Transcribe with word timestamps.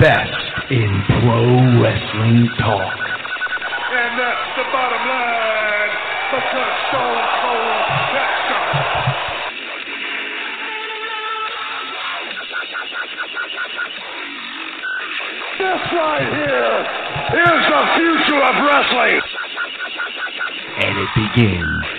Best 0.00 0.70
in 0.70 1.02
pro 1.20 1.42
wrestling 1.82 2.46
talk. 2.62 2.98
And 3.90 4.14
that's 4.14 4.48
the 4.54 4.62
bottom 4.70 5.02
line 5.10 5.92
because 6.30 6.74
Stone 6.86 7.24
Cold 7.42 7.82
Jackson. 8.14 8.62
This 15.58 15.82
right 15.98 16.30
here 16.30 16.78
is 17.42 17.62
the 17.66 17.82
future 17.98 18.42
of 18.44 18.54
wrestling. 18.70 19.20
And 20.78 20.94
it 20.94 21.10
begins 21.18 21.97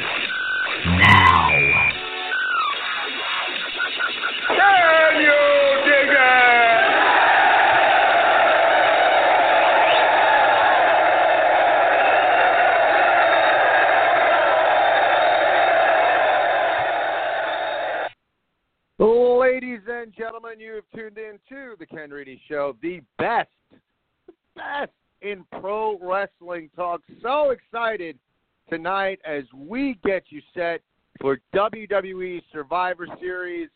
tonight 28.79 29.19
as 29.25 29.43
we 29.53 29.99
get 30.05 30.23
you 30.29 30.41
set 30.53 30.79
for 31.19 31.37
WWE 31.53 32.41
Survivor 32.49 33.07
Series. 33.19 33.67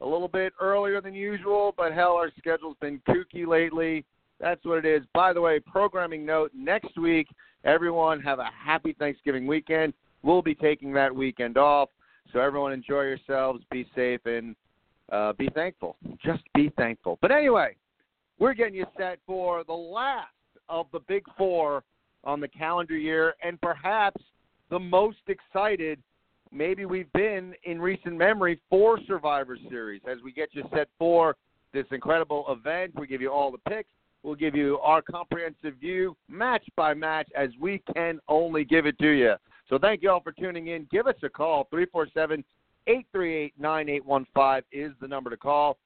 A 0.00 0.06
little 0.06 0.28
bit 0.28 0.52
earlier 0.60 1.00
than 1.00 1.14
usual, 1.14 1.74
but 1.76 1.92
hell, 1.92 2.12
our 2.12 2.30
schedule's 2.38 2.76
been 2.80 3.02
kooky 3.08 3.44
lately. 3.44 4.04
That's 4.38 4.64
what 4.64 4.78
it 4.78 4.86
is. 4.86 5.02
By 5.14 5.32
the 5.32 5.40
way, 5.40 5.58
programming 5.58 6.24
note 6.24 6.52
next 6.54 6.96
week, 6.96 7.26
everyone 7.64 8.20
have 8.20 8.38
a 8.38 8.48
happy 8.56 8.94
Thanksgiving 8.96 9.48
weekend. 9.48 9.94
We'll 10.22 10.42
be 10.42 10.54
taking 10.54 10.92
that 10.92 11.12
weekend 11.12 11.58
off. 11.58 11.88
So 12.32 12.38
everyone 12.38 12.72
enjoy 12.72 13.02
yourselves, 13.02 13.64
be 13.72 13.84
safe, 13.96 14.20
and 14.26 14.54
uh, 15.10 15.32
be 15.32 15.48
thankful. 15.56 15.96
Just 16.24 16.44
be 16.54 16.70
thankful. 16.76 17.18
But 17.20 17.32
anyway, 17.32 17.74
we're 18.38 18.54
getting 18.54 18.76
you 18.76 18.86
set 18.96 19.18
for 19.26 19.64
the 19.64 19.72
last 19.72 20.28
of 20.68 20.86
the 20.92 21.00
big 21.00 21.24
four 21.36 21.82
on 22.22 22.38
the 22.38 22.46
calendar 22.46 22.96
year, 22.96 23.34
and 23.42 23.60
perhaps 23.60 24.22
the 24.72 24.78
most 24.78 25.18
excited 25.28 26.02
maybe 26.50 26.86
we've 26.86 27.12
been 27.12 27.54
in 27.64 27.78
recent 27.78 28.16
memory 28.16 28.58
for 28.70 28.98
Survivor 29.06 29.58
Series 29.68 30.00
as 30.10 30.16
we 30.24 30.32
get 30.32 30.48
you 30.52 30.64
set 30.74 30.88
for 30.98 31.36
this 31.74 31.84
incredible 31.90 32.46
event. 32.48 32.98
We 32.98 33.06
give 33.06 33.20
you 33.20 33.30
all 33.30 33.52
the 33.52 33.58
picks. 33.70 33.90
We'll 34.22 34.34
give 34.34 34.54
you 34.54 34.78
our 34.78 35.02
comprehensive 35.02 35.74
view, 35.78 36.16
match 36.26 36.64
by 36.74 36.94
match, 36.94 37.28
as 37.36 37.50
we 37.60 37.82
can 37.94 38.18
only 38.28 38.64
give 38.64 38.86
it 38.86 38.98
to 39.00 39.10
you. 39.10 39.34
So 39.68 39.78
thank 39.78 40.02
you 40.02 40.10
all 40.10 40.22
for 40.22 40.32
tuning 40.32 40.68
in. 40.68 40.88
Give 40.90 41.06
us 41.06 41.16
a 41.22 41.28
call, 41.28 41.66
347 41.68 42.42
838 42.86 43.52
9815 43.58 44.62
is 44.72 44.92
the 45.02 45.08
number 45.08 45.28
to 45.28 45.36
call. 45.36 45.76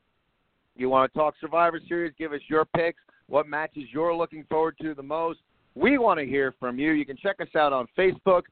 You 0.76 0.90
want 0.90 1.12
to 1.12 1.18
talk 1.18 1.34
Survivor 1.40 1.80
Series? 1.88 2.12
Give 2.16 2.32
us 2.32 2.40
your 2.48 2.64
picks. 2.64 3.02
What 3.26 3.48
matches 3.48 3.84
you're 3.92 4.14
looking 4.14 4.44
forward 4.48 4.76
to 4.82 4.94
the 4.94 5.02
most? 5.02 5.40
We 5.74 5.98
want 5.98 6.20
to 6.20 6.24
hear 6.24 6.54
from 6.60 6.78
you. 6.78 6.92
You 6.92 7.04
can 7.04 7.16
check 7.16 7.40
us 7.40 7.48
out 7.56 7.72
on 7.72 7.88
Facebook. 7.98 8.42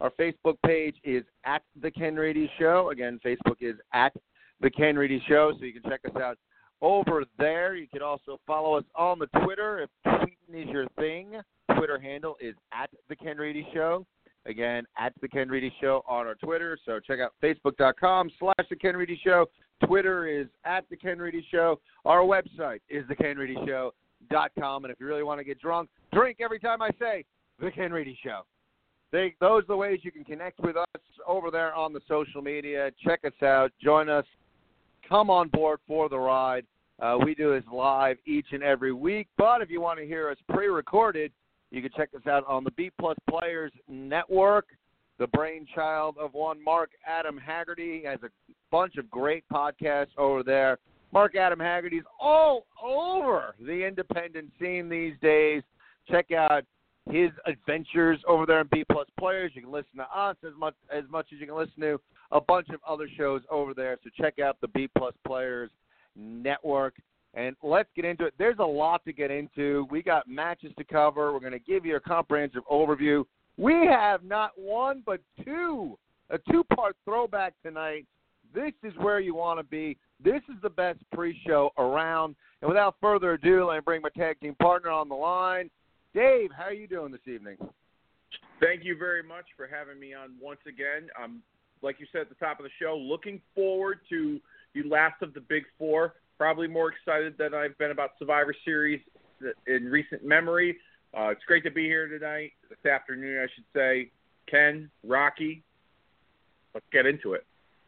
Our 0.00 0.10
Facebook 0.10 0.56
page 0.64 0.96
is 1.04 1.24
at 1.44 1.62
The 1.80 1.90
Ken 1.90 2.16
Reedy 2.16 2.50
Show. 2.58 2.90
Again, 2.90 3.20
Facebook 3.24 3.56
is 3.60 3.76
at 3.92 4.12
The 4.60 4.70
Ken 4.70 4.96
Reedy 4.96 5.22
Show, 5.28 5.52
so 5.58 5.64
you 5.64 5.72
can 5.72 5.88
check 5.90 6.00
us 6.04 6.20
out 6.20 6.38
over 6.82 7.24
there. 7.38 7.74
You 7.76 7.88
can 7.88 8.02
also 8.02 8.38
follow 8.46 8.74
us 8.74 8.84
on 8.94 9.18
the 9.18 9.26
Twitter 9.42 9.80
if 9.80 9.90
tweeting 10.06 10.62
is 10.62 10.68
your 10.68 10.86
thing. 10.96 11.40
Twitter 11.76 11.98
handle 11.98 12.36
is 12.40 12.54
at 12.72 12.90
The 13.08 13.16
Ken 13.16 13.38
Reedy 13.38 13.66
Show. 13.72 14.04
Again, 14.46 14.84
at 14.98 15.14
The 15.22 15.28
Ken 15.28 15.48
Reedy 15.48 15.72
Show 15.80 16.04
on 16.06 16.26
our 16.26 16.34
Twitter. 16.34 16.76
So 16.84 17.00
check 17.00 17.20
out 17.20 17.32
facebook.com 17.42 18.30
slash 18.38 18.66
The 18.68 18.76
Ken 18.76 18.96
Reedy 18.96 19.18
Show. 19.24 19.46
Twitter 19.86 20.26
is 20.26 20.48
at 20.64 20.84
The 20.90 20.96
Ken 20.96 21.18
Reedy 21.18 21.46
Show. 21.50 21.80
Our 22.04 22.20
website 22.20 22.80
is 22.88 23.04
TheKenReedyShow.com. 23.06 24.84
And 24.84 24.92
if 24.92 25.00
you 25.00 25.06
really 25.06 25.22
want 25.22 25.40
to 25.40 25.44
get 25.44 25.60
drunk, 25.60 25.88
drink 26.12 26.38
every 26.40 26.58
time 26.58 26.82
I 26.82 26.90
say 26.98 27.24
The 27.58 27.70
Ken 27.70 27.92
Reedy 27.92 28.18
Show. 28.22 28.42
They, 29.14 29.32
those 29.40 29.62
are 29.62 29.66
the 29.68 29.76
ways 29.76 30.00
you 30.02 30.10
can 30.10 30.24
connect 30.24 30.58
with 30.58 30.76
us 30.76 30.88
over 31.24 31.52
there 31.52 31.72
on 31.72 31.92
the 31.92 32.00
social 32.08 32.42
media. 32.42 32.90
Check 33.04 33.20
us 33.24 33.44
out. 33.44 33.70
Join 33.80 34.08
us. 34.08 34.24
Come 35.08 35.30
on 35.30 35.46
board 35.50 35.78
for 35.86 36.08
the 36.08 36.18
ride. 36.18 36.66
Uh, 37.00 37.18
we 37.24 37.32
do 37.32 37.54
this 37.54 37.62
live 37.72 38.16
each 38.26 38.46
and 38.50 38.64
every 38.64 38.92
week. 38.92 39.28
But 39.38 39.62
if 39.62 39.70
you 39.70 39.80
want 39.80 40.00
to 40.00 40.04
hear 40.04 40.28
us 40.30 40.36
pre-recorded, 40.48 41.30
you 41.70 41.80
can 41.80 41.92
check 41.96 42.08
us 42.16 42.26
out 42.26 42.44
on 42.48 42.64
the 42.64 42.72
B 42.72 42.90
Plus 42.98 43.16
Players 43.30 43.70
Network. 43.88 44.66
The 45.20 45.28
brainchild 45.28 46.16
of 46.18 46.34
one 46.34 46.60
Mark 46.60 46.90
Adam 47.06 47.38
Haggerty 47.38 48.02
has 48.04 48.18
a 48.24 48.30
bunch 48.72 48.96
of 48.96 49.08
great 49.12 49.44
podcasts 49.48 50.18
over 50.18 50.42
there. 50.42 50.78
Mark 51.12 51.36
Adam 51.36 51.60
Haggerty's 51.60 52.02
all 52.20 52.66
over 52.82 53.54
the 53.64 53.86
independent 53.86 54.50
scene 54.60 54.88
these 54.88 55.14
days. 55.22 55.62
Check 56.10 56.32
out 56.32 56.64
his 57.10 57.30
adventures 57.46 58.18
over 58.26 58.46
there 58.46 58.60
in 58.60 58.68
B 58.72 58.84
Plus 58.90 59.06
Players. 59.18 59.52
You 59.54 59.62
can 59.62 59.72
listen 59.72 59.96
to 59.96 60.18
us 60.18 60.36
as 60.46 60.52
much 60.58 60.74
as 60.92 61.04
much 61.10 61.26
as 61.32 61.40
you 61.40 61.46
can 61.46 61.56
listen 61.56 61.80
to 61.80 62.00
a 62.32 62.40
bunch 62.40 62.68
of 62.70 62.80
other 62.86 63.08
shows 63.16 63.42
over 63.50 63.74
there. 63.74 63.98
So 64.02 64.10
check 64.20 64.38
out 64.38 64.56
the 64.60 64.68
B 64.68 64.88
Plus 64.96 65.14
Players 65.26 65.70
Network. 66.16 66.94
And 67.34 67.56
let's 67.62 67.88
get 67.96 68.04
into 68.04 68.26
it. 68.26 68.34
There's 68.38 68.60
a 68.60 68.64
lot 68.64 69.04
to 69.04 69.12
get 69.12 69.30
into. 69.30 69.88
We 69.90 70.02
got 70.02 70.28
matches 70.28 70.72
to 70.78 70.84
cover. 70.84 71.32
We're 71.32 71.40
going 71.40 71.52
to 71.52 71.58
give 71.58 71.84
you 71.84 71.96
a 71.96 72.00
comprehensive 72.00 72.62
overview. 72.70 73.24
We 73.56 73.86
have 73.86 74.22
not 74.22 74.52
one 74.56 75.02
but 75.04 75.20
two, 75.44 75.98
a 76.30 76.38
two-part 76.50 76.96
throwback 77.04 77.54
tonight. 77.62 78.06
This 78.54 78.72
is 78.84 78.92
where 78.98 79.18
you 79.18 79.34
want 79.34 79.58
to 79.58 79.64
be. 79.64 79.98
This 80.22 80.42
is 80.48 80.54
the 80.62 80.70
best 80.70 81.00
pre-show 81.12 81.70
around. 81.76 82.36
And 82.62 82.68
without 82.68 82.94
further 83.00 83.32
ado, 83.32 83.66
let 83.66 83.74
me 83.74 83.80
bring 83.84 84.00
my 84.00 84.10
tag 84.16 84.38
team 84.40 84.54
partner 84.62 84.90
on 84.90 85.08
the 85.08 85.14
line. 85.16 85.70
Dave, 86.14 86.50
how 86.56 86.64
are 86.64 86.72
you 86.72 86.86
doing 86.86 87.10
this 87.10 87.26
evening? 87.26 87.56
Thank 88.60 88.84
you 88.84 88.96
very 88.96 89.22
much 89.22 89.46
for 89.56 89.66
having 89.66 89.98
me 89.98 90.14
on 90.14 90.30
once 90.40 90.60
again. 90.66 91.08
Um, 91.22 91.42
like 91.82 91.98
you 91.98 92.06
said 92.12 92.22
at 92.22 92.28
the 92.28 92.36
top 92.36 92.60
of 92.60 92.64
the 92.64 92.70
show, 92.80 92.96
looking 92.96 93.40
forward 93.52 93.98
to 94.10 94.38
the 94.74 94.84
last 94.84 95.22
of 95.22 95.34
the 95.34 95.40
big 95.40 95.64
four. 95.76 96.14
Probably 96.38 96.68
more 96.68 96.92
excited 96.92 97.34
than 97.36 97.52
I've 97.52 97.76
been 97.78 97.90
about 97.90 98.10
Survivor 98.20 98.54
Series 98.64 99.00
in 99.66 99.86
recent 99.86 100.24
memory. 100.24 100.78
Uh, 101.16 101.30
it's 101.30 101.42
great 101.46 101.64
to 101.64 101.70
be 101.70 101.84
here 101.84 102.06
tonight, 102.06 102.52
this 102.68 102.90
afternoon, 102.90 103.40
I 103.40 103.46
should 103.52 103.64
say. 103.74 104.10
Ken, 104.48 104.88
Rocky, 105.04 105.64
let's 106.74 106.86
get 106.92 107.06
into 107.06 107.32
it. 107.32 107.44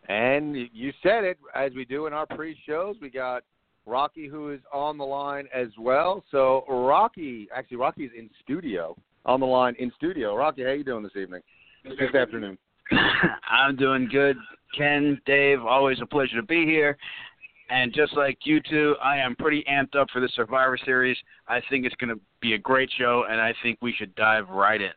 And 0.08 0.56
you 0.72 0.92
said 1.02 1.24
it, 1.24 1.38
as 1.54 1.72
we 1.74 1.84
do 1.84 2.06
in 2.06 2.12
our 2.12 2.26
pre-shows, 2.26 2.96
we 3.00 3.08
got 3.08 3.44
Rocky 3.86 4.26
who 4.26 4.50
is 4.52 4.60
on 4.72 4.98
the 4.98 5.04
line 5.04 5.48
as 5.54 5.68
well. 5.78 6.24
So 6.30 6.64
Rocky, 6.68 7.48
actually 7.54 7.76
Rocky's 7.78 8.10
in 8.16 8.28
studio, 8.42 8.96
on 9.24 9.40
the 9.40 9.46
line 9.46 9.74
in 9.78 9.92
studio. 9.96 10.34
Rocky, 10.36 10.64
how 10.64 10.72
you 10.72 10.84
doing 10.84 11.02
this 11.02 11.16
evening? 11.16 11.40
This 11.84 12.14
afternoon. 12.14 12.58
I'm 13.50 13.76
doing 13.76 14.08
good. 14.10 14.36
Ken, 14.76 15.20
Dave, 15.24 15.62
always 15.62 15.98
a 16.02 16.06
pleasure 16.06 16.36
to 16.36 16.42
be 16.42 16.64
here. 16.64 16.96
And 17.68 17.92
just 17.92 18.16
like 18.16 18.38
you 18.44 18.60
two, 18.60 18.94
I 19.02 19.18
am 19.18 19.34
pretty 19.36 19.64
amped 19.70 19.96
up 19.96 20.08
for 20.12 20.20
the 20.20 20.28
Survivor 20.34 20.78
Series. 20.84 21.16
I 21.48 21.60
think 21.68 21.84
it's 21.84 21.94
going 21.96 22.14
to 22.14 22.20
be 22.40 22.54
a 22.54 22.58
great 22.58 22.90
show, 22.96 23.24
and 23.28 23.40
I 23.40 23.54
think 23.62 23.78
we 23.82 23.92
should 23.92 24.14
dive 24.14 24.48
right 24.48 24.80
in. 24.80 24.92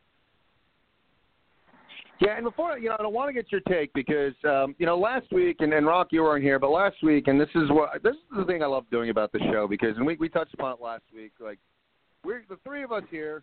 Yeah, 2.20 2.36
and 2.36 2.44
before 2.44 2.78
you 2.78 2.90
know, 2.90 2.96
I 2.98 3.02
don't 3.02 3.14
want 3.14 3.30
to 3.30 3.32
get 3.32 3.50
your 3.50 3.62
take 3.62 3.92
because 3.94 4.34
um, 4.44 4.74
you 4.78 4.84
know 4.84 4.98
last 4.98 5.32
week 5.32 5.56
and, 5.60 5.72
and 5.72 5.86
Rock, 5.86 6.08
you 6.10 6.22
weren't 6.22 6.44
here, 6.44 6.58
but 6.58 6.70
last 6.70 7.02
week, 7.02 7.28
and 7.28 7.40
this 7.40 7.48
is 7.54 7.70
what 7.70 8.02
this 8.02 8.14
is 8.14 8.36
the 8.36 8.44
thing 8.44 8.62
I 8.62 8.66
love 8.66 8.84
doing 8.90 9.08
about 9.08 9.32
the 9.32 9.38
show 9.50 9.66
because 9.66 9.96
and 9.96 10.04
we 10.04 10.16
we 10.16 10.28
touched 10.28 10.52
upon 10.52 10.74
it 10.74 10.82
last 10.82 11.04
week. 11.14 11.32
Like 11.40 11.58
we're 12.22 12.42
the 12.48 12.58
three 12.64 12.82
of 12.82 12.92
us 12.92 13.04
here. 13.10 13.42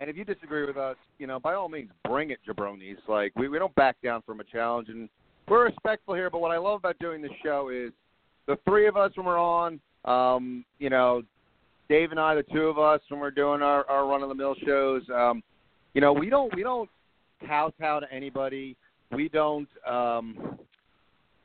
And 0.00 0.10
if 0.10 0.16
you 0.16 0.24
disagree 0.24 0.66
with 0.66 0.76
us, 0.76 0.96
you 1.18 1.26
know, 1.26 1.38
by 1.38 1.54
all 1.54 1.68
means, 1.68 1.88
bring 2.06 2.30
it, 2.30 2.38
jabronis. 2.46 2.96
Like 3.08 3.32
we 3.36 3.48
we 3.48 3.58
don't 3.58 3.74
back 3.76 3.96
down 4.02 4.22
from 4.26 4.40
a 4.40 4.44
challenge, 4.44 4.88
and 4.90 5.08
we're 5.48 5.64
respectful 5.64 6.14
here. 6.14 6.28
But 6.28 6.40
what 6.40 6.50
I 6.50 6.58
love 6.58 6.80
about 6.80 6.98
doing 6.98 7.22
this 7.22 7.32
show 7.42 7.70
is 7.70 7.92
the 8.46 8.58
three 8.66 8.86
of 8.86 8.96
us 8.96 9.12
when 9.14 9.24
we're 9.24 9.38
on. 9.38 9.80
Um, 10.04 10.66
you 10.78 10.90
know, 10.90 11.22
Dave 11.88 12.10
and 12.10 12.20
I, 12.20 12.34
the 12.34 12.42
two 12.42 12.64
of 12.64 12.78
us, 12.78 13.00
when 13.08 13.20
we're 13.20 13.30
doing 13.30 13.62
our, 13.62 13.88
our 13.88 14.06
run 14.06 14.22
of 14.22 14.28
the 14.28 14.34
mill 14.34 14.54
shows, 14.66 15.02
um, 15.14 15.42
you 15.94 16.02
know, 16.02 16.12
we 16.12 16.28
don't 16.28 16.54
we 16.54 16.62
don't 16.62 16.90
kowtow 17.46 18.00
to 18.00 18.12
anybody. 18.12 18.76
We 19.12 19.28
don't 19.28 19.68
um, 19.86 20.58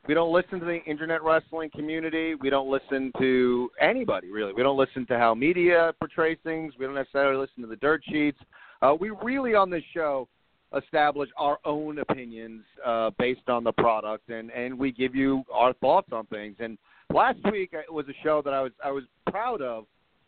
we 0.07 0.13
don't 0.13 0.33
listen 0.33 0.59
to 0.59 0.65
the 0.65 0.83
internet 0.85 1.23
wrestling 1.23 1.69
community. 1.69 2.35
We 2.35 2.49
don't 2.49 2.69
listen 2.69 3.11
to 3.19 3.69
anybody 3.79 4.31
really. 4.31 4.53
We 4.53 4.63
don't 4.63 4.77
listen 4.77 5.05
to 5.07 5.17
how 5.17 5.35
media 5.35 5.93
portrays 5.99 6.37
things. 6.43 6.73
We 6.79 6.85
don't 6.85 6.95
necessarily 6.95 7.37
listen 7.37 7.61
to 7.61 7.67
the 7.67 7.75
dirt 7.75 8.01
sheets. 8.09 8.39
Uh, 8.81 8.95
we 8.99 9.11
really 9.23 9.55
on 9.55 9.69
this 9.69 9.83
show 9.93 10.27
establish 10.75 11.29
our 11.37 11.59
own 11.65 11.99
opinions 11.99 12.63
uh, 12.85 13.11
based 13.17 13.47
on 13.49 13.63
the 13.63 13.71
product, 13.73 14.29
and 14.29 14.51
and 14.51 14.77
we 14.77 14.91
give 14.91 15.15
you 15.15 15.43
our 15.53 15.73
thoughts 15.73 16.09
on 16.11 16.25
things. 16.27 16.55
And 16.59 16.77
last 17.13 17.39
week 17.51 17.73
uh, 17.73 17.91
was 17.93 18.05
a 18.07 18.23
show 18.23 18.41
that 18.43 18.53
I 18.53 18.61
was 18.61 18.71
I 18.83 18.91
was 18.91 19.03
proud 19.29 19.61
of 19.61 19.85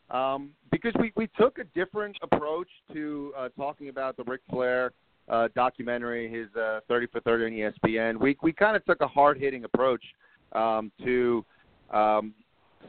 um, 0.09 0.51
because 0.71 0.93
we 0.99 1.11
we 1.15 1.27
took 1.39 1.57
a 1.59 1.63
different 1.75 2.17
approach 2.21 2.69
to 2.93 3.33
uh, 3.37 3.49
talking 3.57 3.89
about 3.89 4.17
the 4.17 4.23
Ric 4.23 4.41
Flair 4.49 4.91
uh, 5.29 5.47
documentary, 5.55 6.29
his 6.29 6.47
uh, 6.55 6.79
30 6.87 7.07
for 7.07 7.21
30 7.21 7.45
on 7.45 7.73
ESPN. 7.83 8.19
We 8.19 8.37
we 8.41 8.53
kind 8.53 8.75
of 8.75 8.85
took 8.85 9.01
a 9.01 9.07
hard 9.07 9.37
hitting 9.39 9.63
approach 9.63 10.03
um, 10.53 10.91
to 11.03 11.45
um, 11.91 12.33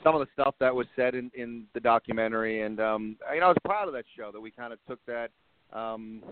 some 0.03 0.15
of 0.15 0.21
the 0.21 0.27
stuff 0.33 0.55
that 0.61 0.75
was 0.75 0.87
said 0.97 1.15
in, 1.15 1.31
in 1.35 1.65
the 1.75 1.81
documentary, 1.81 2.63
and 2.63 2.81
um, 2.81 3.17
you 3.33 3.41
know 3.41 3.47
I 3.47 3.49
was 3.49 3.59
proud 3.65 3.89
of 3.89 3.95
that 3.95 4.05
show 4.17 4.31
that 4.33 4.41
we 4.41 4.51
kind 4.51 4.73
of 4.73 4.79
took 4.89 4.99
that 5.07 5.31
um, 5.73 6.23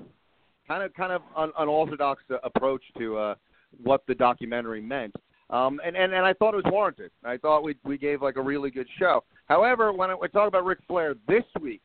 kind 0.66 0.82
of 0.82 0.94
kind 0.94 1.12
of 1.12 1.22
un, 1.36 1.52
unorthodox 1.58 2.22
approach 2.44 2.82
to 2.98 3.16
uh, 3.16 3.34
what 3.82 4.02
the 4.06 4.14
documentary 4.14 4.80
meant. 4.80 5.14
Um, 5.50 5.80
and, 5.84 5.96
and 5.96 6.14
and 6.14 6.24
I 6.24 6.32
thought 6.32 6.54
it 6.54 6.62
was 6.64 6.72
warranted. 6.72 7.10
I 7.24 7.36
thought 7.36 7.62
we 7.62 7.76
we 7.84 7.98
gave 7.98 8.22
like 8.22 8.36
a 8.36 8.42
really 8.42 8.70
good 8.70 8.86
show. 8.98 9.24
However, 9.46 9.92
when 9.92 10.10
I, 10.10 10.14
we 10.14 10.28
talk 10.28 10.48
about 10.48 10.64
Ric 10.64 10.78
Flair 10.86 11.14
this 11.26 11.44
week, 11.60 11.82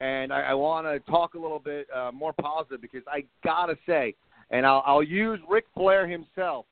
and 0.00 0.32
I, 0.32 0.42
I 0.42 0.54
want 0.54 0.86
to 0.86 0.98
talk 1.10 1.34
a 1.34 1.38
little 1.38 1.58
bit 1.58 1.86
uh, 1.94 2.10
more 2.12 2.32
positive 2.32 2.80
because 2.80 3.02
I 3.08 3.24
gotta 3.44 3.76
say, 3.86 4.14
and 4.50 4.66
I'll, 4.66 4.82
I'll 4.86 5.02
use 5.02 5.40
Ric 5.48 5.64
Flair 5.74 6.06
himself, 6.06 6.66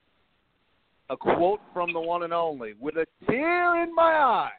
a 1.11 1.17
quote 1.17 1.61
from 1.73 1.93
the 1.93 2.01
one 2.01 2.23
and 2.23 2.33
only, 2.33 2.75
with 2.81 2.97
a 2.97 3.07
tear 3.27 3.83
in 3.83 3.95
my 3.95 4.13
eye, 4.13 4.53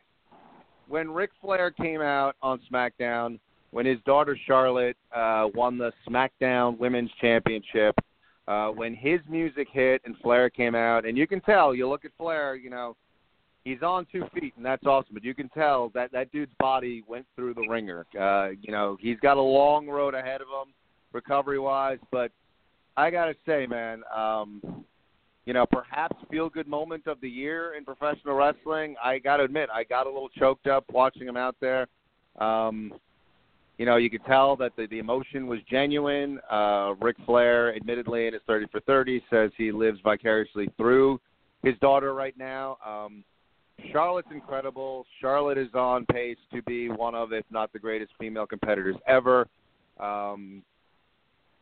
when 0.88 1.10
Ric 1.12 1.32
Flair 1.42 1.72
came 1.72 2.02
out 2.02 2.36
on 2.42 2.60
SmackDown, 2.72 3.40
when 3.72 3.86
his 3.86 3.98
daughter 4.06 4.38
Charlotte 4.48 4.98
uh, 5.16 5.48
won 5.54 5.78
the 5.78 5.92
SmackDown 6.08 6.78
Women's 6.78 7.12
Championship 7.20 7.96
uh, 8.48 8.68
when 8.70 8.94
his 8.94 9.20
music 9.28 9.68
hit 9.72 10.02
and 10.06 10.16
Flair 10.22 10.50
came 10.50 10.76
out, 10.76 11.06
and 11.06 11.18
you 11.18 11.28
can 11.28 11.42
tell. 11.42 11.74
You 11.74 11.90
look 11.90 12.06
at 12.06 12.12
Flair, 12.18 12.56
you 12.56 12.70
know, 12.70 12.96
he's 13.66 13.82
on 13.82 14.08
two 14.12 14.24
feet, 14.34 14.54
and 14.56 14.66
that's 14.66 14.86
awesome. 14.86 15.14
But 15.14 15.24
you 15.26 15.36
can 15.36 15.50
tell 15.50 15.90
that 15.90 16.12
that 16.14 16.32
dude's 16.32 16.54
body 16.60 17.04
went 17.08 17.26
through 17.36 17.56
the 17.56 17.68
ringer. 17.68 18.06
Uh, 18.18 18.52
you 18.62 18.72
know, 18.72 18.96
he's 19.02 19.20
got 19.20 19.36
a 19.36 19.42
long 19.42 19.88
road 19.88 20.14
ahead 20.14 20.40
of 20.42 20.48
him, 20.48 20.74
recovery 21.12 21.60
wise. 21.60 22.00
But 22.12 22.32
I 22.96 23.10
gotta 23.10 23.36
say, 23.46 23.68
man, 23.68 24.04
um, 24.16 24.86
you 25.46 25.54
know, 25.54 25.66
perhaps 25.66 26.16
feel 26.32 26.50
good 26.50 26.68
moment 26.68 27.08
of 27.08 27.20
the 27.20 27.30
year 27.30 27.74
in 27.76 27.84
professional 27.84 28.36
wrestling. 28.36 28.96
I 29.04 29.20
gotta 29.20 29.44
admit, 29.44 29.70
I 29.74 29.84
got 29.84 30.08
a 30.08 30.10
little 30.10 30.30
choked 30.30 30.68
up 30.68 30.86
watching 30.92 31.28
him 31.28 31.38
out 31.38 31.56
there. 31.60 31.88
Um, 32.40 32.94
you 33.78 33.86
know, 33.86 33.98
you 33.98 34.10
could 34.10 34.26
tell 34.26 34.56
that 34.56 34.72
the, 34.78 34.88
the 34.88 35.00
emotion 35.00 35.48
was 35.48 35.60
genuine. 35.70 36.40
Uh, 36.50 36.94
Ric 37.02 37.18
Flair, 37.26 37.76
admittedly, 37.76 38.28
in 38.28 38.34
his 38.34 38.42
30 38.48 38.68
for 38.72 38.80
30, 38.82 39.22
says 39.30 39.52
he 39.58 39.74
lives 39.74 40.00
vicariously 40.02 40.70
through 40.78 41.20
his 41.62 41.78
daughter 41.80 42.14
right 42.14 42.38
now. 42.38 42.78
Um, 42.86 43.24
Charlotte's 43.92 44.30
incredible. 44.32 45.06
Charlotte 45.22 45.58
is 45.58 45.74
on 45.74 46.06
pace 46.06 46.38
to 46.54 46.62
be 46.64 46.90
one 46.90 47.16
of, 47.16 47.34
if 47.34 47.46
not 47.50 47.72
the 47.74 47.80
greatest 47.80 48.12
female 48.20 48.46
competitors 48.46 48.96
ever. 49.08 49.48
Um, 50.00 50.64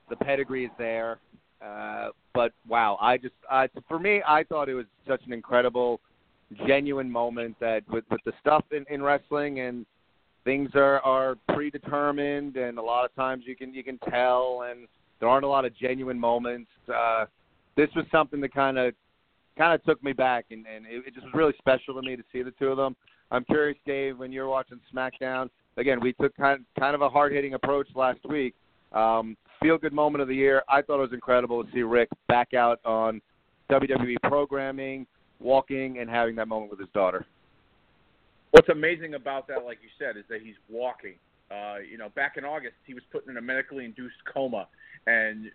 the 0.10 0.16
pedigree 0.18 0.66
is 0.66 0.72
there. 0.78 1.20
Uh, 1.64 2.10
but 2.34 2.52
wow, 2.68 2.98
I 3.00 3.18
just, 3.18 3.34
uh, 3.50 3.68
for 3.88 4.00
me, 4.00 4.22
I 4.28 4.44
thought 4.44 4.68
it 4.70 4.74
was 4.74 4.86
such 5.08 5.22
an 5.26 5.34
incredible, 5.34 6.02
genuine 6.68 7.10
moment 7.10 7.56
that 7.60 7.82
with, 7.90 8.04
with 8.12 8.22
the 8.26 8.34
stuff 8.42 8.64
in, 8.72 8.86
in 8.90 9.02
wrestling 9.02 9.62
and 9.62 9.86
things 10.44 10.70
are 10.76 11.00
are 11.02 11.36
predetermined, 11.54 12.58
and 12.58 12.78
a 12.78 12.82
lot 12.82 13.06
of 13.06 13.16
times 13.16 13.44
you 13.48 13.56
can 13.56 13.74
you 13.74 13.84
can 13.84 13.98
tell, 14.10 14.68
and 14.70 14.88
there 15.20 15.30
aren't 15.30 15.46
a 15.46 15.48
lot 15.48 15.66
of 15.66 15.76
genuine 15.78 16.20
moments. 16.20 16.70
Uh, 16.94 17.26
this 17.76 17.90
was 17.96 18.06
something 18.12 18.42
that 18.42 18.54
kind 18.54 18.78
of 18.78 18.94
kind 19.58 19.74
of 19.74 19.84
took 19.84 20.04
me 20.04 20.14
back, 20.14 20.46
and 20.52 20.66
and 20.66 20.86
it, 20.86 21.04
it 21.08 21.14
just 21.14 21.26
was 21.26 21.34
really 21.34 21.54
special 21.58 21.94
to 21.96 22.02
me 22.02 22.16
to 22.16 22.24
see 22.32 22.42
the 22.42 22.52
two 22.52 22.68
of 22.68 22.78
them. 22.78 22.96
I'm 23.32 23.44
curious, 23.46 23.78
Dave, 23.86 24.20
when 24.20 24.32
you're 24.32 24.48
watching 24.48 24.80
SmackDown. 24.94 25.50
Again, 25.78 26.00
we 26.02 26.14
took 26.14 26.36
kind 26.38 26.64
kind 26.80 26.96
of 26.96 27.02
a 27.02 27.10
hard 27.10 27.32
hitting 27.32 27.56
approach 27.56 27.88
last 27.96 28.20
week. 28.30 28.54
Um, 28.92 29.36
feel 29.62 29.78
good 29.78 29.94
moment 29.94 30.22
of 30.22 30.28
the 30.28 30.36
year. 30.36 30.64
I 30.70 30.82
thought 30.82 30.98
it 30.98 31.10
was 31.10 31.14
incredible 31.14 31.64
to 31.64 31.72
see 31.72 31.82
Ric 31.82 32.10
back 32.28 32.54
out 32.54 32.80
on 32.86 33.22
WWE 33.72 34.18
programming, 34.24 35.08
walking, 35.40 35.98
and 36.00 36.10
having 36.10 36.36
that 36.36 36.48
moment 36.48 36.70
with 36.70 36.80
his 36.80 36.90
daughter. 36.94 37.26
What's 38.52 38.70
amazing 38.70 39.16
about 39.16 39.48
that, 39.48 39.66
like 39.66 39.80
you 39.82 39.90
said, 39.98 40.16
is 40.16 40.26
that 40.30 40.42
he's 40.44 40.56
walking. 40.70 41.16
Uh, 41.50 41.78
you 41.90 41.98
know, 41.98 42.10
back 42.10 42.38
in 42.38 42.46
August, 42.46 42.76
he 42.86 42.94
was 42.94 43.04
put 43.12 43.28
in 43.28 43.38
a 43.38 43.42
medically 43.42 43.86
induced 43.86 44.16
coma, 44.32 44.68
and 45.08 45.50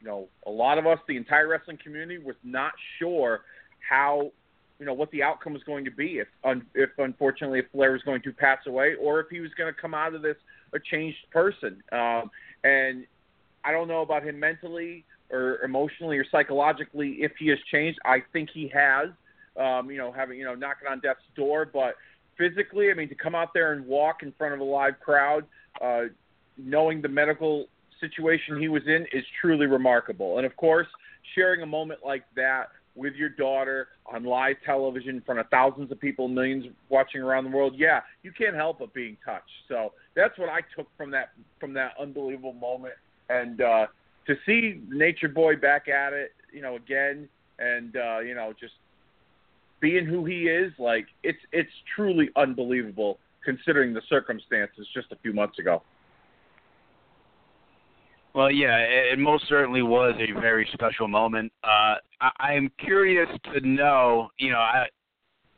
you 0.00 0.06
know, 0.06 0.28
a 0.46 0.50
lot 0.50 0.78
of 0.78 0.86
us, 0.86 0.98
the 1.08 1.16
entire 1.16 1.48
wrestling 1.48 1.78
community, 1.82 2.18
was 2.18 2.36
not 2.44 2.72
sure 2.98 3.42
how, 3.88 4.30
you 4.78 4.86
know, 4.86 4.94
what 4.94 5.10
the 5.10 5.22
outcome 5.22 5.52
was 5.52 5.62
going 5.64 5.84
to 5.84 5.90
be 5.90 6.18
if, 6.18 6.28
un- 6.44 6.66
if 6.74 6.90
unfortunately, 6.98 7.60
if 7.60 7.66
Flair 7.72 7.92
was 7.92 8.02
going 8.02 8.22
to 8.22 8.32
pass 8.32 8.58
away, 8.66 8.94
or 8.94 9.20
if 9.20 9.28
he 9.30 9.40
was 9.40 9.50
going 9.56 9.72
to 9.72 9.78
come 9.78 9.94
out 9.94 10.14
of 10.14 10.22
this 10.22 10.36
a 10.72 10.78
changed 10.78 11.18
person. 11.30 11.82
Um, 11.92 12.30
and 12.64 13.06
I 13.64 13.72
don't 13.72 13.88
know 13.88 14.02
about 14.02 14.22
him 14.22 14.38
mentally 14.38 15.04
or 15.30 15.62
emotionally 15.62 16.16
or 16.18 16.24
psychologically 16.30 17.22
if 17.22 17.32
he 17.38 17.48
has 17.48 17.58
changed. 17.70 17.98
I 18.04 18.22
think 18.32 18.50
he 18.52 18.68
has. 18.68 19.08
Um, 19.56 19.90
you 19.90 19.98
know, 19.98 20.12
having 20.12 20.38
you 20.38 20.44
know 20.44 20.54
knocking 20.54 20.86
on 20.88 21.00
death's 21.00 21.20
door, 21.34 21.64
but 21.64 21.96
physically, 22.36 22.92
I 22.92 22.94
mean, 22.94 23.08
to 23.08 23.16
come 23.16 23.34
out 23.34 23.52
there 23.52 23.72
and 23.72 23.84
walk 23.86 24.22
in 24.22 24.32
front 24.38 24.54
of 24.54 24.60
a 24.60 24.64
live 24.64 25.00
crowd, 25.00 25.44
uh, 25.80 26.02
knowing 26.56 27.02
the 27.02 27.08
medical 27.08 27.66
situation 28.00 28.60
he 28.60 28.68
was 28.68 28.82
in, 28.86 29.06
is 29.12 29.24
truly 29.40 29.66
remarkable. 29.66 30.38
And 30.38 30.46
of 30.46 30.56
course, 30.56 30.86
sharing 31.34 31.62
a 31.62 31.66
moment 31.66 32.00
like 32.04 32.24
that 32.36 32.68
with 32.94 33.14
your 33.14 33.28
daughter 33.28 33.88
on 34.12 34.24
live 34.24 34.56
television 34.66 35.16
in 35.16 35.20
front 35.20 35.40
of 35.40 35.48
thousands 35.50 35.90
of 35.92 36.00
people, 36.00 36.26
millions 36.28 36.66
watching 36.88 37.20
around 37.20 37.44
the 37.44 37.50
world, 37.50 37.74
yeah, 37.76 38.00
you 38.22 38.32
can't 38.32 38.56
help 38.56 38.80
but 38.80 38.92
being 38.92 39.16
touched. 39.24 39.44
So 39.68 39.92
that's 40.16 40.36
what 40.38 40.48
I 40.48 40.60
took 40.76 40.88
from 40.96 41.10
that 41.12 41.30
from 41.60 41.72
that 41.74 41.92
unbelievable 42.00 42.54
moment. 42.54 42.94
And 43.28 43.60
uh, 43.60 43.86
to 44.26 44.34
see 44.44 44.80
Nature 44.88 45.28
Boy 45.28 45.56
back 45.56 45.88
at 45.88 46.12
it, 46.12 46.32
you 46.52 46.60
know, 46.60 46.76
again, 46.76 47.28
and 47.58 47.96
uh, 47.96 48.18
you 48.18 48.34
know, 48.34 48.52
just 48.58 48.74
being 49.80 50.04
who 50.04 50.24
he 50.24 50.48
is, 50.48 50.72
like 50.78 51.06
it's 51.22 51.38
it's 51.52 51.70
truly 51.94 52.30
unbelievable 52.36 53.18
considering 53.44 53.94
the 53.94 54.02
circumstances 54.08 54.86
just 54.92 55.12
a 55.12 55.16
few 55.16 55.32
months 55.32 55.58
ago. 55.58 55.82
Well, 58.38 58.52
yeah, 58.52 58.76
it, 58.76 59.18
most 59.18 59.48
certainly 59.48 59.82
was 59.82 60.14
a 60.20 60.40
very 60.40 60.68
special 60.72 61.08
moment. 61.08 61.52
Uh, 61.64 61.96
I, 62.20 62.30
I'm 62.38 62.70
curious 62.78 63.28
to 63.52 63.66
know, 63.66 64.28
you 64.38 64.52
know, 64.52 64.60
I 64.60 64.86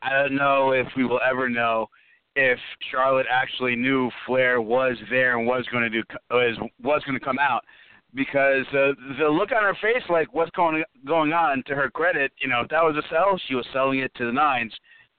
I 0.00 0.22
don't 0.22 0.34
know 0.34 0.72
if 0.72 0.86
we 0.96 1.04
will 1.04 1.20
ever 1.22 1.50
know 1.50 1.88
if 2.36 2.58
Charlotte 2.90 3.26
actually 3.30 3.76
knew 3.76 4.10
Flair 4.26 4.62
was 4.62 4.96
there 5.10 5.36
and 5.36 5.46
was 5.46 5.66
going 5.70 5.82
to 5.82 5.90
do 5.90 6.02
was 6.30 6.56
was 6.82 7.02
going 7.04 7.18
to 7.18 7.22
come 7.22 7.38
out 7.38 7.62
because 8.14 8.64
uh, 8.68 8.96
the 9.18 9.28
look 9.28 9.52
on 9.52 9.62
her 9.62 9.76
face, 9.82 10.02
like 10.08 10.32
what's 10.32 10.50
going 10.52 10.82
going 11.06 11.34
on. 11.34 11.62
To 11.66 11.74
her 11.74 11.90
credit, 11.90 12.32
you 12.40 12.48
know, 12.48 12.62
if 12.62 12.70
that 12.70 12.82
was 12.82 12.96
a 12.96 13.06
sell, 13.10 13.38
she 13.46 13.54
was 13.54 13.66
selling 13.74 13.98
it 13.98 14.10
to 14.14 14.24
the 14.24 14.32
nines 14.32 14.72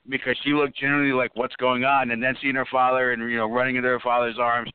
because 0.10 0.36
she 0.44 0.54
looked 0.54 0.76
generally 0.80 1.14
like 1.14 1.36
what's 1.36 1.56
going 1.58 1.84
on. 1.84 2.10
And 2.10 2.24
then 2.24 2.36
seeing 2.42 2.56
her 2.56 2.68
father 2.72 3.12
and 3.12 3.22
you 3.30 3.38
know 3.38 3.52
running 3.52 3.76
into 3.76 3.90
her 3.90 4.00
father's 4.00 4.40
arms, 4.40 4.72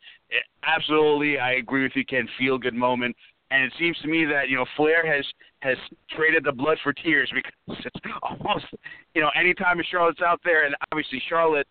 absolutely, 0.65 1.39
I 1.39 1.53
agree 1.53 1.83
with 1.83 1.93
you, 1.95 2.05
Ken. 2.05 2.29
Feel 2.39 2.59
good 2.59 2.75
moment. 2.75 3.17
And 3.51 3.63
it 3.63 3.73
seems 3.79 3.97
to 3.99 4.09
me 4.09 4.25
that 4.25 4.49
you 4.49 4.57
know 4.57 4.67
Flair 4.77 5.07
has 5.07 5.25
has 5.61 5.77
traded 6.11 6.45
the 6.45 6.53
blood 6.53 6.79
for 6.83 6.93
tears 6.93 7.31
because 7.33 7.81
it's 7.85 8.15
almost 8.23 8.67
you 9.15 9.23
know 9.23 9.31
anytime 9.39 9.81
Charlotte's 9.91 10.21
out 10.21 10.41
there, 10.45 10.67
and 10.67 10.75
obviously 10.91 11.23
Charlotte 11.29 11.69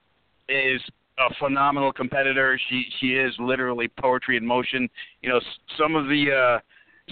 is 0.48 0.82
a 1.18 1.34
phenomenal 1.36 1.92
competitor. 1.92 2.60
She 2.70 2.86
she 3.00 3.16
is 3.16 3.34
literally 3.40 3.90
poetry 4.00 4.38
in 4.38 4.46
motion. 4.46 4.90
You 5.22 5.30
know, 5.30 5.42
some 5.78 5.96
of 5.96 6.06
the 6.06 6.32
uh, 6.32 6.60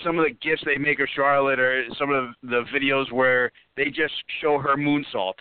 some 0.03 0.17
of 0.17 0.25
the 0.25 0.31
gifts 0.41 0.63
they 0.65 0.77
make 0.77 0.99
of 0.99 1.07
Charlotte 1.15 1.59
or 1.59 1.85
some 1.99 2.11
of 2.11 2.33
the, 2.41 2.49
the 2.49 2.63
videos 2.77 3.11
where 3.11 3.51
they 3.77 3.85
just 3.85 4.13
show 4.41 4.57
her 4.57 4.75
moonsault. 4.75 5.33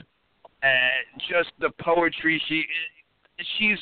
And 0.63 1.21
just 1.29 1.51
the 1.61 1.71
poetry 1.81 2.41
she 2.49 2.65
she's 3.59 3.79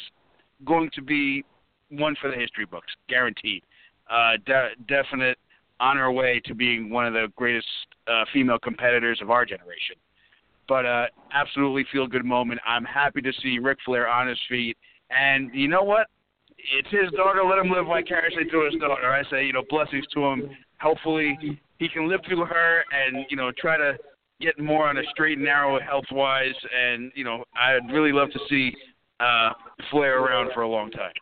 going 0.64 0.90
to 0.94 1.02
be 1.02 1.44
one 1.90 2.16
for 2.20 2.30
the 2.30 2.37
history 2.37 2.64
books, 2.64 2.92
guaranteed. 3.09 3.62
Uh, 4.11 4.32
de- 4.44 4.70
definite 4.88 5.38
on 5.78 5.97
her 5.97 6.11
way 6.12 6.40
to 6.44 6.54
being 6.54 6.90
one 6.90 7.06
of 7.06 7.12
the 7.12 7.28
greatest 7.37 7.66
uh, 8.06 8.25
female 8.32 8.59
competitors 8.59 9.20
of 9.23 9.30
our 9.30 9.44
generation. 9.44 9.97
But 10.68 10.87
uh, 10.87 11.06
absolutely 11.32 11.85
feel 11.90 12.06
good 12.06 12.25
moment. 12.25 12.61
I'm 12.66 12.85
happy 12.85 13.20
to 13.23 13.32
see 13.42 13.59
Ric 13.59 13.78
Flair 13.85 14.09
on 14.09 14.28
his 14.28 14.38
feet, 14.49 14.76
and 15.11 15.50
you 15.52 15.68
know 15.68 15.82
what? 15.82 16.06
It's 16.59 16.90
his 16.90 17.11
daughter. 17.16 17.42
Let 17.42 17.59
him 17.59 17.70
live 17.70 17.87
vicariously 17.87 18.44
through 18.50 18.70
his 18.70 18.80
daughter. 18.80 19.11
I 19.11 19.28
say, 19.30 19.47
you 19.47 19.52
know, 19.52 19.64
blessings 19.68 20.04
to 20.14 20.25
him. 20.26 20.50
Hopefully, 20.80 21.37
he 21.78 21.88
can 21.88 22.09
live 22.09 22.20
through 22.26 22.44
her, 22.44 22.85
and 22.92 23.25
you 23.30 23.37
know, 23.37 23.50
try 23.59 23.76
to 23.78 23.97
get 24.40 24.59
more 24.59 24.88
on 24.88 24.99
a 24.99 25.02
straight 25.11 25.38
and 25.38 25.44
narrow 25.44 25.80
health 25.80 26.04
wise. 26.12 26.54
And 26.76 27.11
you 27.14 27.25
know, 27.25 27.44
I'd 27.56 27.90
really 27.92 28.12
love 28.12 28.30
to 28.32 28.38
see 28.49 28.73
uh, 29.18 29.50
Flair 29.90 30.23
around 30.23 30.50
for 30.54 30.62
a 30.62 30.68
long 30.68 30.90
time. 30.90 31.12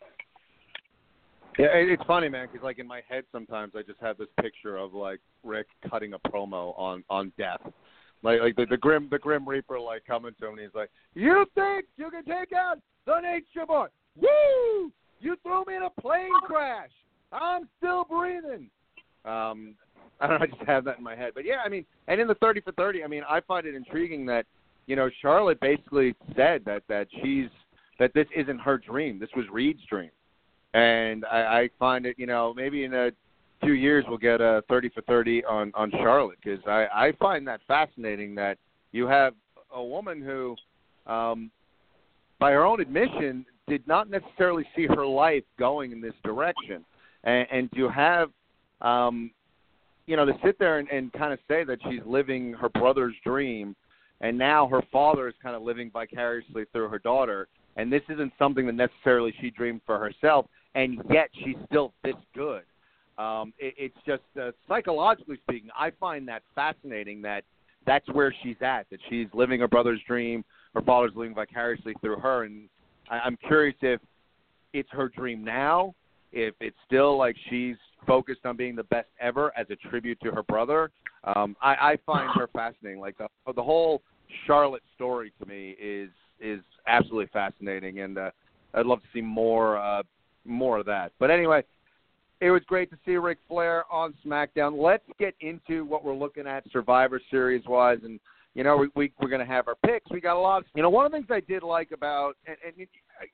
Yeah, 1.59 1.67
it's 1.73 2.03
funny, 2.07 2.29
man, 2.29 2.47
because 2.49 2.63
like 2.63 2.79
in 2.79 2.87
my 2.87 3.01
head 3.09 3.25
sometimes 3.33 3.73
I 3.75 3.81
just 3.81 3.99
have 3.99 4.17
this 4.17 4.29
picture 4.39 4.77
of 4.77 4.93
like 4.93 5.19
Ric 5.43 5.67
cutting 5.89 6.13
a 6.13 6.19
promo 6.19 6.73
on 6.79 7.03
on 7.09 7.33
death, 7.37 7.59
like 8.23 8.39
like 8.39 8.55
the, 8.55 8.65
the 8.69 8.77
grim 8.77 9.09
the 9.11 9.19
grim 9.19 9.45
reaper 9.45 9.77
like 9.77 10.05
coming 10.05 10.31
to 10.39 10.47
him 10.47 10.53
and 10.53 10.61
he's 10.61 10.73
like, 10.73 10.89
"You 11.15 11.45
think 11.55 11.83
you 11.97 12.09
can 12.11 12.23
take 12.23 12.53
out 12.53 12.77
the 13.05 13.19
Nature 13.19 13.65
Boy? 13.67 13.87
Woo! 14.15 14.89
You 15.19 15.35
threw 15.43 15.65
me 15.67 15.75
in 15.75 15.83
a 15.83 16.01
plane 16.01 16.31
crash. 16.45 16.91
I'm 17.33 17.67
still 17.77 18.05
breathing." 18.05 18.69
Um, 19.25 19.75
I 20.21 20.27
don't 20.27 20.39
know. 20.39 20.45
I 20.45 20.47
just 20.47 20.61
have 20.65 20.85
that 20.85 20.97
in 20.97 21.03
my 21.03 21.15
head, 21.17 21.33
but 21.35 21.43
yeah, 21.43 21.57
I 21.65 21.67
mean, 21.67 21.85
and 22.07 22.21
in 22.21 22.27
the 22.29 22.35
thirty 22.35 22.61
for 22.61 22.71
thirty, 22.71 23.03
I 23.03 23.07
mean, 23.07 23.23
I 23.29 23.41
find 23.41 23.67
it 23.67 23.75
intriguing 23.75 24.25
that 24.27 24.45
you 24.87 24.95
know 24.95 25.09
Charlotte 25.21 25.59
basically 25.59 26.15
said 26.37 26.63
that 26.63 26.83
that 26.87 27.09
she's 27.21 27.49
that 27.99 28.13
this 28.13 28.27
isn't 28.33 28.59
her 28.59 28.77
dream. 28.77 29.19
This 29.19 29.29
was 29.35 29.43
Reid's 29.51 29.81
dream 29.89 30.11
and 30.73 31.25
I, 31.25 31.37
I 31.61 31.69
find 31.79 32.05
it, 32.05 32.17
you 32.17 32.27
know, 32.27 32.53
maybe 32.55 32.83
in 32.83 32.93
a 32.93 33.11
few 33.61 33.73
years 33.73 34.05
we'll 34.07 34.17
get 34.17 34.41
a 34.41 34.63
30 34.69 34.89
for 34.89 35.01
30 35.01 35.43
on 35.45 35.71
on 35.75 35.91
Charlotte 35.91 36.37
because 36.43 36.59
I 36.67 36.87
I 36.93 37.11
find 37.19 37.47
that 37.47 37.61
fascinating 37.67 38.35
that 38.35 38.57
you 38.91 39.07
have 39.07 39.33
a 39.73 39.83
woman 39.83 40.21
who, 40.21 40.55
um, 41.11 41.51
by 42.39 42.51
her 42.51 42.65
own 42.65 42.79
admission, 42.79 43.45
did 43.67 43.87
not 43.87 44.09
necessarily 44.09 44.65
see 44.75 44.87
her 44.87 45.05
life 45.05 45.43
going 45.57 45.91
in 45.91 46.01
this 46.01 46.13
direction, 46.23 46.83
and, 47.23 47.47
and 47.51 47.71
to 47.73 47.87
have, 47.89 48.31
um, 48.81 49.29
you 50.07 50.15
know, 50.15 50.25
to 50.25 50.33
sit 50.43 50.57
there 50.57 50.79
and, 50.79 50.89
and 50.89 51.13
kind 51.13 51.33
of 51.33 51.39
say 51.47 51.63
that 51.63 51.77
she's 51.89 52.01
living 52.05 52.53
her 52.53 52.69
brother's 52.69 53.13
dream, 53.23 53.75
and 54.21 54.37
now 54.37 54.67
her 54.67 54.81
father 54.91 55.27
is 55.27 55.35
kind 55.41 55.55
of 55.55 55.61
living 55.61 55.91
vicariously 55.91 56.65
through 56.71 56.89
her 56.89 56.99
daughter. 56.99 57.47
And 57.75 57.93
this 57.93 58.01
isn't 58.09 58.33
something 58.39 58.65
that 58.65 58.73
necessarily 58.73 59.33
she 59.39 59.51
dreamed 59.51 59.81
for 59.85 59.99
herself 59.99 60.47
and 60.79 61.01
yet 61.11 61.29
she's 61.43 61.57
still 61.65 61.93
this 62.03 62.15
good. 62.33 62.63
Um, 63.17 63.53
it, 63.59 63.73
it's 63.77 63.97
just 64.05 64.23
uh, 64.41 64.51
psychologically 64.67 65.37
speaking, 65.43 65.69
I 65.77 65.91
find 65.99 66.27
that 66.29 66.41
fascinating 66.55 67.21
that 67.23 67.43
that's 67.85 68.07
where 68.09 68.33
she's 68.43 68.55
at. 68.61 68.89
That 68.89 68.99
she's 69.09 69.27
living 69.33 69.59
her 69.59 69.67
brother's 69.67 69.99
dream, 70.07 70.45
her 70.73 70.81
father's 70.81 71.11
living 71.15 71.35
vicariously 71.35 71.95
through 72.01 72.17
her, 72.17 72.43
and 72.43 72.69
I, 73.09 73.19
I'm 73.19 73.37
curious 73.47 73.75
if 73.81 73.99
it's 74.73 74.89
her 74.91 75.09
dream 75.09 75.43
now, 75.43 75.95
if 76.31 76.53
it's 76.61 76.77
still 76.85 77.17
like 77.17 77.35
she's 77.49 77.75
focused 78.07 78.45
on 78.45 78.55
being 78.55 78.75
the 78.75 78.83
best 78.85 79.09
ever 79.19 79.51
as 79.57 79.67
a 79.69 79.75
tribute 79.89 80.19
to 80.23 80.31
her 80.31 80.43
brother. 80.43 80.91
Um, 81.25 81.57
I, 81.61 81.73
I 81.73 81.97
find 82.05 82.29
her 82.35 82.47
fascinating. 82.53 83.01
Like 83.01 83.17
the 83.17 83.27
the 83.53 83.63
whole 83.63 84.01
Charlotte 84.47 84.83
story 84.95 85.33
to 85.41 85.45
me 85.45 85.75
is 85.81 86.09
is 86.39 86.61
absolutely 86.87 87.29
fascinating, 87.33 87.99
and 87.99 88.17
uh, 88.17 88.31
I'd 88.73 88.85
love 88.85 89.01
to 89.01 89.07
see 89.13 89.21
more 89.21 89.77
uh, 89.77 90.03
more 90.45 90.79
of 90.79 90.85
that. 90.85 91.11
But 91.19 91.31
anyway, 91.31 91.63
it 92.41 92.51
was 92.51 92.61
great 92.67 92.89
to 92.91 92.97
see 93.05 93.15
Ric 93.15 93.37
Flair 93.47 93.83
on 93.91 94.13
SmackDown. 94.25 94.81
Let's 94.81 95.03
get 95.19 95.35
into 95.41 95.85
what 95.85 96.03
we're 96.03 96.15
looking 96.15 96.47
at 96.47 96.63
Survivor 96.71 97.19
Series 97.29 97.63
wise, 97.67 97.99
and 98.03 98.19
you 98.53 98.63
know 98.63 98.77
we, 98.77 98.87
we 98.95 99.11
we're 99.19 99.29
going 99.29 99.45
to 99.45 99.51
have 99.51 99.67
our 99.67 99.75
picks. 99.85 100.09
We 100.09 100.21
got 100.21 100.37
a 100.37 100.39
lot. 100.39 100.59
Of, 100.59 100.65
you 100.75 100.81
know, 100.81 100.89
one 100.89 101.05
of 101.05 101.11
the 101.11 101.17
things 101.17 101.27
I 101.29 101.41
did 101.41 101.63
like 101.63 101.91
about 101.91 102.37
and, 102.47 102.55
and 102.65 102.73
it, 102.77 102.89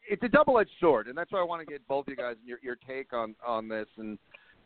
it's 0.09 0.23
a 0.23 0.27
double-edged 0.27 0.71
sword, 0.79 1.07
and 1.07 1.17
that's 1.17 1.31
why 1.31 1.39
I 1.39 1.43
want 1.43 1.65
to 1.65 1.71
get 1.71 1.87
both 1.87 2.07
of 2.07 2.11
you 2.11 2.15
guys 2.15 2.35
your 2.43 2.59
your 2.63 2.77
take 2.87 3.13
on 3.13 3.35
on 3.45 3.67
this. 3.67 3.87
And 3.97 4.17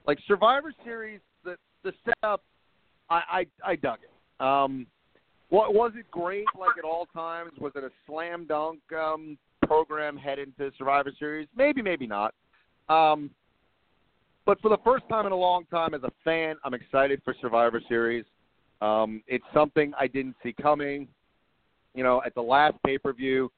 like 0.08 0.18
Survivor 0.28 0.74
Series, 0.84 1.20
the 1.44 1.56
the 1.84 1.94
setup, 2.06 2.42
I 3.10 3.46
I, 3.66 3.72
I 3.72 3.76
dug 3.76 4.00
it. 4.04 4.44
Um, 4.44 4.88
what 5.50 5.74
was 5.74 5.92
it 5.96 6.10
great 6.12 6.46
like 6.58 6.78
at 6.78 6.86
all 6.86 7.08
times? 7.08 7.52
Was 7.60 7.74
it 7.76 7.84
a 7.84 7.90
slam 8.08 8.46
dunk? 8.48 8.80
Um, 8.98 9.38
program 9.70 10.18
head 10.18 10.40
into 10.40 10.72
Survivor 10.80 11.12
Series? 11.20 11.48
Maybe, 11.56 11.84
maybe 11.84 12.08
not. 12.08 12.34
Um, 12.90 13.30
but 14.48 14.60
for 14.62 14.70
the 14.70 14.80
first 14.84 15.08
time 15.10 15.28
in 15.28 15.32
a 15.32 15.38
long 15.38 15.66
time, 15.66 15.94
as 15.94 16.02
a 16.02 16.12
fan, 16.24 16.56
I'm 16.64 16.74
excited 16.74 17.22
for 17.24 17.36
Survivor 17.40 17.80
Series. 17.88 18.26
Um, 18.82 19.22
it's 19.28 19.46
something 19.54 19.94
I 20.00 20.08
didn't 20.08 20.36
see 20.42 20.56
coming. 20.60 21.08
You 21.94 22.04
know, 22.04 22.24
at 22.26 22.34
the 22.34 22.42
last 22.42 22.78
pay 22.84 22.98
per 22.98 23.14
view, 23.14 23.52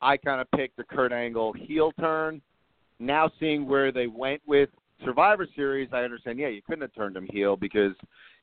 I 0.00 0.16
kind 0.16 0.40
of 0.40 0.50
picked 0.52 0.78
the 0.78 0.84
Kurt 0.84 1.12
Angle 1.12 1.52
heel 1.52 1.92
turn. 2.00 2.40
Now 2.98 3.30
seeing 3.38 3.68
where 3.68 3.92
they 3.92 4.06
went 4.06 4.40
with 4.46 4.70
Survivor 5.04 5.46
Series, 5.54 5.90
I 5.92 6.04
understand. 6.04 6.38
Yeah, 6.38 6.48
you 6.48 6.62
couldn't 6.62 6.82
have 6.82 6.94
turned 6.94 7.16
him 7.16 7.28
heel 7.30 7.56
because 7.56 7.92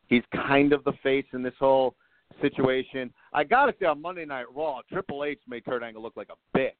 he's 0.06 0.24
kind 0.36 0.72
of 0.72 0.84
the 0.84 0.94
face 1.02 1.26
in 1.34 1.42
this 1.42 1.54
whole 1.60 1.96
situation. 2.42 3.12
I 3.34 3.44
gotta 3.44 3.74
say 3.80 3.86
on 3.86 4.02
Monday 4.02 4.26
Night 4.26 4.46
Raw, 4.54 4.82
Triple 4.92 5.24
H 5.24 5.40
made 5.48 5.66
Kurt 5.66 5.84
Angle 5.84 6.02
look 6.02 6.16
like 6.16 6.30
a 6.30 6.58
bitch. 6.58 6.72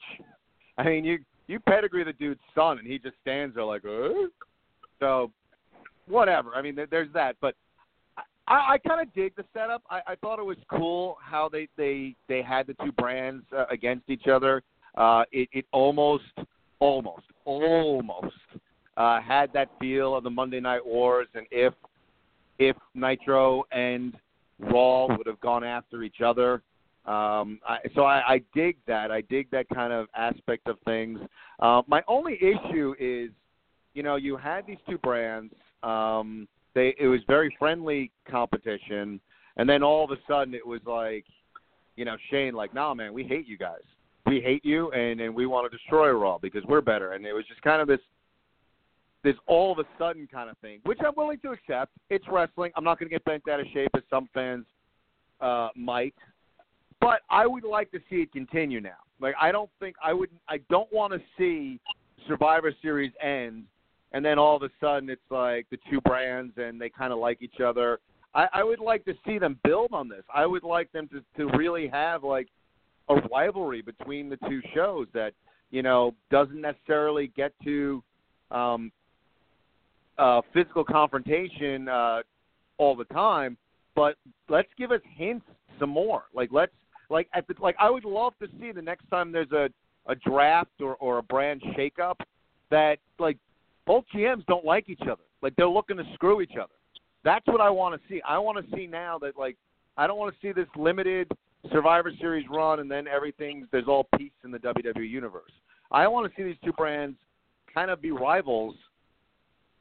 I 0.78 0.84
mean, 0.84 1.06
you 1.06 1.20
you 1.48 1.60
pedigree 1.60 2.04
the 2.04 2.14
dude's 2.14 2.40
son, 2.54 2.78
and 2.78 2.88
he 2.88 3.00
just 3.00 3.16
stands 3.22 3.56
there 3.56 3.64
like, 3.64 3.84
uh? 3.86 4.28
so 5.00 5.32
whatever. 6.08 6.52
I 6.56 6.62
mean, 6.62 6.76
there, 6.76 6.88
there's 6.90 7.12
that, 7.14 7.36
but 7.42 7.56
I, 8.48 8.74
I 8.74 8.78
kind 8.78 9.02
of 9.02 9.14
dig 9.14 9.36
the 9.36 9.46
setup. 9.54 9.84
I, 9.90 10.02
I 10.08 10.16
thought 10.16 10.40
it 10.40 10.46
was 10.46 10.58
cool 10.70 11.18
how 11.22 11.50
they 11.50 11.68
they 11.78 12.16
they 12.28 12.42
had 12.42 12.68
the 12.68 12.76
two 12.84 12.92
brands 12.94 13.44
uh, 13.56 13.66
against 13.72 14.10
each 14.10 14.28
other. 14.28 14.64
Uh, 14.96 15.24
it 15.32 15.50
it 15.52 15.66
almost 15.72 16.24
almost 16.80 17.26
almost 17.46 18.36
uh, 18.96 19.22
had 19.22 19.52
that 19.54 19.70
feel 19.80 20.16
of 20.16 20.24
the 20.24 20.30
Monday 20.30 20.60
Night 20.60 20.86
Wars, 20.86 21.28
and 21.34 21.46
if 21.52 21.74
if 22.60 22.76
Nitro 22.96 23.64
and 23.72 24.16
Raw 24.60 25.08
would 25.08 25.28
have 25.28 25.40
gone 25.40 25.64
after 25.64 26.04
each 26.04 26.22
other. 26.24 26.62
Um, 27.06 27.60
I, 27.66 27.78
so 27.96 28.04
I, 28.04 28.34
I 28.34 28.42
dig 28.54 28.78
that. 28.88 29.12
I 29.12 29.22
dig 29.22 29.50
that 29.52 29.68
kind 29.70 29.94
of 29.94 30.08
aspect 30.16 30.68
of 30.68 30.78
things. 30.86 31.20
Uh, 31.60 31.82
my 31.88 32.04
only 32.08 32.36
issue 32.36 32.96
is, 33.00 33.30
you 33.94 34.04
know, 34.04 34.18
you 34.18 34.36
had 34.36 34.68
these 34.68 34.78
two 34.90 34.98
brands. 34.98 35.54
Um, 35.84 36.48
they 36.76 36.94
it 37.00 37.08
was 37.08 37.22
very 37.28 37.56
friendly 37.58 38.12
competition, 38.30 39.22
and 39.56 39.70
then 39.70 39.84
all 39.84 40.04
of 40.04 40.12
a 40.12 40.18
sudden 40.28 40.54
it 40.54 40.66
was 40.66 40.82
like, 40.86 41.26
you 41.96 42.04
know, 42.04 42.18
Shane 42.30 42.54
like, 42.54 42.74
nah, 42.74 42.94
man, 42.94 43.14
we 43.14 43.24
hate 43.24 43.48
you 43.48 43.58
guys. 43.58 43.82
We 44.26 44.42
hate 44.42 44.66
you, 44.66 44.92
and 44.92 45.22
and 45.22 45.34
we 45.34 45.46
want 45.46 45.72
to 45.72 45.78
destroy 45.78 46.12
Raw 46.12 46.38
because 46.38 46.64
we're 46.66 46.82
better. 46.82 47.14
And 47.14 47.26
it 47.26 47.34
was 47.34 47.46
just 47.48 47.62
kind 47.62 47.82
of 47.82 47.88
this 47.88 48.02
this 49.28 49.36
all 49.46 49.74
of 49.74 49.80
a 49.80 49.84
sudden 50.00 50.26
kind 50.32 50.50
of 50.50 50.58
thing, 50.60 50.80
which 50.84 51.00
I'm 51.06 51.12
willing 51.18 51.40
to 51.40 51.52
accept. 51.52 51.92
It's 52.10 52.24
wrestling. 52.32 52.72
I'm 52.78 52.86
not 52.86 52.98
going 52.98 53.10
to 53.10 53.14
get 53.14 53.26
bent 53.26 53.44
out 53.50 53.60
of 53.60 53.66
shape 53.74 53.90
as 53.94 54.04
some 54.10 54.30
fans 54.34 54.66
uh, 55.42 55.68
might, 55.76 56.16
but 57.02 57.20
I 57.30 57.46
would 57.46 57.66
like 57.66 57.92
to 57.92 58.00
see 58.10 58.18
it 58.18 58.32
continue 58.32 58.80
now. 58.80 58.96
Like 59.20 59.36
I 59.40 59.52
don't 59.52 59.70
think 59.82 59.98
I 60.02 60.14
would. 60.14 60.30
I 60.48 60.60
don't 60.70 60.92
want 60.94 61.12
to 61.12 61.20
see 61.38 61.78
Survivor 62.26 62.74
Series 62.82 63.12
end, 63.22 63.66
and 64.14 64.24
then 64.24 64.40
all 64.40 64.56
of 64.56 64.64
a 64.64 64.70
sudden 64.80 65.10
it's 65.10 65.20
like 65.30 65.66
the 65.72 65.78
two 65.92 66.00
brands 66.02 66.54
and 66.56 66.80
they 66.80 66.90
kind 66.90 67.12
of 67.12 67.20
like 67.20 67.42
each 67.42 67.60
other. 67.60 68.00
I, 68.34 68.48
I 68.54 68.64
would 68.64 68.80
like 68.80 69.04
to 69.06 69.14
see 69.26 69.40
them 69.40 69.60
build 69.66 69.90
on 69.92 70.08
this. 70.08 70.24
I 70.34 70.46
would 70.46 70.64
like 70.64 70.90
them 70.94 71.10
to 71.10 71.22
to 71.38 71.58
really 71.58 71.90
have 71.90 72.24
like 72.24 72.48
a 73.10 73.16
rivalry 73.16 73.82
between 73.82 74.30
the 74.30 74.38
two 74.48 74.62
shows 74.74 75.08
that 75.14 75.34
you 75.70 75.84
know 75.84 76.16
doesn't 76.32 76.62
necessarily 76.62 77.28
get 77.36 77.52
to 77.66 78.02
um, 78.52 78.92
uh, 80.18 80.42
physical 80.54 80.84
confrontation 80.84 81.88
uh, 81.88 82.22
all 82.78 82.96
the 82.96 83.06
time, 83.06 83.58
but 83.96 84.16
let's 84.50 84.70
give 84.78 84.92
us 84.92 85.02
hints 85.16 85.46
some 85.80 85.90
more. 85.90 86.24
Like 86.34 86.50
let's 86.52 86.72
like 87.10 87.28
at 87.34 87.48
the 87.48 87.56
like 87.60 87.76
I 87.80 87.90
would 87.90 88.06
love 88.06 88.34
to 88.42 88.48
see 88.60 88.72
the 88.72 88.82
next 88.82 89.10
time 89.10 89.32
there's 89.32 89.52
a 89.52 89.70
a 90.08 90.16
draft 90.16 90.82
or 90.82 90.96
or 90.96 91.20
a 91.20 91.24
brand 91.24 91.62
shakeup 91.78 92.16
that 92.70 92.98
like 93.20 93.38
both 93.86 94.04
GMs 94.14 94.46
don't 94.46 94.66
like 94.66 94.90
each 94.90 95.02
other. 95.04 95.24
Like 95.42 95.56
they're 95.56 95.68
looking 95.68 95.98
to 95.98 96.04
screw 96.14 96.42
each 96.42 96.56
other. 96.62 96.74
That's 97.24 97.46
what 97.48 97.62
I 97.62 97.70
want 97.70 98.00
to 98.00 98.08
see. 98.08 98.22
I 98.28 98.38
want 98.38 98.64
to 98.64 98.76
see 98.76 98.88
now 98.88 99.18
that 99.20 99.38
like 99.38 99.58
I 99.98 100.08
don't 100.08 100.18
want 100.18 100.34
to 100.34 100.40
see 100.42 100.52
this 100.52 100.68
limited 100.76 101.32
Survivor 101.72 102.12
Series 102.20 102.46
run 102.50 102.80
and 102.80 102.90
then 102.90 103.08
everything 103.08 103.68
there's 103.72 103.88
all 103.88 104.08
peace 104.18 104.32
in 104.44 104.52
the 104.52 104.60
WWE 104.60 105.10
universe. 105.10 105.52
I 105.92 106.08
want 106.08 106.30
to 106.32 106.38
see 106.38 106.44
these 106.44 106.58
two 106.64 106.74
brands 106.74 107.18
kind 107.74 107.90
of 107.90 108.02
be 108.02 108.12
rivals 108.12 108.76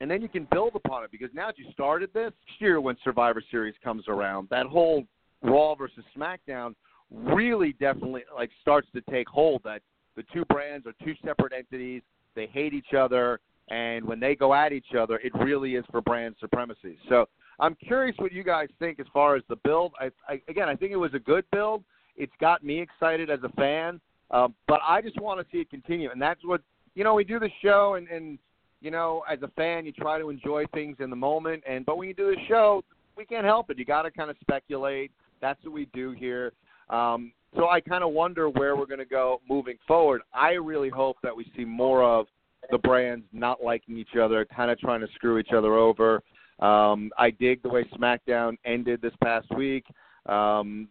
and 0.01 0.11
then 0.11 0.21
you 0.21 0.29
can 0.29 0.47
build 0.53 0.73
upon 0.75 1.05
it 1.05 1.11
because 1.11 1.31
now 1.33 1.47
that 1.47 1.59
you 1.59 1.67
started 1.73 2.11
this 2.13 2.33
year 2.59 2.81
when 2.81 2.97
Survivor 3.03 3.43
Series 3.51 3.75
comes 3.83 4.05
around, 4.09 4.49
that 4.51 4.67
whole 4.67 5.05
Raw 5.43 5.75
versus 5.75 6.05
SmackDown 6.17 6.75
really 7.11 7.73
definitely 7.75 8.23
like 8.35 8.51
starts 8.61 8.89
to 8.95 9.01
take 9.03 9.29
hold. 9.29 9.63
That 9.65 9.81
the 10.17 10.25
two 10.33 10.45
brands 10.47 10.87
are 10.87 10.95
two 11.05 11.15
separate 11.25 11.53
entities. 11.53 12.03
They 12.35 12.47
hate 12.47 12.75
each 12.75 12.95
other. 12.97 13.41
and 13.69 14.05
when 14.05 14.21
they 14.21 14.37
go 14.37 14.55
at 14.55 14.73
each 14.73 14.95
other, 14.99 15.17
it 15.25 15.33
really 15.35 15.75
is 15.75 15.85
for 15.91 16.01
brand 16.01 16.37
supremacy. 16.41 16.99
So 17.09 17.27
I'm 17.59 17.75
curious 17.75 18.15
what 18.19 18.33
you 18.33 18.45
guys 18.45 18.69
think 18.79 19.01
as 19.01 19.07
far 19.13 19.35
as 19.35 19.43
the 19.49 19.57
build. 19.57 19.93
I, 20.01 20.11
I 20.29 20.41
again, 20.49 20.69
I 20.69 20.77
think 20.77 20.93
it 20.93 20.97
was 20.97 21.15
a 21.15 21.19
good 21.19 21.45
build. 21.53 21.83
It's 22.17 22.33
got 22.41 22.63
me 22.65 22.81
excited 22.81 23.31
as 23.31 23.41
a 23.43 23.49
fan, 23.51 24.01
um, 24.31 24.55
but 24.69 24.81
I 24.87 25.03
just 25.03 25.21
want 25.21 25.41
to 25.41 25.47
see 25.51 25.59
it 25.59 25.71
continue, 25.71 26.11
and 26.11 26.21
that's 26.21 26.45
what 26.45 26.61
you 26.95 27.05
know. 27.05 27.15
We 27.15 27.25
do 27.25 27.39
the 27.39 27.51
show, 27.63 27.95
and 27.95 28.09
and 28.09 28.39
you 28.81 28.91
know, 28.91 29.23
as 29.31 29.39
a 29.43 29.49
fan, 29.49 29.87
you 29.87 29.93
try 29.93 30.19
to 30.19 30.31
enjoy 30.31 30.65
things 30.75 30.97
in 31.01 31.11
the 31.11 31.17
moment, 31.17 31.63
and 31.69 31.85
but 31.87 31.97
when 31.97 32.09
you 32.09 32.15
do 32.15 32.35
the 32.35 32.41
show, 32.49 32.83
we 33.17 33.25
can't 33.25 33.45
help 33.45 33.71
it. 33.71 33.79
You 33.79 33.85
got 33.85 34.03
to 34.03 34.11
kind 34.11 34.31
of 34.31 34.37
speculate. 34.41 35.11
That's 35.41 35.63
what 35.65 35.73
we 35.73 35.87
do 35.95 36.13
here. 36.13 36.53
Um, 36.91 37.33
so 37.55 37.69
I 37.69 37.81
kind 37.81 38.05
of 38.05 38.13
wonder 38.13 38.49
where 38.51 38.77
we're 38.77 38.87
going 38.87 38.99
to 38.99 39.05
go 39.05 39.41
moving 39.49 39.79
forward. 39.89 40.23
I 40.35 40.53
really 40.53 40.91
hope 40.91 41.17
that 41.23 41.35
we 41.35 41.51
see 41.57 41.65
more 41.65 42.03
of 42.03 42.27
the 42.71 42.79
brands 42.79 43.25
not 43.33 43.63
liking 43.63 43.97
each 43.97 44.17
other, 44.21 44.45
kind 44.45 44.71
of 44.71 44.79
trying 44.79 45.01
to 45.01 45.09
screw 45.15 45.39
each 45.39 45.53
other 45.57 45.75
over. 45.75 46.23
Um, 46.61 47.11
I 47.19 47.31
dig 47.31 47.63
the 47.63 47.69
way 47.69 47.85
SmackDown 47.97 48.57
ended 48.65 49.01
this 49.01 49.13
past 49.23 49.47
week. 49.57 49.85
Um, 50.27 50.89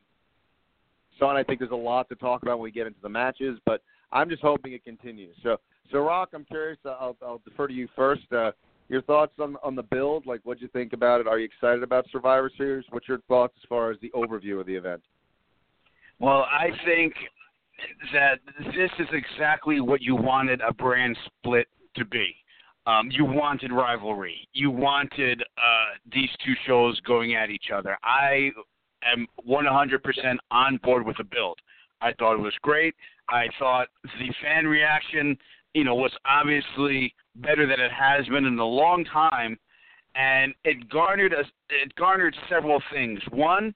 so, 1.19 1.29
and 1.29 1.37
I 1.37 1.43
think 1.43 1.59
there's 1.59 1.71
a 1.71 1.75
lot 1.75 2.09
to 2.09 2.15
talk 2.15 2.43
about 2.43 2.57
when 2.59 2.63
we 2.63 2.71
get 2.71 2.87
into 2.87 2.99
the 3.01 3.09
matches, 3.09 3.59
but 3.65 3.81
I'm 4.11 4.29
just 4.29 4.41
hoping 4.41 4.73
it 4.73 4.83
continues. 4.83 5.35
So, 5.43 5.57
so 5.91 5.99
Rock, 5.99 6.29
I'm 6.33 6.45
curious. 6.45 6.79
I'll, 6.85 7.15
I'll 7.21 7.41
defer 7.45 7.67
to 7.67 7.73
you 7.73 7.87
first. 7.95 8.31
Uh, 8.31 8.51
your 8.87 9.01
thoughts 9.01 9.33
on 9.39 9.57
on 9.63 9.75
the 9.75 9.83
build? 9.83 10.25
Like, 10.25 10.41
what 10.43 10.59
do 10.59 10.63
you 10.63 10.69
think 10.69 10.93
about 10.93 11.21
it? 11.21 11.27
Are 11.27 11.39
you 11.39 11.45
excited 11.45 11.83
about 11.83 12.05
Survivor 12.11 12.51
Series? 12.57 12.85
What's 12.91 13.07
your 13.07 13.19
thoughts 13.27 13.53
as 13.57 13.67
far 13.67 13.91
as 13.91 13.97
the 14.01 14.11
overview 14.11 14.59
of 14.59 14.67
the 14.67 14.75
event? 14.75 15.01
Well, 16.19 16.45
I 16.51 16.69
think 16.85 17.13
that 18.13 18.39
this 18.57 18.91
is 18.99 19.07
exactly 19.11 19.81
what 19.81 20.01
you 20.01 20.15
wanted 20.15 20.61
a 20.61 20.73
brand 20.73 21.17
split 21.25 21.67
to 21.95 22.05
be. 22.05 22.35
Um, 22.87 23.09
you 23.11 23.25
wanted 23.25 23.71
rivalry. 23.71 24.47
You 24.53 24.69
wanted 24.69 25.41
uh, 25.41 25.97
these 26.13 26.29
two 26.45 26.53
shows 26.67 26.99
going 27.01 27.35
at 27.35 27.49
each 27.49 27.65
other. 27.73 27.97
I 28.03 28.51
am 29.11 29.27
100% 29.47 30.37
on 30.51 30.79
board 30.83 31.05
with 31.05 31.17
the 31.17 31.23
build. 31.23 31.57
I 32.01 32.13
thought 32.13 32.35
it 32.35 32.41
was 32.41 32.53
great. 32.61 32.93
I 33.29 33.47
thought 33.57 33.87
the 34.03 34.31
fan 34.43 34.67
reaction, 34.67 35.35
you 35.75 35.83
know, 35.83 35.93
was 35.93 36.13
obviously 36.25 37.13
better 37.35 37.67
than 37.67 37.81
it 37.81 37.91
has 37.91 38.25
been 38.27 38.45
in 38.45 38.57
a 38.57 38.65
long 38.65 39.03
time, 39.03 39.59
and 40.15 40.53
it 40.63 40.89
garnered 40.89 41.33
a, 41.33 41.41
it 41.69 41.93
garnered 41.95 42.35
several 42.49 42.81
things. 42.93 43.19
One, 43.31 43.75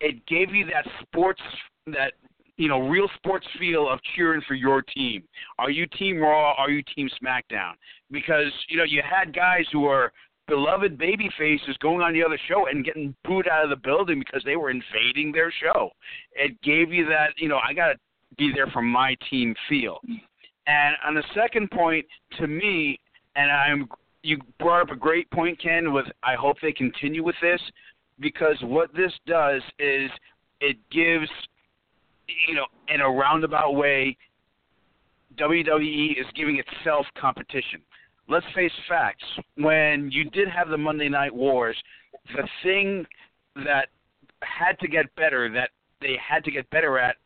it 0.00 0.26
gave 0.26 0.54
you 0.54 0.64
that 0.66 0.86
sports 1.02 1.42
that 1.88 2.14
you 2.56 2.68
know 2.68 2.88
real 2.88 3.06
sports 3.16 3.46
feel 3.58 3.86
of 3.86 4.00
cheering 4.16 4.40
for 4.48 4.54
your 4.54 4.80
team. 4.80 5.24
Are 5.58 5.70
you 5.70 5.86
Team 5.86 6.18
Raw? 6.18 6.54
Are 6.54 6.70
you 6.70 6.82
Team 6.94 7.10
SmackDown? 7.22 7.72
Because 8.10 8.50
you 8.68 8.78
know 8.78 8.84
you 8.84 9.02
had 9.08 9.34
guys 9.34 9.66
who 9.70 9.84
are 9.84 10.12
beloved 10.48 10.96
baby 10.96 11.28
faces 11.38 11.76
going 11.80 12.00
on 12.00 12.14
the 12.14 12.24
other 12.24 12.38
show 12.48 12.66
and 12.68 12.82
getting 12.82 13.14
booed 13.24 13.46
out 13.46 13.64
of 13.64 13.68
the 13.68 13.76
building 13.76 14.18
because 14.18 14.42
they 14.46 14.56
were 14.56 14.70
invading 14.70 15.32
their 15.32 15.52
show. 15.62 15.90
It 16.32 16.58
gave 16.62 16.94
you 16.94 17.04
that 17.10 17.34
you 17.36 17.50
know 17.50 17.58
I 17.58 17.74
got 17.74 17.88
to 17.88 17.98
be 18.38 18.52
there 18.54 18.68
for 18.68 18.80
my 18.80 19.16
team 19.28 19.54
feel. 19.68 20.00
And 20.66 20.96
on 21.04 21.14
the 21.14 21.24
second 21.34 21.70
point, 21.70 22.04
to 22.38 22.46
me, 22.46 22.98
and 23.36 23.50
I'm 23.50 23.88
you 24.22 24.38
brought 24.58 24.82
up 24.82 24.90
a 24.90 24.96
great 24.96 25.30
point, 25.30 25.60
Ken. 25.62 25.92
With 25.92 26.06
I 26.22 26.34
hope 26.34 26.56
they 26.60 26.72
continue 26.72 27.22
with 27.22 27.36
this 27.40 27.60
because 28.18 28.56
what 28.62 28.92
this 28.94 29.12
does 29.26 29.62
is 29.78 30.10
it 30.60 30.76
gives 30.90 31.28
you 32.48 32.54
know, 32.54 32.66
in 32.88 33.00
a 33.00 33.10
roundabout 33.10 33.72
way, 33.72 34.16
WWE 35.38 36.18
is 36.18 36.26
giving 36.34 36.58
itself 36.58 37.06
competition. 37.18 37.80
Let's 38.28 38.46
face 38.54 38.72
facts. 38.88 39.24
When 39.56 40.10
you 40.10 40.24
did 40.30 40.48
have 40.48 40.68
the 40.68 40.78
Monday 40.78 41.08
Night 41.08 41.34
Wars, 41.34 41.76
the 42.34 42.48
thing 42.62 43.06
that 43.56 43.88
had 44.42 44.78
to 44.80 44.88
get 44.88 45.14
better, 45.14 45.52
that 45.52 45.70
they 46.00 46.18
had 46.26 46.44
to 46.44 46.50
get 46.50 46.68
better 46.70 46.98
at, 46.98 47.16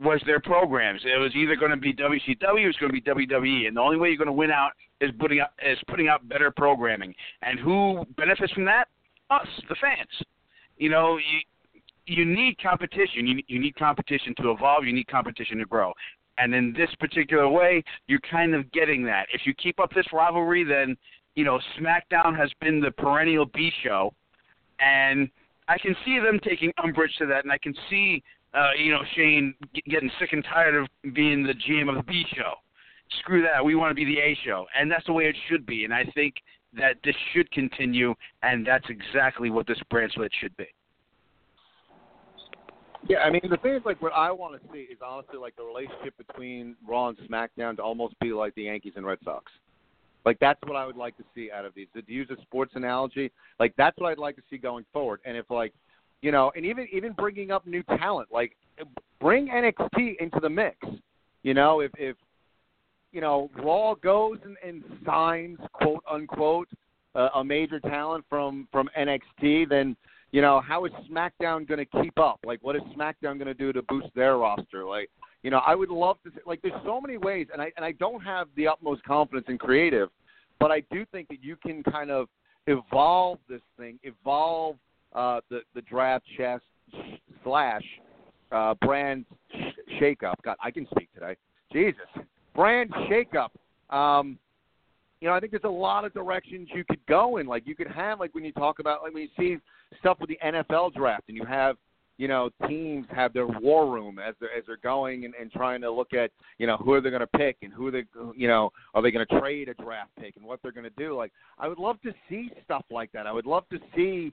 was 0.00 0.20
their 0.24 0.40
programs. 0.40 1.02
It 1.04 1.18
was 1.18 1.34
either 1.34 1.56
going 1.56 1.70
to 1.70 1.76
be 1.76 1.92
WCW 1.92 2.62
it 2.62 2.66
was 2.66 2.76
going 2.76 2.92
to 2.92 3.00
be 3.00 3.02
WWE, 3.02 3.68
and 3.68 3.76
the 3.76 3.80
only 3.80 3.98
way 3.98 4.08
you're 4.08 4.16
going 4.16 4.26
to 4.26 4.32
win 4.32 4.50
out 4.50 4.72
is 5.00 5.10
putting 5.18 5.40
out 5.40 5.50
is 5.64 5.78
putting 5.88 6.08
out 6.08 6.26
better 6.28 6.50
programming. 6.50 7.14
And 7.42 7.58
who 7.58 8.04
benefits 8.16 8.52
from 8.52 8.64
that? 8.64 8.88
Us, 9.30 9.46
the 9.68 9.76
fans. 9.80 10.08
You 10.78 10.88
know, 10.88 11.18
you, 11.18 11.40
you 12.06 12.24
need 12.24 12.56
competition. 12.60 13.26
You, 13.26 13.42
you 13.46 13.60
need 13.60 13.76
competition 13.76 14.34
to 14.38 14.50
evolve. 14.50 14.84
You 14.84 14.92
need 14.92 15.06
competition 15.06 15.58
to 15.58 15.66
grow. 15.66 15.92
And 16.38 16.54
in 16.54 16.72
this 16.72 16.88
particular 16.98 17.48
way, 17.48 17.84
you're 18.06 18.20
kind 18.20 18.54
of 18.54 18.70
getting 18.72 19.04
that. 19.04 19.26
If 19.32 19.42
you 19.44 19.52
keep 19.54 19.78
up 19.78 19.92
this 19.94 20.06
rivalry, 20.12 20.64
then 20.64 20.96
you 21.34 21.44
know 21.44 21.60
SmackDown 21.78 22.36
has 22.36 22.50
been 22.60 22.80
the 22.80 22.90
perennial 22.90 23.46
B 23.46 23.70
show, 23.84 24.14
and 24.80 25.28
I 25.68 25.78
can 25.78 25.94
see 26.04 26.18
them 26.18 26.40
taking 26.42 26.72
umbrage 26.82 27.14
to 27.18 27.26
that, 27.26 27.44
and 27.44 27.52
I 27.52 27.58
can 27.58 27.74
see 27.90 28.22
uh, 28.54 28.70
you 28.78 28.90
know 28.92 29.00
Shane 29.16 29.54
getting 29.88 30.10
sick 30.18 30.32
and 30.32 30.44
tired 30.44 30.74
of 30.74 30.88
being 31.14 31.42
the 31.42 31.54
GM 31.54 31.88
of 31.88 31.96
the 31.96 32.02
B 32.02 32.24
show. 32.34 32.54
Screw 33.20 33.42
that. 33.42 33.64
We 33.64 33.74
want 33.74 33.90
to 33.90 33.94
be 33.94 34.04
the 34.04 34.20
A 34.20 34.38
show, 34.44 34.66
and 34.78 34.90
that's 34.90 35.06
the 35.06 35.12
way 35.12 35.24
it 35.24 35.36
should 35.48 35.66
be. 35.66 35.84
And 35.84 35.92
I 35.92 36.04
think 36.14 36.34
that 36.72 36.96
this 37.04 37.16
should 37.32 37.50
continue, 37.50 38.14
and 38.42 38.66
that's 38.66 38.86
exactly 38.88 39.50
what 39.50 39.66
this 39.66 39.78
brand 39.90 40.12
split 40.12 40.30
should 40.40 40.56
be. 40.56 40.66
Yeah, 43.08 43.18
I 43.18 43.30
mean 43.30 43.40
the 43.48 43.56
thing 43.56 43.74
is 43.74 43.82
like 43.84 44.00
what 44.02 44.12
I 44.12 44.30
want 44.30 44.60
to 44.60 44.68
see 44.72 44.80
is 44.80 44.98
honestly 45.04 45.38
like 45.38 45.56
the 45.56 45.64
relationship 45.64 46.14
between 46.18 46.76
Raw 46.86 47.08
and 47.08 47.18
SmackDown 47.18 47.76
to 47.76 47.82
almost 47.82 48.18
be 48.20 48.32
like 48.32 48.54
the 48.54 48.64
Yankees 48.64 48.92
and 48.96 49.06
Red 49.06 49.18
Sox. 49.24 49.50
Like 50.26 50.38
that's 50.38 50.60
what 50.66 50.76
I 50.76 50.86
would 50.86 50.96
like 50.96 51.16
to 51.16 51.24
see 51.34 51.50
out 51.50 51.64
of 51.64 51.74
these. 51.74 51.86
To 51.94 52.02
use 52.06 52.28
a 52.30 52.40
sports 52.42 52.72
analogy, 52.74 53.32
like 53.58 53.74
that's 53.78 53.96
what 53.98 54.10
I'd 54.10 54.18
like 54.18 54.36
to 54.36 54.42
see 54.50 54.58
going 54.58 54.84
forward. 54.92 55.20
And 55.24 55.36
if 55.36 55.50
like, 55.50 55.72
you 56.22 56.32
know, 56.32 56.52
and 56.54 56.64
even 56.64 56.86
even 56.92 57.12
bringing 57.12 57.50
up 57.50 57.66
new 57.66 57.82
talent, 57.82 58.28
like 58.32 58.56
bring 59.20 59.48
NXT 59.48 60.20
into 60.20 60.40
the 60.40 60.50
mix. 60.50 60.76
You 61.42 61.54
know, 61.54 61.80
if 61.80 61.90
if 61.98 62.16
you 63.12 63.20
know 63.20 63.50
Raw 63.56 63.94
goes 63.94 64.38
and, 64.44 64.56
and 64.64 64.82
signs 65.04 65.58
quote 65.72 66.02
unquote 66.10 66.68
uh, 67.14 67.28
a 67.34 67.44
major 67.44 67.80
talent 67.80 68.24
from 68.28 68.68
from 68.72 68.88
NXT, 68.98 69.68
then 69.68 69.96
you 70.32 70.42
know, 70.42 70.60
how 70.60 70.84
is 70.84 70.92
SmackDown 71.10 71.66
going 71.66 71.84
to 71.84 72.02
keep 72.02 72.18
up? 72.18 72.38
Like, 72.44 72.60
what 72.62 72.76
is 72.76 72.82
SmackDown 72.96 73.36
going 73.36 73.46
to 73.46 73.54
do 73.54 73.72
to 73.72 73.82
boost 73.82 74.08
their 74.14 74.38
roster? 74.38 74.84
Like, 74.84 75.10
you 75.42 75.50
know, 75.50 75.60
I 75.66 75.74
would 75.74 75.90
love 75.90 76.18
to. 76.24 76.30
See, 76.30 76.40
like, 76.46 76.62
there's 76.62 76.80
so 76.84 77.00
many 77.00 77.16
ways, 77.16 77.48
and 77.52 77.60
I 77.60 77.72
and 77.76 77.84
I 77.84 77.92
don't 77.92 78.20
have 78.20 78.48
the 78.56 78.68
utmost 78.68 79.02
confidence 79.04 79.46
in 79.48 79.58
creative, 79.58 80.08
but 80.58 80.70
I 80.70 80.80
do 80.92 81.04
think 81.06 81.28
that 81.28 81.42
you 81.42 81.56
can 81.56 81.82
kind 81.82 82.10
of 82.10 82.28
evolve 82.66 83.38
this 83.48 83.62
thing, 83.78 83.98
evolve 84.04 84.76
uh, 85.14 85.40
the 85.50 85.60
the 85.74 85.82
draft 85.82 86.24
chess 86.36 86.60
slash 87.44 87.84
uh, 88.52 88.74
brand 88.82 89.24
sh- 89.52 90.00
shakeup. 90.00 90.34
God, 90.44 90.56
I 90.62 90.70
can 90.70 90.86
speak 90.90 91.12
today. 91.14 91.36
Jesus, 91.72 92.06
brand 92.54 92.90
shakeup. 93.08 93.50
Um, 93.94 94.38
you 95.20 95.28
know, 95.28 95.34
I 95.34 95.40
think 95.40 95.52
there's 95.52 95.64
a 95.64 95.68
lot 95.68 96.04
of 96.04 96.14
directions 96.14 96.68
you 96.74 96.84
could 96.84 97.04
go 97.06 97.36
in. 97.36 97.46
Like 97.46 97.66
you 97.66 97.74
could 97.76 97.88
have, 97.88 98.20
like 98.20 98.34
when 98.34 98.44
you 98.44 98.52
talk 98.52 98.78
about, 98.78 99.02
like 99.02 99.12
when 99.12 99.22
you 99.22 99.28
see 99.38 99.58
stuff 99.98 100.18
with 100.20 100.30
the 100.30 100.38
NFL 100.44 100.94
draft, 100.94 101.24
and 101.28 101.36
you 101.36 101.44
have 101.44 101.76
you 102.16 102.28
know 102.28 102.50
teams 102.68 103.06
have 103.14 103.32
their 103.32 103.46
war 103.46 103.90
room 103.90 104.18
as 104.18 104.34
they're 104.40 104.52
as 104.56 104.64
they're 104.66 104.76
going 104.78 105.24
and, 105.24 105.34
and 105.40 105.50
trying 105.52 105.80
to 105.80 105.90
look 105.90 106.12
at 106.12 106.30
you 106.58 106.66
know 106.66 106.76
who 106.76 106.92
are 106.92 107.00
they 107.00 107.10
going 107.10 107.20
to 107.20 107.26
pick 107.26 107.56
and 107.62 107.72
who 107.72 107.90
they 107.90 108.04
you 108.36 108.46
know 108.48 108.70
are 108.94 109.02
they 109.02 109.10
going 109.10 109.26
to 109.26 109.40
trade 109.40 109.68
a 109.68 109.74
draft 109.82 110.10
pick 110.18 110.36
and 110.36 110.44
what 110.44 110.60
they're 110.62 110.72
going 110.72 110.84
to 110.84 110.90
do. 110.96 111.16
Like 111.16 111.32
I 111.58 111.68
would 111.68 111.78
love 111.78 112.00
to 112.02 112.12
see 112.28 112.50
stuff 112.64 112.84
like 112.90 113.10
that. 113.12 113.26
I 113.26 113.32
would 113.32 113.46
love 113.46 113.64
to 113.70 113.78
see 113.96 114.30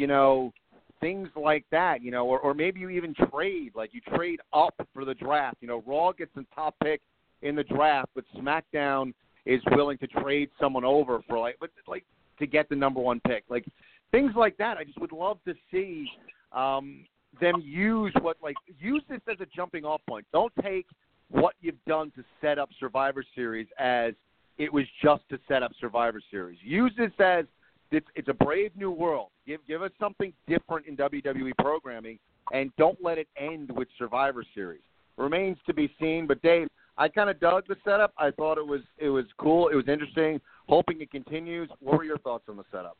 you 0.00 0.06
know 0.06 0.52
things 1.00 1.28
like 1.36 1.64
that. 1.70 2.02
You 2.02 2.10
know, 2.10 2.26
or 2.26 2.40
or 2.40 2.54
maybe 2.54 2.80
you 2.80 2.88
even 2.88 3.14
trade 3.30 3.72
like 3.74 3.90
you 3.92 4.00
trade 4.16 4.40
up 4.52 4.74
for 4.94 5.04
the 5.04 5.14
draft. 5.14 5.58
You 5.60 5.68
know, 5.68 5.82
Raw 5.86 6.12
gets 6.12 6.30
the 6.34 6.46
top 6.54 6.74
pick 6.82 7.02
in 7.42 7.54
the 7.54 7.64
draft, 7.64 8.08
but 8.14 8.24
SmackDown 8.36 9.12
is 9.44 9.60
willing 9.72 9.98
to 9.98 10.06
trade 10.06 10.50
someone 10.58 10.84
over 10.84 11.20
for 11.28 11.38
like 11.38 11.56
but 11.60 11.70
like 11.86 12.04
to 12.38 12.46
get 12.46 12.68
the 12.70 12.76
number 12.76 13.00
one 13.00 13.20
pick. 13.26 13.44
Like 13.50 13.66
things 14.10 14.32
like 14.34 14.56
that. 14.56 14.78
I 14.78 14.84
just 14.84 14.98
would 15.00 15.12
love 15.12 15.38
to 15.46 15.54
see 15.70 16.08
um, 16.52 17.04
them 17.40 17.62
use 17.62 18.12
what 18.22 18.38
like 18.42 18.56
use 18.78 19.02
this 19.08 19.20
as 19.30 19.36
a 19.40 19.46
jumping 19.54 19.84
off 19.84 20.00
point. 20.08 20.24
Don't 20.32 20.52
take 20.62 20.86
what 21.30 21.54
you've 21.60 21.82
done 21.86 22.10
to 22.16 22.24
set 22.40 22.58
up 22.58 22.70
Survivor 22.80 23.22
Series 23.34 23.68
as 23.78 24.14
it 24.56 24.72
was 24.72 24.84
just 25.02 25.22
to 25.30 25.38
set 25.46 25.62
up 25.62 25.72
Survivor 25.78 26.20
Series. 26.30 26.58
Use 26.62 26.92
this 26.96 27.12
as 27.18 27.44
it's, 27.90 28.06
it's 28.14 28.28
a 28.28 28.34
brave 28.34 28.72
new 28.76 28.90
world. 28.90 29.28
Give 29.46 29.60
give 29.66 29.82
us 29.82 29.90
something 29.98 30.32
different 30.48 30.86
in 30.86 30.96
WWE 30.96 31.52
programming, 31.58 32.18
and 32.52 32.70
don't 32.76 32.98
let 33.02 33.18
it 33.18 33.28
end 33.36 33.70
with 33.72 33.88
Survivor 33.98 34.44
Series. 34.54 34.82
Remains 35.16 35.58
to 35.66 35.74
be 35.74 35.92
seen. 36.00 36.26
But 36.26 36.40
Dave, 36.42 36.68
I 36.96 37.08
kind 37.08 37.30
of 37.30 37.40
dug 37.40 37.66
the 37.68 37.76
setup. 37.84 38.12
I 38.16 38.30
thought 38.30 38.58
it 38.58 38.66
was 38.66 38.82
it 38.98 39.08
was 39.08 39.26
cool. 39.38 39.68
It 39.68 39.74
was 39.74 39.88
interesting. 39.88 40.40
Hoping 40.68 41.00
it 41.00 41.10
continues. 41.10 41.68
What 41.80 41.98
were 41.98 42.04
your 42.04 42.18
thoughts 42.18 42.44
on 42.48 42.56
the 42.56 42.64
setup? 42.70 42.96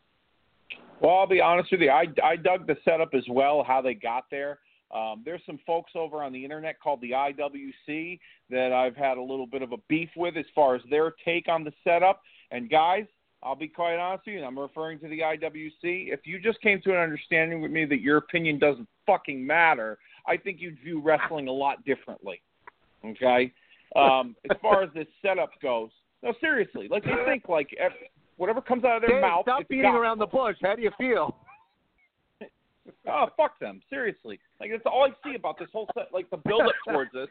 Well, 1.01 1.17
I'll 1.17 1.27
be 1.27 1.41
honest 1.41 1.71
with 1.73 1.81
you. 1.81 1.91
I, 1.91 2.07
I 2.23 2.37
dug 2.37 2.67
the 2.67 2.77
setup 2.85 3.15
as 3.15 3.25
well, 3.29 3.65
how 3.67 3.81
they 3.81 3.95
got 3.95 4.25
there. 4.31 4.59
Um, 4.95 5.23
there's 5.25 5.41
some 5.47 5.59
folks 5.67 5.93
over 5.95 6.23
on 6.23 6.33
the 6.33 6.43
internet 6.43 6.81
called 6.81 7.01
the 7.01 7.13
IWC 7.13 8.19
that 8.51 8.73
I've 8.73 8.97
had 8.97 9.19
a 9.19 9.23
little 9.23 9.47
bit 9.47 9.63
of 9.63 9.73
a 9.73 9.77
beef 9.89 10.11
with 10.17 10.37
as 10.37 10.45
far 10.55 10.75
as 10.75 10.83
their 10.91 11.15
take 11.25 11.49
on 11.49 11.65
the 11.65 11.73
setup. 11.85 12.23
And 12.51 12.69
guys, 12.69 13.05
I'll 13.43 13.57
be 13.57 13.69
quite 13.69 13.97
honest 13.97 14.27
with 14.27 14.33
you, 14.35 14.39
and 14.39 14.47
I'm 14.47 14.59
referring 14.59 14.99
to 15.01 15.09
the 15.09 15.21
IWC. 15.21 15.73
If 16.13 16.21
you 16.25 16.39
just 16.41 16.61
came 16.61 16.81
to 16.83 16.91
an 16.91 16.99
understanding 16.99 17.63
with 17.63 17.71
me 17.71 17.85
that 17.87 18.01
your 18.01 18.19
opinion 18.19 18.59
doesn't 18.59 18.87
fucking 19.07 19.45
matter, 19.47 19.99
I 20.27 20.37
think 20.37 20.61
you'd 20.61 20.79
view 20.81 21.01
wrestling 21.01 21.49
a 21.49 21.53
lot 21.53 21.83
differently. 21.85 22.43
Okay? 23.05 23.53
Um, 23.97 24.37
as 24.51 24.57
far 24.61 24.83
as 24.83 24.91
this 24.95 25.07
setup 25.23 25.51
goes, 25.63 25.91
no, 26.23 26.35
seriously, 26.41 26.87
like 26.91 27.03
they 27.05 27.15
think 27.25 27.49
like 27.49 27.71
whatever 28.37 28.61
comes 28.61 28.85
out 28.85 28.97
of 28.97 29.03
their 29.03 29.11
Dave, 29.11 29.23
mouth. 29.23 29.43
stop 29.45 29.67
beating 29.69 29.85
gospel. 29.85 30.01
around 30.03 30.19
the 30.19 30.27
bush. 30.27 30.57
How 30.63 30.77
do 30.77 30.83
you 30.83 30.91
feel? 30.99 31.37
Oh, 33.09 33.27
fuck 33.37 33.59
them. 33.61 33.81
Seriously. 33.89 34.39
Like 34.61 34.71
that's 34.73 34.83
all 34.85 35.05
I 35.05 35.11
see 35.29 35.35
about 35.37 35.59
this 35.59 35.69
whole 35.73 35.89
set 35.95 36.09
like 36.13 36.29
the 36.31 36.37
build 36.37 36.63
up 36.63 36.73
towards 36.87 37.13
this 37.13 37.29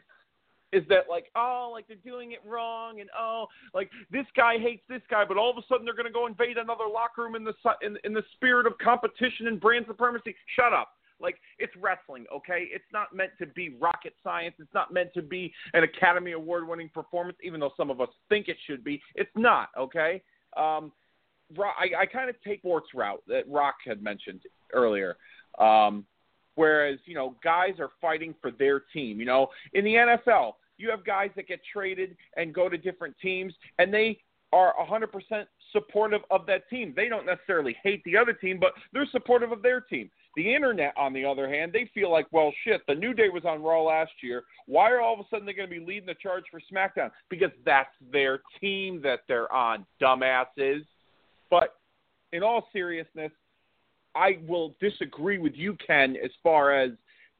is 0.72 0.84
that 0.88 1.08
like, 1.08 1.26
oh, 1.36 1.70
like 1.72 1.86
they're 1.88 1.96
doing 2.04 2.32
it 2.32 2.40
wrong 2.46 3.00
and 3.00 3.10
oh, 3.18 3.46
like 3.74 3.90
this 4.10 4.26
guy 4.36 4.58
hates 4.58 4.82
this 4.88 5.02
guy, 5.10 5.24
but 5.26 5.36
all 5.36 5.50
of 5.50 5.56
a 5.56 5.62
sudden 5.68 5.84
they're 5.84 5.96
gonna 5.96 6.10
go 6.10 6.26
invade 6.26 6.58
another 6.58 6.84
locker 6.92 7.22
room 7.22 7.34
in 7.34 7.44
the 7.44 7.54
in, 7.82 7.96
in 8.04 8.12
the 8.12 8.22
spirit 8.34 8.66
of 8.66 8.78
competition 8.78 9.46
and 9.46 9.60
brand 9.60 9.84
supremacy. 9.88 10.34
Shut 10.56 10.72
up. 10.72 10.90
Like 11.20 11.36
it's 11.58 11.72
wrestling, 11.76 12.24
okay? 12.34 12.68
It's 12.72 12.84
not 12.92 13.14
meant 13.14 13.32
to 13.38 13.46
be 13.46 13.76
rocket 13.80 14.14
science. 14.24 14.54
It's 14.58 14.72
not 14.72 14.92
meant 14.92 15.12
to 15.14 15.22
be 15.22 15.52
an 15.74 15.84
Academy 15.84 16.32
Award 16.32 16.66
winning 16.66 16.88
performance, 16.92 17.36
even 17.42 17.60
though 17.60 17.72
some 17.76 17.90
of 17.90 18.00
us 18.00 18.08
think 18.28 18.48
it 18.48 18.56
should 18.66 18.82
be. 18.82 19.02
It's 19.14 19.30
not, 19.36 19.68
okay? 19.78 20.22
Um, 20.56 20.92
I, 21.58 22.02
I 22.02 22.06
kind 22.06 22.30
of 22.30 22.36
take 22.42 22.60
sports 22.60 22.88
route 22.94 23.22
that 23.28 23.42
Rock 23.48 23.76
had 23.86 24.02
mentioned 24.02 24.40
earlier. 24.72 25.16
Um, 25.58 26.06
whereas, 26.54 26.98
you 27.04 27.14
know, 27.14 27.36
guys 27.42 27.74
are 27.78 27.90
fighting 28.00 28.34
for 28.40 28.50
their 28.50 28.80
team. 28.92 29.18
You 29.20 29.26
know, 29.26 29.48
in 29.74 29.84
the 29.84 29.94
NFL, 29.94 30.54
you 30.80 30.90
have 30.90 31.04
guys 31.04 31.30
that 31.36 31.48
get 31.48 31.60
traded 31.72 32.16
and 32.36 32.54
go 32.54 32.68
to 32.68 32.78
different 32.78 33.14
teams, 33.20 33.52
and 33.78 33.92
they 33.92 34.18
are 34.52 34.74
100% 34.80 35.46
supportive 35.72 36.22
of 36.30 36.46
that 36.46 36.68
team. 36.68 36.92
They 36.96 37.08
don't 37.08 37.26
necessarily 37.26 37.76
hate 37.82 38.02
the 38.04 38.16
other 38.16 38.32
team, 38.32 38.58
but 38.58 38.72
they're 38.92 39.06
supportive 39.12 39.52
of 39.52 39.62
their 39.62 39.80
team. 39.80 40.10
The 40.36 40.54
internet, 40.54 40.94
on 40.96 41.12
the 41.12 41.24
other 41.24 41.48
hand, 41.48 41.72
they 41.72 41.90
feel 41.92 42.10
like, 42.10 42.26
well, 42.32 42.52
shit, 42.64 42.82
the 42.86 42.94
New 42.94 43.14
Day 43.14 43.28
was 43.28 43.44
on 43.44 43.62
Raw 43.62 43.82
last 43.82 44.12
year. 44.22 44.44
Why 44.66 44.90
are 44.90 45.00
all 45.00 45.14
of 45.14 45.20
a 45.20 45.24
sudden 45.28 45.46
they 45.46 45.52
going 45.52 45.68
to 45.68 45.80
be 45.80 45.84
leading 45.84 46.06
the 46.06 46.14
charge 46.14 46.44
for 46.50 46.60
SmackDown? 46.72 47.10
Because 47.28 47.50
that's 47.64 47.90
their 48.12 48.40
team 48.60 49.00
that 49.02 49.20
they're 49.28 49.52
on, 49.52 49.86
dumbasses. 50.00 50.84
But 51.50 51.76
in 52.32 52.42
all 52.42 52.68
seriousness, 52.72 53.32
I 54.14 54.38
will 54.46 54.74
disagree 54.80 55.38
with 55.38 55.54
you, 55.54 55.76
Ken, 55.84 56.16
as 56.22 56.30
far 56.42 56.72
as 56.72 56.90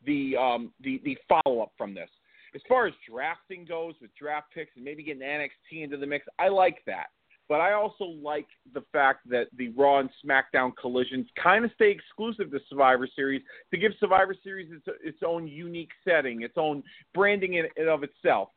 the 0.07 0.37
um, 0.37 0.72
the 0.81 1.00
the 1.05 1.16
follow 1.29 1.61
up 1.61 1.72
from 1.76 1.94
this. 1.94 2.09
As 2.55 2.63
far 2.69 2.87
as 2.87 2.95
drafting 3.09 3.65
goes, 3.65 3.95
with 4.01 4.11
draft 4.17 4.53
picks 4.53 4.73
and 4.77 4.85
maybe 4.85 5.03
getting 5.03 5.23
NXT 5.23 5.85
into 5.85 5.97
the 5.97 6.07
mix, 6.07 6.27
I 6.39 6.49
like 6.49 6.83
that. 6.87 7.07
But 7.49 7.61
I 7.61 7.73
also 7.73 8.05
like 8.05 8.47
the 8.75 8.83
fact 8.93 9.29
that 9.29 9.49
the 9.57 9.71
Raw 9.71 9.99
and 9.99 10.11
SmackDown 10.25 10.71
collisions 10.81 11.27
kind 11.43 11.65
of 11.65 11.73
stay 11.75 11.91
exclusive 11.91 12.53
to 12.53 12.61
Survivor 12.69 13.09
Series 13.17 13.43
to 13.73 13.79
give 13.79 13.93
Survivor 13.99 14.37
Series 14.45 14.71
its, 14.71 14.85
its 15.03 15.19
own 15.27 15.49
unique 15.49 15.91
setting, 16.05 16.43
its 16.43 16.55
own 16.57 16.83
branding 17.13 17.55
in 17.55 17.89
of 17.89 18.05
itself 18.05 18.51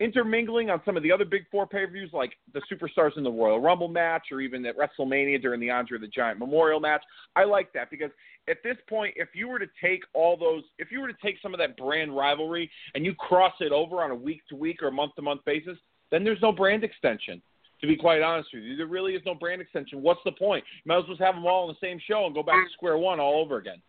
intermingling 0.00 0.70
on 0.70 0.80
some 0.84 0.96
of 0.96 1.02
the 1.02 1.12
other 1.12 1.24
big 1.24 1.42
four 1.50 1.66
pay 1.66 1.84
per 1.84 1.92
views, 1.92 2.10
like 2.12 2.32
the 2.54 2.62
Superstars 2.72 3.16
in 3.16 3.22
the 3.22 3.30
Royal 3.30 3.60
Rumble 3.60 3.88
match, 3.88 4.28
or 4.32 4.40
even 4.40 4.64
at 4.66 4.74
WrestleMania 4.76 5.40
during 5.40 5.60
the 5.60 5.70
Andre 5.70 5.98
the 5.98 6.08
Giant 6.08 6.38
Memorial 6.38 6.80
match. 6.80 7.02
I 7.36 7.44
like 7.44 7.72
that 7.74 7.90
because 7.90 8.10
at 8.48 8.56
this 8.64 8.76
point, 8.88 9.14
if 9.16 9.28
you 9.34 9.48
were 9.48 9.58
to 9.58 9.68
take 9.80 10.02
all 10.14 10.36
those, 10.36 10.62
if 10.78 10.90
you 10.90 11.00
were 11.00 11.08
to 11.08 11.16
take 11.22 11.36
some 11.42 11.54
of 11.54 11.58
that 11.60 11.76
brand 11.76 12.16
rivalry 12.16 12.70
and 12.94 13.04
you 13.04 13.14
cross 13.14 13.54
it 13.60 13.72
over 13.72 14.02
on 14.02 14.10
a 14.10 14.14
week 14.14 14.40
to 14.48 14.56
week 14.56 14.82
or 14.82 14.90
month 14.90 15.14
to 15.16 15.22
month 15.22 15.44
basis, 15.44 15.76
then 16.10 16.24
there's 16.24 16.42
no 16.42 16.50
brand 16.50 16.82
extension. 16.82 17.40
To 17.82 17.86
be 17.86 17.96
quite 17.96 18.20
honest 18.20 18.50
with 18.52 18.62
you, 18.62 18.76
there 18.76 18.86
really 18.86 19.14
is 19.14 19.22
no 19.24 19.34
brand 19.34 19.62
extension. 19.62 20.02
What's 20.02 20.20
the 20.26 20.32
point? 20.32 20.64
You 20.84 20.88
might 20.90 20.98
as 20.98 21.04
well 21.08 21.16
have 21.18 21.34
them 21.34 21.46
all 21.46 21.66
on 21.66 21.68
the 21.68 21.86
same 21.86 21.98
show 22.06 22.26
and 22.26 22.34
go 22.34 22.42
back 22.42 22.56
to 22.66 22.72
square 22.74 22.98
one 22.98 23.18
all 23.20 23.40
over 23.40 23.56
again. 23.56 23.80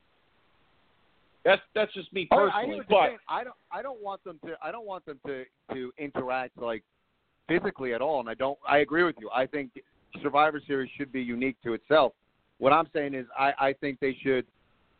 That's 1.43 1.61
that's 1.73 1.93
just 1.93 2.11
me 2.13 2.27
Oh, 2.31 2.49
I 2.53 2.65
hear 2.65 2.77
personally, 2.77 2.85
but. 2.89 3.33
I 3.33 3.43
don't. 3.43 3.55
I 3.71 3.81
don't 3.81 4.01
want 4.01 4.23
them 4.23 4.39
to. 4.45 4.55
I 4.63 4.71
don't 4.71 4.85
want 4.85 5.05
them 5.05 5.19
to 5.25 5.43
to 5.73 5.91
interact 5.97 6.57
like 6.57 6.83
physically 7.47 7.93
at 7.93 8.01
all. 8.01 8.19
And 8.19 8.29
I 8.29 8.33
don't. 8.35 8.59
I 8.67 8.79
agree 8.79 9.03
with 9.03 9.15
you. 9.19 9.29
I 9.33 9.45
think 9.47 9.71
Survivor 10.21 10.61
Series 10.67 10.89
should 10.97 11.11
be 11.11 11.21
unique 11.21 11.57
to 11.63 11.73
itself. 11.73 12.13
What 12.59 12.73
I'm 12.73 12.87
saying 12.93 13.15
is, 13.15 13.25
I 13.37 13.53
I 13.59 13.73
think 13.73 13.99
they 13.99 14.15
should 14.21 14.45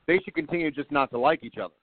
they 0.08 0.20
should 0.24 0.34
continue 0.34 0.72
just 0.72 0.92
not 0.92 1.12
to 1.12 1.20
like 1.20 1.44
each 1.44 1.58
other. 1.58 1.74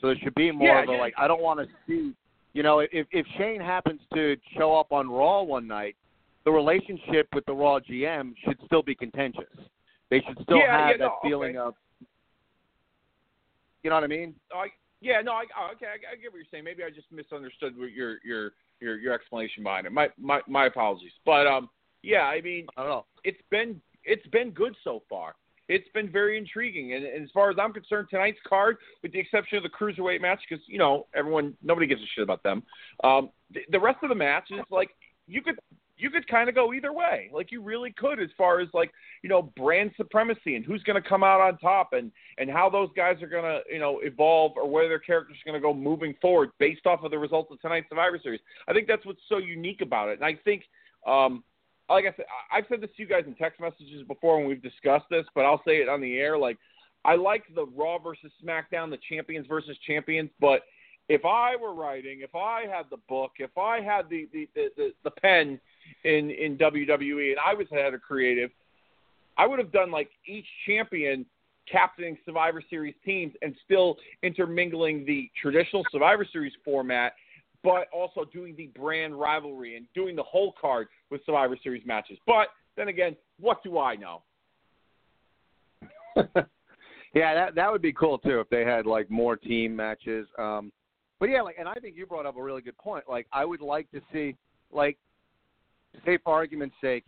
So 0.00 0.08
there 0.08 0.16
should 0.16 0.34
be 0.34 0.50
more 0.50 0.66
Yeah, 0.68 0.82
of 0.82 0.88
a 0.88 0.92
yeah. 0.92 0.98
like. 0.98 1.14
I 1.16 1.28
don't 1.28 1.42
want 1.42 1.60
to 1.60 1.66
see. 1.86 2.12
You 2.54 2.62
know, 2.64 2.80
if 2.80 3.06
if 3.12 3.24
Shane 3.38 3.60
happens 3.60 4.00
to 4.14 4.36
show 4.58 4.74
up 4.78 4.90
on 4.92 5.08
Raw 5.08 5.42
one 5.42 5.68
night, 5.68 5.94
the 6.44 6.50
relationship 6.50 7.28
with 7.34 7.46
the 7.46 7.52
Raw 7.54 7.78
GM 7.78 8.34
should 8.44 8.58
still 8.66 8.82
be 8.82 8.96
contentious. 8.96 9.44
They 10.10 10.20
should 10.26 10.38
still 10.42 10.58
Yeah, 10.58 10.88
have 10.88 10.98
that 10.98 11.04
no, 11.04 11.18
feeling 11.22 11.56
okay. 11.56 11.68
of. 11.68 11.74
You 13.82 13.90
know 13.90 13.96
what 13.96 14.04
I 14.04 14.08
mean? 14.08 14.34
I 14.54 14.66
yeah 15.00 15.20
no 15.22 15.32
I 15.32 15.44
oh, 15.58 15.70
okay 15.74 15.86
I, 15.86 16.12
I 16.12 16.16
get 16.16 16.32
what 16.32 16.38
you're 16.38 16.46
saying. 16.50 16.64
Maybe 16.64 16.84
I 16.84 16.90
just 16.90 17.10
misunderstood 17.10 17.74
your 17.76 18.18
your 18.24 18.52
your 18.80 18.98
your 18.98 19.12
explanation 19.12 19.62
behind 19.62 19.86
it. 19.86 19.92
My 19.92 20.08
my 20.18 20.40
my 20.46 20.66
apologies. 20.66 21.12
But 21.24 21.46
um 21.46 21.68
yeah 22.02 22.22
I 22.22 22.40
mean 22.40 22.66
I 22.76 22.82
don't 22.82 22.90
know. 22.90 23.06
it's 23.24 23.42
been 23.50 23.80
it's 24.04 24.26
been 24.28 24.50
good 24.50 24.74
so 24.84 25.02
far. 25.08 25.34
It's 25.68 25.88
been 25.94 26.10
very 26.10 26.36
intriguing, 26.36 26.92
and, 26.92 27.04
and 27.04 27.22
as 27.22 27.30
far 27.32 27.48
as 27.48 27.56
I'm 27.58 27.72
concerned, 27.72 28.08
tonight's 28.10 28.38
card, 28.46 28.76
with 29.02 29.12
the 29.12 29.20
exception 29.20 29.56
of 29.56 29.62
the 29.62 29.70
cruiserweight 29.70 30.20
match, 30.20 30.40
because 30.48 30.62
you 30.66 30.76
know 30.76 31.06
everyone 31.14 31.54
nobody 31.62 31.86
gives 31.86 32.02
a 32.02 32.06
shit 32.14 32.24
about 32.24 32.42
them. 32.42 32.64
Um, 33.04 33.30
the, 33.52 33.60
the 33.70 33.80
rest 33.80 33.98
of 34.02 34.08
the 34.08 34.14
match 34.14 34.48
is 34.50 34.60
like 34.70 34.90
you 35.28 35.40
could 35.40 35.54
you 36.02 36.10
could 36.10 36.26
kind 36.28 36.48
of 36.48 36.54
go 36.54 36.72
either 36.74 36.92
way. 36.92 37.30
Like 37.32 37.52
you 37.52 37.62
really 37.62 37.92
could, 37.96 38.20
as 38.20 38.30
far 38.36 38.60
as 38.60 38.68
like 38.74 38.90
you 39.22 39.28
know 39.28 39.42
brand 39.56 39.92
supremacy 39.96 40.56
and 40.56 40.64
who's 40.64 40.82
going 40.82 41.00
to 41.02 41.08
come 41.08 41.22
out 41.22 41.40
on 41.40 41.58
top, 41.58 41.92
and 41.92 42.10
and 42.38 42.50
how 42.50 42.68
those 42.68 42.90
guys 42.96 43.22
are 43.22 43.28
going 43.28 43.44
to 43.44 43.60
you 43.72 43.78
know 43.78 44.00
evolve 44.02 44.52
or 44.56 44.68
where 44.68 44.88
their 44.88 44.98
characters 44.98 45.36
are 45.44 45.50
going 45.50 45.60
to 45.60 45.66
go 45.66 45.72
moving 45.72 46.14
forward 46.20 46.50
based 46.58 46.86
off 46.86 47.02
of 47.04 47.10
the 47.10 47.18
results 47.18 47.50
of 47.52 47.60
tonight's 47.60 47.88
Survivor 47.88 48.18
Series. 48.22 48.40
I 48.68 48.72
think 48.72 48.88
that's 48.88 49.06
what's 49.06 49.22
so 49.28 49.38
unique 49.38 49.80
about 49.80 50.08
it, 50.08 50.18
and 50.20 50.24
I 50.24 50.34
think. 50.44 50.64
um 51.06 51.44
like 51.88 52.04
I 52.06 52.16
said, 52.16 52.24
I've 52.50 52.64
said 52.70 52.80
this 52.80 52.88
to 52.96 53.02
you 53.02 53.08
guys 53.08 53.24
in 53.26 53.34
text 53.34 53.60
messages 53.60 54.02
before 54.06 54.38
when 54.38 54.46
we've 54.46 54.62
discussed 54.62 55.04
this, 55.10 55.26
but 55.34 55.44
I'll 55.44 55.62
say 55.66 55.82
it 55.82 55.88
on 55.90 56.00
the 56.00 56.16
air. 56.16 56.38
Like, 56.38 56.56
I 57.04 57.16
like 57.16 57.42
the 57.54 57.66
Raw 57.66 57.98
versus 57.98 58.32
SmackDown, 58.42 58.88
the 58.88 58.98
champions 59.10 59.46
versus 59.46 59.76
champions, 59.86 60.30
but 60.40 60.62
if 61.08 61.24
I 61.26 61.56
were 61.56 61.74
writing, 61.74 62.20
if 62.22 62.34
I 62.34 62.62
had 62.62 62.84
the 62.88 62.96
book, 63.08 63.32
if 63.38 63.58
I 63.58 63.80
had 63.80 64.08
the 64.08 64.28
the 64.32 64.48
the, 64.54 64.68
the, 64.76 64.92
the 65.04 65.10
pen 65.10 65.60
in 66.04 66.30
in 66.30 66.56
WWE 66.58 67.30
and 67.30 67.38
I 67.44 67.54
was 67.54 67.66
head 67.70 67.94
of 67.94 68.02
creative, 68.02 68.50
I 69.38 69.46
would 69.46 69.58
have 69.58 69.72
done 69.72 69.90
like 69.90 70.10
each 70.26 70.46
champion 70.66 71.26
captaining 71.70 72.18
Survivor 72.24 72.62
Series 72.68 72.94
teams 73.04 73.32
and 73.42 73.54
still 73.64 73.96
intermingling 74.22 75.04
the 75.06 75.30
traditional 75.40 75.84
Survivor 75.92 76.26
Series 76.30 76.52
format, 76.64 77.14
but 77.62 77.86
also 77.92 78.24
doing 78.32 78.54
the 78.56 78.66
brand 78.78 79.18
rivalry 79.18 79.76
and 79.76 79.86
doing 79.94 80.16
the 80.16 80.22
whole 80.22 80.54
card 80.60 80.88
with 81.10 81.24
Survivor 81.24 81.56
Series 81.62 81.86
matches. 81.86 82.18
But 82.26 82.48
then 82.76 82.88
again, 82.88 83.16
what 83.38 83.62
do 83.62 83.78
I 83.78 83.96
know? 83.96 84.22
yeah, 87.14 87.34
that 87.34 87.54
that 87.54 87.70
would 87.70 87.82
be 87.82 87.92
cool 87.92 88.18
too 88.18 88.40
if 88.40 88.48
they 88.50 88.64
had 88.64 88.86
like 88.86 89.10
more 89.10 89.36
team 89.36 89.74
matches. 89.74 90.26
Um, 90.38 90.72
but 91.22 91.30
yeah, 91.30 91.40
like, 91.42 91.54
and 91.56 91.68
I 91.68 91.74
think 91.74 91.96
you 91.96 92.04
brought 92.04 92.26
up 92.26 92.36
a 92.36 92.42
really 92.42 92.62
good 92.62 92.76
point. 92.78 93.04
Like, 93.08 93.28
I 93.32 93.44
would 93.44 93.60
like 93.60 93.88
to 93.92 94.00
see, 94.12 94.34
like, 94.72 94.98
say 96.04 96.18
for 96.22 96.34
argument's 96.34 96.76
sake, 96.80 97.04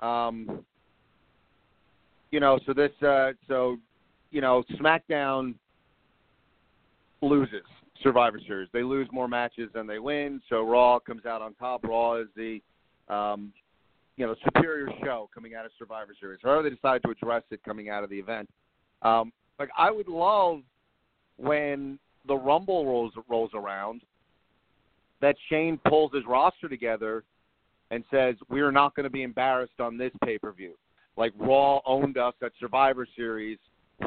um, 0.00 0.64
you 2.30 2.40
know, 2.40 2.58
so 2.66 2.72
this, 2.72 2.90
uh, 3.02 3.32
so, 3.48 3.76
you 4.30 4.40
know, 4.40 4.62
SmackDown 4.80 5.54
loses 7.22 7.62
Survivor 8.02 8.40
Series. 8.46 8.68
They 8.72 8.82
lose 8.82 9.08
more 9.12 9.28
matches 9.28 9.70
than 9.72 9.86
they 9.86 9.98
win. 9.98 10.40
So 10.48 10.62
Raw 10.62 10.98
comes 10.98 11.24
out 11.24 11.40
on 11.40 11.54
top. 11.54 11.84
Raw 11.84 12.16
is 12.16 12.28
the, 12.36 12.60
um, 13.08 13.52
you 14.16 14.26
know, 14.26 14.34
superior 14.44 14.88
show 15.02 15.30
coming 15.32 15.54
out 15.54 15.64
of 15.64 15.70
Survivor 15.78 16.14
Series. 16.18 16.40
However 16.42 16.64
they 16.64 16.70
decide 16.70 17.02
to 17.04 17.10
address 17.10 17.42
it 17.50 17.62
coming 17.64 17.88
out 17.88 18.04
of 18.04 18.10
the 18.10 18.18
event. 18.18 18.48
Um, 19.02 19.32
like 19.58 19.70
I 19.76 19.90
would 19.90 20.08
love 20.08 20.60
when 21.36 21.98
the 22.26 22.36
Rumble 22.36 22.86
rolls 22.86 23.12
rolls 23.28 23.50
around 23.54 24.02
that 25.20 25.36
Shane 25.48 25.78
pulls 25.88 26.12
his 26.12 26.24
roster 26.26 26.68
together 26.68 27.24
and 27.90 28.04
says 28.10 28.34
we 28.48 28.60
are 28.60 28.72
not 28.72 28.94
going 28.94 29.04
to 29.04 29.10
be 29.10 29.22
embarrassed 29.22 29.80
on 29.80 29.96
this 29.96 30.12
pay 30.24 30.38
per 30.38 30.52
view. 30.52 30.74
Like 31.16 31.32
Raw 31.38 31.80
owned 31.86 32.18
us 32.18 32.34
at 32.42 32.52
Survivor 32.60 33.06
Series. 33.16 33.58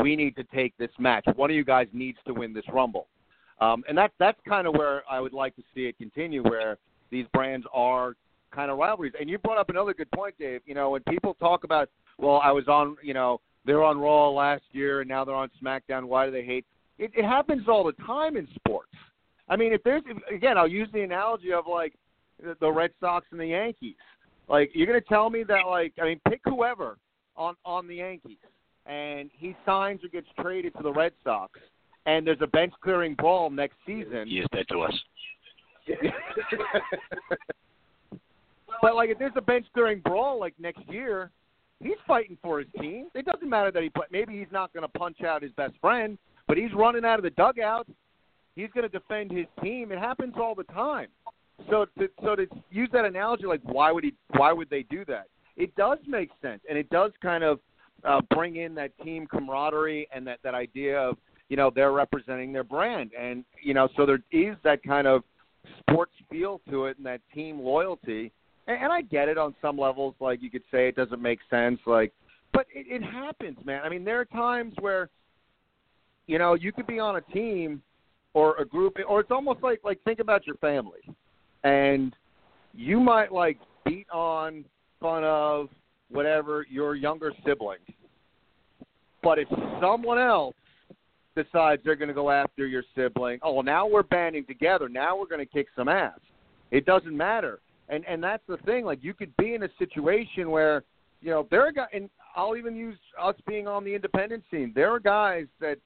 We 0.01 0.15
need 0.15 0.35
to 0.35 0.43
take 0.43 0.77
this 0.77 0.91
match. 0.99 1.25
One 1.35 1.49
of 1.49 1.55
you 1.55 1.63
guys 1.63 1.87
needs 1.93 2.19
to 2.27 2.33
win 2.33 2.53
this 2.53 2.65
Rumble. 2.71 3.07
Um, 3.59 3.83
and 3.89 3.97
that's 3.97 4.13
that's 4.19 4.39
kind 4.47 4.67
of 4.67 4.75
where 4.75 5.03
I 5.09 5.19
would 5.19 5.33
like 5.33 5.55
to 5.55 5.63
see 5.73 5.85
it 5.85 5.97
continue, 5.97 6.43
where 6.43 6.77
these 7.09 7.25
brands 7.33 7.65
are 7.73 8.15
kind 8.51 8.71
of 8.71 8.77
rivalries. 8.77 9.13
And 9.19 9.29
you 9.29 9.37
brought 9.37 9.57
up 9.57 9.69
another 9.69 9.93
good 9.93 10.11
point, 10.11 10.35
Dave. 10.39 10.61
You 10.65 10.75
know, 10.75 10.91
when 10.91 11.01
people 11.09 11.33
talk 11.35 11.63
about, 11.63 11.89
well, 12.17 12.39
I 12.43 12.51
was 12.51 12.67
on, 12.67 12.95
you 13.03 13.13
know, 13.13 13.41
they're 13.65 13.83
on 13.83 13.97
Raw 13.97 14.29
last 14.29 14.63
year 14.71 15.01
and 15.01 15.09
now 15.09 15.25
they're 15.25 15.35
on 15.35 15.49
SmackDown. 15.61 16.05
Why 16.05 16.25
do 16.25 16.31
they 16.31 16.43
hate? 16.43 16.65
It, 16.97 17.11
it 17.15 17.25
happens 17.25 17.67
all 17.67 17.83
the 17.83 17.93
time 18.03 18.37
in 18.37 18.47
sports. 18.55 18.91
I 19.47 19.55
mean, 19.55 19.73
if 19.73 19.83
there's 19.83 20.03
if, 20.05 20.17
again, 20.33 20.57
I'll 20.57 20.67
use 20.67 20.89
the 20.93 21.01
analogy 21.01 21.53
of 21.53 21.65
like 21.67 21.93
the, 22.59 22.71
Red 22.71 22.91
Sox 22.99 23.25
and 23.31 23.39
the 23.39 23.47
Yankees. 23.47 23.95
Like 24.47 24.71
you're 24.73 24.87
gonna 24.87 25.01
tell 25.01 25.29
me 25.29 25.43
that 25.43 25.67
like 25.67 25.93
I 26.01 26.05
mean 26.05 26.19
pick 26.27 26.41
whoever 26.45 26.97
on 27.37 27.55
on 27.65 27.87
the 27.87 27.95
Yankees 27.95 28.37
and 28.85 29.29
he 29.33 29.55
signs 29.65 30.03
or 30.03 30.09
gets 30.09 30.27
traded 30.39 30.73
to 30.75 30.83
the 30.83 30.91
Red 30.91 31.13
Sox 31.23 31.59
and 32.05 32.25
there's 32.25 32.41
a 32.41 32.47
bench 32.47 32.73
clearing 32.81 33.13
brawl 33.15 33.49
next 33.49 33.75
season. 33.85 34.27
He 34.27 34.39
is 34.39 34.47
dead 34.51 34.65
to 34.71 34.81
us. 34.81 34.93
but 38.81 38.95
like 38.95 39.09
if 39.09 39.19
there's 39.19 39.31
a 39.35 39.41
bench 39.41 39.65
clearing 39.73 39.99
brawl 39.99 40.39
like 40.39 40.53
next 40.59 40.81
year, 40.89 41.29
he's 41.79 41.97
fighting 42.07 42.37
for 42.41 42.59
his 42.59 42.67
team. 42.79 43.07
It 43.13 43.25
doesn't 43.25 43.49
matter 43.49 43.71
that 43.71 43.83
he 43.83 43.89
play, 43.89 44.05
maybe 44.11 44.37
he's 44.37 44.51
not 44.51 44.73
going 44.73 44.83
to 44.83 44.99
punch 44.99 45.21
out 45.21 45.43
his 45.43 45.51
best 45.53 45.73
friend, 45.81 46.17
but 46.47 46.57
he's 46.57 46.73
running 46.73 47.05
out 47.05 47.19
of 47.19 47.23
the 47.23 47.31
dugout. 47.31 47.87
He's 48.55 48.69
going 48.73 48.89
to 48.89 48.89
defend 48.89 49.31
his 49.31 49.45
team. 49.61 49.91
It 49.91 49.99
happens 49.99 50.33
all 50.37 50.55
the 50.55 50.63
time. 50.65 51.07
So 51.69 51.85
to 51.97 52.09
so 52.23 52.35
to 52.35 52.47
use 52.71 52.89
that 52.93 53.05
analogy, 53.05 53.45
like 53.45 53.61
why 53.63 53.91
would 53.91 54.03
he? 54.03 54.13
Why 54.35 54.51
would 54.51 54.69
they 54.69 54.83
do 54.83 55.05
that? 55.05 55.27
It 55.57 55.75
does 55.75 55.97
make 56.07 56.29
sense, 56.41 56.61
and 56.69 56.77
it 56.77 56.89
does 56.89 57.11
kind 57.21 57.43
of 57.43 57.59
uh, 58.03 58.21
bring 58.33 58.57
in 58.57 58.75
that 58.75 58.91
team 59.03 59.27
camaraderie 59.27 60.07
and 60.13 60.25
that 60.27 60.39
that 60.43 60.53
idea 60.53 60.97
of 60.97 61.17
you 61.49 61.57
know 61.57 61.71
they're 61.73 61.91
representing 61.91 62.53
their 62.53 62.63
brand, 62.63 63.11
and 63.19 63.43
you 63.61 63.73
know 63.73 63.89
so 63.97 64.05
there 64.05 64.21
is 64.31 64.55
that 64.63 64.81
kind 64.83 65.07
of 65.07 65.23
sports 65.79 66.13
feel 66.29 66.61
to 66.69 66.85
it 66.85 66.97
and 66.97 67.05
that 67.05 67.21
team 67.33 67.59
loyalty. 67.59 68.31
And, 68.67 68.83
and 68.83 68.93
I 68.93 69.01
get 69.01 69.27
it 69.27 69.37
on 69.37 69.55
some 69.61 69.77
levels. 69.77 70.15
Like 70.19 70.41
you 70.41 70.49
could 70.49 70.63
say 70.71 70.87
it 70.87 70.95
doesn't 70.95 71.21
make 71.21 71.39
sense, 71.49 71.79
like, 71.85 72.13
but 72.53 72.65
it, 72.73 73.01
it 73.01 73.03
happens, 73.03 73.57
man. 73.65 73.81
I 73.83 73.89
mean, 73.89 74.03
there 74.03 74.19
are 74.19 74.25
times 74.25 74.73
where 74.79 75.09
you 76.27 76.37
know 76.37 76.53
you 76.53 76.71
could 76.71 76.87
be 76.87 76.99
on 76.99 77.17
a 77.17 77.21
team 77.21 77.81
or 78.33 78.55
a 78.57 78.65
group, 78.65 78.97
or 79.07 79.19
it's 79.19 79.31
almost 79.31 79.61
like 79.61 79.81
like 79.83 80.01
think 80.03 80.19
about 80.19 80.47
your 80.47 80.55
family 80.57 81.01
and 81.63 82.15
you 82.73 82.99
might 82.99 83.31
like 83.31 83.57
beat 83.85 84.09
on 84.11 84.63
fun 84.99 85.23
of 85.23 85.69
whatever 86.09 86.65
your 86.69 86.95
younger 86.95 87.31
sibling. 87.45 87.79
But 89.21 89.39
if 89.39 89.47
someone 89.81 90.17
else 90.17 90.55
decides 91.35 91.83
they're 91.83 91.95
going 91.95 92.09
to 92.09 92.13
go 92.13 92.31
after 92.31 92.65
your 92.65 92.83
sibling, 92.95 93.39
oh, 93.43 93.61
now 93.61 93.85
we're 93.87 94.03
banding 94.03 94.45
together. 94.45 94.87
Now 94.87 95.17
we're 95.17 95.27
going 95.27 95.45
to 95.45 95.51
kick 95.51 95.67
some 95.75 95.87
ass. 95.87 96.19
It 96.71 96.85
doesn't 96.85 97.15
matter. 97.15 97.59
And 97.89 98.05
and 98.05 98.23
that's 98.23 98.43
the 98.47 98.57
thing. 98.57 98.85
Like 98.85 98.99
you 99.01 99.13
could 99.13 99.35
be 99.37 99.55
in 99.55 99.63
a 99.63 99.69
situation 99.79 100.51
where, 100.51 100.83
you 101.21 101.31
know, 101.31 101.47
there 101.49 101.65
are 101.65 101.71
guys, 101.71 101.87
and 101.91 102.09
I'll 102.35 102.55
even 102.55 102.75
use 102.75 102.97
us 103.21 103.35
being 103.47 103.67
on 103.67 103.83
the 103.83 103.93
independent 103.93 104.43
scene. 104.51 104.71
There 104.75 104.91
are 104.91 104.99
guys 104.99 105.47
that 105.59 105.79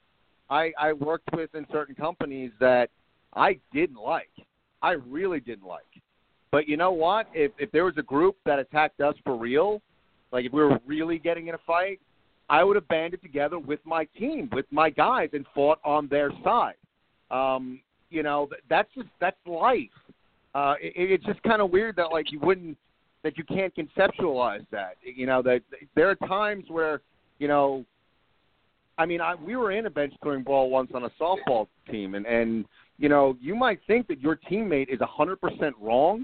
I 0.49 0.73
I 0.77 0.93
worked 0.93 1.29
with 1.33 1.55
in 1.55 1.65
certain 1.71 1.95
companies 1.95 2.51
that 2.59 2.89
I 3.33 3.57
didn't 3.73 3.97
like 3.97 4.29
I 4.84 4.91
really 4.91 5.39
didn't 5.39 5.65
like. 5.65 5.82
But 6.52 6.67
you 6.67 6.78
know 6.78 6.91
what? 6.91 7.28
If 7.34 7.52
if 7.58 7.72
there 7.72 7.86
was 7.86 7.96
a 7.98 8.04
group 8.04 8.36
that 8.46 8.60
attacked 8.60 9.02
us 9.02 9.15
for 9.24 9.36
real, 9.36 9.82
like 10.32 10.46
if 10.46 10.54
we 10.54 10.62
were 10.62 10.78
really 10.86 11.17
getting 11.17 11.48
in 11.48 11.56
a 11.56 11.60
fight, 11.65 12.00
I 12.50 12.63
would 12.63 12.76
have 12.76 12.88
banded 12.88 13.24
together 13.24 13.58
with 13.58 13.80
my 13.86 14.06
team, 14.17 14.50
with 14.52 14.65
my 14.69 14.91
guys, 14.91 15.30
and 15.34 15.46
fought 15.56 15.80
on 15.84 16.08
their 16.10 16.32
side. 16.43 16.76
Um, 17.32 17.80
you 18.12 18.22
know, 18.22 18.50
that's 18.69 18.93
just 18.93 19.08
that's 19.19 19.38
life. 19.48 19.89
Uh, 20.54 20.76
it, 20.80 20.93
it's 20.96 21.26
just 21.26 21.41
kind 21.41 21.62
of 21.62 21.72
weird 21.72 21.96
that 21.96 22.12
like 22.12 22.32
you 22.32 22.39
wouldn't 22.41 22.78
that 23.24 23.38
you 23.38 23.43
can't 23.46 23.74
conceptualize 23.76 24.65
that. 24.69 24.98
You 25.02 25.26
know 25.26 25.41
that 25.41 25.62
there 25.96 26.10
are 26.10 26.15
times 26.28 26.65
where 26.67 27.02
you 27.39 27.48
know, 27.48 27.84
I 28.98 29.06
mean, 29.06 29.22
I, 29.22 29.34
we 29.34 29.56
were 29.56 29.72
in 29.72 29.88
a 29.88 29.89
bench 29.89 30.13
clearing 30.22 30.43
ball 30.43 30.69
once 30.69 30.91
on 30.93 31.06
a 31.06 31.10
softball 31.19 31.67
team, 31.89 32.13
and 32.13 32.26
and 32.28 32.65
you 32.97 33.10
know, 33.10 33.36
you 33.41 33.56
might 33.56 33.79
think 33.88 34.08
that 34.08 34.19
your 34.19 34.39
teammate 34.49 34.89
is 34.89 34.99
100% 34.99 35.71
wrong, 35.79 36.23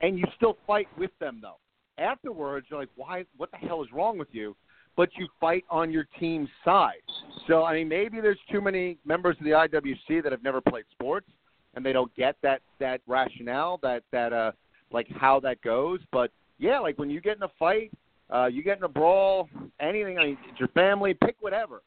and 0.00 0.18
you 0.18 0.24
still 0.36 0.58
fight 0.66 0.88
with 0.98 1.10
them, 1.18 1.40
though. 1.40 1.56
Afterwards, 1.98 2.66
you're 2.70 2.80
like, 2.80 2.88
why? 2.96 3.24
What 3.36 3.50
the 3.50 3.58
hell 3.58 3.82
is 3.82 3.88
wrong 3.92 4.18
with 4.18 4.28
you? 4.32 4.56
But 4.96 5.10
you 5.16 5.26
fight 5.40 5.64
on 5.70 5.90
your 5.90 6.06
team's 6.20 6.48
side. 6.64 7.02
So, 7.46 7.64
I 7.64 7.74
mean, 7.74 7.88
maybe 7.88 8.20
there's 8.20 8.38
too 8.50 8.60
many 8.60 8.98
members 9.04 9.36
of 9.38 9.44
the 9.44 9.50
IWC 9.50 10.22
that 10.22 10.32
have 10.32 10.42
never 10.42 10.60
played 10.60 10.84
sports, 10.92 11.26
and 11.74 11.84
they 11.84 11.92
don't 11.92 12.14
get 12.14 12.36
that 12.42 12.60
that 12.78 13.00
rationale, 13.06 13.78
that 13.82 14.02
that 14.12 14.32
uh, 14.32 14.52
like 14.90 15.08
how 15.10 15.40
that 15.40 15.60
goes. 15.62 16.00
But 16.12 16.30
yeah, 16.58 16.78
like 16.78 16.98
when 16.98 17.10
you 17.10 17.20
get 17.20 17.36
in 17.36 17.42
a 17.42 17.50
fight, 17.58 17.90
uh, 18.32 18.46
you 18.46 18.62
get 18.62 18.78
in 18.78 18.84
a 18.84 18.88
brawl, 18.88 19.48
anything. 19.80 20.18
I 20.18 20.24
mean, 20.26 20.38
it's 20.48 20.60
your 20.60 20.68
family, 20.68 21.14
pick 21.14 21.36
whatever. 21.40 21.82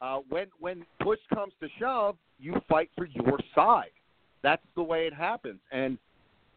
Uh, 0.00 0.18
when 0.28 0.46
when 0.58 0.84
push 1.00 1.18
comes 1.32 1.52
to 1.60 1.68
shove, 1.78 2.16
you 2.42 2.60
fight 2.68 2.90
for 2.96 3.06
your 3.06 3.38
side. 3.54 3.90
That's 4.42 4.62
the 4.74 4.82
way 4.82 5.06
it 5.06 5.14
happens, 5.14 5.60
and 5.70 5.98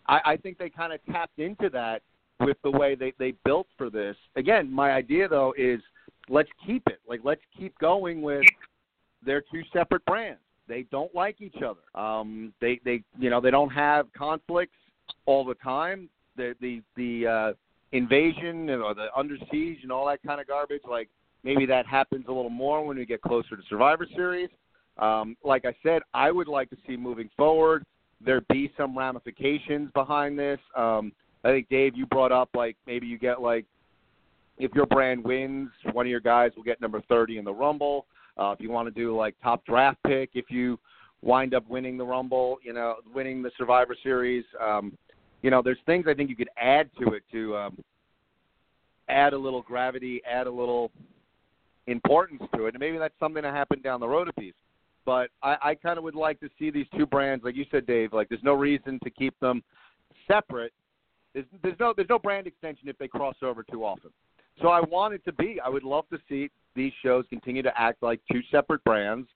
I, 0.08 0.20
I 0.26 0.38
think 0.38 0.58
they 0.58 0.70
kind 0.70 0.92
of 0.92 1.00
tapped 1.12 1.40
into 1.40 1.70
that 1.70 2.02
with 2.40 2.58
the 2.64 2.72
way 2.72 2.96
they 2.96 3.14
they 3.20 3.34
built 3.46 3.68
for 3.78 3.90
this. 3.90 4.16
Again, 4.36 4.72
my 4.72 4.92
idea 4.92 5.28
though 5.28 5.54
is 5.58 5.80
let's 6.28 6.50
keep 6.66 6.84
it 6.88 7.00
like 7.08 7.22
let's 7.24 7.42
keep 7.58 7.78
going 7.80 8.22
with 8.22 8.44
their 9.24 9.42
two 9.42 9.62
separate 9.72 10.04
brands. 10.06 10.40
They 10.68 10.84
don't 10.92 11.14
like 11.14 11.42
each 11.42 11.62
other. 11.64 11.82
Um, 11.94 12.54
they 12.60 12.80
they 12.84 13.04
you 13.20 13.30
know 13.30 13.40
they 13.40 13.52
don't 13.52 13.70
have 13.70 14.12
conflicts 14.14 14.78
all 15.28 15.46
the 15.46 15.56
time. 15.56 16.10
The 16.36 16.56
the 16.60 16.82
the 16.96 17.28
uh, 17.28 17.54
invasion 17.92 18.70
or 18.72 18.96
the 18.96 19.08
under 19.16 19.38
siege 19.52 19.80
and 19.84 19.92
all 19.92 20.08
that 20.08 20.24
kind 20.24 20.42
of 20.42 20.48
garbage 20.48 20.82
like 20.90 21.10
Maybe 21.46 21.68
that 21.68 21.86
happens 21.86 22.26
a 22.28 22.32
little 22.32 22.50
more 22.50 22.84
when 22.84 22.98
we 22.98 23.06
get 23.06 23.22
closer 23.22 23.56
to 23.56 23.62
Survivor 23.70 24.08
Series. 24.16 24.50
Um, 24.98 25.36
like 25.44 25.66
I 25.66 25.76
said, 25.84 26.02
I 26.14 26.32
would 26.32 26.48
like 26.48 26.70
to 26.70 26.78
see 26.88 26.96
moving 26.96 27.30
forward 27.36 27.84
there 28.24 28.42
be 28.50 28.72
some 28.78 28.98
ramifications 28.98 29.92
behind 29.94 30.38
this. 30.38 30.60
Um, 30.76 31.12
I 31.44 31.50
think 31.50 31.70
Dave, 31.70 31.96
you 31.96 32.06
brought 32.06 32.32
up 32.32 32.50
like 32.54 32.76
maybe 32.88 33.08
you 33.08 33.18
get 33.18 33.42
like 33.42 33.66
if 34.58 34.72
your 34.74 34.86
brand 34.86 35.24
wins, 35.24 35.70
one 35.92 36.06
of 36.06 36.10
your 36.10 36.22
guys 36.22 36.52
will 36.56 36.64
get 36.64 36.80
number 36.80 37.02
30 37.10 37.38
in 37.38 37.46
the 37.46 37.54
Rumble. 37.54 38.06
Uh, 38.38 38.52
if 38.52 38.60
you 38.60 38.70
want 38.70 38.88
to 38.88 38.92
do 38.92 39.16
like 39.16 39.36
top 39.44 39.66
draft 39.66 39.98
pick, 40.08 40.30
if 40.34 40.46
you 40.50 40.80
wind 41.22 41.54
up 41.54 41.68
winning 41.70 41.98
the 41.98 42.06
Rumble, 42.06 42.58
you 42.64 42.74
know, 42.74 42.96
winning 43.14 43.42
the 43.42 43.52
Survivor 43.58 43.96
Series, 44.02 44.46
um, 44.62 44.98
you 45.42 45.52
know, 45.52 45.62
there's 45.62 45.78
things 45.86 46.06
I 46.08 46.14
think 46.14 46.30
you 46.30 46.36
could 46.36 46.50
add 46.60 46.90
to 47.00 47.14
it 47.14 47.24
to 47.32 47.56
um, 47.56 47.78
add 49.10 49.34
a 49.34 49.38
little 49.38 49.62
gravity, 49.62 50.22
add 50.30 50.48
a 50.48 50.52
little 50.52 50.90
importance 51.88 52.42
to 52.56 52.66
it. 52.66 52.74
And 52.74 52.80
maybe 52.80 52.98
that's 52.98 53.14
something 53.20 53.44
to 53.44 53.52
happen 53.52 53.82
down 53.82 54.00
the 54.00 54.08
road 54.08 54.28
a 54.28 54.34
piece. 54.34 54.54
But 55.06 55.30
I, 55.44 55.58
I 55.62 55.76
kind 55.76 55.98
of 55.98 56.04
would 56.04 56.16
like 56.16 56.40
to 56.40 56.50
see 56.58 56.72
these 56.72 56.88
two 56.98 57.06
brands, 57.06 57.44
like 57.44 57.56
you 57.56 57.66
said, 57.70 57.86
Dave. 57.86 58.12
Like, 58.12 58.30
there's 58.30 58.44
no 58.44 58.54
reason 58.54 59.00
to 59.04 59.10
keep 59.10 59.40
them 59.40 59.64
separate. 60.28 60.74
There's, 61.34 61.46
there's 61.62 61.80
no 61.80 61.94
there's 61.96 62.10
no 62.10 62.20
brand 62.20 62.48
extension 62.48 62.88
if 62.88 62.98
they 62.98 63.08
cross 63.08 63.36
over 63.42 63.64
too 63.64 63.84
often. 63.84 64.10
So 64.62 64.70
I 64.70 64.80
want 64.80 65.14
it 65.14 65.24
to 65.26 65.34
be. 65.34 65.60
I 65.64 65.70
would 65.70 65.84
love 65.84 66.06
to 66.10 66.18
see 66.30 66.50
these 66.76 66.94
shows 67.04 67.26
continue 67.30 67.62
to 67.62 67.80
act 67.80 68.02
like 68.02 68.22
two 68.32 68.42
separate 68.52 68.84
brands 68.84 69.28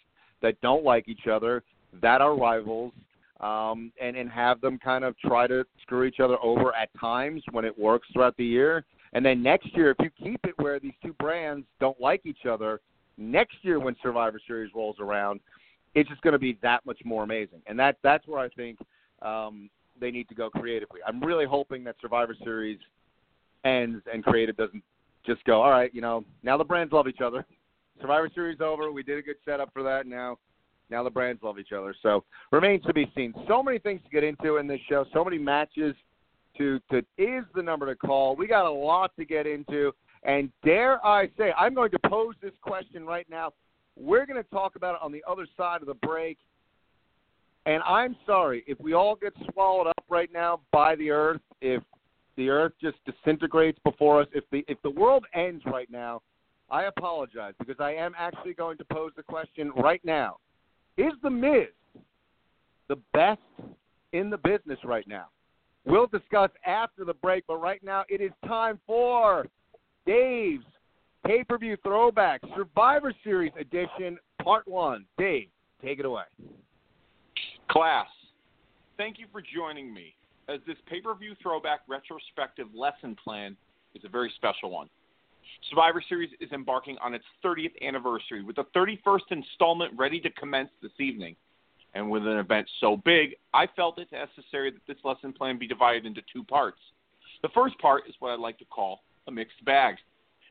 that 0.42 0.60
don't 0.62 0.84
like 0.84 1.10
each 1.10 1.28
other, 1.28 1.64
that 2.02 2.22
are 2.22 2.36
rivals, 2.36 2.94
um, 3.42 3.92
and 4.02 4.16
and 4.16 4.30
have 4.30 4.62
them 4.62 4.80
kind 4.80 5.04
of 5.04 5.18
try 5.20 5.46
to 5.48 5.66
screw 5.82 6.04
each 6.04 6.20
other 6.20 6.38
over 6.42 6.74
at 6.74 6.90
times 7.00 7.44
when 7.52 7.66
it 7.66 7.78
works 7.78 8.08
throughout 8.14 8.36
the 8.38 8.46
year, 8.46 8.86
and 9.14 9.26
then 9.26 9.44
next 9.44 9.76
year, 9.76 9.92
if 9.92 9.98
you 10.00 10.10
keep 10.24 10.40
it 10.46 10.54
where 10.58 10.80
these 10.80 10.94
two 11.04 11.14
brands 11.14 11.66
don't 11.80 12.00
like 12.00 12.26
each 12.26 12.46
other, 12.50 12.80
next 13.18 13.58
year 13.62 13.80
when 13.80 13.96
Survivor 14.02 14.40
Series 14.48 14.72
rolls 14.74 14.98
around, 15.00 15.40
it's 15.96 16.10
just 16.10 16.22
going 16.22 16.34
to 16.34 16.40
be 16.40 16.58
that 16.62 16.86
much 16.86 17.00
more 17.04 17.24
amazing. 17.24 17.62
And 17.68 17.80
that 17.80 17.98
that's 18.04 18.28
where 18.28 18.40
I 18.40 18.50
think 18.50 18.80
um, 19.22 19.70
they 20.00 20.12
need 20.12 20.30
to 20.30 20.36
go 20.36 20.50
creatively. 20.50 21.00
I'm 21.08 21.22
really 21.22 21.46
hoping 21.46 21.84
that 21.86 21.96
Survivor 22.02 22.36
Series 22.44 22.80
ends 23.66 24.04
and 24.12 24.24
creative 24.24 24.58
doesn't 24.58 24.84
just 25.26 25.44
go, 25.46 25.62
all 25.62 25.72
right, 25.72 25.94
you 25.94 26.02
know, 26.02 26.24
now 26.44 26.58
the 26.58 26.64
brands 26.64 26.94
love 26.94 27.08
each 27.08 27.22
other. 27.24 27.46
Survivor 28.02 28.30
Series 28.34 28.62
over. 28.62 28.92
We 28.92 29.04
did 29.04 29.18
a 29.18 29.22
good 29.22 29.36
setup 29.44 29.74
for 29.74 29.84
that. 29.84 30.08
Now, 30.08 30.38
now 30.90 31.04
the 31.04 31.10
brands 31.10 31.44
love 31.44 31.60
each 31.60 31.72
other. 31.72 31.94
So 32.02 32.24
remains 32.52 32.84
to 32.86 32.94
be 32.94 33.12
seen. 33.16 33.34
So 33.48 33.62
many 33.62 33.80
things 33.80 34.02
to 34.04 34.10
get 34.10 34.24
into 34.24 34.58
in 34.58 34.68
this 34.68 34.80
show. 34.90 35.06
So 35.14 35.24
many 35.24 35.38
matches 35.38 35.96
to 36.58 36.80
to 36.92 37.00
is 37.18 37.44
the 37.56 37.62
number 37.62 37.86
to 37.86 37.96
call. 37.96 38.36
We 38.36 38.48
got 38.48 38.66
a 38.66 38.72
lot 38.72 39.12
to 39.18 39.26
get 39.26 39.46
into, 39.46 39.92
and 40.24 40.52
dare 40.64 41.06
I 41.06 41.30
say, 41.38 41.52
I'm 41.58 41.74
going 41.74 41.92
to 41.92 42.00
pose 42.10 42.36
this 42.42 42.54
question 42.62 43.06
right 43.06 43.28
now. 43.30 43.54
We're 44.00 44.26
going 44.26 44.42
to 44.42 44.50
talk 44.50 44.76
about 44.76 44.96
it 44.96 45.02
on 45.04 45.12
the 45.12 45.24
other 45.30 45.46
side 45.58 45.82
of 45.82 45.88
the 45.88 45.94
break. 45.96 46.38
And 47.66 47.84
I'm 47.84 48.16
sorry 48.26 48.64
if 48.66 48.80
we 48.80 48.94
all 48.94 49.16
get 49.16 49.34
swallowed 49.52 49.88
up 49.88 50.04
right 50.10 50.32
now 50.32 50.62
by 50.72 50.96
the 50.96 51.12
earth, 51.12 51.42
if 51.62 51.84
the 52.38 52.50
earth 52.50 52.72
just 52.82 52.98
disintegrates 53.06 53.78
before 53.84 54.22
us, 54.22 54.28
if 54.34 54.46
the 54.52 54.64
if 54.68 54.82
the 54.82 54.90
world 54.90 55.26
ends 55.34 55.62
right 55.66 55.92
now, 55.92 56.22
I 56.72 56.84
apologize 56.84 57.54
because 57.60 57.76
I 57.80 57.94
am 57.94 58.14
actually 58.18 58.54
going 58.54 58.78
to 58.78 58.86
pose 58.86 59.12
the 59.18 59.24
question 59.24 59.72
right 59.76 60.04
now. 60.06 60.38
Is 60.98 61.14
the 61.22 61.30
Miz 61.30 61.68
the 62.88 62.98
best 63.14 63.42
in 64.14 64.30
the 64.30 64.38
business 64.38 64.80
right 64.86 65.08
now? 65.08 65.26
We'll 65.86 66.08
discuss 66.08 66.50
after 66.66 67.04
the 67.04 67.14
break, 67.16 67.44
but 67.48 67.62
right 67.62 67.84
now 67.84 68.06
it 68.10 68.22
is 68.22 68.32
time 68.48 68.80
for 68.88 69.46
Dave's 70.06 70.66
pay 71.26 71.44
per 71.44 71.58
view 71.58 71.78
throwback 71.84 72.42
Survivor 72.56 73.14
Series 73.24 73.52
edition, 73.60 74.18
part 74.44 74.68
one. 74.68 75.06
Dave, 75.18 75.48
take 75.84 76.00
it 76.00 76.06
away. 76.06 76.24
Class, 77.70 78.08
thank 78.98 79.20
you 79.20 79.28
for 79.32 79.42
joining 79.42 79.94
me 79.94 80.16
as 80.48 80.60
this 80.66 80.78
pay 80.88 81.02
per 81.02 81.14
view 81.16 81.36
throwback 81.42 81.82
retrospective 81.88 82.68
lesson 82.74 83.16
plan 83.24 83.56
is 83.96 84.04
a 84.04 84.10
very 84.10 84.32
special 84.36 84.72
one. 84.72 84.90
Survivor 85.70 86.02
Series 86.08 86.30
is 86.40 86.52
embarking 86.52 86.98
on 87.02 87.14
its 87.14 87.26
30th 87.44 87.74
anniversary 87.82 88.44
with 88.44 88.56
the 88.56 88.66
31st 88.76 89.20
installment 89.32 89.94
ready 89.98 90.20
to 90.20 90.30
commence 90.32 90.70
this 90.82 90.92
evening. 91.00 91.36
And 91.96 92.10
with 92.10 92.24
an 92.28 92.38
event 92.38 92.70
so 92.80 92.98
big, 92.98 93.36
I 93.54 93.66
felt 93.76 93.98
it 93.98 94.10
necessary 94.12 94.72
that 94.72 94.82
this 94.88 94.98
lesson 95.04 95.34
plan 95.34 95.58
be 95.58 95.68
divided 95.68 96.06
into 96.06 96.22
two 96.32 96.44
parts. 96.44 96.78
The 97.42 97.50
first 97.50 97.78
part 97.80 98.04
is 98.08 98.14
what 98.20 98.32
I'd 98.32 98.40
like 98.40 98.60
to 98.60 98.66
call 98.66 99.02
a 99.28 99.32
mixed 99.32 99.64
bag, 99.66 99.96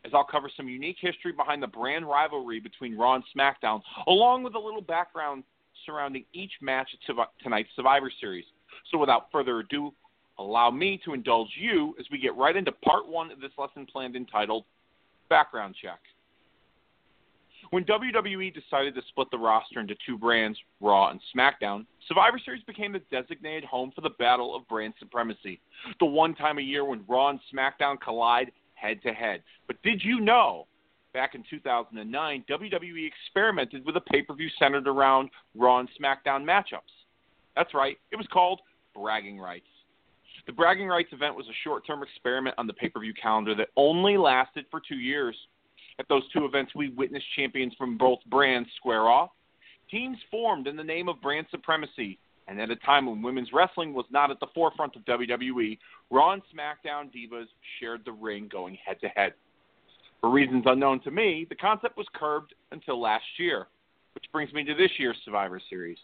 as 0.04 0.12
I'll 0.14 0.24
cover 0.24 0.50
some 0.56 0.68
unique 0.68 0.96
history 1.00 1.32
behind 1.32 1.62
the 1.62 1.66
brand 1.66 2.08
rivalry 2.08 2.60
between 2.60 2.96
Raw 2.96 3.14
and 3.14 3.24
SmackDown, 3.36 3.80
along 4.06 4.42
with 4.42 4.54
a 4.54 4.58
little 4.58 4.80
background 4.80 5.44
surrounding 5.86 6.24
each 6.32 6.52
match 6.60 6.88
at 6.94 7.16
tonight's 7.42 7.70
Survivor 7.76 8.10
Series. 8.20 8.44
So 8.90 8.98
without 8.98 9.30
further 9.32 9.60
ado, 9.60 9.92
allow 10.38 10.70
me 10.70 11.00
to 11.04 11.14
indulge 11.14 11.50
you 11.58 11.94
as 11.98 12.06
we 12.10 12.18
get 12.18 12.36
right 12.36 12.56
into 12.56 12.72
part 12.72 13.08
one 13.08 13.30
of 13.30 13.40
this 13.40 13.52
lesson 13.58 13.86
planned 13.86 14.16
entitled 14.16 14.64
Background 15.28 15.74
Check. 15.80 15.98
When 17.70 17.84
WWE 17.84 18.54
decided 18.54 18.94
to 18.94 19.02
split 19.08 19.30
the 19.30 19.38
roster 19.38 19.80
into 19.80 19.94
two 20.06 20.16
brands, 20.16 20.58
Raw 20.80 21.10
and 21.10 21.20
SmackDown, 21.36 21.84
Survivor 22.06 22.40
Series 22.42 22.62
became 22.62 22.92
the 22.92 23.02
designated 23.10 23.64
home 23.64 23.92
for 23.94 24.00
the 24.00 24.10
battle 24.10 24.56
of 24.56 24.66
brand 24.68 24.94
supremacy, 24.98 25.60
the 26.00 26.06
one 26.06 26.34
time 26.34 26.58
a 26.58 26.62
year 26.62 26.84
when 26.84 27.04
Raw 27.06 27.28
and 27.28 27.40
SmackDown 27.52 28.00
collide 28.00 28.52
head 28.80 29.02
to 29.02 29.12
head. 29.12 29.42
But 29.66 29.82
did 29.82 30.02
you 30.02 30.20
know 30.20 30.66
back 31.12 31.34
in 31.34 31.42
2009, 31.48 32.44
WWE 32.48 33.06
experimented 33.06 33.84
with 33.84 33.96
a 33.96 34.00
pay 34.00 34.22
per 34.22 34.34
view 34.34 34.48
centered 34.58 34.86
around 34.86 35.30
Raw 35.54 35.80
and 35.80 35.88
SmackDown 36.00 36.44
matchups? 36.44 36.92
That's 37.56 37.74
right, 37.74 37.96
it 38.12 38.16
was 38.16 38.26
called 38.32 38.60
Bragging 38.94 39.38
Rights. 39.38 39.66
The 40.46 40.52
Bragging 40.52 40.88
Rights 40.88 41.12
event 41.12 41.36
was 41.36 41.46
a 41.46 41.58
short 41.64 41.86
term 41.86 42.02
experiment 42.02 42.54
on 42.58 42.66
the 42.66 42.72
pay 42.72 42.88
per 42.88 43.00
view 43.00 43.14
calendar 43.20 43.54
that 43.56 43.68
only 43.76 44.16
lasted 44.16 44.64
for 44.70 44.80
two 44.80 44.96
years. 44.96 45.36
At 45.98 46.08
those 46.08 46.22
two 46.32 46.44
events, 46.44 46.72
we 46.74 46.90
witnessed 46.90 47.26
champions 47.36 47.74
from 47.76 47.98
both 47.98 48.20
brands 48.30 48.68
square 48.76 49.08
off. 49.08 49.30
Teams 49.90 50.16
formed 50.30 50.66
in 50.66 50.76
the 50.76 50.84
name 50.84 51.08
of 51.08 51.20
brand 51.20 51.46
supremacy, 51.50 52.18
and 52.48 52.60
at 52.60 52.70
a 52.70 52.76
time 52.76 53.06
when 53.06 53.22
women's 53.22 53.52
wrestling 53.52 53.92
was 53.92 54.06
not 54.10 54.30
at 54.30 54.40
the 54.40 54.46
forefront 54.54 54.96
of 54.96 55.04
WWE, 55.04 55.78
Raw 56.10 56.32
and 56.32 56.42
SmackDown 56.44 57.10
divas 57.12 57.46
shared 57.78 58.02
the 58.04 58.12
ring 58.12 58.48
going 58.50 58.76
head 58.84 58.98
to 59.02 59.08
head. 59.08 59.34
For 60.20 60.30
reasons 60.30 60.64
unknown 60.66 61.00
to 61.02 61.10
me, 61.10 61.46
the 61.48 61.54
concept 61.54 61.96
was 61.96 62.06
curbed 62.14 62.54
until 62.72 63.00
last 63.00 63.24
year, 63.38 63.68
which 64.14 64.24
brings 64.32 64.52
me 64.52 64.64
to 64.64 64.74
this 64.74 64.90
year's 64.98 65.18
Survivor 65.24 65.60
Series. 65.68 65.98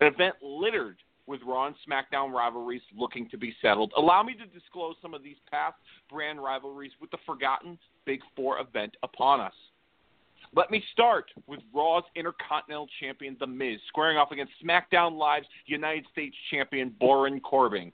An 0.00 0.06
event 0.06 0.36
littered 0.40 0.96
with 1.26 1.40
Raw 1.44 1.66
and 1.66 1.76
SmackDown 1.86 2.32
rivalries 2.32 2.80
looking 2.96 3.28
to 3.30 3.36
be 3.36 3.54
settled. 3.60 3.92
Allow 3.96 4.22
me 4.22 4.34
to 4.34 4.46
disclose 4.46 4.94
some 5.02 5.12
of 5.12 5.22
these 5.22 5.36
past 5.50 5.76
brand 6.08 6.42
rivalries 6.42 6.92
with 7.00 7.10
the 7.10 7.18
forgotten 7.26 7.78
Big 8.06 8.20
Four 8.34 8.60
event 8.60 8.96
upon 9.02 9.40
us. 9.40 9.52
Let 10.54 10.70
me 10.70 10.82
start 10.92 11.26
with 11.46 11.60
Raw's 11.74 12.04
Intercontinental 12.16 12.88
Champion, 13.00 13.36
The 13.38 13.46
Miz, 13.46 13.78
squaring 13.88 14.16
off 14.16 14.32
against 14.32 14.52
SmackDown 14.64 15.18
Live's 15.18 15.46
United 15.66 16.06
States 16.10 16.36
Champion, 16.50 16.94
Baron 16.98 17.40
Corbin. 17.40 17.92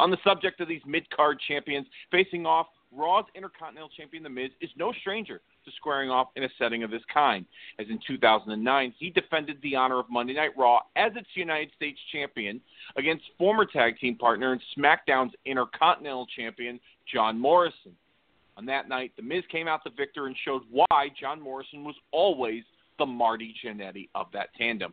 On 0.00 0.10
the 0.10 0.18
subject 0.24 0.60
of 0.60 0.68
these 0.68 0.82
mid 0.86 1.08
card 1.10 1.40
champions 1.46 1.86
facing 2.10 2.46
off, 2.46 2.66
Raw's 2.90 3.26
Intercontinental 3.34 3.90
Champion, 3.96 4.22
The 4.22 4.30
Miz, 4.30 4.50
is 4.60 4.70
no 4.76 4.92
stranger 5.00 5.40
to 5.64 5.70
squaring 5.76 6.10
off 6.10 6.28
in 6.36 6.44
a 6.44 6.48
setting 6.58 6.82
of 6.82 6.90
this 6.90 7.02
kind, 7.12 7.44
as 7.78 7.86
in 7.90 8.00
2009 8.06 8.94
he 8.98 9.10
defended 9.10 9.58
the 9.62 9.76
honor 9.76 9.98
of 9.98 10.06
Monday 10.08 10.34
Night 10.34 10.56
Raw 10.56 10.80
as 10.96 11.12
its 11.14 11.28
United 11.34 11.70
States 11.76 11.98
champion 12.12 12.60
against 12.96 13.24
former 13.36 13.66
tag 13.66 13.98
team 13.98 14.16
partner 14.16 14.52
and 14.52 14.62
SmackDown's 14.76 15.34
Intercontinental 15.44 16.26
Champion 16.34 16.80
John 17.12 17.38
Morrison. 17.38 17.92
On 18.58 18.66
that 18.66 18.88
night, 18.88 19.12
The 19.16 19.22
Miz 19.22 19.44
came 19.52 19.68
out 19.68 19.84
the 19.84 19.90
victor 19.90 20.26
and 20.26 20.36
showed 20.44 20.62
why 20.68 21.08
John 21.18 21.40
Morrison 21.40 21.84
was 21.84 21.94
always 22.10 22.64
the 22.98 23.06
Marty 23.06 23.54
Jannetty 23.64 24.08
of 24.16 24.26
that 24.32 24.52
tandem. 24.56 24.92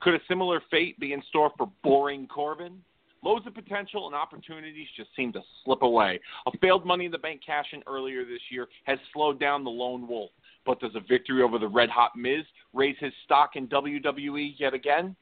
Could 0.00 0.14
a 0.14 0.20
similar 0.28 0.62
fate 0.70 0.98
be 1.00 1.12
in 1.12 1.20
store 1.28 1.50
for 1.58 1.68
Boring 1.82 2.28
Corbin? 2.28 2.80
Loads 3.24 3.46
of 3.46 3.54
potential 3.54 4.06
and 4.06 4.14
opportunities 4.14 4.86
just 4.96 5.10
seem 5.16 5.32
to 5.32 5.40
slip 5.64 5.82
away. 5.82 6.20
A 6.46 6.56
failed 6.58 6.86
Money 6.86 7.06
in 7.06 7.12
the 7.12 7.18
Bank 7.18 7.40
cash 7.44 7.66
in 7.72 7.82
earlier 7.88 8.24
this 8.24 8.40
year 8.50 8.68
has 8.84 8.98
slowed 9.12 9.40
down 9.40 9.64
the 9.64 9.70
lone 9.70 10.06
wolf. 10.06 10.30
But 10.64 10.78
does 10.78 10.94
a 10.94 11.00
victory 11.00 11.42
over 11.42 11.58
the 11.58 11.68
red 11.68 11.88
hot 11.88 12.12
Miz 12.16 12.44
raise 12.72 12.96
his 13.00 13.12
stock 13.24 13.56
in 13.56 13.66
WWE 13.66 14.54
yet 14.58 14.74
again? 14.74 15.16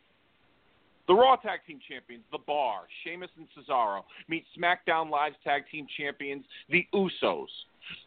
The 1.10 1.16
Raw 1.16 1.34
Tag 1.34 1.58
Team 1.66 1.80
Champions, 1.88 2.22
The 2.30 2.38
Bar, 2.38 2.82
Sheamus 3.02 3.30
and 3.36 3.48
Cesaro, 3.50 4.02
meet 4.28 4.44
SmackDown 4.56 5.10
Live's 5.10 5.34
Tag 5.42 5.64
Team 5.68 5.84
Champions, 5.98 6.44
The 6.68 6.86
Usos. 6.94 7.48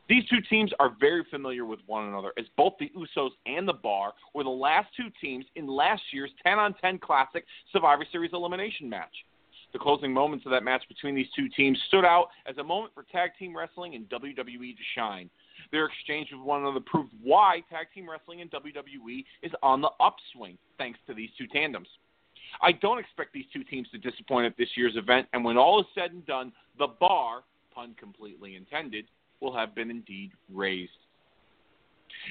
These 0.08 0.24
two 0.30 0.40
teams 0.50 0.72
are 0.80 0.96
very 1.02 1.26
familiar 1.30 1.66
with 1.66 1.82
one 1.86 2.08
another, 2.08 2.32
as 2.38 2.46
both 2.56 2.76
the 2.80 2.90
Usos 2.96 3.32
and 3.46 3.68
The 3.68 3.74
Bar 3.74 4.14
were 4.34 4.46
the 4.46 4.50
last 4.50 4.88
two 4.96 5.10
teams 5.20 5.44
in 5.58 5.68
last 5.68 6.02
year's 6.14 6.32
10 6.44 6.58
on 6.58 6.76
10 6.76 7.00
Classic 7.00 7.44
Survivor 7.74 8.06
Series 8.10 8.32
elimination 8.32 8.90
match. 8.90 9.14
The 9.74 9.80
closing 9.80 10.14
moments 10.14 10.46
of 10.46 10.54
that 10.54 10.64
match 10.64 10.84
between 10.88 11.14
these 11.14 11.28
two 11.36 11.50
teams 11.50 11.78
stood 11.90 12.06
out 12.06 12.30
as 12.46 12.58
a 12.58 12.64
moment 12.64 12.94
for 12.94 13.04
tag 13.12 13.32
team 13.38 13.54
wrestling 13.54 13.96
and 13.96 14.08
WWE 14.08 14.78
to 14.78 14.84
shine. 14.96 15.30
Their 15.74 15.88
exchange 15.88 16.30
with 16.32 16.40
one 16.40 16.62
another 16.62 16.80
proved 16.80 17.12
why 17.22 17.64
tag 17.70 17.88
team 17.94 18.10
wrestling 18.10 18.40
in 18.40 18.48
WWE 18.48 19.26
is 19.42 19.52
on 19.62 19.82
the 19.82 19.90
upswing 20.00 20.58
thanks 20.78 21.00
to 21.08 21.14
these 21.14 21.32
two 21.38 21.48
tandems. 21.48 21.90
I 22.62 22.72
don't 22.72 23.00
expect 23.00 23.34
these 23.34 23.46
two 23.54 23.64
teams 23.64 23.88
to 23.92 23.98
disappoint 23.98 24.46
at 24.46 24.58
this 24.58 24.70
year's 24.76 24.96
event, 24.96 25.28
and 25.34 25.44
when 25.44 25.58
all 25.58 25.80
is 25.80 25.88
said 25.96 26.12
and 26.12 26.26
done, 26.26 26.52
the 26.78 26.88
bar, 27.00 27.44
pun 27.74 27.96
completely 28.00 28.56
intended, 28.56 29.06
will 29.40 29.56
have 29.56 29.76
been 29.76 29.90
indeed 29.90 30.32
raised. 30.54 30.92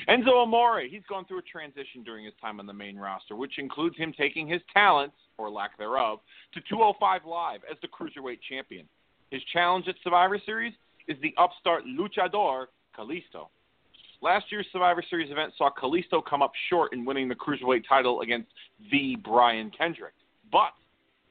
Enzo 0.09 0.43
Amore, 0.43 0.81
he's 0.81 1.03
gone 1.09 1.25
through 1.25 1.39
a 1.39 1.43
transition 1.43 2.03
during 2.05 2.25
his 2.25 2.35
time 2.41 2.61
on 2.61 2.67
the 2.67 2.73
main 2.73 2.97
roster, 2.97 3.37
which 3.37 3.59
includes 3.59 3.97
him 3.97 4.13
taking 4.17 4.47
his 4.47 4.61
talents, 4.73 5.17
or 5.39 5.51
lack 5.51 5.77
thereof, 5.77 6.21
to 6.55 6.61
205 6.69 7.25
Live 7.27 7.61
as 7.71 7.77
the 7.83 7.89
Cruiserweight 7.89 8.39
Champion. 8.49 8.87
His 9.31 9.43
challenge 9.53 9.89
at 9.89 9.97
Survivor 10.05 10.39
Series 10.45 10.73
is 11.09 11.17
the 11.21 11.35
upstart 11.37 11.85
luchador 11.85 12.67
Kalisto. 12.97 13.49
Last 14.23 14.53
year's 14.53 14.67
Survivor 14.73 15.03
Series 15.11 15.33
event 15.33 15.53
saw 15.59 15.69
Kalisto 15.71 16.25
come 16.25 16.43
up 16.43 16.53
short 16.71 16.93
in 16.93 17.05
winning 17.05 17.29
the 17.29 17.35
Cruiserweight 17.35 17.83
title 17.89 18.21
against 18.21 18.49
the 18.93 19.17
Brian 19.25 19.69
Kendrick. 19.77 20.15
But 20.53 20.71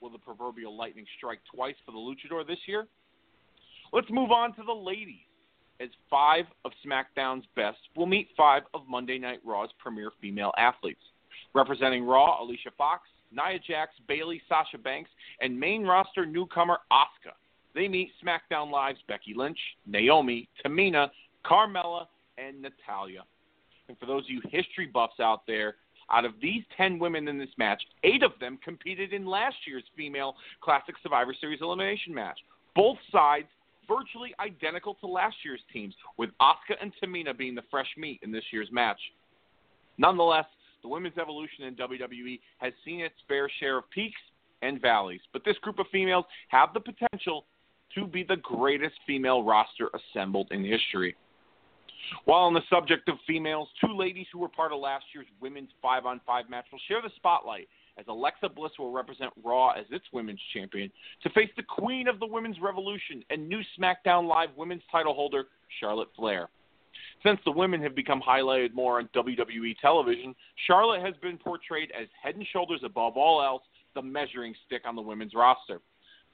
will 0.02 0.10
the 0.10 0.18
proverbial 0.18 0.76
lightning 0.76 1.06
strike 1.18 1.40
twice 1.56 1.76
for 1.86 1.94
the 1.94 1.98
luchador 1.98 2.46
this 2.46 2.60
year? 2.68 2.88
Let's 3.94 4.10
move 4.10 4.32
on 4.32 4.54
to 4.56 4.64
the 4.64 4.74
ladies 4.74 5.24
as 5.80 5.88
five 6.10 6.46
of 6.66 6.74
SmackDown's 6.86 7.46
best 7.56 7.78
will 7.96 8.08
meet 8.08 8.28
five 8.36 8.64
of 8.74 8.82
Monday 8.90 9.18
Night 9.18 9.40
Raw's 9.46 9.70
premier 9.80 10.12
female 10.20 10.52
athletes. 10.58 11.02
Representing 11.56 12.04
Raw, 12.04 12.44
Alicia 12.44 12.72
Fox, 12.78 13.08
Nia 13.32 13.58
Jax, 13.66 13.94
Bayley, 14.10 14.42
Sasha 14.50 14.78
Banks, 14.78 15.10
and 15.40 15.58
main 15.58 15.84
roster 15.84 16.26
newcomer 16.26 16.80
Asuka. 16.92 17.32
They 17.74 17.88
meet 17.88 18.12
SmackDown 18.22 18.70
Live's 18.70 19.00
Becky 19.08 19.34
Lynch, 19.34 19.60
Naomi, 19.88 20.50
Tamina, 20.66 21.10
Carmella, 21.46 22.08
and 22.38 22.62
Natalya. 22.62 23.24
And 23.88 23.98
for 23.98 24.06
those 24.06 24.24
of 24.24 24.30
you 24.30 24.42
history 24.50 24.88
buffs 24.88 25.20
out 25.20 25.42
there, 25.48 25.76
out 26.12 26.26
of 26.26 26.34
these 26.42 26.64
10 26.78 27.00
women 27.00 27.28
in 27.28 27.38
this 27.38 27.50
match, 27.58 27.82
eight 28.04 28.24
of 28.24 28.32
them 28.40 28.60
competed 28.64 29.14
in 29.14 29.26
last 29.26 29.56
year's 29.66 29.84
female 29.96 30.36
Classic 30.62 30.96
Survivor 31.02 31.34
Series 31.40 31.62
elimination 31.62 32.14
match. 32.14 32.40
Both 32.76 32.98
sides 33.12 33.48
virtually 33.88 34.34
identical 34.40 34.96
to 34.96 35.08
last 35.08 35.36
year's 35.44 35.62
teams, 35.74 35.94
with 36.18 36.30
Asuka 36.42 36.76
and 36.82 36.92
Tamina 37.02 37.38
being 37.38 37.56
the 37.56 37.64
fresh 37.70 37.90
meat 37.98 38.20
in 38.24 38.32
this 38.32 38.44
year's 38.52 38.70
match. 38.72 39.00
Nonetheless, 39.98 40.46
the 40.82 40.88
women's 40.88 41.18
evolution 41.18 41.66
in 41.66 41.76
WWE 41.76 42.40
has 42.60 42.74
seen 42.84 43.02
its 43.02 43.16
fair 43.28 43.50
share 43.60 43.78
of 43.78 43.90
peaks 43.90 44.20
and 44.62 44.82
valleys, 44.82 45.22
but 45.34 45.44
this 45.46 45.58
group 45.60 45.80
of 45.80 45.86
females 45.92 46.26
have 46.50 46.70
the 46.74 46.80
potential 46.80 47.46
to 47.96 48.08
be 48.08 48.24
the 48.24 48.38
greatest 48.38 48.96
female 49.06 49.44
roster 49.44 49.90
assembled 49.94 50.48
in 50.52 50.64
history. 50.64 51.16
While 52.26 52.42
on 52.42 52.54
the 52.54 52.62
subject 52.70 53.10
of 53.10 53.16
females, 53.28 53.70
two 53.84 53.96
ladies 53.96 54.28
who 54.32 54.40
were 54.40 54.50
part 54.50 54.72
of 54.72 54.80
last 54.80 55.06
year's 55.14 55.28
women's 55.40 55.70
5 55.82 56.06
on 56.06 56.22
5 56.26 56.50
match 56.50 56.66
will 56.72 56.80
share 56.88 57.02
the 57.02 57.12
spotlight 57.16 57.68
as 57.98 58.06
Alexa 58.08 58.50
Bliss 58.50 58.72
will 58.80 58.92
represent 58.92 59.32
Raw 59.44 59.72
as 59.72 59.86
its 59.92 60.06
women's 60.14 60.40
champion 60.54 60.92
to 61.24 61.30
face 61.32 61.50
the 61.56 61.64
queen 61.64 62.08
of 62.08 62.20
the 62.20 62.26
women's 62.26 62.60
revolution 62.60 63.24
and 63.30 63.48
new 63.48 63.62
SmackDown 63.78 64.28
Live 64.28 64.50
women's 64.56 64.84
title 64.92 65.14
holder, 65.14 65.46
Charlotte 65.80 66.10
Flair. 66.16 66.50
Since 67.24 67.40
the 67.46 67.52
women 67.52 67.82
have 67.84 67.96
become 67.96 68.22
highlighted 68.22 68.74
more 68.74 69.00
on 69.00 69.08
WWE 69.16 69.78
television, 69.80 70.36
Charlotte 70.68 71.02
has 71.02 71.14
been 71.22 71.38
portrayed 71.38 71.92
as 72.00 72.08
head 72.22 72.36
and 72.36 72.48
shoulders 72.52 72.82
above 72.84 73.16
all 73.16 73.42
else 73.42 73.64
the 73.94 74.02
measuring 74.02 74.56
stick 74.66 74.84
on 74.86 74.96
the 74.96 75.02
women's 75.02 75.34
roster. 75.34 75.82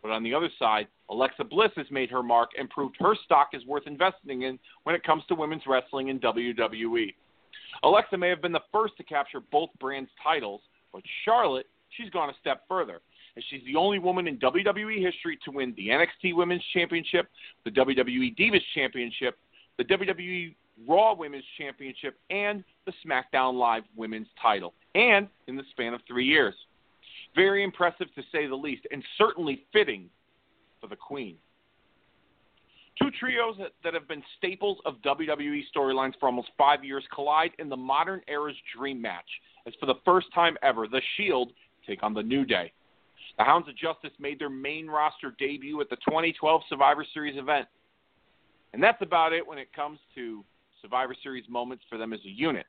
But 0.02 0.12
on 0.12 0.24
the 0.24 0.34
other 0.34 0.50
side, 0.60 0.88
Alexa 1.10 1.43
Bliss 1.43 1.72
has 1.76 1.88
made 1.89 2.10
her 2.12 2.24
mark 2.24 2.52
and 2.58 2.70
proved 2.70 2.95
her 3.00 3.16
stock 3.26 3.50
is 3.54 3.66
worth 3.66 3.88
investing 3.88 4.43
in 4.43 4.60
when 4.84 4.95
it 4.95 5.04
comes 5.04 5.24
to 5.28 5.36
women's 5.36 5.64
wrestling 5.68 6.10
in 6.10 6.20
WWE. 6.20 7.14
Alexa 7.84 8.18
may 8.18 8.30
have 8.30 8.41
been 8.41 8.52
the 8.52 8.60
first 8.72 8.95
to 8.98 9.04
capture 9.04 9.39
both 9.52 9.70
brands' 9.80 10.10
titles, 10.24 10.62
but 10.93 11.02
Charlotte, 11.26 11.68
she's 11.89 12.10
gone 12.10 12.30
a 12.30 12.34
step 12.39 12.64
further. 12.68 13.02
as 13.36 13.43
she's 13.50 13.64
the 13.66 13.76
only 13.76 14.00
woman 14.00 14.28
in 14.28 14.38
WWE 14.39 15.04
history 15.04 15.38
to 15.45 15.52
win 15.52 15.74
the 15.78 15.89
NXT 15.89 16.36
Women's 16.36 16.64
Championship, 16.74 17.30
the 17.66 17.72
WWE 17.72 18.36
Divas 18.36 18.62
Championship, 18.74 19.38
the 19.78 19.84
WWE 19.84 20.56
Raw 20.88 21.14
Women's 21.14 21.45
Championship, 21.58 22.18
and 22.30 22.64
the 22.86 22.93
SmackDown 23.06 23.58
Live 23.58 23.84
Women's 23.95 24.28
title, 24.41 24.74
and 24.95 25.28
in 25.48 25.56
the 25.56 25.64
span 25.72 25.93
of 25.93 26.02
three 26.08 26.26
years. 26.26 26.56
Very 27.38 27.63
impressive 27.63 28.07
to 28.15 28.23
say 28.31 28.47
the 28.47 28.55
least, 28.55 28.88
and 28.91 29.03
certainly 29.15 29.67
fitting 29.71 30.09
for 30.81 30.88
the 30.88 30.95
Queen. 30.95 31.35
Two 32.99 33.11
trios 33.19 33.55
that, 33.83 33.93
have 33.93 34.07
been 34.07 34.23
staples 34.39 34.79
of 34.83 34.95
WWE 35.05 35.61
storylines 35.73 36.13
for 36.19 36.25
almost 36.25 36.49
five 36.57 36.83
years 36.83 37.03
collide 37.13 37.51
in 37.59 37.69
the 37.69 37.77
modern 37.77 38.21
era's 38.27 38.55
dream 38.75 38.99
match, 38.99 39.29
as 39.67 39.73
for 39.79 39.85
the 39.85 39.99
first 40.03 40.33
time 40.33 40.57
ever, 40.63 40.88
The 40.88 41.01
Shield 41.15 41.51
take 41.85 42.01
on 42.01 42.15
the 42.15 42.23
New 42.23 42.43
Day. 42.43 42.73
The 43.38 43.43
Hounds 43.43 43.69
of 43.69 43.77
Justice 43.77 44.17
made 44.19 44.39
their 44.39 44.49
main 44.49 44.88
roster 44.88 45.31
debut 45.38 45.79
at 45.79 45.91
the 45.91 45.95
2012 45.97 46.61
Survivor 46.67 47.05
Series 47.13 47.38
event. 47.38 47.67
And 48.73 48.81
that's 48.81 49.01
about 49.03 49.31
it 49.31 49.45
when 49.45 49.59
it 49.59 49.71
comes 49.73 49.99
to 50.15 50.43
Survivor 50.81 51.15
Series 51.21 51.45
moments 51.47 51.83
for 51.88 51.99
them 51.99 52.13
as 52.13 52.19
a 52.25 52.29
unit. 52.29 52.65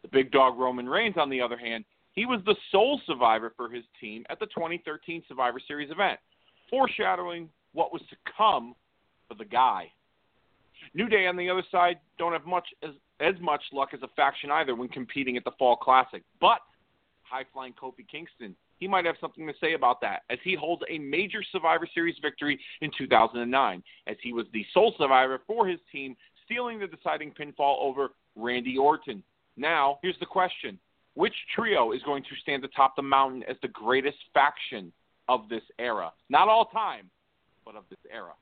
The 0.00 0.08
big 0.08 0.32
dog 0.32 0.58
Roman 0.58 0.88
Reigns, 0.88 1.16
on 1.18 1.28
the 1.28 1.42
other 1.42 1.58
hand, 1.58 1.84
he 2.12 2.26
was 2.26 2.40
the 2.44 2.56
sole 2.72 3.00
survivor 3.06 3.52
for 3.56 3.68
his 3.68 3.84
team 4.00 4.24
at 4.30 4.40
the 4.40 4.46
2013 4.46 5.22
Survivor 5.28 5.60
Series 5.66 5.90
event, 5.90 6.18
foreshadowing 6.68 7.48
what 7.72 7.92
was 7.92 8.02
to 8.10 8.16
come 8.36 8.74
for 9.28 9.34
the 9.34 9.44
guy. 9.44 9.90
New 10.94 11.08
Day, 11.08 11.26
on 11.26 11.36
the 11.36 11.48
other 11.48 11.62
side, 11.70 11.98
don't 12.18 12.32
have 12.32 12.46
much 12.46 12.66
as, 12.82 12.90
as 13.20 13.34
much 13.40 13.62
luck 13.72 13.90
as 13.92 14.02
a 14.02 14.08
faction 14.16 14.50
either 14.50 14.74
when 14.74 14.88
competing 14.88 15.36
at 15.36 15.44
the 15.44 15.52
Fall 15.58 15.76
Classic. 15.76 16.22
But 16.40 16.60
high 17.22 17.44
flying 17.52 17.74
Kofi 17.74 18.06
Kingston, 18.10 18.56
he 18.78 18.88
might 18.88 19.04
have 19.04 19.16
something 19.20 19.46
to 19.46 19.52
say 19.60 19.74
about 19.74 20.00
that, 20.00 20.22
as 20.30 20.38
he 20.42 20.54
holds 20.54 20.82
a 20.88 20.98
major 20.98 21.42
Survivor 21.52 21.86
Series 21.92 22.16
victory 22.20 22.58
in 22.80 22.90
2009, 22.96 23.82
as 24.06 24.16
he 24.22 24.32
was 24.32 24.46
the 24.52 24.64
sole 24.72 24.94
survivor 24.98 25.40
for 25.46 25.66
his 25.66 25.78
team, 25.92 26.16
stealing 26.44 26.80
the 26.80 26.86
deciding 26.86 27.32
pinfall 27.32 27.76
over 27.78 28.08
Randy 28.34 28.76
Orton. 28.78 29.22
Now, 29.56 29.98
here's 30.02 30.18
the 30.18 30.26
question 30.26 30.78
Which 31.20 31.34
trio 31.54 31.92
is 31.92 32.02
going 32.04 32.22
to 32.22 32.30
stand 32.40 32.64
atop 32.64 32.96
the 32.96 33.02
mountain 33.02 33.42
as 33.46 33.58
the 33.60 33.68
greatest 33.68 34.16
faction 34.32 34.90
of 35.28 35.50
this 35.50 35.60
era? 35.78 36.10
Not 36.30 36.48
all 36.48 36.64
time, 36.64 37.10
but 37.62 37.76
of 37.76 37.84
this 37.90 37.98
era. 38.10 38.32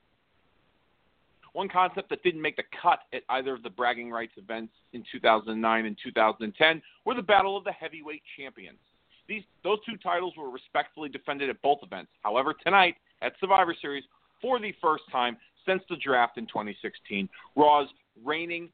One 1.51 1.67
concept 1.67 2.09
that 2.09 2.23
didn't 2.23 2.41
make 2.41 2.55
the 2.55 2.63
cut 2.81 2.99
at 3.11 3.23
either 3.27 3.53
of 3.53 3.63
the 3.63 3.69
bragging 3.69 4.11
rights 4.11 4.31
events 4.37 4.71
in 4.93 5.03
2009 5.11 5.85
and 5.87 5.97
2010 6.01 6.81
were 7.03 7.15
the 7.15 7.21
Battle 7.21 7.57
of 7.57 7.65
the 7.65 7.71
Heavyweight 7.73 8.23
Champions. 8.37 8.79
These, 9.27 9.43
those 9.61 9.79
two 9.85 9.97
titles 9.97 10.35
were 10.37 10.49
respectfully 10.49 11.09
defended 11.09 11.49
at 11.49 11.61
both 11.61 11.79
events. 11.83 12.11
However, 12.23 12.55
tonight 12.63 12.95
at 13.21 13.33
Survivor 13.41 13.75
Series, 13.81 14.05
for 14.41 14.57
the 14.57 14.73
first 14.81 15.03
time 15.11 15.35
since 15.65 15.83
the 15.89 15.97
draft 15.97 16.37
in 16.37 16.45
2016, 16.45 17.27
Raw's 17.57 17.89
reigning 18.23 18.69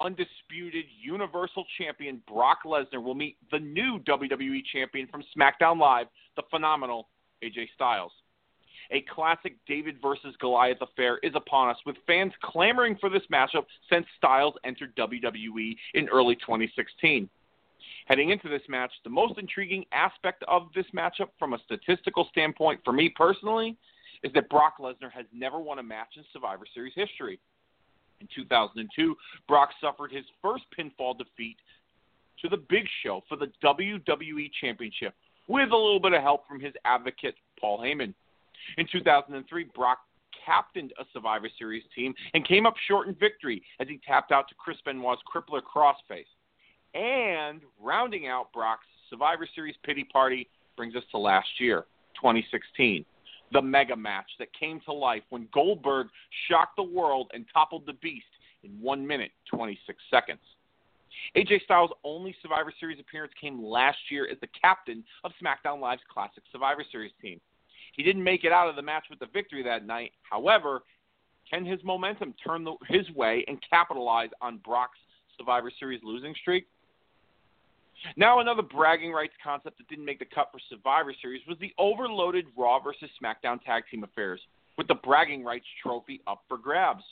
undisputed 0.00 0.84
Universal 1.02 1.64
Champion 1.78 2.22
Brock 2.26 2.60
Lesnar 2.64 3.02
will 3.02 3.14
meet 3.14 3.36
the 3.50 3.58
new 3.58 3.98
WWE 4.00 4.60
Champion 4.72 5.06
from 5.08 5.22
SmackDown 5.36 5.78
Live, 5.78 6.06
the 6.36 6.42
phenomenal 6.50 7.08
AJ 7.44 7.68
Styles. 7.74 8.12
A 8.92 9.02
classic 9.02 9.54
David 9.68 9.96
versus 10.02 10.34
Goliath 10.40 10.80
affair 10.80 11.18
is 11.22 11.32
upon 11.36 11.68
us, 11.68 11.76
with 11.86 11.96
fans 12.06 12.32
clamoring 12.42 12.96
for 13.00 13.08
this 13.08 13.22
matchup 13.32 13.66
since 13.90 14.04
Styles 14.16 14.54
entered 14.64 14.96
WWE 14.96 15.76
in 15.94 16.08
early 16.08 16.34
2016. 16.36 17.28
Heading 18.06 18.30
into 18.30 18.48
this 18.48 18.62
match, 18.68 18.90
the 19.04 19.10
most 19.10 19.38
intriguing 19.38 19.84
aspect 19.92 20.42
of 20.48 20.68
this 20.74 20.86
matchup 20.94 21.28
from 21.38 21.52
a 21.52 21.58
statistical 21.64 22.26
standpoint 22.30 22.80
for 22.84 22.92
me 22.92 23.08
personally 23.14 23.76
is 24.24 24.32
that 24.32 24.48
Brock 24.48 24.78
Lesnar 24.80 25.12
has 25.12 25.26
never 25.32 25.60
won 25.60 25.78
a 25.78 25.82
match 25.82 26.16
in 26.16 26.24
Survivor 26.32 26.64
Series 26.74 26.92
history. 26.96 27.38
In 28.20 28.28
2002, 28.34 29.16
Brock 29.48 29.70
suffered 29.80 30.12
his 30.12 30.24
first 30.42 30.64
pinfall 30.76 31.16
defeat 31.16 31.56
to 32.42 32.48
the 32.48 32.58
Big 32.68 32.84
Show 33.02 33.22
for 33.28 33.36
the 33.36 33.50
WWE 33.64 34.50
Championship 34.60 35.14
with 35.48 35.70
a 35.72 35.76
little 35.76 36.00
bit 36.00 36.12
of 36.12 36.22
help 36.22 36.46
from 36.46 36.60
his 36.60 36.72
advocate, 36.84 37.34
Paul 37.60 37.80
Heyman. 37.80 38.14
In 38.78 38.86
2003, 38.90 39.64
Brock 39.74 39.98
captained 40.44 40.92
a 40.98 41.04
Survivor 41.12 41.48
Series 41.58 41.82
team 41.94 42.14
and 42.34 42.46
came 42.46 42.66
up 42.66 42.74
short 42.88 43.08
in 43.08 43.14
victory 43.14 43.62
as 43.80 43.88
he 43.88 44.00
tapped 44.06 44.32
out 44.32 44.48
to 44.48 44.54
Chris 44.54 44.76
Benoit's 44.84 45.22
crippler 45.32 45.60
crossface. 45.60 46.24
And 46.94 47.60
rounding 47.80 48.26
out 48.26 48.52
Brock's 48.52 48.86
Survivor 49.08 49.48
Series 49.54 49.74
pity 49.84 50.04
party 50.04 50.48
brings 50.76 50.94
us 50.96 51.02
to 51.10 51.18
last 51.18 51.48
year, 51.58 51.86
2016. 52.16 53.04
The 53.52 53.62
mega 53.62 53.96
match 53.96 54.30
that 54.38 54.48
came 54.58 54.80
to 54.82 54.92
life 54.92 55.22
when 55.30 55.48
Goldberg 55.52 56.08
shocked 56.48 56.76
the 56.76 56.82
world 56.82 57.30
and 57.34 57.44
toppled 57.52 57.86
the 57.86 57.94
beast 57.94 58.26
in 58.62 58.70
1 58.80 59.06
minute 59.06 59.32
26 59.50 59.98
seconds. 60.10 60.40
AJ 61.36 61.62
Styles' 61.64 61.90
only 62.04 62.34
Survivor 62.42 62.72
Series 62.78 63.00
appearance 63.00 63.32
came 63.40 63.62
last 63.62 63.98
year 64.10 64.28
as 64.30 64.38
the 64.40 64.48
captain 64.60 65.04
of 65.24 65.32
SmackDown 65.42 65.80
Live's 65.80 66.02
Classic 66.12 66.42
Survivor 66.52 66.84
Series 66.90 67.12
team. 67.20 67.40
He 67.96 68.02
didn't 68.02 68.22
make 68.22 68.44
it 68.44 68.52
out 68.52 68.68
of 68.68 68.76
the 68.76 68.82
match 68.82 69.04
with 69.10 69.18
the 69.18 69.26
victory 69.26 69.62
that 69.64 69.86
night. 69.86 70.12
However, 70.22 70.82
can 71.50 71.64
his 71.64 71.80
momentum 71.82 72.34
turn 72.44 72.64
the, 72.64 72.74
his 72.88 73.10
way 73.10 73.44
and 73.48 73.58
capitalize 73.68 74.30
on 74.40 74.58
Brock's 74.58 74.98
Survivor 75.36 75.72
Series 75.78 76.00
losing 76.04 76.34
streak? 76.40 76.66
Now, 78.16 78.40
another 78.40 78.62
bragging 78.62 79.12
rights 79.12 79.34
concept 79.42 79.78
that 79.78 79.88
didn't 79.88 80.04
make 80.04 80.18
the 80.18 80.24
cut 80.24 80.48
for 80.52 80.60
Survivor 80.68 81.14
Series 81.20 81.42
was 81.46 81.58
the 81.58 81.72
overloaded 81.78 82.46
Raw 82.56 82.80
versus 82.80 83.10
SmackDown 83.22 83.62
tag 83.62 83.84
team 83.90 84.04
affairs, 84.04 84.40
with 84.78 84.88
the 84.88 84.94
bragging 84.94 85.44
rights 85.44 85.66
trophy 85.82 86.20
up 86.26 86.42
for 86.48 86.56
grabs. 86.56 87.04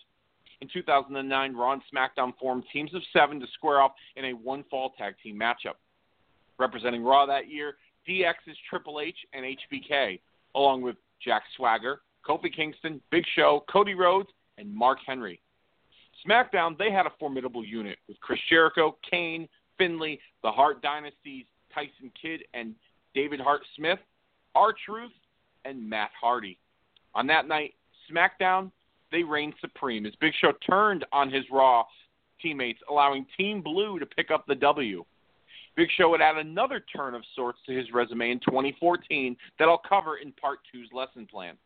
In 0.60 0.68
2009, 0.72 1.54
Raw 1.54 1.72
and 1.72 1.82
SmackDown 1.92 2.32
formed 2.38 2.64
teams 2.72 2.94
of 2.94 3.02
seven 3.12 3.38
to 3.40 3.46
square 3.54 3.80
off 3.80 3.92
in 4.16 4.24
a 4.26 4.32
one 4.32 4.64
fall 4.70 4.90
tag 4.98 5.14
team 5.22 5.38
matchup. 5.38 5.76
Representing 6.58 7.04
Raw 7.04 7.26
that 7.26 7.48
year, 7.48 7.76
DX's 8.08 8.56
Triple 8.68 9.00
H 9.00 9.16
and 9.32 9.44
HBK, 9.44 10.20
along 10.54 10.82
with 10.82 10.96
Jack 11.22 11.42
Swagger, 11.56 12.00
Kofi 12.26 12.52
Kingston, 12.54 13.00
Big 13.10 13.24
Show, 13.36 13.64
Cody 13.70 13.94
Rhodes, 13.94 14.30
and 14.56 14.74
Mark 14.74 14.98
Henry. 15.06 15.40
SmackDown, 16.26 16.76
they 16.76 16.90
had 16.90 17.06
a 17.06 17.12
formidable 17.20 17.64
unit 17.64 17.98
with 18.08 18.18
Chris 18.20 18.40
Jericho, 18.48 18.96
Kane, 19.08 19.48
Finlay, 19.78 20.18
the 20.42 20.50
Hart 20.50 20.82
Dynasty's 20.82 21.46
Tyson 21.72 22.12
Kidd 22.20 22.42
and 22.54 22.74
David 23.14 23.40
Hart 23.40 23.62
Smith, 23.76 23.98
R 24.54 24.74
Truth, 24.84 25.12
and 25.64 25.88
Matt 25.88 26.10
Hardy. 26.20 26.58
On 27.14 27.26
that 27.28 27.48
night, 27.48 27.74
SmackDown, 28.10 28.70
they 29.10 29.22
reigned 29.22 29.54
supreme 29.60 30.06
as 30.06 30.12
Big 30.20 30.32
Show 30.40 30.52
turned 30.68 31.04
on 31.12 31.30
his 31.30 31.44
Raw 31.50 31.84
teammates, 32.40 32.80
allowing 32.88 33.26
Team 33.36 33.62
Blue 33.62 33.98
to 33.98 34.06
pick 34.06 34.30
up 34.30 34.46
the 34.46 34.54
W. 34.54 35.04
Big 35.76 35.88
Show 35.96 36.10
would 36.10 36.20
add 36.20 36.36
another 36.36 36.84
turn 36.94 37.14
of 37.14 37.22
sorts 37.34 37.58
to 37.66 37.76
his 37.76 37.86
resume 37.92 38.32
in 38.32 38.40
2014 38.40 39.36
that 39.58 39.68
I'll 39.68 39.82
cover 39.88 40.16
in 40.16 40.32
part 40.32 40.58
two's 40.72 40.88
lesson 40.92 41.26
plan. 41.26 41.56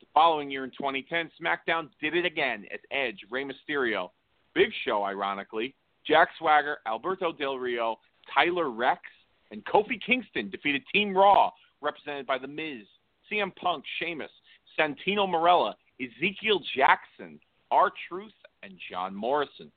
The 0.00 0.06
following 0.14 0.50
year 0.50 0.64
in 0.64 0.70
2010, 0.70 1.30
SmackDown 1.40 1.88
did 2.00 2.14
it 2.14 2.24
again 2.24 2.64
as 2.72 2.80
Edge, 2.90 3.18
Rey 3.30 3.44
Mysterio, 3.44 4.10
Big 4.54 4.70
Show, 4.84 5.04
ironically, 5.04 5.74
Jack 6.06 6.28
Swagger, 6.38 6.78
Alberto 6.86 7.32
Del 7.32 7.58
Rio, 7.58 7.98
Tyler 8.32 8.70
Reks, 8.70 9.10
and 9.50 9.64
Kofi 9.64 10.00
Kingston 10.04 10.50
defeated 10.50 10.82
Team 10.92 11.16
Raw, 11.16 11.50
represented 11.80 12.26
by 12.26 12.38
The 12.38 12.48
Miz, 12.48 12.86
CM 13.30 13.54
Punk, 13.56 13.84
Sheamus, 13.98 14.30
Santino 14.78 15.28
Marella, 15.28 15.74
Ezekiel 16.00 16.60
Jackson, 16.76 17.38
R 17.70 17.90
Truth, 18.08 18.32
and 18.62 18.74
John 18.90 19.14
Morrison. 19.14 19.70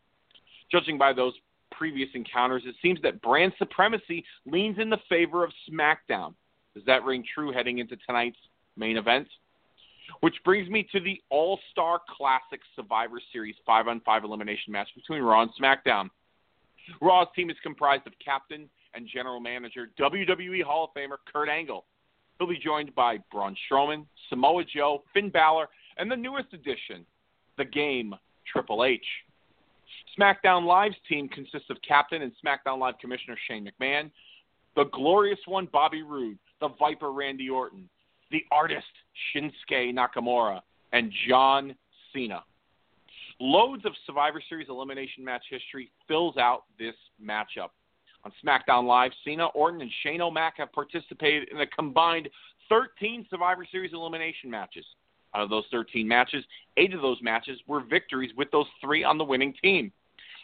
Judging 0.72 0.98
by 0.98 1.14
those 1.14 1.34
previous 1.72 2.10
encounters, 2.14 2.64
it 2.66 2.76
seems 2.82 3.02
that 3.02 3.22
brand 3.22 3.54
supremacy 3.58 4.24
leans 4.46 4.78
in 4.80 4.90
the 4.90 5.00
favor 5.10 5.44
of 5.44 5.52
SmackDown. 5.70 6.34
Does 6.76 6.86
that 6.86 7.04
ring 7.04 7.24
true 7.34 7.52
heading 7.52 7.80
into 7.80 7.98
tonight's 8.06 8.38
main 8.78 8.98
event? 8.98 9.28
Which 10.22 10.36
brings 10.46 10.70
me 10.70 10.88
to 10.92 11.00
the 11.00 11.20
All 11.30 11.60
Star 11.72 12.00
Classic 12.08 12.62
Survivor 12.76 13.20
Series 13.34 13.56
5 13.66 13.88
on 13.88 14.02
5 14.02 14.24
elimination 14.24 14.72
match 14.72 14.88
between 14.96 15.22
Raw 15.22 15.42
and 15.42 15.52
SmackDown. 15.60 16.10
Raw's 17.02 17.28
team 17.36 17.50
is 17.50 17.58
comprised 17.64 18.08
of 18.08 18.14
captain 18.24 18.70
and 18.94 19.08
general 19.12 19.40
manager, 19.40 19.90
WWE 20.00 20.64
Hall 20.64 20.86
of 20.86 20.90
Famer 21.00 21.18
Kurt 21.32 21.50
Angle. 21.50 21.86
He'll 22.38 22.48
be 22.48 22.58
joined 22.58 22.94
by 22.96 23.20
Braun 23.32 23.56
Strowman, 23.70 24.06
Samoa 24.30 24.64
Joe, 24.64 25.04
Finn 25.14 25.30
Balor, 25.30 25.68
and 25.98 26.12
the 26.12 26.16
newest 26.16 26.54
addition, 26.54 27.06
the 27.58 27.66
game, 27.66 28.16
Triple 28.52 28.84
H. 28.84 29.06
SmackDown 30.20 30.66
Live's 30.66 30.96
team 31.08 31.30
consists 31.30 31.70
of 31.70 31.78
captain 31.88 32.22
and 32.22 32.32
SmackDown 32.44 32.80
Live 32.80 32.98
commissioner 33.00 33.38
Shane 33.48 33.68
McMahon, 33.68 34.12
the 34.76 34.86
glorious 34.86 35.40
one 35.46 35.68
Bobby 35.72 36.02
Roode, 36.02 36.38
the 36.60 36.70
Viper 36.80 37.12
Randy 37.12 37.50
Orton, 37.50 37.90
the 38.32 38.44
artist 38.52 38.86
Shinsuke 39.34 39.94
Nakamura, 39.94 40.62
and 40.94 41.12
John 41.28 41.76
Cena. 42.14 42.44
Loads 43.40 43.86
of 43.86 43.94
Survivor 44.06 44.42
Series 44.48 44.70
elimination 44.70 45.24
match 45.24 45.44
history 45.50 45.92
fills 46.08 46.38
out 46.38 46.64
this 46.78 46.96
matchup. 47.24 47.70
On 48.24 48.32
SmackDown 48.46 48.86
Live, 48.86 49.12
Cena, 49.26 49.48
Orton, 49.48 49.82
and 49.82 49.90
Shane 50.04 50.22
O'Mac 50.22 50.56
have 50.58 50.72
participated 50.72 51.50
in 51.50 51.60
a 51.60 51.66
combined 51.66 52.30
13 52.70 53.26
Survivor 53.30 53.66
Series 53.72 53.94
elimination 53.94 54.50
matches. 54.50 54.86
Out 55.34 55.42
of 55.42 55.50
those 55.50 55.64
13 55.72 56.08
matches, 56.08 56.44
eight 56.78 56.94
of 56.94 57.02
those 57.02 57.18
matches 57.22 57.60
were 57.68 57.82
victories 57.82 58.32
with 58.38 58.52
those 58.52 58.68
three 58.80 59.04
on 59.04 59.18
the 59.18 59.24
winning 59.24 59.54
team. 59.62 59.92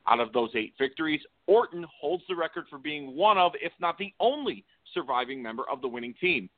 Out 0.07 0.19
of 0.19 0.31
those 0.31 0.49
eight 0.55 0.73
victories, 0.79 1.21
Orton 1.47 1.85
holds 1.99 2.23
the 2.29 2.35
record 2.35 2.65
for 2.69 2.79
being 2.79 3.15
one 3.15 3.37
of, 3.37 3.51
if 3.61 3.73
not 3.79 3.97
the 3.97 4.13
only, 4.19 4.63
surviving 4.93 5.43
member 5.43 5.63
of 5.69 5.81
the 5.81 5.87
winning 5.87 6.13
team. 6.19 6.49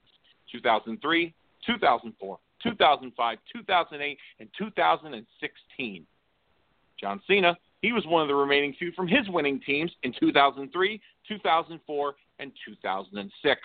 2003, 0.52 1.34
2004, 1.70 2.40
2005, 2.64 3.38
2008, 3.54 4.18
and 4.40 4.50
2016. 4.58 6.06
John 7.00 7.22
Cena, 7.28 7.58
he 7.82 7.94
was 7.94 8.06
one 8.08 8.22
of 8.22 8.28
the 8.28 8.36
remaining 8.36 8.76
two 8.78 8.92
from 8.94 9.08
his 9.08 9.30
winning 9.30 9.62
teams 9.62 9.92
in 10.04 10.14
2003, 10.20 11.02
2004, 11.28 12.16
and 12.40 12.52
2006. 12.66 13.62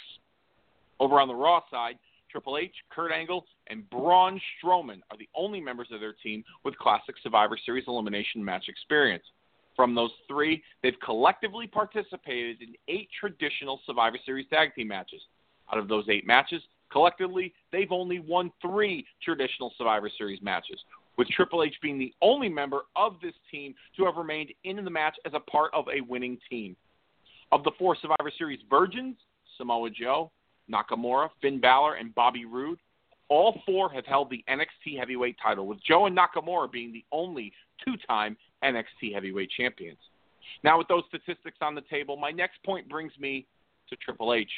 Over 1.01 1.21
on 1.21 1.29
the 1.29 1.35
Raw 1.35 1.63
side, 1.71 1.99
Triple 2.31 2.59
H, 2.59 2.75
Kurt 2.91 3.11
Angle, 3.11 3.47
and 3.69 3.89
Braun 3.91 4.41
Strowman 4.63 5.01
are 5.11 5.17
the 5.19 5.29
only 5.35 5.61
members 5.61 5.89
of 5.93 6.01
their 6.01 6.15
team 6.23 6.45
with 6.65 6.77
classic 6.79 7.15
Survivor 7.23 7.57
Series 7.65 7.85
elimination 7.89 8.45
match 8.45 8.65
experience. 8.69 9.25
From 9.77 9.95
those 9.95 10.11
three, 10.29 10.63
they've 10.83 10.99
collectively 11.05 11.67
participated 11.67 12.61
in 12.61 12.75
eight 12.87 13.09
traditional 13.19 13.81
Survivor 13.87 14.19
Series 14.25 14.47
tag 14.49 14.75
team 14.75 14.89
matches. 14.89 15.21
Out 15.73 15.79
of 15.79 15.89
those 15.89 16.05
eight 16.09 16.27
matches, 16.27 16.63
collectively, 16.95 17.53
they've 17.73 17.91
only 17.91 18.21
won 18.21 18.53
three 18.63 19.05
traditional 19.23 19.73
Survivor 19.77 20.09
Series 20.17 20.41
matches, 20.41 20.79
with 21.19 21.27
Triple 21.29 21.65
H 21.65 21.75
being 21.83 21.99
the 21.99 22.15
only 22.23 22.49
member 22.49 22.83
of 22.95 23.17
this 23.21 23.35
team 23.51 23.75
to 23.97 24.05
have 24.05 24.15
remained 24.15 24.51
in 24.63 24.83
the 24.85 24.91
match 24.91 25.17
as 25.27 25.33
a 25.35 25.41
part 25.41 25.73
of 25.75 25.87
a 25.89 26.01
winning 26.03 26.39
team. 26.49 26.77
Of 27.51 27.65
the 27.65 27.73
four 27.79 27.97
Survivor 28.01 28.31
Series 28.39 28.61
virgins, 28.71 29.17
Samoa 29.59 29.91
Joe, 29.91 30.31
Nakamura, 30.73 31.31
Finn 31.43 31.61
Balor, 31.61 31.97
and 31.97 32.15
Bobby 32.15 32.45
Roode, 32.45 32.79
all 33.29 33.61
four 33.67 33.91
have 33.91 34.07
held 34.07 34.31
the 34.31 34.45
NXT 34.49 34.97
Heavyweight 34.99 35.37
title, 35.43 35.67
with 35.67 35.83
Joe 35.83 36.07
and 36.07 36.17
Nakamura 36.17 36.71
being 36.71 36.93
the 36.93 37.05
only 37.11 37.53
two 37.85 37.95
time 38.07 38.37
NXT 38.63 39.13
Heavyweight 39.13 39.51
champions. 39.51 39.99
Now, 40.63 40.79
with 40.79 40.87
those 40.87 41.03
statistics 41.09 41.59
on 41.61 41.75
the 41.75 41.83
table, 41.91 42.17
my 42.17 42.31
next 42.31 42.63
point 42.65 42.89
brings 42.89 43.13
me 43.19 43.47
to 43.89 43.97
Triple 43.97 44.33
H. 44.33 44.51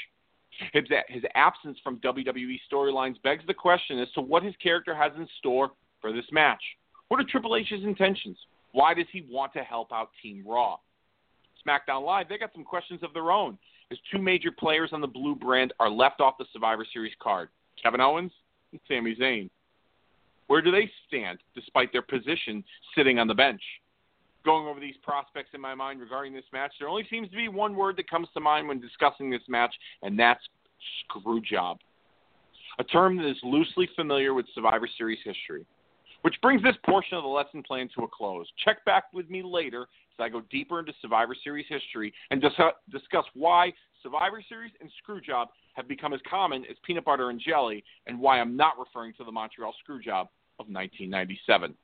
His, 0.72 0.84
his 1.08 1.22
absence 1.34 1.78
from 1.82 1.98
WWE 2.00 2.58
storylines 2.70 3.20
begs 3.22 3.44
the 3.46 3.54
question 3.54 3.98
as 3.98 4.10
to 4.12 4.20
what 4.20 4.42
his 4.42 4.54
character 4.62 4.94
has 4.94 5.12
in 5.16 5.28
store 5.38 5.70
for 6.00 6.12
this 6.12 6.24
match. 6.32 6.62
What 7.08 7.20
are 7.20 7.24
Triple 7.24 7.56
H's 7.56 7.84
intentions? 7.84 8.36
Why 8.72 8.94
does 8.94 9.06
he 9.12 9.26
want 9.30 9.52
to 9.54 9.60
help 9.60 9.92
out 9.92 10.10
Team 10.22 10.44
Raw? 10.46 10.76
SmackDown 11.66 12.04
Live, 12.04 12.28
they 12.28 12.38
got 12.38 12.52
some 12.54 12.64
questions 12.64 13.02
of 13.02 13.12
their 13.12 13.30
own, 13.30 13.58
as 13.90 13.98
two 14.12 14.20
major 14.20 14.50
players 14.50 14.90
on 14.92 15.00
the 15.00 15.06
blue 15.06 15.34
brand 15.34 15.72
are 15.80 15.90
left 15.90 16.20
off 16.20 16.38
the 16.38 16.46
Survivor 16.52 16.86
Series 16.92 17.14
card 17.20 17.48
Kevin 17.82 18.00
Owens 18.00 18.32
and 18.72 18.80
Sami 18.88 19.14
Zayn. 19.16 19.50
Where 20.46 20.62
do 20.62 20.70
they 20.70 20.90
stand 21.08 21.38
despite 21.54 21.92
their 21.92 22.02
position 22.02 22.62
sitting 22.96 23.18
on 23.18 23.26
the 23.26 23.34
bench? 23.34 23.60
Going 24.46 24.68
over 24.68 24.78
these 24.78 24.94
prospects 25.02 25.50
in 25.54 25.60
my 25.60 25.74
mind 25.74 26.00
regarding 26.00 26.32
this 26.32 26.44
match, 26.52 26.72
there 26.78 26.88
only 26.88 27.04
seems 27.10 27.28
to 27.30 27.36
be 27.36 27.48
one 27.48 27.74
word 27.74 27.96
that 27.96 28.08
comes 28.08 28.28
to 28.32 28.40
mind 28.40 28.68
when 28.68 28.80
discussing 28.80 29.28
this 29.28 29.42
match, 29.48 29.74
and 30.02 30.16
that's 30.16 30.40
screw 31.00 31.40
job. 31.40 31.78
A 32.78 32.84
term 32.84 33.16
that 33.16 33.28
is 33.28 33.36
loosely 33.42 33.88
familiar 33.96 34.34
with 34.34 34.46
Survivor 34.54 34.88
Series 34.96 35.18
history. 35.24 35.66
Which 36.22 36.36
brings 36.42 36.62
this 36.62 36.76
portion 36.84 37.18
of 37.18 37.24
the 37.24 37.28
lesson 37.28 37.62
plan 37.64 37.88
to 37.96 38.04
a 38.04 38.08
close. 38.08 38.46
Check 38.64 38.84
back 38.84 39.12
with 39.12 39.28
me 39.28 39.42
later 39.42 39.82
as 39.82 40.20
I 40.20 40.28
go 40.28 40.42
deeper 40.48 40.78
into 40.78 40.92
Survivor 41.02 41.34
Series 41.42 41.66
history 41.68 42.14
and 42.30 42.40
discuss 42.40 43.24
why 43.34 43.72
Survivor 44.00 44.40
Series 44.48 44.72
and 44.80 44.88
Screwjob 45.02 45.46
have 45.74 45.88
become 45.88 46.12
as 46.12 46.20
common 46.28 46.64
as 46.70 46.76
peanut 46.84 47.04
butter 47.04 47.30
and 47.30 47.40
jelly, 47.40 47.82
and 48.06 48.20
why 48.20 48.40
I'm 48.40 48.56
not 48.56 48.78
referring 48.78 49.12
to 49.14 49.24
the 49.24 49.32
Montreal 49.32 49.74
Screwjob 49.84 50.28
of 50.60 50.68
1997. 50.68 51.74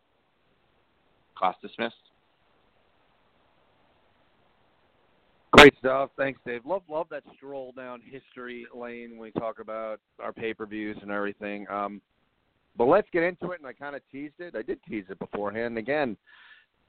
Class 1.34 1.56
dismissed. 1.60 1.96
Great 5.52 5.74
stuff. 5.78 6.10
Thanks, 6.16 6.40
Dave. 6.46 6.64
Love 6.64 6.82
love 6.88 7.06
that 7.10 7.22
stroll 7.36 7.72
down 7.72 8.00
history 8.00 8.66
lane 8.74 9.10
when 9.12 9.20
we 9.20 9.30
talk 9.32 9.60
about 9.60 10.00
our 10.20 10.32
pay 10.32 10.54
per 10.54 10.66
views 10.66 10.96
and 11.02 11.10
everything. 11.10 11.66
Um, 11.70 12.00
but 12.76 12.86
let's 12.86 13.08
get 13.12 13.22
into 13.22 13.50
it. 13.52 13.60
And 13.60 13.66
I 13.66 13.74
kind 13.74 13.94
of 13.94 14.02
teased 14.10 14.34
it. 14.38 14.56
I 14.56 14.62
did 14.62 14.78
tease 14.88 15.04
it 15.10 15.18
beforehand. 15.18 15.76
Again, 15.76 16.16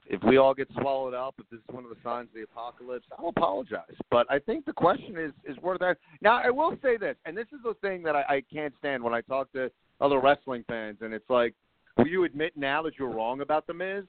if 0.06 0.22
we 0.22 0.38
all 0.38 0.54
get 0.54 0.68
swallowed 0.80 1.12
up, 1.12 1.34
if 1.38 1.48
this 1.50 1.58
is 1.58 1.74
one 1.74 1.84
of 1.84 1.90
the 1.90 1.96
signs 2.02 2.28
of 2.28 2.34
the 2.34 2.42
apocalypse, 2.42 3.06
I'll 3.18 3.28
apologize. 3.28 3.94
But 4.10 4.26
I 4.30 4.38
think 4.38 4.64
the 4.64 4.72
question 4.72 5.18
is 5.18 5.32
is 5.44 5.58
worth 5.58 5.80
that. 5.80 5.98
Now, 6.22 6.40
I 6.42 6.50
will 6.50 6.76
say 6.82 6.96
this, 6.96 7.16
and 7.26 7.36
this 7.36 7.46
is 7.52 7.60
the 7.62 7.74
thing 7.82 8.02
that 8.04 8.16
I, 8.16 8.22
I 8.28 8.42
can't 8.52 8.72
stand 8.78 9.02
when 9.02 9.12
I 9.12 9.20
talk 9.20 9.52
to 9.52 9.70
other 10.00 10.20
wrestling 10.20 10.64
fans, 10.66 10.98
and 11.02 11.12
it's 11.12 11.28
like, 11.28 11.54
will 11.98 12.06
you 12.06 12.24
admit 12.24 12.52
now 12.56 12.82
that 12.82 12.94
you're 12.98 13.10
wrong 13.10 13.42
about 13.42 13.66
the 13.66 13.74
Miz? 13.74 14.04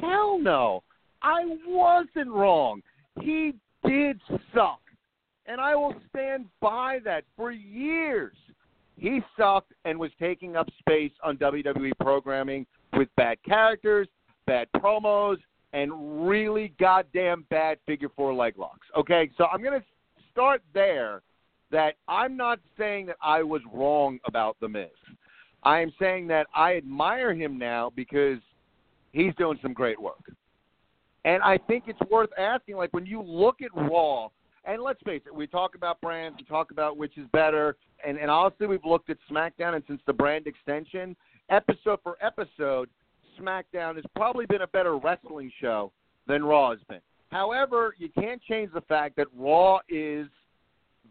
Hell 0.00 0.38
no, 0.38 0.82
I 1.22 1.40
wasn't 1.66 2.30
wrong. 2.30 2.82
He 3.20 3.54
did 3.86 4.20
suck. 4.54 4.80
And 5.46 5.60
I 5.60 5.74
will 5.74 5.94
stand 6.08 6.46
by 6.60 7.00
that 7.04 7.24
for 7.36 7.52
years. 7.52 8.34
He 8.96 9.20
sucked 9.36 9.72
and 9.84 9.98
was 9.98 10.10
taking 10.18 10.56
up 10.56 10.68
space 10.78 11.12
on 11.22 11.36
WWE 11.36 11.92
programming 12.00 12.66
with 12.94 13.08
bad 13.16 13.38
characters, 13.44 14.08
bad 14.46 14.68
promos, 14.76 15.36
and 15.72 16.26
really 16.26 16.72
goddamn 16.78 17.44
bad 17.50 17.78
figure 17.84 18.08
four 18.14 18.32
leg 18.32 18.56
locks. 18.56 18.86
Okay, 18.96 19.30
so 19.36 19.44
I'm 19.46 19.62
going 19.62 19.78
to 19.78 19.86
start 20.30 20.62
there 20.72 21.22
that 21.72 21.96
I'm 22.06 22.36
not 22.36 22.60
saying 22.78 23.06
that 23.06 23.16
I 23.20 23.42
was 23.42 23.60
wrong 23.72 24.20
about 24.26 24.56
The 24.60 24.68
Miz. 24.68 24.88
I 25.64 25.80
am 25.80 25.92
saying 25.98 26.28
that 26.28 26.46
I 26.54 26.76
admire 26.76 27.34
him 27.34 27.58
now 27.58 27.90
because 27.96 28.38
he's 29.12 29.34
doing 29.36 29.58
some 29.60 29.72
great 29.72 30.00
work. 30.00 30.30
And 31.24 31.42
I 31.42 31.58
think 31.58 31.84
it's 31.86 32.00
worth 32.10 32.30
asking, 32.38 32.76
like 32.76 32.92
when 32.92 33.06
you 33.06 33.22
look 33.22 33.62
at 33.62 33.70
Raw, 33.74 34.28
and 34.64 34.82
let's 34.82 35.00
face 35.02 35.22
it, 35.26 35.34
we 35.34 35.46
talk 35.46 35.74
about 35.74 36.00
brands, 36.00 36.38
we 36.38 36.44
talk 36.44 36.70
about 36.70 36.96
which 36.96 37.16
is 37.18 37.26
better, 37.32 37.76
and, 38.06 38.18
and 38.18 38.30
honestly, 38.30 38.66
we've 38.66 38.84
looked 38.84 39.10
at 39.10 39.18
SmackDown, 39.30 39.74
and 39.74 39.84
since 39.86 40.00
the 40.06 40.12
brand 40.12 40.46
extension, 40.46 41.16
episode 41.50 41.98
for 42.02 42.16
episode, 42.20 42.88
SmackDown 43.40 43.96
has 43.96 44.04
probably 44.14 44.46
been 44.46 44.62
a 44.62 44.66
better 44.66 44.96
wrestling 44.96 45.50
show 45.60 45.92
than 46.26 46.44
Raw 46.44 46.70
has 46.70 46.80
been. 46.88 47.00
However, 47.30 47.94
you 47.98 48.08
can't 48.10 48.40
change 48.42 48.72
the 48.72 48.80
fact 48.82 49.16
that 49.16 49.26
Raw 49.36 49.80
is 49.88 50.28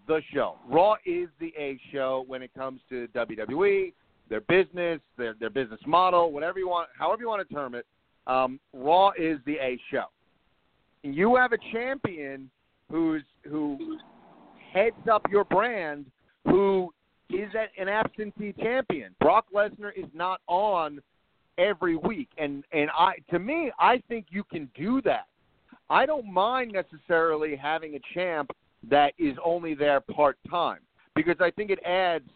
the 0.07 0.22
show. 0.34 0.57
Raw 0.70 0.95
is 1.05 1.28
the 1.39 1.53
A 1.57 1.80
show 1.91 2.24
when 2.28 2.41
it 2.41 2.51
comes 2.53 2.82
to 2.89 3.07
WWE, 3.16 3.93
their 4.30 4.41
business, 4.41 4.99
their 5.18 5.36
their 5.39 5.49
business 5.49 5.80
model, 5.86 6.32
whatever 6.32 6.59
you 6.59 6.68
want, 6.70 6.89
however 6.97 7.22
you 7.22 7.28
want 7.28 7.47
to 7.47 7.53
term 7.53 7.76
it. 7.76 7.86
Um, 8.28 8.60
Raw 8.74 9.12
is 9.18 9.40
the 9.46 9.56
A 9.56 9.80
show. 9.92 10.06
You 11.04 11.36
have 11.36 11.52
a 11.52 11.58
champion 11.72 12.50
who's 12.90 13.24
who 13.44 13.98
heads 14.74 15.08
up 15.12 15.24
your 15.30 15.44
brand, 15.44 16.06
who 16.46 16.94
is 17.30 17.50
an 17.78 17.90
absentee 17.90 18.54
champion. 18.54 19.16
Brock 19.20 19.46
Lesnar 19.54 19.92
is 19.96 20.10
not 20.14 20.40
on 20.48 21.02
every 21.58 21.96
week, 21.96 22.30
and 22.38 22.64
and 22.72 22.90
I 22.98 23.16
to 23.32 23.40
me, 23.40 23.72
I 23.80 24.02
think 24.08 24.28
you 24.30 24.44
can 24.44 24.70
do 24.76 25.02
that. 25.02 25.28
I 25.90 26.06
don't 26.06 26.32
mind 26.32 26.72
necessarily 26.72 27.56
having 27.56 27.96
a 27.96 28.00
champ 28.14 28.52
that 28.90 29.14
is 29.18 29.36
only 29.44 29.74
there 29.76 30.02
part 30.02 30.38
time 30.50 30.80
because 31.16 31.38
I 31.40 31.52
think 31.52 31.70
it 31.70 31.80
adds. 31.84 32.30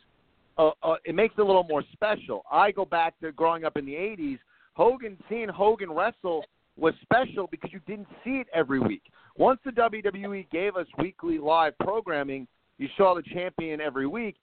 Uh, 0.57 0.71
uh, 0.81 0.95
it 1.05 1.13
makes 1.13 1.35
it 1.37 1.41
a 1.41 1.45
little 1.45 1.63
more 1.63 1.83
special. 1.93 2.43
I 2.51 2.71
go 2.71 2.83
back 2.83 3.19
to 3.19 3.31
growing 3.31 3.63
up 3.63 3.77
in 3.77 3.85
the 3.85 3.93
'80s 3.93 4.39
Hogan, 4.77 5.17
seeing 5.27 5.49
Hogan 5.49 5.91
wrestle 5.91 6.45
was 6.77 6.93
special 7.01 7.47
because 7.49 7.73
you 7.73 7.79
didn't 7.87 8.07
see 8.23 8.37
it 8.37 8.47
every 8.53 8.79
week. 8.79 9.01
Once 9.35 9.59
the 9.65 9.71
WWE 9.71 10.47
gave 10.51 10.75
us 10.75 10.85
weekly 10.99 11.39
live 11.39 11.75
programming, 11.79 12.47
you 12.77 12.87
saw 12.95 13.15
the 13.15 13.23
champion 13.23 13.81
every 13.81 14.05
week. 14.05 14.35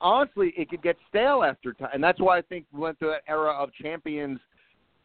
Honestly, 0.00 0.54
it 0.56 0.70
could 0.70 0.82
get 0.82 0.96
stale 1.08 1.42
after 1.42 1.72
time, 1.72 1.90
and 1.92 2.02
that's 2.02 2.20
why 2.20 2.38
I 2.38 2.42
think 2.42 2.64
we 2.72 2.78
went 2.78 2.96
through 3.00 3.10
that 3.10 3.22
era 3.26 3.50
of 3.50 3.70
champions, 3.74 4.38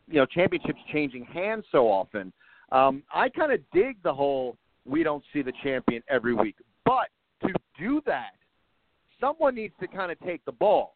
you 0.08 0.20
know, 0.20 0.28
championships 0.28 0.80
changing 0.94 1.26
hands 1.26 1.66
so 1.72 1.88
often. 1.88 2.32
Um, 2.72 3.02
I 3.12 3.30
kind 3.30 3.52
of 3.52 3.60
dig 3.74 3.98
the 4.04 4.14
whole 4.14 4.58
we 4.86 5.02
don't 5.02 5.24
see 5.34 5.42
the 5.42 5.54
champion 5.64 6.04
every 6.08 6.36
week, 6.36 6.56
but 6.86 7.10
to 7.42 7.50
do 7.80 8.00
that, 8.06 8.34
someone 9.20 9.56
needs 9.56 9.74
to 9.80 9.88
kind 9.88 10.12
of 10.12 10.20
take 10.20 10.46
the 10.46 10.52
ball. 10.52 10.96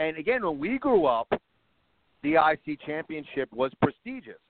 And 0.00 0.16
again, 0.16 0.44
when 0.44 0.58
we 0.58 0.78
grew 0.78 1.06
up, 1.06 1.32
the 2.22 2.34
IC 2.34 2.80
championship 2.86 3.52
was 3.52 3.72
prestigious. 3.80 4.40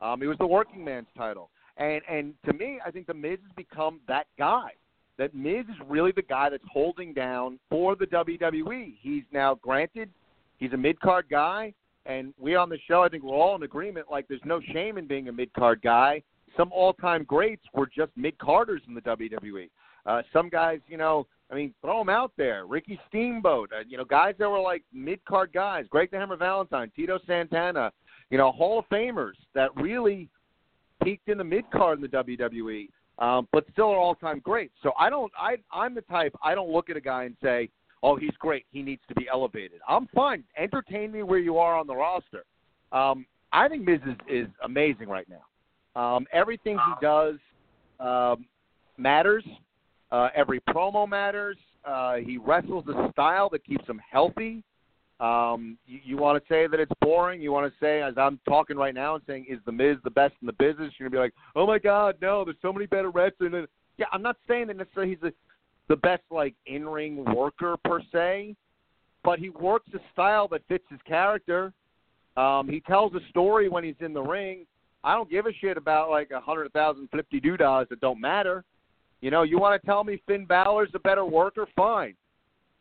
Um, 0.00 0.22
it 0.22 0.26
was 0.26 0.38
the 0.38 0.46
working 0.46 0.84
man's 0.84 1.08
title. 1.16 1.50
And 1.76 2.00
and 2.08 2.34
to 2.46 2.52
me, 2.52 2.78
I 2.84 2.90
think 2.90 3.06
the 3.06 3.14
Miz 3.14 3.38
has 3.42 3.52
become 3.56 4.00
that 4.08 4.26
guy. 4.38 4.70
That 5.18 5.34
Miz 5.34 5.64
is 5.68 5.76
really 5.88 6.12
the 6.12 6.22
guy 6.22 6.50
that's 6.50 6.64
holding 6.70 7.14
down 7.14 7.58
for 7.70 7.96
the 7.96 8.06
WWE. 8.06 8.94
He's 9.00 9.24
now 9.32 9.54
granted 9.56 10.10
he's 10.58 10.72
a 10.72 10.76
mid 10.76 10.98
card 11.00 11.26
guy, 11.30 11.72
and 12.04 12.32
we 12.38 12.54
on 12.54 12.68
the 12.68 12.78
show 12.88 13.02
I 13.02 13.08
think 13.08 13.22
we're 13.22 13.34
all 13.34 13.54
in 13.56 13.62
agreement. 13.62 14.06
Like 14.10 14.26
there's 14.28 14.40
no 14.44 14.60
shame 14.72 14.98
in 14.98 15.06
being 15.06 15.28
a 15.28 15.32
mid 15.32 15.52
card 15.52 15.80
guy. 15.82 16.22
some 16.56 16.70
all-time 16.72 17.24
greats 17.24 17.64
were 17.74 17.86
just 17.86 18.10
mid-carders 18.16 18.80
in 18.88 18.94
the 18.94 19.02
WWE. 19.02 19.68
Uh, 20.06 20.22
some 20.32 20.48
guys, 20.48 20.80
you 20.88 20.96
know, 20.96 21.26
I 21.50 21.54
mean, 21.54 21.74
throw 21.80 21.98
them 21.98 22.08
out 22.08 22.32
there. 22.36 22.66
Ricky 22.66 22.98
Steamboat, 23.08 23.70
uh, 23.72 23.82
you 23.88 23.96
know, 23.96 24.04
guys 24.04 24.34
that 24.38 24.50
were 24.50 24.60
like 24.60 24.82
mid-card 24.92 25.52
guys. 25.52 25.84
Greg 25.88 26.10
the 26.10 26.18
Hammer 26.18 26.36
Valentine, 26.36 26.90
Tito 26.94 27.18
Santana, 27.26 27.92
you 28.30 28.38
know, 28.38 28.50
Hall 28.50 28.80
of 28.80 28.88
Famers 28.88 29.34
that 29.54 29.74
really 29.76 30.28
peaked 31.02 31.28
in 31.28 31.38
the 31.38 31.44
mid-card 31.44 31.98
in 31.98 32.02
the 32.02 32.08
WWE, 32.08 32.88
um, 33.18 33.46
but 33.52 33.64
still 33.72 33.90
are 33.90 33.96
all-time 33.96 34.40
greats. 34.40 34.74
So 34.82 34.92
I 34.98 35.08
don't, 35.08 35.30
I, 35.38 35.56
I'm 35.72 35.94
the 35.94 36.00
type, 36.02 36.34
I 36.42 36.54
don't 36.54 36.70
look 36.70 36.90
at 36.90 36.96
a 36.96 37.00
guy 37.00 37.24
and 37.24 37.36
say, 37.42 37.68
oh, 38.02 38.16
he's 38.16 38.34
great, 38.38 38.66
he 38.70 38.82
needs 38.82 39.02
to 39.08 39.14
be 39.14 39.28
elevated. 39.32 39.80
I'm 39.88 40.08
fine. 40.14 40.42
Entertain 40.58 41.12
me 41.12 41.22
where 41.22 41.38
you 41.38 41.58
are 41.58 41.78
on 41.78 41.86
the 41.86 41.94
roster. 41.94 42.44
Um, 42.92 43.24
I 43.52 43.68
think 43.68 43.84
Miz 43.84 44.00
is, 44.06 44.16
is 44.28 44.46
amazing 44.64 45.08
right 45.08 45.26
now. 45.28 45.42
Um, 46.00 46.26
everything 46.32 46.76
he 46.76 47.06
does 47.06 47.36
um, 48.00 48.46
matters. 48.98 49.44
Uh, 50.16 50.30
every 50.34 50.60
promo 50.60 51.06
matters. 51.06 51.58
Uh, 51.84 52.14
he 52.14 52.38
wrestles 52.38 52.84
a 52.88 53.10
style 53.12 53.50
that 53.50 53.62
keeps 53.66 53.86
him 53.86 54.00
healthy. 54.10 54.64
Um, 55.20 55.76
you, 55.86 56.00
you 56.04 56.16
want 56.16 56.42
to 56.42 56.48
say 56.52 56.66
that 56.66 56.80
it's 56.80 56.92
boring? 57.02 57.42
You 57.42 57.52
want 57.52 57.70
to 57.70 57.78
say, 57.78 58.00
as 58.00 58.14
I'm 58.16 58.40
talking 58.48 58.78
right 58.78 58.94
now 58.94 59.16
and 59.16 59.24
saying, 59.26 59.44
is 59.46 59.58
the 59.66 59.72
Miz 59.72 59.98
the 60.04 60.10
best 60.10 60.32
in 60.40 60.46
the 60.46 60.54
business? 60.54 60.90
You're 60.98 61.10
gonna 61.10 61.20
be 61.20 61.24
like, 61.24 61.34
oh 61.54 61.66
my 61.66 61.78
God, 61.78 62.16
no, 62.22 62.46
there's 62.46 62.56
so 62.62 62.72
many 62.72 62.86
better 62.86 63.10
wrestlers. 63.10 63.68
Yeah, 63.98 64.06
I'm 64.10 64.22
not 64.22 64.38
saying 64.48 64.68
that 64.68 64.78
necessarily 64.78 65.12
he's 65.12 65.20
the 65.20 65.34
the 65.88 65.96
best 65.96 66.22
like 66.30 66.54
in 66.64 66.88
ring 66.88 67.22
worker 67.34 67.76
per 67.84 68.00
se, 68.10 68.56
but 69.22 69.38
he 69.38 69.50
works 69.50 69.88
a 69.94 69.98
style 70.14 70.48
that 70.48 70.62
fits 70.66 70.84
his 70.88 71.00
character. 71.06 71.74
Um, 72.38 72.70
he 72.70 72.80
tells 72.80 73.12
a 73.14 73.20
story 73.28 73.68
when 73.68 73.84
he's 73.84 74.00
in 74.00 74.14
the 74.14 74.22
ring. 74.22 74.66
I 75.04 75.14
don't 75.14 75.30
give 75.30 75.44
a 75.44 75.52
shit 75.52 75.76
about 75.76 76.08
like 76.08 76.30
a 76.30 76.40
hundred 76.40 76.72
thousand 76.72 77.10
fifty 77.14 77.38
doodahs 77.38 77.90
that 77.90 78.00
don't 78.00 78.20
matter. 78.20 78.64
You 79.20 79.30
know, 79.30 79.42
you 79.42 79.58
want 79.58 79.80
to 79.80 79.86
tell 79.86 80.04
me 80.04 80.20
Finn 80.26 80.44
Balor's 80.44 80.90
a 80.94 80.98
better 80.98 81.24
worker? 81.24 81.66
Fine. 81.74 82.14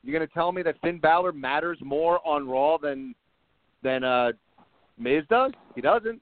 You're 0.04 0.18
going 0.18 0.28
to 0.28 0.34
tell 0.34 0.52
me 0.52 0.62
that 0.64 0.76
Finn 0.82 1.00
Balor 1.00 1.32
matters 1.32 1.80
more 1.82 2.26
on 2.28 2.48
Raw 2.48 2.78
than 2.78 3.16
than 3.82 4.04
uh, 4.04 4.32
Miz 4.98 5.24
does? 5.30 5.52
He 5.76 5.82
doesn't. 5.82 6.22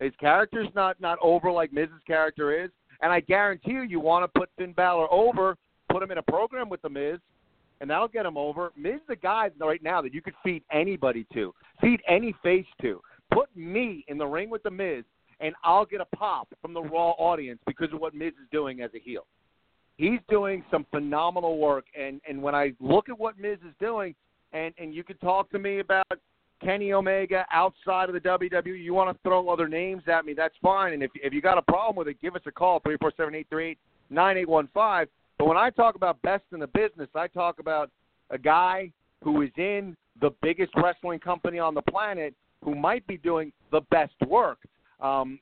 His 0.00 0.12
character's 0.20 0.68
not 0.74 1.00
not 1.00 1.18
over 1.20 1.50
like 1.50 1.72
Miz's 1.72 2.02
character 2.06 2.64
is, 2.64 2.70
and 3.02 3.12
I 3.12 3.20
guarantee 3.20 3.72
you, 3.72 3.82
you 3.82 4.00
want 4.00 4.24
to 4.24 4.38
put 4.38 4.48
Finn 4.56 4.72
Balor 4.72 5.12
over, 5.12 5.56
put 5.90 6.02
him 6.02 6.10
in 6.10 6.18
a 6.18 6.22
program 6.22 6.68
with 6.68 6.82
the 6.82 6.88
Miz, 6.88 7.18
and 7.80 7.90
that'll 7.90 8.08
get 8.08 8.26
him 8.26 8.36
over. 8.36 8.72
Miz, 8.76 9.00
the 9.08 9.16
guy 9.16 9.50
right 9.60 9.82
now 9.82 10.00
that 10.02 10.14
you 10.14 10.22
could 10.22 10.34
feed 10.44 10.62
anybody 10.72 11.26
to, 11.34 11.54
feed 11.80 12.00
any 12.08 12.34
face 12.42 12.66
to. 12.82 13.00
Put 13.32 13.54
me 13.54 14.04
in 14.08 14.18
the 14.18 14.26
ring 14.26 14.50
with 14.50 14.62
the 14.62 14.70
Miz, 14.70 15.04
and 15.40 15.54
I'll 15.64 15.84
get 15.84 16.00
a 16.00 16.16
pop 16.16 16.48
from 16.62 16.72
the 16.72 16.82
Raw 16.82 17.10
audience 17.10 17.60
because 17.66 17.92
of 17.92 18.00
what 18.00 18.14
Miz 18.14 18.32
is 18.32 18.48
doing 18.50 18.80
as 18.80 18.90
a 18.94 18.98
heel. 18.98 19.26
He's 19.98 20.20
doing 20.28 20.64
some 20.70 20.86
phenomenal 20.90 21.58
work, 21.58 21.84
and 21.98 22.20
and 22.28 22.42
when 22.42 22.54
I 22.54 22.72
look 22.80 23.08
at 23.08 23.18
what 23.18 23.38
Miz 23.38 23.58
is 23.66 23.74
doing, 23.78 24.14
and 24.52 24.72
and 24.78 24.94
you 24.94 25.04
could 25.04 25.20
talk 25.20 25.50
to 25.50 25.58
me 25.58 25.80
about 25.80 26.06
Kenny 26.64 26.92
Omega 26.92 27.44
outside 27.52 28.08
of 28.08 28.14
the 28.14 28.20
WWE. 28.20 28.82
You 28.82 28.94
want 28.94 29.14
to 29.14 29.22
throw 29.22 29.48
other 29.48 29.68
names 29.68 30.02
at 30.06 30.24
me? 30.24 30.34
That's 30.34 30.54
fine. 30.62 30.92
And 30.92 31.02
if 31.02 31.10
if 31.14 31.32
you 31.32 31.40
got 31.40 31.58
a 31.58 31.62
problem 31.62 31.96
with 31.96 32.08
it, 32.08 32.20
give 32.20 32.34
us 32.36 32.42
a 32.46 32.52
call 32.52 32.80
three 32.80 32.96
four 33.00 33.12
seven 33.16 33.34
eight 33.34 33.46
three 33.50 33.70
eight 33.70 33.78
nine 34.10 34.36
eight 34.36 34.48
one 34.48 34.68
five. 34.72 35.08
But 35.38 35.46
when 35.46 35.56
I 35.56 35.70
talk 35.70 35.94
about 35.94 36.20
best 36.22 36.44
in 36.52 36.60
the 36.60 36.66
business, 36.68 37.08
I 37.14 37.28
talk 37.28 37.58
about 37.60 37.90
a 38.30 38.38
guy 38.38 38.92
who 39.22 39.42
is 39.42 39.50
in 39.56 39.96
the 40.20 40.30
biggest 40.42 40.72
wrestling 40.76 41.20
company 41.20 41.58
on 41.58 41.74
the 41.74 41.82
planet 41.82 42.34
who 42.64 42.74
might 42.74 43.06
be 43.06 43.16
doing 43.18 43.52
the 43.70 43.80
best 43.90 44.14
work. 44.26 44.58
Um, 45.00 45.38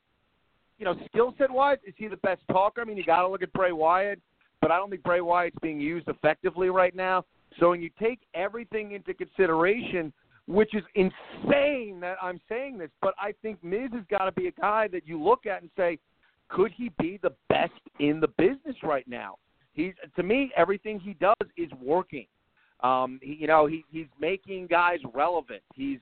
you 0.78 0.84
know, 0.84 0.94
skill 1.06 1.34
set 1.38 1.50
wise, 1.50 1.78
is 1.86 1.94
he 1.96 2.08
the 2.08 2.18
best 2.18 2.42
talker? 2.50 2.82
I 2.82 2.84
mean, 2.84 2.98
you 2.98 3.04
got 3.04 3.22
to 3.22 3.28
look 3.28 3.42
at 3.42 3.52
Bray 3.54 3.72
Wyatt, 3.72 4.20
but 4.66 4.72
I 4.72 4.78
don't 4.78 4.90
think 4.90 5.04
Bray 5.04 5.20
Wyatt's 5.20 5.54
being 5.62 5.80
used 5.80 6.08
effectively 6.08 6.70
right 6.70 6.92
now. 6.92 7.24
So 7.60 7.70
when 7.70 7.80
you 7.80 7.88
take 8.02 8.18
everything 8.34 8.90
into 8.90 9.14
consideration, 9.14 10.12
which 10.48 10.74
is 10.74 10.82
insane 10.96 12.00
that 12.00 12.16
I'm 12.20 12.40
saying 12.48 12.76
this, 12.76 12.90
but 13.00 13.14
I 13.16 13.32
think 13.42 13.62
Miz 13.62 13.90
has 13.92 14.02
got 14.10 14.24
to 14.24 14.32
be 14.32 14.48
a 14.48 14.50
guy 14.50 14.88
that 14.88 15.06
you 15.06 15.22
look 15.22 15.46
at 15.46 15.62
and 15.62 15.70
say, 15.76 16.00
could 16.48 16.72
he 16.76 16.90
be 16.98 17.20
the 17.22 17.32
best 17.48 17.78
in 18.00 18.18
the 18.18 18.26
business 18.26 18.74
right 18.82 19.06
now? 19.06 19.36
He's 19.72 19.92
to 20.16 20.24
me, 20.24 20.50
everything 20.56 20.98
he 20.98 21.14
does 21.14 21.48
is 21.56 21.70
working. 21.80 22.26
Um, 22.80 23.20
he, 23.22 23.34
you 23.34 23.46
know, 23.46 23.66
he, 23.66 23.84
he's 23.88 24.08
making 24.20 24.66
guys 24.66 24.98
relevant. 25.14 25.62
He's 25.76 26.00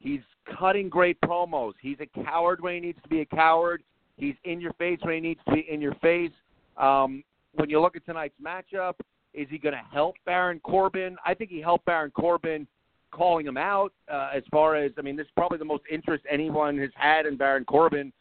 he's 0.00 0.20
cutting 0.58 0.90
great 0.90 1.18
promos. 1.22 1.72
He's 1.80 1.96
a 2.00 2.24
coward 2.24 2.60
when 2.60 2.74
he 2.74 2.80
needs 2.80 2.98
to 3.04 3.08
be 3.08 3.22
a 3.22 3.26
coward. 3.26 3.82
He's 4.18 4.34
in 4.44 4.60
your 4.60 4.74
face 4.74 4.98
when 5.00 5.14
he 5.14 5.20
needs 5.20 5.40
to 5.48 5.54
be 5.54 5.66
in 5.66 5.80
your 5.80 5.94
face. 6.02 6.30
Um, 6.76 7.24
when 7.54 7.70
you 7.70 7.80
look 7.80 7.96
at 7.96 8.04
tonight's 8.04 8.34
matchup, 8.44 8.94
is 9.34 9.46
he 9.50 9.58
going 9.58 9.74
to 9.74 9.82
help 9.92 10.16
Baron 10.26 10.60
Corbin? 10.60 11.16
I 11.24 11.34
think 11.34 11.50
he 11.50 11.60
helped 11.60 11.84
Baron 11.84 12.10
Corbin 12.10 12.66
calling 13.12 13.46
him 13.46 13.56
out 13.56 13.92
uh, 14.10 14.30
as 14.34 14.42
far 14.50 14.74
as 14.76 14.92
I 14.98 15.02
mean, 15.02 15.16
this 15.16 15.26
is 15.26 15.32
probably 15.36 15.58
the 15.58 15.64
most 15.64 15.84
interest 15.90 16.24
anyone 16.30 16.78
has 16.78 16.90
had 16.94 17.26
in 17.26 17.36
Baron 17.36 17.64
Corbin 17.64 18.12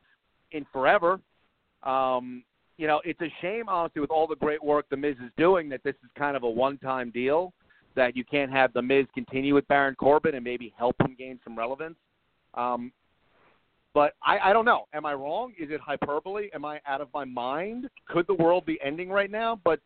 in 0.52 0.66
forever. 0.72 1.20
Um, 1.84 2.44
you 2.78 2.88
know, 2.88 3.02
it's 3.04 3.22
a 3.22 3.32
shame, 3.42 3.70
honestly, 3.70 4.02
with 4.02 4.12
all 4.12 4.28
the 4.28 4.36
great 4.36 4.64
work 4.64 4.86
the 4.90 4.98
Miz 4.98 5.16
is 5.24 5.32
doing, 5.38 5.70
that 5.70 5.84
this 5.84 5.96
is 6.04 6.10
kind 6.18 6.36
of 6.36 6.44
a 6.44 6.50
one-time 6.50 7.12
deal. 7.12 7.54
That 7.96 8.16
you 8.16 8.24
can't 8.24 8.52
have 8.52 8.72
the 8.72 8.82
Miz 8.82 9.06
continue 9.14 9.54
with 9.54 9.68
Baron 9.68 9.96
Corbin 9.96 10.36
and 10.36 10.44
maybe 10.44 10.74
help 10.78 10.96
him 11.02 11.14
gain 11.18 11.40
some 11.44 11.58
relevance. 11.58 11.98
Um, 12.54 12.94
but 13.94 14.14
I, 14.24 14.40
I 14.40 14.54
don't 14.54 14.66
know. 14.66 14.86
Am 14.94 15.06
I 15.06 15.14
wrong? 15.14 15.54
Is 15.60 15.70
it 15.70 15.82
hyperbole? 15.82 16.50
Am 16.54 16.66
I 16.66 16.80
out 16.88 17.02
of 17.02 17.10
my 17.14 17.26
mind? 17.26 17.90
Could 18.08 18.28
the 18.28 18.34
world 18.36 18.66
be 18.66 18.80
ending 18.84 19.10
right 19.10 19.30
now? 19.30 19.60
But 19.64 19.80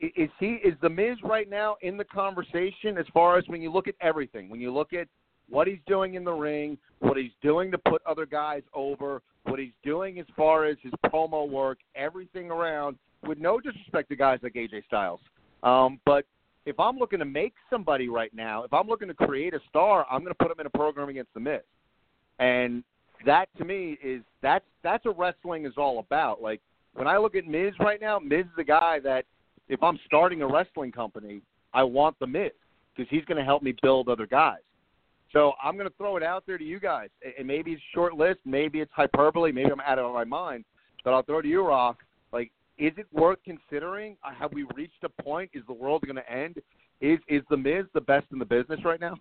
is 0.00 0.30
he 0.38 0.60
is 0.64 0.74
the 0.80 0.88
Miz 0.88 1.16
right 1.24 1.48
now 1.48 1.76
in 1.82 1.96
the 1.96 2.04
conversation 2.04 2.98
as 2.98 3.06
far 3.12 3.38
as 3.38 3.44
when 3.48 3.60
you 3.60 3.72
look 3.72 3.88
at 3.88 3.94
everything? 4.00 4.48
When 4.48 4.60
you 4.60 4.72
look 4.72 4.92
at 4.92 5.08
what 5.48 5.66
he's 5.66 5.80
doing 5.86 6.14
in 6.14 6.24
the 6.24 6.32
ring, 6.32 6.78
what 7.00 7.16
he's 7.16 7.32
doing 7.42 7.70
to 7.70 7.78
put 7.78 8.02
other 8.06 8.26
guys 8.26 8.62
over, 8.74 9.22
what 9.44 9.58
he's 9.58 9.72
doing 9.82 10.20
as 10.20 10.26
far 10.36 10.66
as 10.66 10.76
his 10.82 10.92
promo 11.06 11.48
work, 11.48 11.78
everything 11.94 12.50
around, 12.50 12.96
with 13.26 13.38
no 13.38 13.58
disrespect 13.58 14.10
to 14.10 14.16
guys 14.16 14.38
like 14.42 14.54
AJ 14.54 14.84
Styles. 14.86 15.20
Um, 15.62 16.00
but 16.04 16.26
if 16.66 16.78
I'm 16.78 16.98
looking 16.98 17.18
to 17.18 17.24
make 17.24 17.54
somebody 17.70 18.08
right 18.08 18.32
now, 18.34 18.62
if 18.62 18.72
I'm 18.72 18.86
looking 18.86 19.08
to 19.08 19.14
create 19.14 19.54
a 19.54 19.60
star, 19.68 20.06
I'm 20.10 20.20
going 20.20 20.34
to 20.34 20.38
put 20.38 20.52
him 20.52 20.60
in 20.60 20.66
a 20.66 20.70
program 20.70 21.08
against 21.08 21.32
the 21.34 21.40
Miz. 21.40 21.60
And 22.38 22.84
that 23.26 23.48
to 23.58 23.64
me 23.64 23.98
is 24.02 24.22
that's 24.42 24.64
that's 24.82 25.04
what 25.04 25.18
wrestling 25.18 25.66
is 25.66 25.74
all 25.76 25.98
about. 25.98 26.42
Like 26.42 26.60
when 26.94 27.06
I 27.06 27.18
look 27.18 27.34
at 27.34 27.46
Miz 27.46 27.72
right 27.80 28.00
now, 28.00 28.18
Miz 28.18 28.44
is 28.44 28.52
the 28.56 28.64
guy 28.64 29.00
that 29.00 29.24
if 29.68 29.82
I'm 29.82 29.98
starting 30.06 30.42
a 30.42 30.46
wrestling 30.46 30.92
company, 30.92 31.42
I 31.74 31.82
want 31.82 32.18
the 32.18 32.26
Miz 32.26 32.50
because 32.94 33.08
he's 33.10 33.24
going 33.24 33.38
to 33.38 33.44
help 33.44 33.62
me 33.62 33.74
build 33.82 34.08
other 34.08 34.26
guys. 34.26 34.58
So 35.32 35.52
I'm 35.62 35.76
going 35.76 35.88
to 35.88 35.94
throw 35.96 36.16
it 36.16 36.22
out 36.22 36.44
there 36.46 36.56
to 36.56 36.64
you 36.64 36.80
guys, 36.80 37.10
and 37.38 37.46
maybe 37.46 37.72
it's 37.72 37.82
short 37.94 38.14
list, 38.14 38.40
maybe 38.46 38.80
it's 38.80 38.90
hyperbole, 38.94 39.52
maybe 39.52 39.70
I'm 39.70 39.80
out 39.80 39.98
of 39.98 40.12
my 40.14 40.24
mind, 40.24 40.64
but 41.04 41.12
I'll 41.12 41.22
throw 41.22 41.40
it 41.40 41.42
to 41.42 41.48
you, 41.48 41.66
Rock. 41.66 41.98
Like, 42.32 42.50
is 42.78 42.92
it 42.96 43.06
worth 43.12 43.38
considering? 43.44 44.16
Uh, 44.24 44.30
have 44.38 44.52
we 44.54 44.64
reached 44.74 45.04
a 45.04 45.22
point? 45.22 45.50
Is 45.52 45.62
the 45.66 45.74
world 45.74 46.02
going 46.02 46.16
to 46.16 46.32
end? 46.32 46.56
Is 47.00 47.18
is 47.28 47.42
the 47.50 47.56
Miz 47.56 47.84
the 47.94 48.00
best 48.00 48.26
in 48.32 48.38
the 48.38 48.44
business 48.44 48.80
right 48.84 49.00
now? 49.00 49.16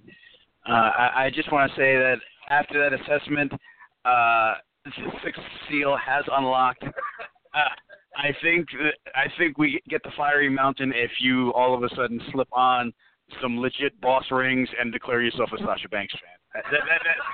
Uh, 0.68 0.72
I, 0.72 1.26
I 1.26 1.32
just 1.34 1.52
want 1.52 1.70
to 1.70 1.76
say 1.76 1.95
that 1.98 2.18
after 2.50 2.80
that 2.80 2.93
assessment, 3.00 3.52
uh, 4.08 4.53
sixth 5.24 5.41
seal 5.70 5.97
has 5.97 6.24
unlocked. 6.32 6.84
Uh, 7.53 7.60
I 8.16 8.36
think 8.43 8.68
I 9.16 9.26
think 9.38 9.58
we 9.58 9.82
get 9.89 10.03
the 10.03 10.12
fiery 10.16 10.49
mountain 10.49 10.91
if 10.93 11.10
you 11.20 11.51
all 11.53 11.74
of 11.74 11.82
a 11.82 11.89
sudden 11.95 12.22
slip 12.32 12.49
on 12.51 12.93
some 13.41 13.58
legit 13.58 13.99
boss 14.01 14.26
rings 14.30 14.70
and 14.80 14.91
declare 14.91 15.22
yourself 15.22 15.49
a 15.53 15.58
Sasha 15.64 15.89
Banks 15.89 16.14
fan. 16.14 16.62
Then, 16.72 16.82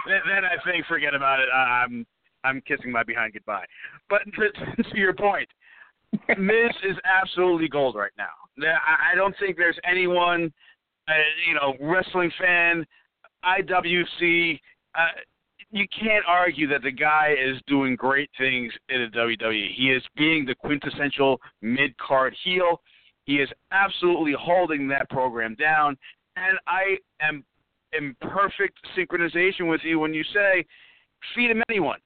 then, 0.07 0.21
then 0.27 0.45
I 0.45 0.55
think 0.63 0.85
forget 0.85 1.13
about 1.13 1.39
it. 1.39 1.49
I'm 1.51 2.05
I'm 2.43 2.61
kissing 2.61 2.91
my 2.91 3.03
behind 3.03 3.33
goodbye. 3.33 3.65
But 4.09 4.21
to, 4.35 4.83
to 4.83 4.97
your 4.97 5.13
point, 5.13 5.49
Miz 6.37 6.71
is 6.83 6.97
absolutely 7.03 7.67
gold 7.69 7.95
right 7.95 8.11
now. 8.17 8.33
I 8.61 9.15
don't 9.15 9.35
think 9.39 9.57
there's 9.57 9.79
anyone, 9.89 10.53
uh, 11.07 11.13
you 11.47 11.55
know, 11.55 11.73
wrestling 11.81 12.31
fan, 12.39 12.85
IWC. 13.43 14.59
Uh, 14.95 15.07
you 15.73 15.87
can't 15.99 16.23
argue 16.27 16.67
that 16.67 16.83
the 16.83 16.91
guy 16.91 17.33
is 17.33 17.59
doing 17.65 17.95
great 17.95 18.29
things 18.37 18.71
in 18.89 19.01
the 19.01 19.17
WWE. 19.17 19.73
He 19.75 19.89
is 19.89 20.03
being 20.15 20.45
the 20.45 20.53
quintessential 20.53 21.41
mid 21.63 21.97
card 21.97 22.35
heel. 22.43 22.79
He 23.25 23.37
is 23.37 23.49
absolutely 23.71 24.35
holding 24.39 24.87
that 24.89 25.09
program 25.09 25.55
down. 25.55 25.97
And 26.35 26.59
I 26.67 26.97
am 27.21 27.43
in 27.91 28.15
perfect 28.21 28.77
synchronization 28.95 29.67
with 29.67 29.81
you 29.83 29.97
when 29.97 30.13
you 30.13 30.23
say, 30.31 30.63
feed 31.35 31.49
him 31.49 31.63
anyone. 31.67 31.99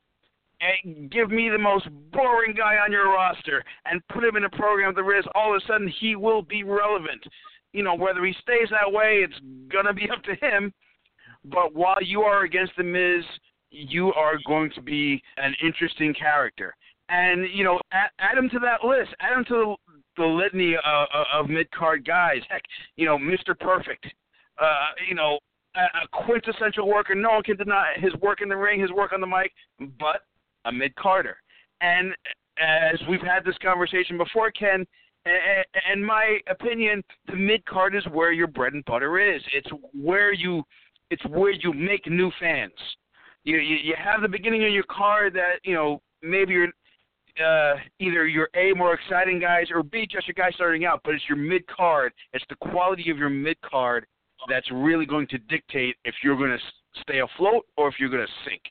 And 0.61 1.11
give 1.11 1.29
me 1.29 1.49
the 1.49 1.59
most 1.59 1.89
boring 2.13 2.53
guy 2.55 2.77
on 2.77 2.89
your 2.89 3.09
roster 3.09 3.65
and 3.85 4.01
put 4.07 4.23
him 4.23 4.37
in 4.37 4.45
a 4.45 4.49
program 4.49 4.95
the 4.95 5.03
Riz. 5.03 5.25
All 5.35 5.53
of 5.53 5.61
a 5.61 5.67
sudden, 5.67 5.91
he 5.99 6.15
will 6.15 6.41
be 6.41 6.63
relevant. 6.63 7.21
You 7.73 7.83
know, 7.83 7.95
whether 7.95 8.23
he 8.23 8.33
stays 8.41 8.69
that 8.71 8.89
way, 8.89 9.25
it's 9.25 9.39
going 9.69 9.85
to 9.85 9.93
be 9.93 10.09
up 10.09 10.23
to 10.23 10.35
him. 10.35 10.73
But 11.43 11.75
while 11.75 12.01
you 12.01 12.21
are 12.21 12.43
against 12.43 12.73
The 12.77 12.83
Miz, 12.83 13.23
you 13.71 14.13
are 14.13 14.35
going 14.45 14.71
to 14.75 14.81
be 14.81 15.21
an 15.37 15.53
interesting 15.63 16.13
character. 16.13 16.73
and 17.09 17.47
you 17.53 17.63
know, 17.63 17.79
add, 17.91 18.09
add 18.19 18.37
him 18.37 18.49
to 18.49 18.59
that 18.59 18.83
list. 18.87 19.13
Add 19.19 19.37
him 19.37 19.45
to 19.45 19.75
the, 19.87 19.93
the 20.17 20.25
litany 20.25 20.75
of, 20.75 21.07
of 21.33 21.49
mid 21.49 21.69
card 21.71 22.05
guys. 22.05 22.41
Heck, 22.49 22.63
you 22.95 23.05
know, 23.05 23.17
Mr. 23.17 23.57
Perfect. 23.57 24.05
Uh, 24.59 24.89
you 25.07 25.15
know, 25.15 25.39
a, 25.75 25.81
a 25.81 26.25
quintessential 26.25 26.87
worker. 26.87 27.13
No 27.15 27.29
one 27.29 27.43
can 27.43 27.57
deny 27.57 27.93
his 27.97 28.13
work 28.15 28.41
in 28.41 28.49
the 28.49 28.57
ring, 28.57 28.81
his 28.81 28.91
work 28.91 29.13
on 29.13 29.21
the 29.21 29.27
mic, 29.27 29.51
but 29.99 30.21
a 30.65 30.71
mid 30.71 30.95
carder. 30.95 31.37
And 31.81 32.13
as 32.59 32.99
we've 33.07 33.21
had 33.21 33.45
this 33.45 33.57
conversation 33.61 34.17
before, 34.17 34.49
Ken, 34.51 34.85
in 35.93 36.03
my 36.03 36.39
opinion, 36.49 37.03
the 37.27 37.35
mid 37.35 37.63
card 37.65 37.95
is 37.95 38.03
where 38.11 38.31
your 38.31 38.47
bread 38.47 38.73
and 38.73 38.83
butter 38.85 39.19
is. 39.19 39.41
It's 39.53 39.69
where 39.93 40.33
you, 40.33 40.63
it's 41.11 41.23
where 41.27 41.51
you 41.51 41.73
make 41.73 42.07
new 42.07 42.31
fans. 42.39 42.71
You 43.47 43.59
you, 43.59 43.77
you 43.77 43.95
have 43.97 44.21
the 44.21 44.27
beginning 44.27 44.65
of 44.65 44.71
your 44.71 44.83
card 44.83 45.33
that 45.35 45.61
you 45.63 45.73
know 45.73 46.01
maybe 46.21 46.51
you're 46.51 46.67
uh, 47.41 47.75
either 47.97 48.27
your 48.27 48.49
A 48.55 48.73
more 48.73 48.93
exciting 48.93 49.39
guys 49.39 49.67
or 49.73 49.83
B 49.83 50.05
just 50.05 50.27
your 50.27 50.33
guys 50.33 50.51
starting 50.55 50.83
out, 50.83 50.99
but 51.05 51.13
it's 51.13 51.23
your 51.29 51.37
mid 51.37 51.65
card. 51.67 52.11
It's 52.33 52.43
the 52.49 52.57
quality 52.57 53.09
of 53.09 53.17
your 53.17 53.29
mid 53.29 53.55
card 53.61 54.05
that's 54.49 54.69
really 54.69 55.05
going 55.05 55.27
to 55.27 55.37
dictate 55.37 55.95
if 56.03 56.13
you're 56.23 56.35
going 56.35 56.51
to 56.51 57.01
stay 57.01 57.19
afloat 57.19 57.65
or 57.77 57.87
if 57.87 57.95
you're 58.01 58.09
going 58.09 58.25
to 58.25 58.49
sink. 58.49 58.63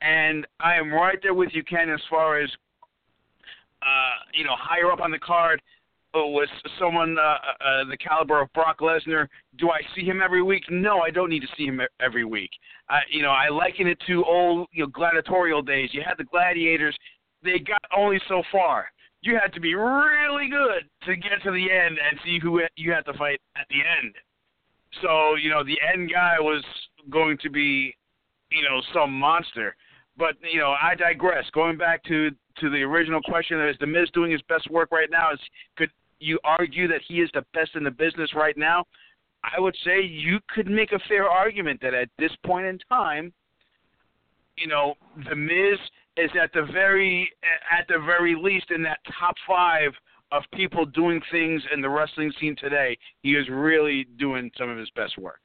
And 0.00 0.46
I 0.60 0.76
am 0.76 0.92
right 0.92 1.18
there 1.20 1.34
with 1.34 1.48
you, 1.52 1.64
Ken, 1.64 1.90
as 1.90 2.00
far 2.08 2.40
as 2.40 2.48
uh, 3.82 4.14
you 4.32 4.44
know, 4.44 4.54
higher 4.56 4.92
up 4.92 5.00
on 5.00 5.10
the 5.10 5.18
card 5.18 5.60
uh, 6.18 6.26
was 6.26 6.48
someone 6.78 7.16
uh, 7.18 7.22
uh, 7.22 7.84
the 7.90 7.96
caliber 7.96 8.40
of 8.40 8.52
Brock 8.52 8.80
Lesnar. 8.80 9.28
Do 9.58 9.70
I 9.70 9.80
see 9.94 10.04
him 10.04 10.20
every 10.22 10.42
week? 10.42 10.64
No, 10.70 11.00
I 11.00 11.10
don't 11.10 11.30
need 11.30 11.40
to 11.40 11.48
see 11.56 11.64
him 11.64 11.80
every 12.00 12.24
week. 12.24 12.50
I, 12.88 13.00
you 13.10 13.22
know, 13.22 13.30
I 13.30 13.48
liken 13.48 13.86
it 13.86 13.98
to 14.06 14.24
old, 14.24 14.68
you 14.72 14.84
know, 14.84 14.90
gladiatorial 14.90 15.62
days. 15.62 15.90
You 15.92 16.02
had 16.06 16.18
the 16.18 16.24
gladiators; 16.24 16.96
they 17.42 17.58
got 17.58 17.82
only 17.96 18.20
so 18.28 18.42
far. 18.50 18.86
You 19.20 19.38
had 19.40 19.52
to 19.54 19.60
be 19.60 19.74
really 19.74 20.48
good 20.48 20.88
to 21.06 21.16
get 21.16 21.42
to 21.44 21.50
the 21.50 21.70
end 21.70 21.98
and 21.98 22.20
see 22.24 22.38
who 22.40 22.60
you 22.76 22.92
had 22.92 23.04
to 23.06 23.14
fight 23.14 23.40
at 23.56 23.66
the 23.68 23.76
end. 23.76 24.14
So, 25.02 25.34
you 25.34 25.50
know, 25.50 25.64
the 25.64 25.78
end 25.92 26.10
guy 26.12 26.36
was 26.38 26.64
going 27.10 27.36
to 27.38 27.50
be, 27.50 27.94
you 28.50 28.62
know, 28.62 28.80
some 28.94 29.12
monster. 29.12 29.74
But 30.16 30.34
you 30.52 30.58
know, 30.58 30.74
I 30.82 30.94
digress. 30.96 31.44
Going 31.52 31.78
back 31.78 32.02
to 32.04 32.30
to 32.58 32.70
the 32.70 32.82
original 32.82 33.22
question, 33.22 33.60
is 33.68 33.76
the 33.78 33.86
Miz 33.86 34.10
doing 34.12 34.32
his 34.32 34.42
best 34.48 34.68
work 34.70 34.90
right 34.90 35.08
now? 35.10 35.32
Is 35.32 35.38
could 35.76 35.90
you 36.20 36.38
argue 36.44 36.88
that 36.88 37.00
he 37.06 37.20
is 37.20 37.30
the 37.34 37.44
best 37.54 37.70
in 37.74 37.84
the 37.84 37.90
business 37.90 38.30
right 38.34 38.56
now? 38.56 38.84
I 39.44 39.60
would 39.60 39.76
say 39.84 40.02
you 40.02 40.38
could 40.54 40.66
make 40.66 40.92
a 40.92 40.98
fair 41.08 41.28
argument 41.28 41.80
that 41.82 41.94
at 41.94 42.08
this 42.18 42.32
point 42.44 42.66
in 42.66 42.78
time, 42.88 43.32
you 44.56 44.66
know, 44.66 44.94
the 45.28 45.36
Miz 45.36 45.78
is 46.16 46.30
at 46.40 46.52
the 46.52 46.66
very 46.72 47.30
at 47.70 47.86
the 47.88 47.98
very 48.04 48.34
least 48.34 48.70
in 48.70 48.82
that 48.82 48.98
top 49.18 49.36
five 49.46 49.92
of 50.32 50.42
people 50.52 50.84
doing 50.84 51.20
things 51.30 51.62
in 51.72 51.80
the 51.80 51.88
wrestling 51.88 52.32
scene 52.40 52.56
today. 52.56 52.98
He 53.22 53.32
is 53.32 53.48
really 53.48 54.06
doing 54.18 54.50
some 54.58 54.68
of 54.68 54.76
his 54.76 54.90
best 54.90 55.16
work. 55.16 55.40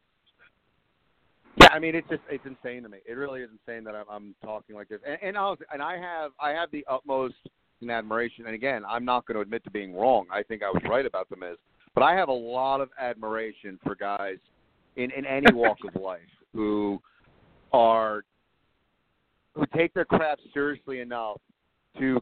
Yeah, 1.62 1.68
I 1.72 1.80
mean 1.80 1.94
it's 1.94 2.10
just 2.10 2.24
it's 2.30 2.46
insane 2.46 2.84
to 2.84 2.90
me. 2.90 2.98
It 3.06 3.14
really 3.14 3.42
is 3.42 3.50
insane 3.52 3.84
that 3.84 3.96
I'm, 3.96 4.06
I'm 4.10 4.36
talking 4.44 4.76
like 4.76 4.90
this. 4.90 5.00
And 5.08 5.18
and, 5.22 5.38
I 5.38 5.42
was, 5.42 5.60
and 5.72 5.82
I 5.82 5.98
have 5.98 6.32
I 6.40 6.50
have 6.50 6.72
the 6.72 6.84
utmost 6.90 7.36
admiration. 7.90 8.46
And 8.46 8.56
again, 8.56 8.84
I'm 8.88 9.06
not 9.06 9.26
going 9.26 9.36
to 9.36 9.42
admit 9.42 9.64
to 9.66 9.72
being 9.72 9.96
wrong. 9.96 10.26
I 10.32 10.44
think 10.44 10.64
I 10.64 10.70
was 10.70 10.82
right 10.90 11.06
about 11.06 11.30
the 11.30 11.36
Miz, 11.36 11.58
but 11.96 12.04
I 12.04 12.16
have 12.16 12.30
a 12.30 12.34
lot 12.34 12.82
of 12.82 12.90
admiration 13.00 13.80
for 13.84 13.96
guys 13.96 14.38
in 14.96 15.12
in 15.12 15.26
any 15.26 15.52
walk 15.54 15.78
of 15.88 16.02
life 16.02 16.20
who 16.54 17.02
are 17.72 18.24
who 19.56 19.66
take 19.76 19.94
their 19.94 20.06
craft 20.06 20.42
seriously 20.54 21.00
enough 21.00 21.38
to 22.00 22.20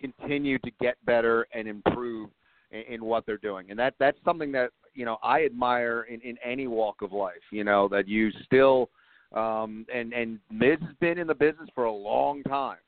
continue 0.00 0.58
to 0.58 0.70
get 0.80 0.96
better 1.04 1.46
and 1.52 1.66
improve 1.66 2.30
in, 2.70 2.80
in 2.80 3.04
what 3.04 3.26
they're 3.26 3.38
doing. 3.38 3.70
And 3.70 3.78
that 3.78 3.94
that's 3.98 4.18
something 4.24 4.52
that 4.52 4.70
you 4.94 5.04
know 5.04 5.18
I 5.22 5.44
admire 5.44 6.02
in 6.02 6.20
in 6.20 6.36
any 6.44 6.66
walk 6.66 7.02
of 7.02 7.12
life. 7.12 7.34
You 7.50 7.64
know 7.64 7.88
that 7.88 8.08
you 8.08 8.30
still 8.44 8.90
um 9.32 9.86
and 9.92 10.12
and 10.12 10.38
Miz 10.50 10.78
has 10.80 10.94
been 11.00 11.18
in 11.18 11.26
the 11.26 11.34
business 11.34 11.68
for 11.74 11.84
a 11.84 11.92
long 11.92 12.42
time. 12.44 12.78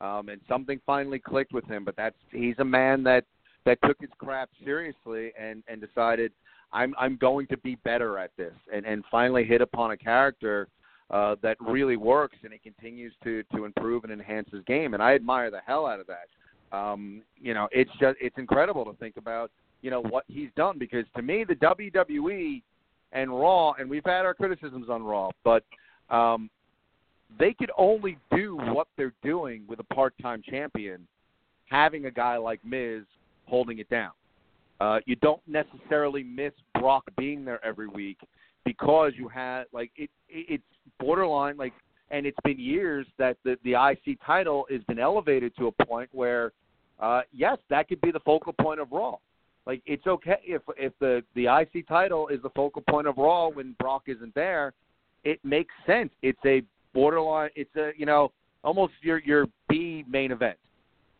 Um 0.00 0.28
and 0.28 0.40
something 0.48 0.80
finally 0.86 1.18
clicked 1.18 1.52
with 1.52 1.66
him, 1.66 1.84
but 1.84 1.96
that's 1.96 2.16
he's 2.30 2.56
a 2.58 2.64
man 2.64 3.02
that 3.04 3.24
that 3.64 3.78
took 3.84 4.00
his 4.00 4.10
craft 4.18 4.52
seriously 4.64 5.32
and 5.38 5.62
and 5.68 5.80
decided 5.80 6.32
I'm 6.72 6.94
I'm 6.98 7.16
going 7.16 7.46
to 7.48 7.56
be 7.58 7.76
better 7.76 8.18
at 8.18 8.30
this 8.36 8.54
and 8.72 8.84
and 8.86 9.04
finally 9.10 9.44
hit 9.44 9.60
upon 9.60 9.92
a 9.92 9.96
character 9.96 10.68
uh 11.10 11.36
that 11.42 11.56
really 11.60 11.96
works 11.96 12.36
and 12.42 12.52
he 12.52 12.58
continues 12.58 13.12
to 13.24 13.42
to 13.54 13.64
improve 13.64 14.04
and 14.04 14.12
enhance 14.12 14.48
his 14.52 14.62
game 14.64 14.94
and 14.94 15.02
I 15.02 15.14
admire 15.14 15.50
the 15.50 15.60
hell 15.66 15.86
out 15.86 16.00
of 16.00 16.06
that. 16.06 16.76
Um 16.76 17.22
you 17.40 17.54
know, 17.54 17.68
it's 17.72 17.90
just 18.00 18.16
it's 18.20 18.38
incredible 18.38 18.84
to 18.84 18.92
think 18.94 19.16
about 19.16 19.50
you 19.82 19.90
know 19.90 20.02
what 20.02 20.24
he's 20.28 20.50
done 20.56 20.78
because 20.78 21.04
to 21.16 21.22
me 21.22 21.44
the 21.44 21.54
WWE 21.54 22.62
and 23.12 23.30
Raw 23.30 23.72
and 23.72 23.88
we've 23.88 24.04
had 24.04 24.24
our 24.24 24.34
criticisms 24.34 24.88
on 24.90 25.02
Raw, 25.02 25.30
but 25.44 25.64
um, 26.10 26.50
they 27.38 27.52
could 27.52 27.70
only 27.76 28.18
do 28.34 28.56
what 28.56 28.88
they're 28.96 29.14
doing 29.22 29.64
with 29.68 29.80
a 29.80 29.94
part-time 29.94 30.42
champion, 30.48 31.06
having 31.66 32.06
a 32.06 32.10
guy 32.10 32.36
like 32.36 32.64
Miz 32.64 33.02
holding 33.46 33.78
it 33.78 33.88
down. 33.88 34.12
Uh, 34.80 34.98
you 35.06 35.16
don't 35.16 35.40
necessarily 35.46 36.22
miss 36.22 36.52
Brock 36.78 37.04
being 37.16 37.44
there 37.44 37.64
every 37.64 37.88
week 37.88 38.18
because 38.64 39.12
you 39.16 39.28
had 39.28 39.64
like 39.72 39.90
it, 39.96 40.10
it 40.28 40.46
it's 40.60 40.64
borderline 41.00 41.56
like 41.56 41.72
and 42.10 42.26
it's 42.26 42.36
been 42.44 42.58
years 42.58 43.06
that 43.16 43.36
the 43.44 43.56
the 43.64 43.72
IC 43.72 44.18
title 44.26 44.66
has 44.70 44.82
been 44.84 44.98
elevated 44.98 45.56
to 45.56 45.68
a 45.68 45.84
point 45.86 46.10
where 46.12 46.52
uh 47.00 47.22
yes 47.32 47.56
that 47.70 47.88
could 47.88 48.00
be 48.02 48.10
the 48.10 48.20
focal 48.20 48.52
point 48.52 48.80
of 48.80 48.90
Raw 48.90 49.16
like 49.66 49.82
it's 49.84 50.06
okay 50.06 50.38
if 50.44 50.62
if 50.76 50.92
the 51.00 51.22
the 51.34 51.46
IC 51.46 51.88
title 51.88 52.28
is 52.28 52.40
the 52.42 52.50
focal 52.50 52.82
point 52.88 53.08
of 53.08 53.18
Raw 53.18 53.48
when 53.48 53.74
Brock 53.80 54.04
isn't 54.06 54.34
there, 54.34 54.72
it 55.24 55.40
makes 55.44 55.74
sense. 55.86 56.10
It's 56.22 56.38
a 56.46 56.62
borderline. 56.96 57.50
It's 57.54 57.74
a 57.76 57.90
you 57.96 58.06
know 58.06 58.32
almost 58.64 58.94
your 59.02 59.18
your 59.18 59.46
B 59.68 60.04
main 60.08 60.32
event, 60.32 60.58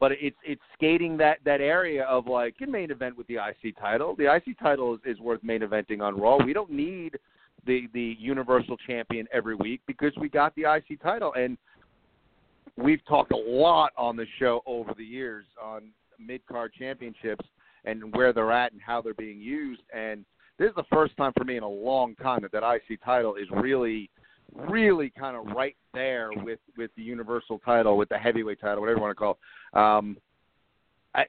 but 0.00 0.12
it's 0.12 0.36
it's 0.44 0.62
skating 0.74 1.16
that 1.18 1.38
that 1.44 1.60
area 1.60 2.04
of 2.04 2.26
like 2.26 2.58
your 2.58 2.70
main 2.70 2.90
event 2.90 3.16
with 3.16 3.26
the 3.26 3.36
IC 3.36 3.78
title. 3.78 4.16
The 4.16 4.34
IC 4.34 4.58
title 4.58 4.94
is, 4.94 5.00
is 5.04 5.20
worth 5.20 5.42
main 5.42 5.60
eventing 5.60 6.00
on 6.00 6.18
Raw. 6.18 6.38
We 6.44 6.52
don't 6.52 6.70
need 6.70 7.18
the 7.66 7.88
the 7.92 8.16
Universal 8.18 8.76
Champion 8.86 9.26
every 9.32 9.54
week 9.54 9.80
because 9.86 10.12
we 10.20 10.28
got 10.28 10.54
the 10.56 10.62
IC 10.62 11.02
title 11.02 11.34
and 11.34 11.58
we've 12.76 13.04
talked 13.06 13.32
a 13.32 13.36
lot 13.36 13.92
on 13.96 14.16
the 14.16 14.26
show 14.38 14.62
over 14.66 14.92
the 14.96 15.04
years 15.04 15.44
on 15.62 15.90
mid 16.18 16.44
card 16.46 16.72
championships 16.78 17.44
and 17.84 18.14
where 18.14 18.32
they're 18.32 18.52
at 18.52 18.72
and 18.72 18.80
how 18.80 19.00
they're 19.00 19.14
being 19.14 19.40
used. 19.40 19.82
And 19.94 20.24
this 20.58 20.68
is 20.68 20.74
the 20.74 20.84
first 20.92 21.16
time 21.16 21.32
for 21.36 21.44
me 21.44 21.56
in 21.56 21.62
a 21.62 21.68
long 21.68 22.14
time 22.16 22.40
that 22.42 22.52
that 22.52 22.62
IC 22.64 23.02
title 23.04 23.36
is 23.36 23.46
really, 23.52 24.10
really 24.54 25.10
kind 25.10 25.36
of 25.36 25.54
right 25.54 25.76
there 25.94 26.30
with 26.32 26.60
with 26.76 26.90
the 26.96 27.02
Universal 27.02 27.60
title, 27.64 27.96
with 27.96 28.08
the 28.08 28.18
heavyweight 28.18 28.60
title, 28.60 28.80
whatever 28.80 28.98
you 28.98 29.02
want 29.02 29.10
to 29.10 29.18
call. 29.18 29.38
It. 29.74 29.78
Um, 29.78 30.16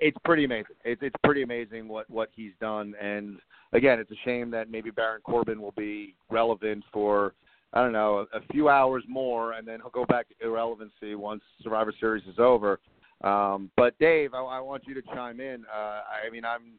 it's 0.01 0.17
pretty 0.25 0.43
amazing. 0.43 0.75
It's 0.83 1.01
it's 1.01 1.15
pretty 1.23 1.43
amazing 1.43 1.87
what 1.87 2.09
what 2.09 2.29
he's 2.35 2.51
done. 2.59 2.93
And 3.01 3.39
again, 3.73 3.99
it's 3.99 4.11
a 4.11 4.25
shame 4.25 4.51
that 4.51 4.69
maybe 4.69 4.89
Baron 4.91 5.21
Corbin 5.21 5.61
will 5.61 5.73
be 5.77 6.15
relevant 6.29 6.83
for 6.91 7.33
I 7.73 7.81
don't 7.81 7.93
know 7.93 8.25
a, 8.33 8.37
a 8.37 8.41
few 8.51 8.69
hours 8.69 9.03
more, 9.07 9.53
and 9.53 9.67
then 9.67 9.79
he'll 9.79 9.89
go 9.91 10.05
back 10.05 10.27
to 10.29 10.35
irrelevancy 10.45 11.15
once 11.15 11.41
Survivor 11.61 11.93
Series 11.99 12.23
is 12.25 12.39
over. 12.39 12.79
Um, 13.23 13.71
but 13.75 13.97
Dave, 13.97 14.33
I, 14.33 14.39
I 14.39 14.59
want 14.59 14.83
you 14.85 14.93
to 14.93 15.01
chime 15.01 15.39
in. 15.39 15.65
Uh, 15.73 16.01
I 16.25 16.29
mean, 16.31 16.45
I'm 16.45 16.73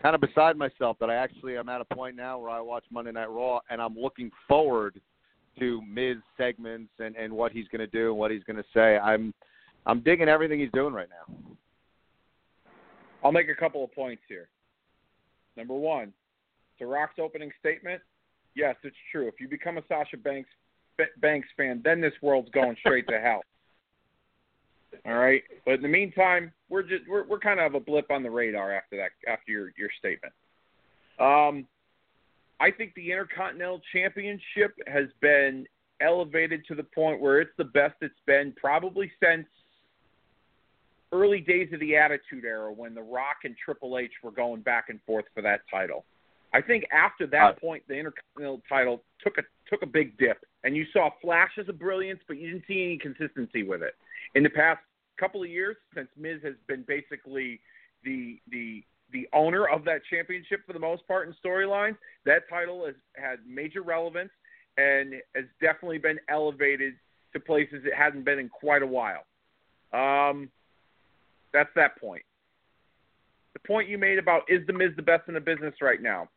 kind 0.00 0.14
of 0.14 0.20
beside 0.20 0.56
myself 0.56 0.96
that 1.00 1.10
I 1.10 1.14
actually 1.14 1.56
am 1.56 1.68
at 1.68 1.80
a 1.80 1.94
point 1.94 2.16
now 2.16 2.38
where 2.38 2.50
I 2.50 2.60
watch 2.60 2.84
Monday 2.90 3.12
Night 3.12 3.30
Raw 3.30 3.60
and 3.70 3.80
I'm 3.80 3.96
looking 3.96 4.30
forward 4.48 5.00
to 5.58 5.82
Miz 5.82 6.16
segments 6.36 6.92
and 6.98 7.16
and 7.16 7.32
what 7.32 7.52
he's 7.52 7.68
going 7.68 7.80
to 7.80 7.86
do 7.86 8.10
and 8.10 8.18
what 8.18 8.30
he's 8.30 8.44
going 8.44 8.56
to 8.56 8.64
say. 8.74 8.98
I'm 8.98 9.32
I'm 9.86 10.00
digging 10.00 10.28
everything 10.28 10.60
he's 10.60 10.72
doing 10.72 10.94
right 10.94 11.08
now. 11.08 11.34
I'll 13.22 13.32
make 13.32 13.48
a 13.48 13.54
couple 13.54 13.82
of 13.82 13.92
points 13.92 14.22
here. 14.28 14.48
Number 15.56 15.74
one, 15.74 16.12
to 16.78 16.86
Rock's 16.86 17.18
opening 17.18 17.50
statement, 17.60 18.02
yes, 18.54 18.76
it's 18.82 18.96
true. 19.10 19.28
If 19.28 19.40
you 19.40 19.48
become 19.48 19.78
a 19.78 19.82
Sasha 19.88 20.16
Banks 20.16 20.50
Banks 21.20 21.48
fan, 21.56 21.80
then 21.84 22.00
this 22.00 22.12
world's 22.22 22.50
going 22.50 22.76
straight 22.80 23.06
to 23.08 23.18
hell. 23.18 23.42
All 25.06 25.14
right, 25.14 25.42
but 25.64 25.74
in 25.74 25.82
the 25.82 25.88
meantime, 25.88 26.52
we're 26.68 26.82
just 26.82 27.08
we're 27.08 27.26
we're 27.26 27.40
kind 27.40 27.60
of 27.60 27.74
a 27.74 27.80
blip 27.80 28.10
on 28.10 28.22
the 28.22 28.30
radar 28.30 28.72
after 28.72 28.96
that 28.96 29.10
after 29.30 29.50
your 29.50 29.72
your 29.76 29.90
statement. 29.98 30.32
Um, 31.18 31.66
I 32.64 32.70
think 32.70 32.94
the 32.94 33.12
Intercontinental 33.12 33.82
Championship 33.92 34.74
has 34.86 35.08
been 35.20 35.66
elevated 36.00 36.64
to 36.68 36.74
the 36.74 36.82
point 36.82 37.20
where 37.20 37.38
it's 37.42 37.52
the 37.58 37.64
best 37.64 37.96
it's 38.00 38.14
been 38.26 38.54
probably 38.56 39.12
since 39.22 39.44
early 41.12 41.40
days 41.40 41.68
of 41.74 41.80
the 41.80 41.94
Attitude 41.94 42.46
Era 42.46 42.72
when 42.72 42.94
The 42.94 43.02
Rock 43.02 43.44
and 43.44 43.54
Triple 43.62 43.98
H 43.98 44.12
were 44.22 44.30
going 44.30 44.62
back 44.62 44.86
and 44.88 44.98
forth 45.04 45.26
for 45.34 45.42
that 45.42 45.60
title. 45.70 46.06
I 46.54 46.62
think 46.62 46.84
after 46.90 47.26
that 47.26 47.44
uh, 47.44 47.52
point, 47.52 47.82
the 47.86 47.96
Intercontinental 47.98 48.62
title 48.66 49.02
took 49.22 49.36
a 49.36 49.42
took 49.68 49.82
a 49.82 49.86
big 49.86 50.16
dip, 50.16 50.38
and 50.62 50.74
you 50.74 50.86
saw 50.90 51.10
flashes 51.20 51.68
of 51.68 51.78
brilliance, 51.78 52.20
but 52.26 52.38
you 52.38 52.50
didn't 52.50 52.64
see 52.66 52.82
any 52.82 52.96
consistency 52.96 53.62
with 53.62 53.82
it. 53.82 53.94
In 54.36 54.42
the 54.42 54.48
past 54.48 54.80
couple 55.18 55.42
of 55.42 55.50
years 55.50 55.76
since 55.94 56.08
Miz 56.16 56.40
has 56.42 56.54
been 56.66 56.82
basically 56.88 57.60
the 58.04 58.40
the 58.50 58.82
the 59.12 59.28
owner 59.32 59.68
of 59.68 59.84
that 59.84 60.00
championship 60.10 60.66
for 60.66 60.72
the 60.72 60.78
most 60.78 61.06
part 61.06 61.28
in 61.28 61.34
storylines. 61.44 61.96
That 62.24 62.48
title 62.48 62.86
has 62.86 62.94
had 63.14 63.38
major 63.46 63.82
relevance 63.82 64.30
and 64.76 65.14
has 65.34 65.44
definitely 65.60 65.98
been 65.98 66.18
elevated 66.28 66.94
to 67.32 67.40
places 67.40 67.82
it 67.84 67.94
hadn't 67.94 68.24
been 68.24 68.38
in 68.38 68.48
quite 68.48 68.82
a 68.82 68.86
while. 68.86 69.24
Um, 69.92 70.50
that's 71.52 71.70
that 71.76 72.00
point. 72.00 72.22
The 73.52 73.60
point 73.60 73.88
you 73.88 73.98
made 73.98 74.18
about 74.18 74.42
is 74.48 74.66
the 74.66 74.72
Miz 74.72 74.90
the 74.96 75.02
best 75.02 75.28
in 75.28 75.34
the 75.34 75.40
business 75.40 75.74
right 75.80 76.02
now? 76.02 76.28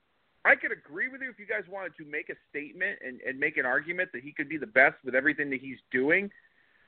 I 0.45 0.55
could 0.55 0.72
agree 0.72 1.09
with 1.09 1.22
you 1.22 1.30
if 1.30 1.39
you 1.39 1.45
guys 1.45 1.63
wanted 1.70 1.93
to 1.97 2.05
make 2.05 2.30
a 2.30 2.36
statement 2.49 2.99
and, 3.05 3.20
and 3.22 3.39
make 3.39 3.57
an 3.57 3.65
argument 3.65 4.11
that 4.13 4.24
he 4.24 4.32
could 4.32 4.47
be 4.47 4.57
the 4.57 4.68
best 4.68 4.95
with 5.03 5.15
everything 5.15 5.49
that 5.49 5.59
he's 5.59 5.80
doing. 5.91 6.30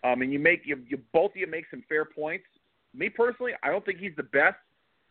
Um, 0.04 0.22
and 0.22 0.32
you 0.32 0.40
make 0.40 0.62
you, 0.66 0.82
you 0.88 1.00
both 1.12 1.32
of 1.32 1.38
you 1.38 1.48
make 1.48 1.66
some 1.70 1.84
fair 1.90 2.06
points. 2.06 2.46
Me 2.94 3.10
personally, 3.10 3.52
I 3.64 3.70
don't 3.70 3.86
think 3.86 4.00
he's 4.00 4.16
the 4.16 4.24
best, 4.24 4.58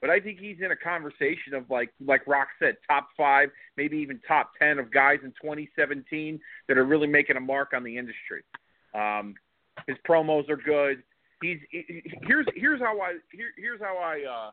but 0.00 0.10
I 0.10 0.20
think 0.20 0.38
he's 0.38 0.58
in 0.64 0.70
a 0.70 0.76
conversation 0.76 1.54
of 1.54 1.68
like 1.70 1.90
like 2.04 2.26
Rock 2.26 2.48
said, 2.58 2.76
top 2.86 3.08
five, 3.16 3.50
maybe 3.76 3.96
even 3.98 4.20
top 4.26 4.52
ten 4.58 4.78
of 4.78 4.92
guys 4.92 5.18
in 5.22 5.30
2017 5.42 6.40
that 6.68 6.78
are 6.78 6.84
really 6.84 7.08
making 7.08 7.36
a 7.36 7.40
mark 7.40 7.72
on 7.74 7.82
the 7.82 7.96
industry. 7.96 8.42
Um, 8.94 9.34
his 9.86 9.96
promos 10.08 10.48
are 10.48 10.56
good. 10.56 11.02
He's 11.42 11.58
he, 11.70 12.02
here's 12.22 12.46
here's 12.54 12.80
how 12.80 13.00
I 13.00 13.16
here, 13.32 13.50
here's 13.56 13.80
how 13.80 13.96
I 13.96 14.22
uh, 14.24 14.50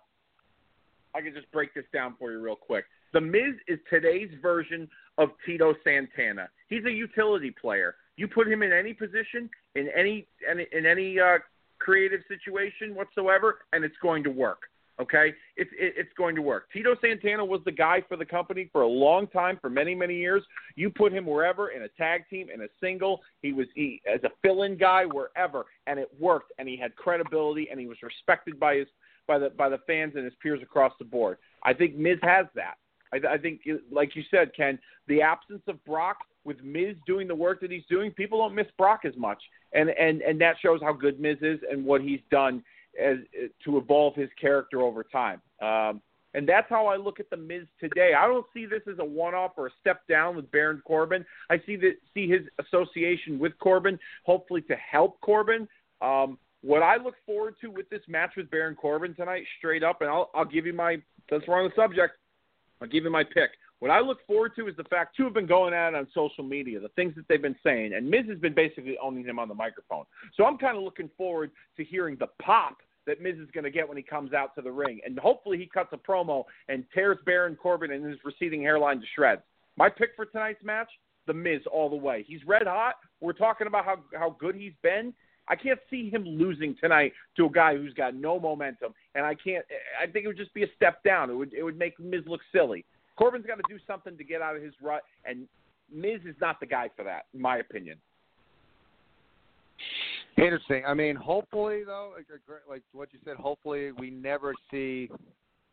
I 1.15 1.21
can 1.21 1.33
just 1.33 1.51
break 1.51 1.73
this 1.73 1.85
down 1.93 2.15
for 2.19 2.31
you 2.31 2.39
real 2.39 2.55
quick. 2.55 2.85
The 3.13 3.21
Miz 3.21 3.55
is 3.67 3.79
today's 3.89 4.29
version 4.41 4.89
of 5.17 5.29
Tito 5.45 5.73
Santana. 5.83 6.49
He's 6.69 6.83
a 6.85 6.91
utility 6.91 7.51
player. 7.51 7.95
You 8.17 8.27
put 8.27 8.47
him 8.47 8.63
in 8.63 8.73
any 8.73 8.93
position, 8.93 9.49
in 9.75 9.89
any 9.95 10.27
in, 10.49 10.65
in 10.71 10.85
any 10.85 11.19
uh, 11.19 11.37
creative 11.79 12.21
situation 12.27 12.95
whatsoever, 12.95 13.59
and 13.73 13.83
it's 13.83 13.95
going 14.01 14.23
to 14.23 14.29
work. 14.29 14.63
Okay, 15.01 15.33
it's 15.57 15.71
it, 15.73 15.93
it's 15.97 16.13
going 16.17 16.35
to 16.35 16.41
work. 16.41 16.71
Tito 16.71 16.95
Santana 17.01 17.43
was 17.43 17.59
the 17.65 17.71
guy 17.71 18.01
for 18.07 18.15
the 18.15 18.25
company 18.25 18.69
for 18.71 18.81
a 18.81 18.87
long 18.87 19.27
time, 19.27 19.57
for 19.61 19.69
many 19.69 19.93
many 19.93 20.15
years. 20.15 20.41
You 20.75 20.89
put 20.89 21.11
him 21.11 21.25
wherever 21.25 21.69
in 21.69 21.81
a 21.81 21.89
tag 21.89 22.23
team, 22.29 22.47
in 22.53 22.61
a 22.61 22.67
single, 22.79 23.21
he 23.41 23.51
was 23.51 23.67
he 23.75 24.01
as 24.11 24.23
a 24.23 24.29
fill-in 24.41 24.77
guy 24.77 25.03
wherever, 25.05 25.65
and 25.87 25.99
it 25.99 26.09
worked. 26.17 26.53
And 26.59 26.69
he 26.69 26.77
had 26.77 26.95
credibility, 26.95 27.67
and 27.69 27.77
he 27.77 27.87
was 27.87 27.97
respected 28.01 28.57
by 28.57 28.77
his 28.77 28.87
by 29.27 29.37
the 29.37 29.49
by 29.49 29.67
the 29.67 29.79
fans 29.85 30.13
and 30.15 30.23
his 30.23 30.33
peers 30.41 30.61
across 30.61 30.93
the 30.97 31.05
board. 31.05 31.39
I 31.63 31.73
think 31.73 31.95
Miz 31.95 32.17
has 32.21 32.45
that. 32.55 32.75
I, 33.13 33.33
I 33.33 33.37
think, 33.37 33.61
like 33.91 34.15
you 34.15 34.23
said, 34.31 34.51
Ken, 34.55 34.79
the 35.07 35.21
absence 35.21 35.61
of 35.67 35.83
Brock 35.85 36.17
with 36.43 36.63
Miz 36.63 36.95
doing 37.05 37.27
the 37.27 37.35
work 37.35 37.59
that 37.61 37.71
he's 37.71 37.85
doing, 37.89 38.11
people 38.11 38.39
don't 38.39 38.55
miss 38.55 38.67
Brock 38.77 39.01
as 39.03 39.15
much, 39.17 39.41
and 39.73 39.89
and 39.89 40.21
and 40.21 40.39
that 40.39 40.55
shows 40.61 40.79
how 40.81 40.93
good 40.93 41.19
Miz 41.19 41.37
is 41.41 41.59
and 41.69 41.83
what 41.83 42.01
he's 42.01 42.21
done 42.31 42.63
as 43.01 43.17
to 43.63 43.77
evolve 43.77 44.15
his 44.15 44.29
character 44.39 44.81
over 44.81 45.03
time. 45.03 45.41
Um, 45.61 46.01
and 46.33 46.47
that's 46.47 46.67
how 46.69 46.87
I 46.87 46.97
look 46.97 47.21
at 47.21 47.29
the 47.29 47.37
Miz 47.37 47.63
today. 47.79 48.13
I 48.17 48.27
don't 48.27 48.45
see 48.53 48.65
this 48.65 48.81
as 48.91 48.99
a 48.99 49.05
one-off 49.05 49.51
or 49.55 49.67
a 49.67 49.71
step 49.79 50.01
down 50.09 50.35
with 50.35 50.51
Baron 50.51 50.81
Corbin. 50.85 51.25
I 51.49 51.61
see 51.65 51.77
that 51.77 51.93
see 52.13 52.27
his 52.27 52.41
association 52.59 53.39
with 53.39 53.57
Corbin, 53.59 53.97
hopefully 54.25 54.61
to 54.63 54.75
help 54.75 55.21
Corbin. 55.21 55.67
Um, 56.01 56.37
what 56.61 56.83
I 56.83 56.97
look 56.97 57.15
forward 57.25 57.55
to 57.61 57.67
with 57.67 57.89
this 57.89 58.01
match 58.07 58.31
with 58.35 58.51
Baron 58.51 58.75
Corbin 58.75 59.15
tonight, 59.15 59.43
straight 59.59 59.83
up, 59.83 60.01
and 60.01 60.09
I'll, 60.09 60.29
I'll 60.35 60.45
give 60.45 60.65
you 60.65 60.73
my 60.73 60.97
since 61.29 61.43
we're 61.47 61.61
on 61.61 61.69
the 61.69 61.81
subject, 61.81 62.17
I'll 62.81 62.87
give 62.87 63.05
you 63.05 63.09
my 63.09 63.23
pick. 63.23 63.51
What 63.80 63.91
I 63.91 63.99
look 63.99 64.26
forward 64.26 64.53
to 64.55 64.67
is 64.67 64.76
the 64.78 64.86
fact 64.86 65.15
two 65.15 65.26
have 65.26 65.34
been 65.34 65.45
going 65.45 65.73
at 65.73 65.89
it 65.89 65.95
on 65.95 66.07
social 66.13 66.43
media, 66.43 66.80
the 66.80 66.89
things 66.89 67.13
that 67.15 67.28
they've 67.28 67.41
been 67.41 67.57
saying, 67.63 67.93
and 67.93 68.09
Miz 68.09 68.26
has 68.30 68.39
been 68.39 68.55
basically 68.55 68.97
owning 69.01 69.26
him 69.26 69.38
on 69.38 69.47
the 69.47 69.53
microphone. 69.53 70.05
So 70.36 70.45
I'm 70.45 70.57
kind 70.57 70.78
of 70.78 70.84
looking 70.84 71.09
forward 71.17 71.51
to 71.78 71.84
hearing 71.84 72.15
the 72.19 72.28
pop 72.41 72.78
that 73.05 73.21
Miz 73.21 73.36
is 73.36 73.51
going 73.51 73.65
to 73.65 73.71
get 73.71 73.88
when 73.88 73.97
he 73.97 74.03
comes 74.03 74.34
out 74.34 74.55
to 74.55 74.61
the 74.61 74.71
ring, 74.71 74.99
and 75.05 75.19
hopefully 75.19 75.57
he 75.57 75.67
cuts 75.67 75.89
a 75.91 75.97
promo 75.97 76.45
and 76.69 76.86
tears 76.93 77.17
Baron 77.26 77.55
Corbin 77.55 77.91
and 77.91 78.05
his 78.05 78.17
receding 78.23 78.61
hairline 78.61 78.99
to 78.99 79.05
shreds. 79.13 79.41
My 79.78 79.89
pick 79.89 80.11
for 80.15 80.26
tonight's 80.26 80.63
match, 80.63 80.89
the 81.28 81.34
Miz 81.34 81.61
all 81.71 81.89
the 81.89 81.95
way. 81.95 82.23
He's 82.28 82.39
red 82.45 82.67
hot. 82.67 82.95
We're 83.19 83.34
talking 83.34 83.67
about 83.67 83.86
how 83.86 83.97
how 84.13 84.36
good 84.39 84.55
he's 84.55 84.73
been. 84.84 85.13
I 85.47 85.55
can't 85.55 85.80
see 85.89 86.09
him 86.09 86.23
losing 86.23 86.76
tonight 86.82 87.13
to 87.38 87.45
a 87.45 87.49
guy 87.49 87.76
who's 87.76 87.93
got 87.93 88.15
no 88.15 88.39
momentum, 88.39 88.93
and 89.13 89.26
I 89.26 89.36
can't. 89.36 89.65
I 90.01 90.05
think 90.07 90.26
it 90.26 90.28
would 90.28 90.38
just 90.38 90.53
be 90.53 90.63
a 90.63 90.67
step 90.76 91.03
down. 91.03 91.30
It 91.30 91.34
would 91.34 91.53
it 91.53 91.63
would 91.63 91.78
make 91.78 91.99
Miz 91.99 92.21
look 92.26 92.41
silly. 92.51 92.86
Corbin's 93.18 93.45
got 93.45 93.55
to 93.55 93.63
do 93.70 93.80
something 93.88 94.18
to 94.18 94.24
get 94.24 94.41
out 94.41 94.55
of 94.55 94.61
his 94.61 94.74
rut, 94.82 95.03
and 95.26 95.47
Miz 95.93 96.20
is 96.26 96.36
not 96.41 96.59
the 96.59 96.66
guy 96.66 96.89
for 96.95 97.03
that, 97.03 97.26
in 97.34 97.41
my 97.41 97.57
opinion. 97.57 97.97
Interesting. 100.38 100.84
I 100.86 100.93
mean, 100.93 101.16
hopefully 101.16 101.84
though, 101.86 102.13
like, 102.16 102.26
like 102.70 102.82
what 102.91 103.09
you 103.13 103.20
said, 103.24 103.38
hopefully 103.38 103.91
we 103.93 104.09
never 104.09 104.53
see 104.70 105.09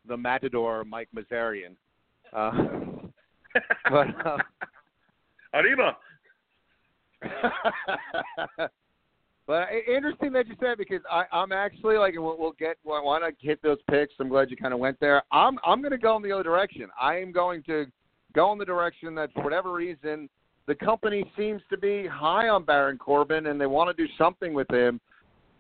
the 0.06 0.16
Matador 0.16 0.84
Mike 0.84 1.08
Mazarian. 1.14 1.74
Uh, 2.32 2.52
but 3.90 4.26
uh, 4.26 4.36
Arriba. 5.54 5.96
But 9.52 9.68
interesting 9.86 10.32
that 10.32 10.48
you 10.48 10.54
said 10.62 10.78
because 10.78 11.02
I, 11.10 11.24
I'm 11.30 11.52
actually 11.52 11.98
like, 11.98 12.14
we'll, 12.16 12.38
we'll 12.38 12.56
get. 12.58 12.78
Why 12.84 13.18
not 13.20 13.34
hit 13.38 13.60
those 13.62 13.76
picks? 13.90 14.14
I'm 14.18 14.30
glad 14.30 14.50
you 14.50 14.56
kind 14.56 14.72
of 14.72 14.80
went 14.80 14.98
there. 14.98 15.22
I'm 15.30 15.58
I'm 15.62 15.82
going 15.82 15.90
to 15.92 15.98
go 15.98 16.16
in 16.16 16.22
the 16.22 16.32
other 16.32 16.42
direction. 16.42 16.86
I 16.98 17.18
am 17.18 17.32
going 17.32 17.62
to 17.64 17.84
go 18.34 18.50
in 18.52 18.58
the 18.58 18.64
direction 18.64 19.14
that 19.16 19.30
for 19.34 19.44
whatever 19.44 19.74
reason 19.74 20.30
the 20.66 20.74
company 20.74 21.30
seems 21.36 21.60
to 21.68 21.76
be 21.76 22.06
high 22.06 22.48
on 22.48 22.64
Baron 22.64 22.96
Corbin 22.96 23.48
and 23.48 23.60
they 23.60 23.66
want 23.66 23.94
to 23.94 24.06
do 24.06 24.10
something 24.16 24.54
with 24.54 24.70
him. 24.70 24.98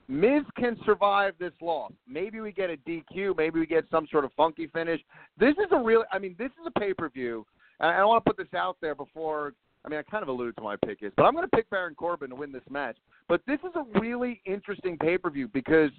Miz 0.08 0.42
can 0.56 0.78
survive 0.86 1.34
this 1.38 1.52
loss. 1.60 1.92
Maybe 2.08 2.40
we 2.40 2.50
get 2.50 2.70
a 2.70 2.78
DQ. 2.88 3.36
Maybe 3.36 3.60
we 3.60 3.66
get 3.66 3.84
some 3.90 4.06
sort 4.10 4.24
of 4.24 4.32
funky 4.38 4.68
finish. 4.68 5.02
This 5.38 5.52
is 5.58 5.70
a 5.70 5.78
real. 5.78 6.04
I 6.10 6.18
mean, 6.18 6.34
this 6.38 6.50
is 6.52 6.66
a 6.66 6.80
pay 6.80 6.94
per 6.94 7.10
view. 7.10 7.44
And 7.78 7.90
I 7.90 8.02
want 8.06 8.24
to 8.24 8.30
put 8.30 8.38
this 8.38 8.54
out 8.58 8.78
there 8.80 8.94
before 8.94 9.52
I 9.84 9.88
mean, 9.88 9.98
I 9.98 10.02
kind 10.02 10.22
of 10.22 10.28
alluded 10.28 10.56
to 10.56 10.62
my 10.62 10.76
pick 10.76 11.02
is, 11.02 11.12
but 11.16 11.24
I'm 11.24 11.34
going 11.34 11.48
to 11.48 11.56
pick 11.56 11.68
Baron 11.70 11.94
Corbin 11.94 12.30
to 12.30 12.36
win 12.36 12.52
this 12.52 12.62
match. 12.70 12.96
But 13.28 13.40
this 13.46 13.58
is 13.60 13.72
a 13.74 13.98
really 13.98 14.40
interesting 14.44 14.96
pay 14.96 15.18
per 15.18 15.28
view 15.30 15.48
because 15.48 15.90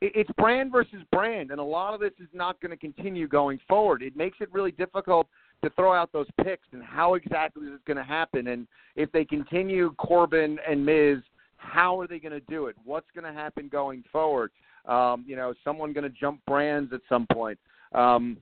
it's 0.00 0.30
brand 0.38 0.72
versus 0.72 1.02
brand, 1.12 1.50
and 1.50 1.60
a 1.60 1.64
lot 1.64 1.92
of 1.92 2.00
this 2.00 2.12
is 2.18 2.28
not 2.32 2.58
going 2.60 2.70
to 2.70 2.76
continue 2.76 3.28
going 3.28 3.60
forward. 3.68 4.02
It 4.02 4.16
makes 4.16 4.38
it 4.40 4.50
really 4.50 4.72
difficult 4.72 5.26
to 5.62 5.70
throw 5.70 5.92
out 5.92 6.10
those 6.12 6.26
picks 6.42 6.66
and 6.72 6.82
how 6.82 7.14
exactly 7.14 7.66
this 7.66 7.74
is 7.74 7.80
going 7.86 7.98
to 7.98 8.02
happen. 8.02 8.46
And 8.46 8.66
if 8.96 9.12
they 9.12 9.26
continue 9.26 9.92
Corbin 9.98 10.58
and 10.66 10.84
Miz, 10.84 11.18
how 11.58 12.00
are 12.00 12.06
they 12.06 12.18
going 12.18 12.32
to 12.32 12.40
do 12.48 12.66
it? 12.66 12.76
What's 12.84 13.08
going 13.14 13.30
to 13.30 13.38
happen 13.38 13.68
going 13.68 14.02
forward? 14.10 14.50
Um, 14.86 15.24
you 15.26 15.36
know, 15.36 15.52
someone 15.62 15.92
going 15.92 16.10
to 16.10 16.16
jump 16.18 16.40
brands 16.46 16.94
at 16.94 17.02
some 17.06 17.26
point. 17.30 17.58
Um, 17.92 18.38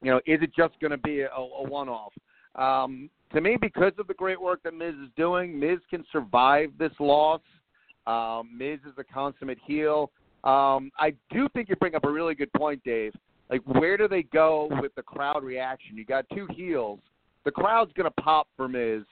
you 0.00 0.12
know, 0.12 0.18
is 0.18 0.40
it 0.42 0.54
just 0.56 0.78
going 0.80 0.92
to 0.92 0.98
be 0.98 1.22
a, 1.22 1.30
a 1.30 1.68
one-off? 1.68 2.12
Um, 2.54 3.10
to 3.34 3.40
me, 3.40 3.56
because 3.60 3.92
of 3.98 4.06
the 4.06 4.14
great 4.14 4.40
work 4.40 4.62
that 4.62 4.74
Miz 4.74 4.94
is 4.94 5.10
doing, 5.16 5.58
Miz 5.58 5.78
can 5.90 6.04
survive 6.12 6.70
this 6.78 6.92
loss. 7.00 7.40
Um, 8.06 8.50
Miz 8.56 8.78
is 8.86 8.94
a 8.96 9.04
consummate 9.04 9.58
heel. 9.66 10.10
Um, 10.44 10.90
I 10.98 11.14
do 11.30 11.48
think 11.54 11.68
you 11.68 11.76
bring 11.76 11.94
up 11.94 12.04
a 12.04 12.10
really 12.10 12.34
good 12.34 12.52
point, 12.52 12.82
Dave. 12.84 13.12
Like, 13.50 13.62
where 13.66 13.96
do 13.96 14.08
they 14.08 14.22
go 14.22 14.68
with 14.80 14.94
the 14.94 15.02
crowd 15.02 15.42
reaction? 15.42 15.96
You 15.96 16.04
got 16.04 16.26
two 16.34 16.46
heels. 16.54 17.00
The 17.44 17.50
crowd's 17.50 17.92
going 17.92 18.10
to 18.10 18.22
pop 18.22 18.48
for 18.56 18.68
Miz. 18.68 19.02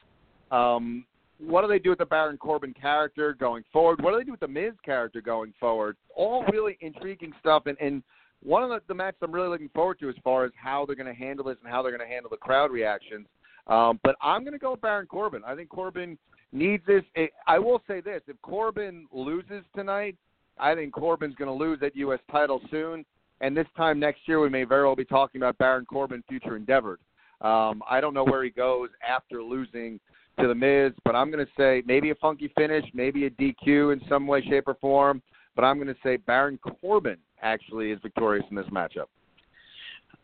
Um, 0.50 1.04
what 1.38 1.62
do 1.62 1.68
they 1.68 1.78
do 1.78 1.90
with 1.90 1.98
the 1.98 2.06
Baron 2.06 2.38
Corbin 2.38 2.72
character 2.72 3.34
going 3.34 3.64
forward? 3.72 4.02
What 4.02 4.12
do 4.12 4.18
they 4.18 4.24
do 4.24 4.30
with 4.30 4.40
the 4.40 4.48
Miz 4.48 4.72
character 4.84 5.20
going 5.20 5.52
forward? 5.58 5.96
All 6.14 6.44
really 6.52 6.78
intriguing 6.80 7.32
stuff. 7.40 7.66
And, 7.66 7.76
and 7.80 8.02
one 8.42 8.62
of 8.62 8.70
the, 8.70 8.80
the 8.88 8.94
matches 8.94 9.18
I'm 9.22 9.32
really 9.32 9.48
looking 9.48 9.70
forward 9.74 9.98
to 10.00 10.08
as 10.08 10.14
far 10.22 10.44
as 10.44 10.52
how 10.54 10.86
they're 10.86 10.96
going 10.96 11.12
to 11.12 11.18
handle 11.18 11.46
this 11.46 11.56
and 11.62 11.70
how 11.70 11.82
they're 11.82 11.96
going 11.96 12.06
to 12.06 12.12
handle 12.12 12.30
the 12.30 12.36
crowd 12.36 12.70
reactions. 12.70 13.26
Um, 13.66 14.00
but 14.02 14.16
I'm 14.20 14.42
going 14.42 14.52
to 14.52 14.58
go 14.58 14.72
with 14.72 14.80
Baron 14.80 15.06
Corbin. 15.06 15.42
I 15.46 15.54
think 15.54 15.68
Corbin 15.68 16.18
needs 16.52 16.84
this. 16.86 17.02
I 17.46 17.58
will 17.58 17.82
say 17.86 18.00
this: 18.00 18.22
if 18.26 18.40
Corbin 18.42 19.06
loses 19.12 19.64
tonight, 19.74 20.16
I 20.58 20.74
think 20.74 20.92
Corbin's 20.92 21.34
going 21.36 21.48
to 21.48 21.64
lose 21.64 21.80
that 21.80 21.96
U.S. 21.96 22.20
title 22.30 22.60
soon. 22.70 23.04
And 23.40 23.56
this 23.56 23.66
time 23.76 23.98
next 23.98 24.20
year, 24.26 24.40
we 24.40 24.48
may 24.48 24.64
very 24.64 24.84
well 24.84 24.96
be 24.96 25.04
talking 25.04 25.40
about 25.40 25.58
Baron 25.58 25.84
Corbin 25.84 26.22
future 26.28 26.56
endeavors. 26.56 27.00
Um, 27.40 27.82
I 27.90 28.00
don't 28.00 28.14
know 28.14 28.24
where 28.24 28.44
he 28.44 28.50
goes 28.50 28.88
after 29.06 29.42
losing 29.42 29.98
to 30.40 30.46
the 30.46 30.54
Miz, 30.54 30.92
but 31.04 31.16
I'm 31.16 31.30
going 31.30 31.44
to 31.44 31.52
say 31.56 31.82
maybe 31.84 32.10
a 32.10 32.14
funky 32.14 32.52
finish, 32.56 32.84
maybe 32.94 33.26
a 33.26 33.30
DQ 33.30 33.92
in 33.92 34.00
some 34.08 34.28
way, 34.28 34.42
shape, 34.42 34.68
or 34.68 34.74
form. 34.74 35.20
But 35.56 35.64
I'm 35.64 35.76
going 35.76 35.88
to 35.88 36.00
say 36.04 36.16
Baron 36.16 36.58
Corbin 36.58 37.18
actually 37.42 37.90
is 37.90 37.98
victorious 38.00 38.44
in 38.48 38.56
this 38.56 38.66
matchup. 38.66 39.06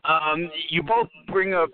Um, 0.05 0.49
you 0.69 0.81
both 0.81 1.09
bring 1.27 1.53
up 1.53 1.69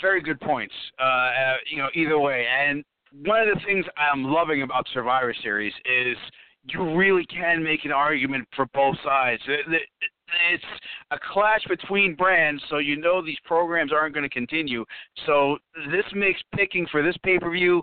very 0.00 0.20
good 0.22 0.40
points. 0.40 0.74
Uh, 0.98 1.02
uh, 1.02 1.56
you 1.70 1.78
know, 1.78 1.88
either 1.94 2.18
way, 2.18 2.46
and 2.46 2.84
one 3.24 3.40
of 3.40 3.48
the 3.54 3.60
things 3.64 3.84
I'm 3.96 4.24
loving 4.24 4.62
about 4.62 4.86
Survivor 4.92 5.34
Series 5.42 5.72
is 5.84 6.16
you 6.64 6.96
really 6.96 7.26
can 7.26 7.62
make 7.62 7.84
an 7.84 7.92
argument 7.92 8.48
for 8.56 8.66
both 8.74 8.96
sides. 9.04 9.42
It's 9.46 10.64
a 11.10 11.18
clash 11.32 11.62
between 11.68 12.14
brands, 12.16 12.62
so 12.70 12.78
you 12.78 12.96
know 12.96 13.24
these 13.24 13.38
programs 13.44 13.92
aren't 13.92 14.14
going 14.14 14.28
to 14.28 14.34
continue. 14.34 14.84
So 15.26 15.58
this 15.92 16.04
makes 16.14 16.40
picking 16.56 16.86
for 16.90 17.02
this 17.02 17.16
pay 17.22 17.38
per 17.38 17.50
view 17.50 17.82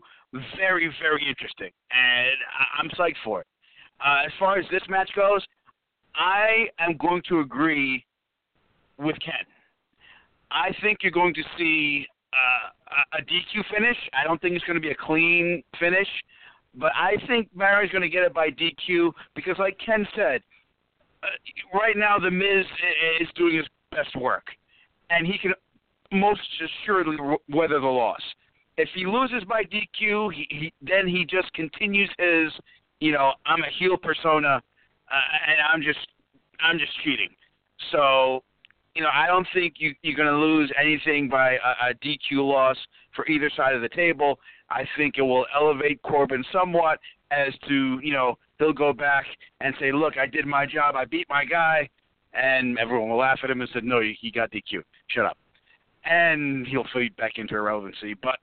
very, 0.57 0.89
very 1.01 1.25
interesting, 1.27 1.69
and 1.91 2.35
I'm 2.79 2.89
psyched 2.91 3.21
for 3.23 3.41
it. 3.41 3.47
uh, 4.05 4.25
as 4.25 4.31
far 4.39 4.57
as 4.57 4.65
this 4.71 4.81
match 4.89 5.09
goes, 5.15 5.45
I 6.15 6.67
am 6.79 6.97
going 6.97 7.21
to 7.29 7.39
agree 7.39 8.03
with 8.97 9.15
Ken. 9.23 9.45
I 10.51 10.71
think 10.81 10.99
you're 11.01 11.11
going 11.11 11.33
to 11.33 11.43
see 11.57 12.05
uh, 12.33 13.17
a 13.19 13.21
DQ 13.21 13.63
finish. 13.73 13.97
I 14.13 14.23
don't 14.23 14.41
think 14.41 14.55
it's 14.55 14.65
going 14.65 14.75
to 14.75 14.81
be 14.81 14.91
a 14.91 14.95
clean 14.95 15.63
finish, 15.79 16.07
but 16.75 16.91
I 16.95 17.15
think 17.27 17.49
Barry's 17.57 17.91
going 17.91 18.01
to 18.03 18.09
get 18.09 18.23
it 18.23 18.33
by 18.33 18.49
DQ 18.49 19.11
because, 19.35 19.55
like 19.59 19.77
Ken 19.83 20.05
said, 20.15 20.41
uh, 21.23 21.27
right 21.73 21.95
now 21.95 22.17
the 22.17 22.31
Miz 22.31 22.65
is 23.21 23.27
doing 23.35 23.55
his 23.57 23.65
best 23.91 24.15
work, 24.15 24.45
and 25.09 25.25
he 25.25 25.37
can 25.37 25.53
most 26.11 26.41
assuredly 26.83 27.17
weather 27.49 27.79
the 27.79 27.87
loss. 27.87 28.21
If 28.77 28.89
he 28.95 29.05
loses 29.05 29.43
by 29.47 29.63
DQ, 29.63 30.33
he, 30.33 30.47
he 30.49 30.73
then 30.81 31.07
he 31.07 31.25
just 31.25 31.51
continues 31.53 32.09
his, 32.17 32.51
you 32.99 33.11
know, 33.11 33.33
I'm 33.45 33.61
a 33.61 33.69
heel 33.79 33.97
persona, 33.97 34.61
uh, 35.11 35.47
and 35.47 35.57
I'm 35.73 35.81
just 35.81 35.99
I'm 36.59 36.77
just 36.77 36.91
cheating. 37.03 37.29
So, 37.91 38.43
you 38.95 39.01
know, 39.01 39.09
I 39.13 39.27
don't 39.27 39.47
think 39.53 39.75
you, 39.77 39.93
you're 40.01 40.15
going 40.15 40.27
to 40.27 40.37
lose 40.37 40.71
anything 40.79 41.29
by 41.29 41.53
a, 41.53 41.89
a 41.89 41.93
DQ 42.03 42.45
loss 42.45 42.77
for 43.15 43.27
either 43.27 43.49
side 43.55 43.75
of 43.75 43.81
the 43.81 43.89
table. 43.89 44.39
I 44.69 44.85
think 44.97 45.15
it 45.17 45.21
will 45.21 45.45
elevate 45.55 46.01
Corbin 46.01 46.43
somewhat 46.51 46.99
as 47.31 47.53
to, 47.67 47.99
you 48.03 48.13
know, 48.13 48.37
he'll 48.59 48.73
go 48.73 48.93
back 48.93 49.25
and 49.61 49.73
say, 49.79 49.91
look, 49.91 50.17
I 50.17 50.25
did 50.25 50.45
my 50.45 50.65
job, 50.65 50.95
I 50.95 51.05
beat 51.05 51.27
my 51.29 51.45
guy, 51.45 51.89
and 52.33 52.77
everyone 52.79 53.09
will 53.09 53.17
laugh 53.17 53.39
at 53.43 53.49
him 53.49 53.61
and 53.61 53.69
say, 53.73 53.79
no, 53.83 54.01
he 54.01 54.31
got 54.31 54.51
DQ. 54.51 54.83
Shut 55.07 55.25
up. 55.25 55.37
And 56.05 56.65
he'll 56.67 56.87
fade 56.93 57.15
back 57.15 57.33
into 57.37 57.55
irrelevancy. 57.55 58.15
But 58.21 58.39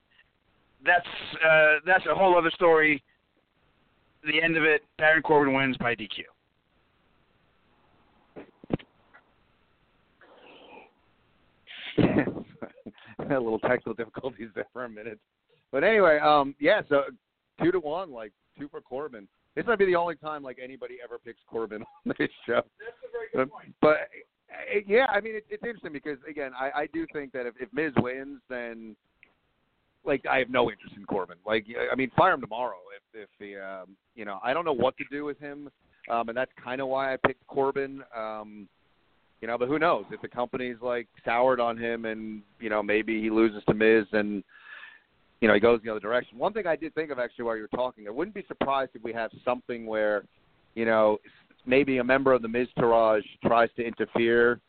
that's 0.84 1.06
uh, 1.44 1.76
that's 1.84 2.04
a 2.06 2.14
whole 2.14 2.38
other 2.38 2.52
story. 2.54 3.02
The 4.24 4.40
end 4.42 4.56
of 4.56 4.64
it, 4.64 4.82
Baron 4.96 5.22
Corbin 5.22 5.54
wins 5.54 5.76
by 5.76 5.94
DQ. 5.94 6.22
a 13.18 13.24
little 13.28 13.58
technical 13.58 13.94
difficulties 13.94 14.48
there 14.54 14.66
for 14.72 14.84
a 14.84 14.88
minute. 14.88 15.18
But 15.70 15.84
anyway, 15.84 16.18
um, 16.18 16.54
yeah, 16.58 16.80
so 16.88 17.02
two 17.62 17.72
to 17.72 17.80
one, 17.80 18.12
like 18.12 18.32
two 18.58 18.68
for 18.68 18.80
Corbin. 18.80 19.28
This 19.54 19.66
might 19.66 19.78
be 19.78 19.86
the 19.86 19.96
only 19.96 20.14
time 20.16 20.42
like 20.42 20.58
anybody 20.62 20.98
ever 21.02 21.18
picks 21.18 21.40
Corbin 21.50 21.82
on 22.06 22.14
this 22.18 22.28
show. 22.46 22.62
That's 22.78 22.96
a 23.06 23.12
very 23.12 23.26
good 23.32 23.38
But, 23.38 23.50
point. 23.50 23.74
but 23.80 23.96
uh, 24.50 24.80
yeah, 24.86 25.06
I 25.06 25.20
mean, 25.20 25.36
it, 25.36 25.46
it's 25.50 25.62
interesting 25.62 25.92
because 25.92 26.18
again, 26.28 26.52
I, 26.58 26.82
I 26.82 26.86
do 26.92 27.06
think 27.12 27.32
that 27.32 27.46
if, 27.46 27.54
if 27.60 27.68
Miz 27.72 27.92
wins, 27.98 28.40
then 28.48 28.96
like 30.04 30.24
I 30.26 30.38
have 30.38 30.48
no 30.48 30.70
interest 30.70 30.94
in 30.96 31.04
Corbin. 31.04 31.36
Like, 31.46 31.66
I 31.90 31.94
mean, 31.94 32.10
fire 32.16 32.32
him 32.32 32.40
tomorrow 32.40 32.76
if 32.96 33.22
if 33.22 33.28
he, 33.38 33.56
um, 33.56 33.96
you 34.14 34.24
know, 34.24 34.38
I 34.42 34.54
don't 34.54 34.64
know 34.64 34.72
what 34.72 34.96
to 34.98 35.04
do 35.10 35.24
with 35.24 35.38
him, 35.38 35.70
um, 36.10 36.28
and 36.28 36.36
that's 36.36 36.52
kind 36.62 36.80
of 36.80 36.88
why 36.88 37.12
I 37.12 37.16
picked 37.26 37.46
Corbin. 37.46 38.02
Um, 38.16 38.68
you 39.40 39.48
know, 39.48 39.56
but 39.56 39.68
who 39.68 39.78
knows 39.78 40.04
if 40.10 40.20
the 40.20 40.28
company's 40.28 40.76
like 40.80 41.08
soured 41.24 41.60
on 41.60 41.76
him, 41.76 42.04
and 42.04 42.42
you 42.60 42.70
know 42.70 42.82
maybe 42.82 43.20
he 43.20 43.30
loses 43.30 43.62
to 43.68 43.74
Miz 43.74 44.06
and 44.12 44.42
you 45.40 45.48
know 45.48 45.54
he 45.54 45.60
goes 45.60 45.80
the 45.84 45.90
other 45.90 46.00
direction. 46.00 46.38
One 46.38 46.52
thing 46.52 46.66
I 46.66 46.76
did 46.76 46.94
think 46.94 47.10
of 47.10 47.18
actually 47.18 47.44
while 47.44 47.56
you 47.56 47.62
were 47.62 47.76
talking, 47.76 48.06
I 48.06 48.10
wouldn't 48.10 48.34
be 48.34 48.44
surprised 48.48 48.92
if 48.94 49.02
we 49.02 49.12
have 49.12 49.30
something 49.44 49.86
where, 49.86 50.24
you 50.74 50.84
know, 50.84 51.18
maybe 51.66 51.98
a 51.98 52.04
member 52.04 52.32
of 52.32 52.42
the 52.42 52.48
Miz 52.48 52.68
Taraj 52.78 53.22
tries 53.44 53.68
to 53.76 53.86
interfere, 53.86 54.60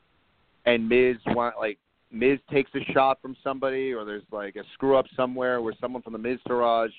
and 0.66 0.88
Miz 0.88 1.18
want 1.28 1.58
like 1.58 1.78
Miz 2.12 2.40
takes 2.52 2.72
a 2.76 2.92
shot 2.92 3.22
from 3.22 3.36
somebody, 3.44 3.94
or 3.94 4.06
there's 4.06 4.24
like 4.32 4.56
a 4.56 4.64
screw 4.74 4.98
up 4.98 5.06
somewhere 5.16 5.62
where 5.62 5.74
someone 5.80 6.02
from 6.02 6.14
the 6.14 6.20
Miztourage 6.20 6.94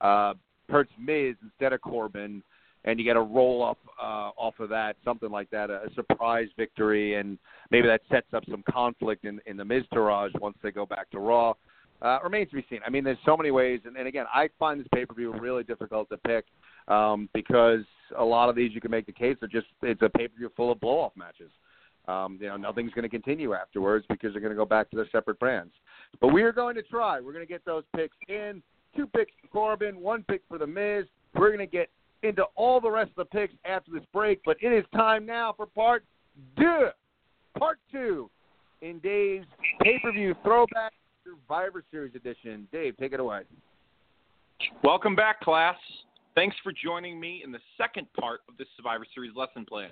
uh, 0.00 0.34
hurts 0.68 0.92
Miz 0.98 1.34
instead 1.42 1.72
of 1.72 1.80
Corbin, 1.80 2.42
and 2.84 2.98
you 2.98 3.04
get 3.04 3.16
a 3.16 3.20
roll 3.20 3.64
up 3.64 3.78
uh, 4.00 4.30
off 4.36 4.58
of 4.60 4.68
that, 4.68 4.96
something 5.04 5.30
like 5.30 5.50
that, 5.50 5.70
a, 5.70 5.88
surprise 5.94 6.48
victory, 6.56 7.14
and 7.14 7.38
maybe 7.70 7.86
that 7.86 8.02
sets 8.10 8.26
up 8.34 8.44
some 8.50 8.62
conflict 8.70 9.24
in 9.24 9.40
in 9.46 9.56
the 9.56 9.64
Miztourage 9.64 10.38
once 10.40 10.56
they 10.62 10.70
go 10.70 10.86
back 10.86 11.10
to 11.10 11.18
Raw. 11.18 11.54
Uh, 12.02 12.18
remains 12.22 12.50
to 12.50 12.56
be 12.56 12.66
seen. 12.68 12.80
I 12.86 12.90
mean, 12.90 13.04
there's 13.04 13.16
so 13.24 13.36
many 13.36 13.50
ways, 13.50 13.80
and, 13.86 13.96
and 13.96 14.06
again, 14.06 14.26
I 14.32 14.48
find 14.58 14.78
this 14.78 14.88
pay 14.92 15.06
per 15.06 15.14
view 15.14 15.32
really 15.32 15.62
difficult 15.62 16.08
to 16.10 16.18
pick 16.18 16.44
um, 16.88 17.28
because 17.32 17.80
a 18.18 18.24
lot 18.24 18.48
of 18.48 18.56
these 18.56 18.72
you 18.74 18.80
can 18.80 18.90
make 18.90 19.06
the 19.06 19.12
case 19.12 19.36
are 19.42 19.48
just 19.48 19.66
it's 19.82 20.02
a 20.02 20.08
pay 20.10 20.28
per 20.28 20.36
view 20.36 20.50
full 20.56 20.72
of 20.72 20.80
blow 20.80 21.00
off 21.00 21.12
matches. 21.16 21.50
Um, 22.06 22.38
you 22.40 22.48
know, 22.48 22.56
nothing's 22.56 22.92
going 22.92 23.04
to 23.04 23.08
continue 23.08 23.54
afterwards 23.54 24.04
because 24.10 24.32
they're 24.32 24.42
going 24.42 24.52
to 24.52 24.56
go 24.56 24.66
back 24.66 24.90
to 24.90 24.96
their 24.96 25.08
separate 25.10 25.38
brands. 25.38 25.72
But 26.20 26.28
we 26.28 26.42
are 26.42 26.52
going 26.52 26.74
to 26.74 26.82
try. 26.82 27.20
We're 27.20 27.32
going 27.32 27.46
to 27.46 27.50
get 27.50 27.64
those 27.64 27.84
picks 27.96 28.16
in. 28.28 28.62
Two 28.94 29.06
picks 29.06 29.32
for 29.40 29.48
Corbin, 29.48 29.98
one 29.98 30.24
pick 30.28 30.42
for 30.48 30.58
The 30.58 30.66
Miz. 30.66 31.06
We're 31.34 31.48
going 31.48 31.58
to 31.58 31.66
get 31.66 31.88
into 32.24 32.44
all 32.54 32.80
the 32.80 32.90
rest 32.90 33.10
of 33.16 33.28
the 33.28 33.38
picks 33.38 33.54
after 33.64 33.92
this 33.92 34.04
break. 34.12 34.40
But 34.44 34.56
it 34.60 34.72
is 34.72 34.84
time 34.94 35.26
now 35.26 35.52
for 35.56 35.66
part 35.66 36.04
two. 36.58 36.88
Part 37.58 37.78
two 37.92 38.30
in 38.82 38.98
Dave's 38.98 39.46
pay 39.82 39.98
per 40.02 40.12
view 40.12 40.34
throwback 40.42 40.92
Survivor 41.24 41.82
Series 41.90 42.14
edition. 42.14 42.68
Dave, 42.72 42.96
take 42.98 43.12
it 43.12 43.20
away. 43.20 43.42
Welcome 44.82 45.16
back, 45.16 45.40
class. 45.40 45.76
Thanks 46.34 46.56
for 46.62 46.72
joining 46.72 47.20
me 47.20 47.42
in 47.44 47.52
the 47.52 47.60
second 47.78 48.06
part 48.18 48.40
of 48.48 48.56
this 48.56 48.66
Survivor 48.76 49.06
Series 49.14 49.32
lesson 49.36 49.64
plan. 49.64 49.90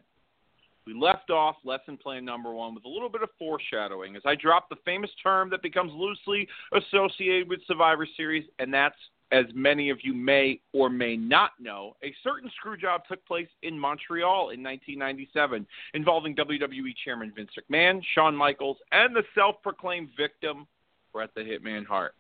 We 0.87 0.95
left 0.95 1.31
off 1.31 1.57
lesson 1.65 1.97
plan 1.97 2.25
number 2.25 2.53
one 2.53 2.75
with 2.75 2.85
a 2.85 2.89
little 2.89 3.09
bit 3.09 3.23
of 3.23 3.29
foreshadowing 3.39 4.17
as 4.17 4.23
I 4.27 4.35
dropped 4.35 4.69
the 4.69 4.77
famous 4.85 5.11
term 5.23 5.49
that 5.51 5.63
becomes 5.63 5.93
loosely 5.95 6.49
associated 6.73 7.49
with 7.49 7.61
Survivor 7.69 8.07
Series, 8.17 8.45
and 8.59 8.75
that's, 8.75 8.97
as 9.33 9.47
many 9.55 9.91
of 9.91 9.99
you 10.03 10.13
may 10.15 10.61
or 10.73 10.91
may 10.91 11.17
not 11.17 11.53
know, 11.59 11.97
a 12.05 12.15
certain 12.23 12.51
screw 12.57 12.77
job 12.77 13.03
took 13.09 13.25
place 13.27 13.49
in 13.63 13.79
Montreal 13.79 14.51
in 14.51 14.63
1997 14.63 15.67
involving 15.95 16.37
WWE 16.37 16.95
Chairman 17.05 17.33
Vince 17.35 17.51
McMahon, 17.59 18.01
Shawn 18.15 18.37
Michaels, 18.37 18.77
and 18.93 19.17
the 19.17 19.25
self 19.35 19.57
proclaimed 19.63 20.11
victim, 20.17 20.67
Bret 21.13 21.31
the 21.35 21.41
Hitman 21.41 21.87
Hart. 21.87 22.15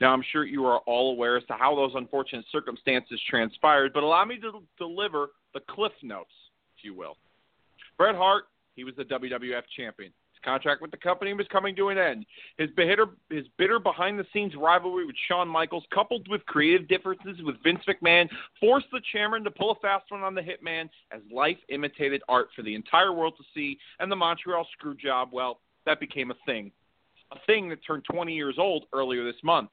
Now, 0.00 0.12
I'm 0.12 0.24
sure 0.32 0.44
you 0.44 0.64
are 0.66 0.78
all 0.86 1.12
aware 1.12 1.36
as 1.36 1.44
to 1.44 1.52
how 1.52 1.76
those 1.76 1.92
unfortunate 1.94 2.44
circumstances 2.50 3.20
transpired, 3.28 3.92
but 3.92 4.02
allow 4.02 4.24
me 4.24 4.38
to 4.40 4.62
deliver 4.76 5.28
the 5.54 5.60
cliff 5.60 5.92
notes, 6.02 6.32
if 6.76 6.84
you 6.84 6.94
will. 6.94 7.16
Bret 7.96 8.16
Hart, 8.16 8.44
he 8.74 8.84
was 8.84 8.94
the 8.96 9.04
WWF 9.04 9.62
champion. 9.76 10.12
His 10.38 10.44
contract 10.44 10.82
with 10.82 10.90
the 10.90 10.96
company 10.96 11.32
was 11.32 11.46
coming 11.50 11.74
to 11.76 11.88
an 11.88 11.98
end. 11.98 12.24
His 12.58 12.70
bitter, 12.76 13.06
his 13.30 13.46
bitter 13.56 13.78
behind-the-scenes 13.78 14.54
rivalry 14.54 15.04
with 15.04 15.16
Shawn 15.26 15.48
Michaels, 15.48 15.84
coupled 15.92 16.28
with 16.28 16.44
creative 16.46 16.86
differences 16.86 17.42
with 17.42 17.56
Vince 17.62 17.80
McMahon, 17.88 18.28
forced 18.60 18.86
the 18.92 19.00
chairman 19.12 19.42
to 19.44 19.50
pull 19.50 19.72
a 19.72 19.74
fast 19.76 20.10
one 20.10 20.22
on 20.22 20.34
the 20.34 20.40
Hitman 20.40 20.88
as 21.10 21.20
life 21.32 21.58
imitated 21.68 22.22
art 22.28 22.48
for 22.54 22.62
the 22.62 22.74
entire 22.74 23.12
world 23.12 23.34
to 23.38 23.44
see, 23.54 23.78
and 23.98 24.10
the 24.12 24.16
Montreal 24.16 24.66
screw 24.72 24.94
job, 24.94 25.30
well, 25.32 25.60
that 25.86 26.00
became 26.00 26.30
a 26.30 26.36
thing. 26.46 26.70
A 27.32 27.38
thing 27.46 27.68
that 27.70 27.84
turned 27.84 28.04
20 28.10 28.32
years 28.32 28.56
old 28.58 28.84
earlier 28.92 29.24
this 29.24 29.42
month. 29.42 29.70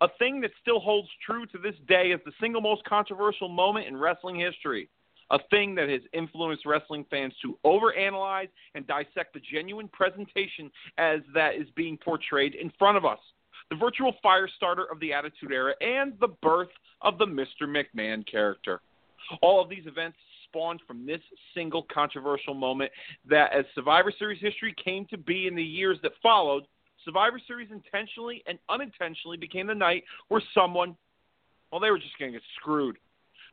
A 0.00 0.08
thing 0.18 0.40
that 0.40 0.50
still 0.60 0.80
holds 0.80 1.08
true 1.24 1.46
to 1.46 1.58
this 1.58 1.76
day 1.86 2.12
as 2.12 2.20
the 2.26 2.32
single 2.40 2.60
most 2.60 2.84
controversial 2.84 3.48
moment 3.48 3.86
in 3.86 3.96
wrestling 3.96 4.38
history 4.38 4.90
a 5.30 5.38
thing 5.50 5.74
that 5.74 5.88
has 5.88 6.00
influenced 6.12 6.64
wrestling 6.66 7.04
fans 7.10 7.32
to 7.42 7.58
overanalyze 7.64 8.48
and 8.74 8.86
dissect 8.86 9.34
the 9.34 9.40
genuine 9.52 9.88
presentation 9.88 10.70
as 10.96 11.20
that 11.34 11.54
is 11.54 11.68
being 11.76 11.98
portrayed 11.98 12.54
in 12.54 12.72
front 12.78 12.96
of 12.96 13.04
us. 13.04 13.18
The 13.70 13.76
virtual 13.76 14.14
fire 14.22 14.48
starter 14.56 14.84
of 14.90 14.98
the 15.00 15.12
Attitude 15.12 15.52
Era 15.52 15.74
and 15.80 16.14
the 16.20 16.28
birth 16.42 16.70
of 17.02 17.18
the 17.18 17.26
Mr. 17.26 17.62
McMahon 17.64 18.26
character. 18.30 18.80
All 19.42 19.60
of 19.60 19.68
these 19.68 19.86
events 19.86 20.16
spawned 20.44 20.80
from 20.86 21.04
this 21.04 21.20
single 21.54 21.86
controversial 21.92 22.54
moment 22.54 22.90
that, 23.28 23.52
as 23.52 23.66
Survivor 23.74 24.12
Series 24.18 24.40
history 24.40 24.74
came 24.82 25.04
to 25.06 25.18
be 25.18 25.46
in 25.46 25.54
the 25.54 25.62
years 25.62 25.98
that 26.02 26.12
followed, 26.22 26.64
Survivor 27.04 27.40
Series 27.46 27.68
intentionally 27.70 28.42
and 28.46 28.58
unintentionally 28.68 29.36
became 29.36 29.66
the 29.66 29.74
night 29.74 30.04
where 30.28 30.42
someone, 30.54 30.96
well, 31.70 31.80
they 31.80 31.90
were 31.90 31.98
just 31.98 32.18
going 32.18 32.32
to 32.32 32.38
get 32.38 32.46
screwed. 32.58 32.96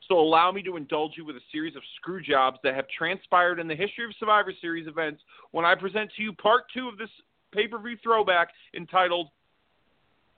So 0.07 0.19
allow 0.19 0.51
me 0.51 0.61
to 0.63 0.77
indulge 0.77 1.13
you 1.17 1.25
with 1.25 1.35
a 1.35 1.41
series 1.51 1.75
of 1.75 1.81
screw 1.97 2.21
jobs 2.21 2.59
that 2.63 2.75
have 2.75 2.85
transpired 2.95 3.59
in 3.59 3.67
the 3.67 3.75
history 3.75 4.05
of 4.05 4.11
Survivor 4.19 4.53
Series 4.61 4.87
events 4.87 5.21
when 5.51 5.65
I 5.65 5.73
present 5.75 6.11
to 6.15 6.23
you 6.23 6.33
part 6.33 6.65
two 6.73 6.87
of 6.87 6.97
this 6.97 7.09
pay 7.53 7.67
per 7.67 7.79
view 7.79 7.97
throwback 8.03 8.49
entitled 8.75 9.29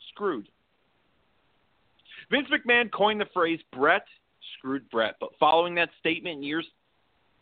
Screwed. 0.10 0.48
Vince 2.32 2.48
McMahon 2.50 2.92
coined 2.92 3.22
the 3.22 3.28
phrase 3.34 3.60
Bret 3.74 4.04
screwed 4.58 4.90
Bret, 4.90 5.16
but 5.20 5.30
following 5.40 5.76
that 5.76 5.90
statement 6.00 6.38
in 6.38 6.44
years 6.44 6.66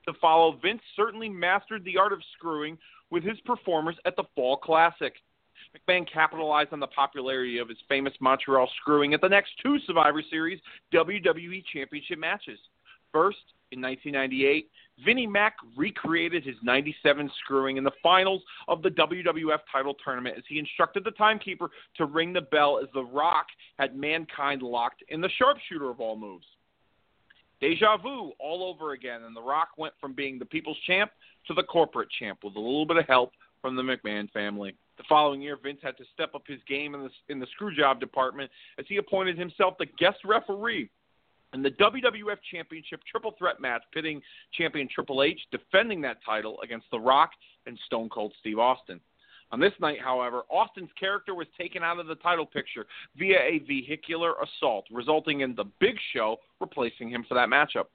to 0.07 0.13
follow, 0.19 0.57
Vince 0.61 0.82
certainly 0.95 1.30
mastered 1.30 1.84
the 1.84 1.97
art 1.97 2.13
of 2.13 2.19
screwing 2.38 2.78
with 3.09 3.23
his 3.23 3.39
performers 3.45 3.95
at 4.05 4.15
the 4.15 4.23
Fall 4.36 4.57
Classic. 4.57 5.13
McMahon 5.76 6.12
capitalized 6.12 6.74
on 6.74 6.80
the 6.80 6.88
popularity 6.88 7.58
of 7.58 7.70
his 7.70 7.78
famous 7.89 8.14
Montreal 8.20 8.70
screwing 8.82 9.14
at 9.14 9.22
the 9.22 9.30
next 9.30 9.51
two 9.62 9.78
Survivor 9.86 10.22
Series 10.30 10.60
WWE 10.93 11.64
Championship 11.74 12.20
matches. 12.20 12.60
First, 13.12 13.38
in 13.72 13.82
1998, 13.82 14.70
Vinnie 15.03 15.28
Mac 15.28 15.56
recreated 15.76 16.43
his 16.43 16.56
97 16.64 17.30
screwing 17.43 17.78
in 17.78 17.84
the 17.84 17.91
finals 18.01 18.41
of 18.68 18.82
the 18.82 18.89
WWF 18.89 19.60
title 19.72 19.95
tournament 20.03 20.36
as 20.38 20.43
he 20.47 20.60
instructed 20.60 21.03
the 21.03 21.12
timekeeper 21.12 21.70
to 21.97 22.06
ring 22.06 22.32
the 22.32 22.41
bell 22.41 22.80
as 22.82 22.88
The 22.93 23.03
Rock 23.03 23.47
had 23.78 23.95
Mankind 23.95 24.62
locked 24.62 25.03
in 25.10 25.22
the 25.22 25.30
sharpshooter 25.38 25.89
of 25.89 25.99
all 25.99 26.16
moves. 26.16 26.45
Deja 27.62 27.97
vu 27.97 28.34
all 28.39 28.64
over 28.64 28.91
again, 28.91 29.24
and 29.24 29.36
The 29.36 29.41
Rock 29.41 29.70
went 29.78 29.93
from 29.99 30.14
being 30.14 30.38
the 30.38 30.45
people's 30.45 30.78
champ 30.86 31.12
to 31.47 31.53
the 31.53 31.64
corporate 31.64 32.10
champ 32.20 32.39
with 32.43 32.56
a 32.56 32.60
little 32.60 32.86
bit 32.86 32.97
of 32.97 33.08
help 33.08 33.32
from 33.66 33.76
the 33.76 33.82
McMahon 33.82 34.30
family. 34.30 34.76
The 34.99 35.03
following 35.09 35.41
year, 35.41 35.57
Vince 35.61 35.80
had 35.82 35.97
to 35.97 36.03
step 36.13 36.36
up 36.36 36.43
his 36.45 36.59
game 36.70 36.93
in 36.93 37.01
the 37.01 37.09
in 37.30 37.39
the 37.39 37.47
screwjob 37.59 37.99
department 37.99 38.51
as 38.78 38.86
he 38.88 38.97
appointed 38.97 39.39
himself 39.39 39.74
the 39.80 39.88
guest 39.97 40.20
referee 40.24 40.88
in 41.51 41.63
the 41.63 41.72
WWF 41.72 42.38
Championship 42.51 43.01
Triple 43.09 43.34
Threat 43.39 43.59
match, 43.59 43.82
pitting 43.91 44.22
champion 44.53 44.88
Triple 44.93 45.24
H 45.24 45.39
defending 45.51 45.99
that 46.01 46.18
title 46.24 46.59
against 46.63 46.86
The 46.91 46.99
Rock 46.99 47.32
and 47.66 47.76
Stone 47.88 48.09
Cold 48.09 48.34
Steve 48.39 48.59
Austin. 48.59 48.99
On 49.51 49.59
this 49.59 49.74
night, 49.82 49.97
however, 49.99 50.43
Austin's 50.51 50.91
character 50.99 51.34
was 51.34 51.47
taken 51.59 51.82
out 51.82 51.99
of 51.99 52.05
the 52.05 52.16
title 52.16 52.45
picture 52.45 52.86
via 53.18 53.39
a 53.39 53.63
vehicular 53.68 54.36
assault, 54.43 54.86
resulting 54.91 55.41
in 55.41 55.55
The 55.55 55.66
Big 55.80 55.95
Show 56.13 56.38
replacing 56.61 57.09
him 57.09 57.26
for 57.28 57.34
that 57.34 57.49
matchup. 57.49 57.86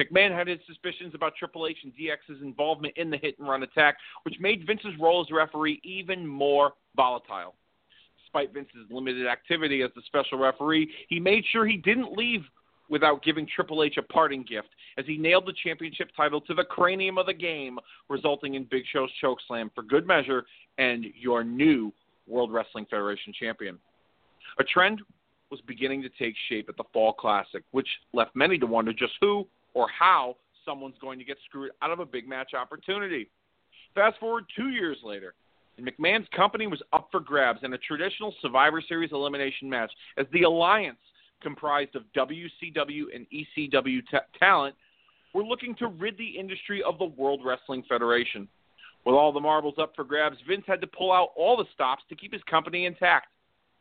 McMahon 0.00 0.36
had 0.36 0.48
his 0.48 0.58
suspicions 0.66 1.14
about 1.14 1.34
Triple 1.36 1.66
H 1.66 1.78
and 1.84 1.92
DX's 1.94 2.42
involvement 2.42 2.96
in 2.96 3.10
the 3.10 3.16
hit 3.16 3.38
and 3.38 3.48
run 3.48 3.62
attack, 3.62 3.96
which 4.24 4.34
made 4.40 4.66
Vince's 4.66 4.98
role 5.00 5.20
as 5.20 5.30
referee 5.30 5.80
even 5.84 6.26
more 6.26 6.72
volatile. 6.94 7.54
Despite 8.24 8.52
Vince's 8.52 8.90
limited 8.90 9.26
activity 9.26 9.82
as 9.82 9.90
the 9.94 10.02
special 10.06 10.38
referee, 10.38 10.90
he 11.08 11.20
made 11.20 11.44
sure 11.52 11.66
he 11.66 11.76
didn't 11.76 12.16
leave 12.16 12.42
without 12.88 13.22
giving 13.22 13.46
Triple 13.46 13.82
H 13.82 13.96
a 13.96 14.02
parting 14.02 14.42
gift 14.42 14.68
as 14.98 15.04
he 15.06 15.16
nailed 15.16 15.46
the 15.46 15.54
championship 15.64 16.08
title 16.16 16.40
to 16.42 16.54
the 16.54 16.64
cranium 16.64 17.18
of 17.18 17.26
the 17.26 17.34
game, 17.34 17.78
resulting 18.08 18.54
in 18.54 18.64
Big 18.64 18.84
Show's 18.92 19.10
chokeslam 19.22 19.70
for 19.74 19.82
good 19.82 20.06
measure 20.06 20.44
and 20.78 21.06
your 21.18 21.42
new 21.44 21.92
World 22.26 22.52
Wrestling 22.52 22.86
Federation 22.90 23.32
champion. 23.38 23.78
A 24.58 24.64
trend 24.64 25.02
was 25.50 25.60
beginning 25.66 26.02
to 26.02 26.08
take 26.18 26.34
shape 26.48 26.68
at 26.68 26.76
the 26.76 26.84
Fall 26.92 27.12
Classic, 27.12 27.62
which 27.70 27.88
left 28.12 28.34
many 28.34 28.58
to 28.58 28.66
wonder 28.66 28.92
just 28.92 29.12
who 29.20 29.46
or 29.76 29.86
how 29.88 30.34
someone's 30.64 30.96
going 31.02 31.18
to 31.18 31.24
get 31.24 31.36
screwed 31.44 31.70
out 31.82 31.90
of 31.90 32.00
a 32.00 32.06
big 32.06 32.26
match 32.26 32.54
opportunity. 32.54 33.28
Fast 33.94 34.18
forward 34.18 34.44
two 34.56 34.70
years 34.70 34.96
later, 35.04 35.34
and 35.76 35.86
McMahon's 35.86 36.26
company 36.34 36.66
was 36.66 36.80
up 36.94 37.08
for 37.12 37.20
grabs 37.20 37.60
in 37.62 37.74
a 37.74 37.78
traditional 37.78 38.34
Survivor 38.40 38.80
Series 38.80 39.12
elimination 39.12 39.68
match 39.68 39.92
as 40.16 40.24
the 40.32 40.44
Alliance 40.44 40.96
comprised 41.42 41.94
of 41.94 42.04
WCW 42.16 43.02
and 43.14 43.26
ECW 43.30 44.00
t- 44.10 44.16
talent, 44.38 44.74
were 45.34 45.44
looking 45.44 45.74
to 45.74 45.88
rid 45.88 46.16
the 46.16 46.38
industry 46.38 46.82
of 46.82 46.98
the 46.98 47.04
World 47.04 47.42
Wrestling 47.44 47.84
Federation. 47.86 48.48
With 49.04 49.14
all 49.14 49.32
the 49.32 49.40
marbles 49.40 49.74
up 49.78 49.92
for 49.94 50.04
grabs, 50.04 50.38
Vince 50.48 50.64
had 50.66 50.80
to 50.80 50.86
pull 50.86 51.12
out 51.12 51.28
all 51.36 51.58
the 51.58 51.66
stops 51.74 52.02
to 52.08 52.16
keep 52.16 52.32
his 52.32 52.42
company 52.50 52.86
intact. 52.86 53.26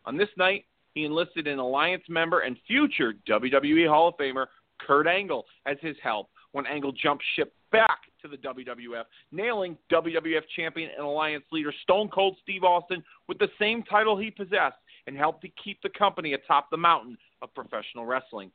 On 0.06 0.18
this 0.18 0.28
night, 0.36 0.66
he 0.94 1.06
enlisted 1.06 1.48
an 1.48 1.60
Alliance 1.60 2.04
member 2.10 2.42
and 2.42 2.58
future 2.68 3.14
WWE 3.28 3.88
Hall 3.88 4.10
of 4.10 4.18
Famer 4.18 4.48
Kurt 4.80 5.08
Angle 5.08 5.46
as 5.66 5.78
his 5.82 5.96
help 6.04 6.30
when 6.52 6.66
Angle 6.66 6.94
jumped 6.94 7.24
ship 7.36 7.54
back 7.72 8.00
to 8.22 8.28
the 8.28 8.38
WWF, 8.38 9.04
nailing 9.32 9.78
WWF 9.92 10.42
champion 10.56 10.90
and 10.96 11.06
Alliance 11.06 11.44
leader 11.52 11.74
Stone 11.84 12.10
Cold 12.10 12.38
Steve 12.42 12.64
Austin 12.64 13.04
with 13.28 13.38
the 13.38 13.50
same 13.60 13.84
title 13.84 14.18
he 14.18 14.32
possessed 14.32 14.78
and 15.08 15.18
helped 15.18 15.42
to 15.42 15.50
keep 15.64 15.82
the 15.82 15.90
company 15.90 16.34
atop 16.34 16.70
the 16.72 16.78
mountain 16.78 17.18
of 17.42 17.54
professional 17.54 18.06
wrestling. 18.06 18.52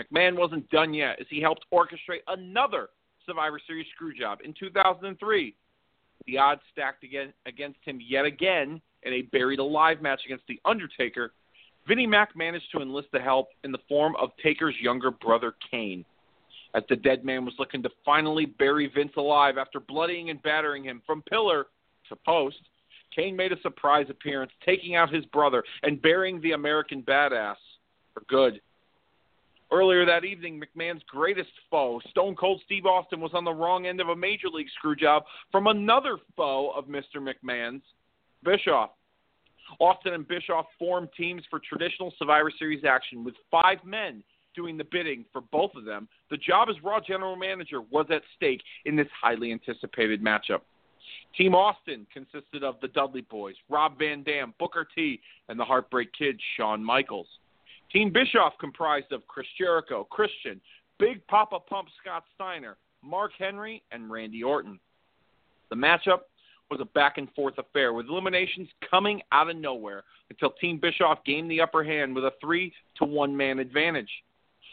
McMahon 0.00 0.36
wasn't 0.36 0.68
done 0.70 0.94
yet 0.94 1.18
as 1.20 1.26
he 1.28 1.40
helped 1.40 1.64
orchestrate 1.72 2.22
another 2.28 2.88
Survivor 3.26 3.60
Series 3.66 3.86
screwjob 4.00 4.40
in 4.42 4.54
2003. 4.58 5.54
The 6.26 6.38
odds 6.38 6.60
stacked 6.72 7.04
again 7.04 7.32
against 7.46 7.78
him 7.84 8.00
yet 8.06 8.24
again 8.24 8.80
in 9.02 9.12
a 9.12 9.22
buried 9.22 9.58
alive 9.58 10.00
match 10.02 10.20
against 10.24 10.44
The 10.46 10.60
Undertaker. 10.64 11.32
Vinnie 11.86 12.06
Mac 12.06 12.36
managed 12.36 12.70
to 12.72 12.82
enlist 12.82 13.08
the 13.12 13.20
help 13.20 13.48
in 13.64 13.72
the 13.72 13.78
form 13.88 14.14
of 14.16 14.30
Taker's 14.42 14.74
younger 14.80 15.10
brother 15.10 15.54
Kane. 15.70 16.04
As 16.74 16.84
the 16.88 16.96
dead 16.96 17.24
man 17.24 17.44
was 17.44 17.54
looking 17.58 17.82
to 17.82 17.90
finally 18.04 18.46
bury 18.46 18.86
Vince 18.86 19.12
alive 19.16 19.58
after 19.58 19.80
bloodying 19.80 20.30
and 20.30 20.40
battering 20.42 20.84
him 20.84 21.02
from 21.04 21.22
pillar 21.22 21.66
to 22.08 22.16
post, 22.16 22.60
Kane 23.14 23.34
made 23.34 23.52
a 23.52 23.60
surprise 23.60 24.06
appearance, 24.08 24.52
taking 24.64 24.94
out 24.94 25.12
his 25.12 25.24
brother 25.26 25.64
and 25.82 26.00
burying 26.00 26.40
the 26.40 26.52
American 26.52 27.02
badass 27.02 27.56
for 28.14 28.22
good. 28.28 28.60
Earlier 29.72 30.04
that 30.04 30.24
evening, 30.24 30.60
McMahon's 30.60 31.02
greatest 31.08 31.50
foe, 31.70 32.00
Stone 32.10 32.36
Cold 32.36 32.60
Steve 32.64 32.86
Austin, 32.86 33.20
was 33.20 33.32
on 33.34 33.44
the 33.44 33.52
wrong 33.52 33.86
end 33.86 34.00
of 34.00 34.08
a 34.08 34.16
major 34.16 34.48
league 34.48 34.66
screwjob 34.82 35.22
from 35.52 35.68
another 35.68 36.18
foe 36.36 36.70
of 36.70 36.86
Mr. 36.86 37.16
McMahon's, 37.18 37.82
Bischoff. 38.42 38.90
Austin 39.78 40.14
and 40.14 40.26
Bischoff 40.26 40.66
formed 40.78 41.08
teams 41.16 41.42
for 41.48 41.60
traditional 41.60 42.12
Survivor 42.18 42.52
Series 42.58 42.84
action 42.84 43.24
with 43.24 43.34
five 43.50 43.78
men 43.84 44.22
doing 44.54 44.76
the 44.76 44.84
bidding 44.84 45.24
for 45.32 45.40
both 45.40 45.70
of 45.76 45.84
them. 45.84 46.08
The 46.30 46.36
job 46.36 46.68
as 46.68 46.82
Raw 46.82 47.00
General 47.00 47.36
Manager 47.36 47.80
was 47.82 48.06
at 48.10 48.22
stake 48.36 48.62
in 48.84 48.96
this 48.96 49.06
highly 49.20 49.52
anticipated 49.52 50.22
matchup. 50.22 50.60
Team 51.36 51.54
Austin 51.54 52.06
consisted 52.12 52.64
of 52.64 52.76
the 52.82 52.88
Dudley 52.88 53.20
Boys, 53.22 53.54
Rob 53.68 53.98
Van 53.98 54.22
Dam, 54.22 54.52
Booker 54.58 54.86
T, 54.94 55.20
and 55.48 55.58
the 55.58 55.64
Heartbreak 55.64 56.12
Kid, 56.12 56.40
Shawn 56.56 56.84
Michaels. 56.84 57.28
Team 57.92 58.12
Bischoff 58.12 58.54
comprised 58.60 59.12
of 59.12 59.26
Chris 59.26 59.46
Jericho, 59.58 60.04
Christian, 60.10 60.60
Big 60.98 61.26
Papa 61.28 61.58
Pump 61.60 61.88
Scott 62.00 62.24
Steiner, 62.34 62.76
Mark 63.02 63.32
Henry, 63.38 63.82
and 63.90 64.10
Randy 64.10 64.42
Orton. 64.42 64.78
The 65.70 65.76
matchup 65.76 66.20
was 66.70 66.80
a 66.80 66.84
back 66.84 67.18
and 67.18 67.28
forth 67.34 67.58
affair 67.58 67.92
with 67.92 68.06
eliminations 68.06 68.68
coming 68.88 69.20
out 69.32 69.50
of 69.50 69.56
nowhere 69.56 70.04
until 70.30 70.50
Team 70.50 70.78
Bischoff 70.78 71.18
gained 71.24 71.50
the 71.50 71.60
upper 71.60 71.82
hand 71.82 72.14
with 72.14 72.24
a 72.24 72.32
three 72.40 72.72
to 72.96 73.04
one 73.04 73.36
man 73.36 73.58
advantage. 73.58 74.10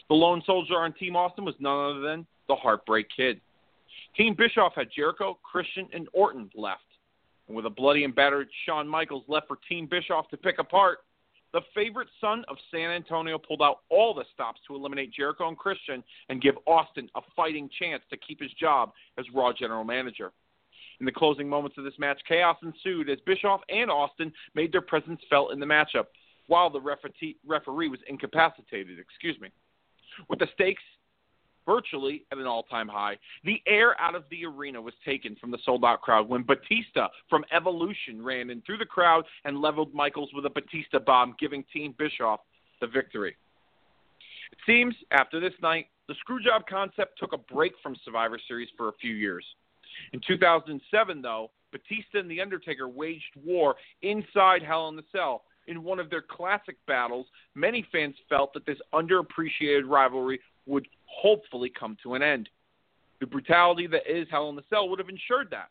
The 0.08 0.14
lone 0.14 0.42
soldier 0.46 0.76
on 0.76 0.92
Team 0.94 1.16
Austin 1.16 1.44
was 1.44 1.54
none 1.58 1.90
other 1.90 2.00
than 2.00 2.26
the 2.48 2.54
Heartbreak 2.54 3.08
Kid. 3.14 3.40
Team 4.16 4.34
Bischoff 4.36 4.72
had 4.74 4.88
Jericho, 4.94 5.38
Christian, 5.42 5.88
and 5.92 6.08
Orton 6.12 6.50
left. 6.54 6.82
And 7.46 7.56
with 7.56 7.66
a 7.66 7.70
bloody 7.70 8.04
and 8.04 8.14
battered 8.14 8.48
Shawn 8.64 8.86
Michaels 8.86 9.24
left 9.28 9.48
for 9.48 9.58
Team 9.68 9.86
Bischoff 9.90 10.28
to 10.30 10.36
pick 10.36 10.58
apart, 10.58 10.98
the 11.52 11.60
favorite 11.74 12.08
son 12.20 12.44
of 12.48 12.56
San 12.70 12.90
Antonio 12.90 13.38
pulled 13.38 13.62
out 13.62 13.80
all 13.90 14.12
the 14.14 14.24
stops 14.34 14.60
to 14.66 14.74
eliminate 14.74 15.12
Jericho 15.12 15.48
and 15.48 15.56
Christian 15.56 16.04
and 16.28 16.42
give 16.42 16.56
Austin 16.66 17.08
a 17.16 17.20
fighting 17.34 17.70
chance 17.78 18.02
to 18.10 18.16
keep 18.18 18.40
his 18.40 18.52
job 18.52 18.92
as 19.18 19.24
Raw 19.34 19.52
General 19.58 19.84
Manager. 19.84 20.30
In 21.00 21.06
the 21.06 21.12
closing 21.12 21.48
moments 21.48 21.78
of 21.78 21.84
this 21.84 21.98
match, 21.98 22.20
chaos 22.26 22.56
ensued 22.62 23.08
as 23.08 23.18
Bischoff 23.24 23.60
and 23.68 23.90
Austin 23.90 24.32
made 24.54 24.72
their 24.72 24.80
presence 24.80 25.20
felt 25.30 25.52
in 25.52 25.60
the 25.60 25.66
matchup, 25.66 26.06
while 26.48 26.70
the 26.70 26.80
referee 26.80 27.88
was 27.88 28.00
incapacitated. 28.08 28.98
Excuse 28.98 29.38
me. 29.40 29.48
With 30.28 30.40
the 30.40 30.48
stakes 30.54 30.82
virtually 31.66 32.24
at 32.32 32.38
an 32.38 32.46
all 32.46 32.62
time 32.62 32.88
high. 32.88 33.18
The 33.44 33.60
air 33.66 34.00
out 34.00 34.14
of 34.14 34.24
the 34.30 34.46
arena 34.46 34.80
was 34.80 34.94
taken 35.04 35.36
from 35.36 35.50
the 35.50 35.58
sold 35.64 35.84
out 35.84 36.00
crowd 36.00 36.26
when 36.26 36.42
Batista 36.42 37.08
from 37.28 37.44
Evolution 37.52 38.24
ran 38.24 38.48
in 38.48 38.62
through 38.62 38.78
the 38.78 38.86
crowd 38.86 39.24
and 39.44 39.60
leveled 39.60 39.92
Michaels 39.92 40.30
with 40.32 40.46
a 40.46 40.50
Batista 40.50 40.98
bomb, 40.98 41.36
giving 41.38 41.62
Team 41.70 41.94
Bischoff 41.98 42.40
the 42.80 42.86
victory. 42.86 43.36
It 44.50 44.58
seems 44.64 44.94
after 45.10 45.40
this 45.40 45.52
night, 45.60 45.88
the 46.08 46.14
Screwjob 46.14 46.66
concept 46.66 47.18
took 47.18 47.34
a 47.34 47.38
break 47.54 47.74
from 47.82 47.94
Survivor 48.02 48.40
Series 48.48 48.68
for 48.74 48.88
a 48.88 48.92
few 48.94 49.14
years. 49.14 49.44
In 50.12 50.20
2007, 50.26 51.22
though, 51.22 51.50
Batista 51.72 52.18
and 52.18 52.30
The 52.30 52.40
Undertaker 52.40 52.88
waged 52.88 53.34
war 53.44 53.76
inside 54.02 54.62
Hell 54.62 54.88
in 54.88 54.96
the 54.96 55.04
Cell. 55.12 55.44
In 55.66 55.84
one 55.84 55.98
of 55.98 56.08
their 56.08 56.22
classic 56.22 56.76
battles, 56.86 57.26
many 57.54 57.86
fans 57.92 58.14
felt 58.28 58.54
that 58.54 58.64
this 58.64 58.78
underappreciated 58.94 59.86
rivalry 59.86 60.40
would 60.66 60.88
hopefully 61.04 61.70
come 61.78 61.96
to 62.02 62.14
an 62.14 62.22
end. 62.22 62.48
The 63.20 63.26
brutality 63.26 63.86
that 63.88 64.10
is 64.10 64.28
Hell 64.30 64.48
in 64.48 64.56
the 64.56 64.64
Cell 64.70 64.88
would 64.88 64.98
have 64.98 65.08
ensured 65.08 65.48
that. 65.50 65.68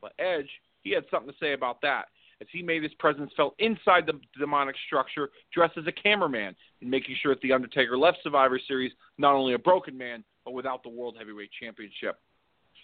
But 0.00 0.14
Edge, 0.18 0.50
he 0.82 0.90
had 0.90 1.04
something 1.10 1.30
to 1.30 1.38
say 1.38 1.52
about 1.52 1.80
that, 1.82 2.06
as 2.40 2.48
he 2.50 2.62
made 2.62 2.82
his 2.82 2.94
presence 2.94 3.30
felt 3.36 3.54
inside 3.58 4.06
the 4.06 4.20
demonic 4.38 4.76
structure, 4.86 5.30
dressed 5.52 5.78
as 5.78 5.86
a 5.86 5.92
cameraman, 5.92 6.56
and 6.80 6.90
making 6.90 7.16
sure 7.22 7.34
that 7.34 7.40
The 7.40 7.52
Undertaker 7.52 7.96
left 7.96 8.18
Survivor 8.22 8.58
Series 8.66 8.92
not 9.18 9.34
only 9.34 9.54
a 9.54 9.58
broken 9.58 9.96
man, 9.96 10.24
but 10.44 10.54
without 10.54 10.82
the 10.82 10.88
World 10.88 11.16
Heavyweight 11.18 11.50
Championship. 11.60 12.18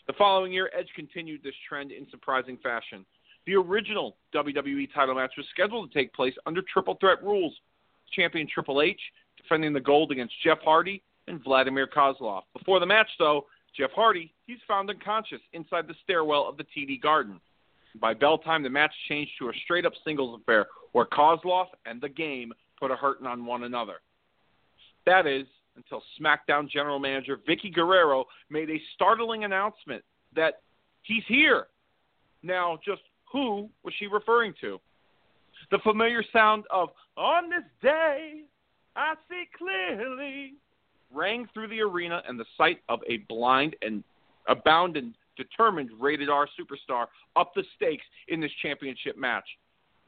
The 0.07 0.13
following 0.15 0.53
year, 0.53 0.71
Edge 0.77 0.89
continued 0.97 1.43
this 1.43 1.55
trend 1.69 1.93
in 1.93 2.07
surprising 2.11 2.59
fashion. 2.63 3.07
The 3.47 3.55
original 3.55 4.17
WWE 4.35 4.93
title 4.95 5.15
match 5.15 5.33
was 5.37 5.47
scheduled 5.51 5.91
to 5.91 5.99
take 5.99 6.13
place 6.13 6.35
under 6.47 6.63
triple 6.73 6.97
threat 7.01 7.23
rules. 7.23 7.55
Champion 8.13 8.47
Triple 8.53 8.83
H 8.83 9.01
defending 9.41 9.73
the 9.73 9.81
gold 9.81 10.13
against 10.13 10.35
Jeff 10.45 10.59
Hardy 10.61 11.03
and 11.29 11.43
Vladimir 11.43 11.87
Kozlov. 11.87 12.43
Before 12.57 12.79
the 12.79 12.87
match, 12.87 13.09
though, 13.19 13.47
Jeff 13.77 13.91
Hardy, 13.93 14.33
he's 14.47 14.59
found 14.69 14.91
unconscious 14.91 15.41
inside 15.53 15.87
the 15.87 15.95
stairwell 16.05 16.49
of 16.49 16.57
the 16.57 16.65
TD 16.65 17.01
Garden. 17.01 17.41
By 18.01 18.15
bell 18.15 18.39
time, 18.39 18.63
the 18.63 18.71
match 18.71 18.93
changed 19.09 19.33
to 19.39 19.49
a 19.49 19.53
straight 19.65 19.87
up 19.87 19.93
singles 20.05 20.41
affair 20.41 20.67
where 20.93 21.07
Kozlov 21.07 21.67
and 21.87 22.01
the 22.01 22.09
game 22.09 22.53
put 22.79 22.91
a 22.91 22.97
hurting 22.97 23.27
on 23.27 23.47
one 23.47 23.65
another. 23.65 24.01
That 25.07 25.27
is, 25.27 25.47
until 25.77 26.03
SmackDown 26.21 26.69
General 26.69 26.99
Manager 26.99 27.39
Vickie 27.49 27.73
Guerrero 27.73 28.25
made 28.51 28.71
a 28.71 28.81
startling 28.95 29.45
announcement 29.45 30.03
that 30.35 30.61
he's 31.03 31.25
here. 31.27 31.67
Now, 32.43 32.79
just 32.85 33.03
who 33.31 33.69
was 33.85 33.95
she 33.99 34.07
referring 34.07 34.55
to? 34.61 34.81
The 35.71 35.79
familiar 35.79 36.25
sound 36.33 36.65
of 36.71 36.91
On 37.17 37.49
This 37.49 37.65
Day, 37.81 38.43
I 38.97 39.15
See 39.29 39.45
Clearly 39.57 40.55
rang 41.15 41.49
through 41.53 41.69
the 41.69 41.81
arena 41.81 42.23
and 42.27 42.39
the 42.39 42.45
sight 42.57 42.79
of 42.89 43.01
a 43.09 43.19
blind 43.29 43.77
and 43.83 44.03
a 44.49 44.57
and 44.67 45.15
determined 45.37 45.91
rated 45.99 46.29
R 46.29 46.49
superstar 46.59 47.07
up 47.37 47.53
the 47.55 47.65
stakes 47.77 48.05
in 48.29 48.41
this 48.41 48.51
championship 48.61 49.17
match. 49.17 49.47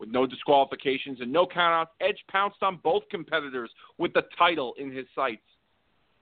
With 0.01 0.09
no 0.09 0.27
disqualifications 0.27 1.21
and 1.21 1.33
no 1.33 1.47
countouts, 1.47 1.89
Edge 2.01 2.23
pounced 2.31 2.63
on 2.63 2.81
both 2.83 3.05
competitors 3.11 3.71
with 3.97 4.13
the 4.13 4.25
title 4.37 4.75
in 4.77 4.91
his 4.91 5.07
sights. 5.15 5.43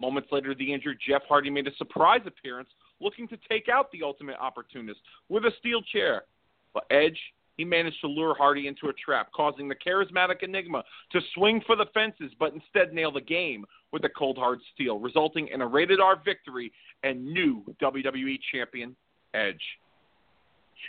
Moments 0.03 0.31
later, 0.33 0.53
the 0.53 0.73
injured 0.73 0.99
Jeff 1.07 1.23
Hardy 1.29 1.49
made 1.49 1.69
a 1.69 1.75
surprise 1.77 2.23
appearance 2.27 2.69
looking 3.01 3.29
to 3.29 3.39
take 3.49 3.69
out 3.73 3.91
the 3.93 4.03
ultimate 4.03 4.37
opportunist 4.41 4.99
with 5.29 5.45
a 5.45 5.53
steel 5.61 5.81
chair. 5.81 6.25
But 6.75 6.87
Edge, 6.91 7.19
he 7.57 7.65
managed 7.65 8.01
to 8.01 8.09
lure 8.09 8.35
Hardy 8.35 8.67
into 8.67 8.89
a 8.89 8.93
trap, 8.95 9.29
causing 9.33 9.69
the 9.69 9.77
charismatic 9.77 10.43
Enigma 10.43 10.83
to 11.13 11.21
swing 11.35 11.63
for 11.65 11.77
the 11.77 11.87
fences 11.95 12.33
but 12.41 12.53
instead 12.53 12.93
nail 12.93 13.13
the 13.13 13.21
game 13.21 13.65
with 13.93 14.05
a 14.05 14.09
cold 14.09 14.37
hard 14.37 14.59
steel, 14.75 14.99
resulting 14.99 15.47
in 15.49 15.61
a 15.61 15.67
rated 15.67 16.01
R 16.01 16.21
victory 16.25 16.73
and 17.05 17.25
new 17.25 17.63
WWE 17.81 18.39
champion, 18.53 18.97
Edge. 19.35 19.63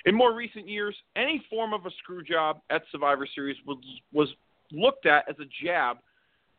In 0.05 0.15
more 0.15 0.33
recent 0.33 0.67
years, 0.67 0.95
any 1.15 1.45
form 1.51 1.71
of 1.71 1.85
a 1.85 1.91
screw 1.99 2.23
job 2.23 2.61
at 2.71 2.81
Survivor 2.91 3.27
Series 3.35 3.57
was, 3.67 3.77
was 4.11 4.29
looked 4.71 5.05
at 5.05 5.29
as 5.29 5.35
a 5.39 5.45
jab 5.63 5.97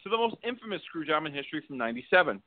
to 0.05 0.11
the 0.11 0.17
most 0.17 0.37
infamous 0.47 0.81
screwjob 0.95 1.27
in 1.27 1.33
history 1.33 1.63
from 1.67 1.79
97. 1.79 2.41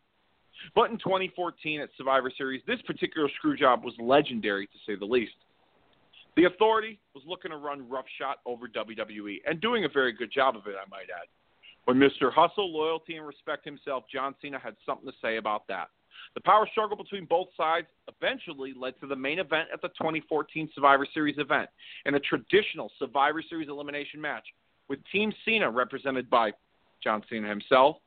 But 0.76 0.92
in 0.92 0.98
2014 0.98 1.82
at 1.82 1.90
Survivor 1.98 2.32
Series, 2.36 2.62
this 2.66 2.82
particular 2.84 3.30
screwjob 3.44 3.84
was 3.84 3.94
legendary 4.00 4.68
to 4.68 4.78
say 4.86 4.96
the 4.96 5.06
least. 5.06 5.34
The 6.36 6.46
authority 6.46 7.00
was 7.16 7.24
looking 7.28 7.52
to 7.52 7.58
run 7.58 7.88
roughshod 7.90 8.38
over 8.46 8.68
WWE 8.68 9.38
and 9.48 9.60
doing 9.60 9.86
a 9.86 9.90
very 9.90 10.14
good 10.14 10.32
job 10.32 10.56
of 10.56 10.68
it, 10.68 10.76
I 10.76 10.88
might 10.90 11.10
add. 11.10 11.28
When 11.86 11.98
Mr. 11.98 12.32
Hustle, 12.32 12.72
Loyalty, 12.72 13.16
and 13.16 13.26
Respect 13.26 13.66
himself, 13.66 14.04
John 14.12 14.36
Cena, 14.42 14.60
had 14.60 14.76
something 14.86 15.08
to 15.08 15.16
say 15.22 15.38
about 15.38 15.68
that. 15.68 15.88
The 16.36 16.42
power 16.42 16.68
struggle 16.72 16.98
between 16.98 17.26
both 17.26 17.48
sides 17.56 17.88
eventually 18.08 18.74
led 18.78 19.00
to 19.00 19.08
the 19.08 19.16
main 19.16 19.40
event 19.40 19.70
at 19.74 19.82
the 19.82 19.88
2014 19.90 20.70
Survivor 20.76 21.08
Series 21.14 21.38
event 21.38 21.70
in 22.06 22.16
a 22.16 22.20
traditional 22.20 22.92
Survivor 23.00 23.42
Series 23.48 23.70
elimination 23.70 24.20
match 24.20 24.46
with 24.90 25.00
Team 25.12 25.34
Cena 25.46 25.70
represented 25.70 26.30
by 26.30 26.52
John 27.04 27.24
Cena 27.30 27.48
himself, 27.48 27.98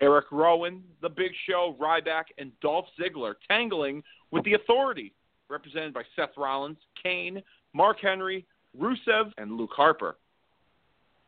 Eric 0.00 0.26
Rowan, 0.30 0.82
The 1.02 1.08
Big 1.08 1.32
Show, 1.48 1.76
Ryback, 1.80 2.24
and 2.38 2.52
Dolph 2.60 2.86
Ziggler 2.98 3.34
tangling 3.48 4.02
with 4.30 4.44
the 4.44 4.54
Authority 4.54 5.12
represented 5.48 5.94
by 5.94 6.02
Seth 6.14 6.36
Rollins, 6.36 6.78
Kane, 7.02 7.42
Mark 7.72 7.98
Henry, 8.00 8.46
Rusev, 8.78 9.32
and 9.38 9.56
Luke 9.56 9.72
Harper. 9.74 10.16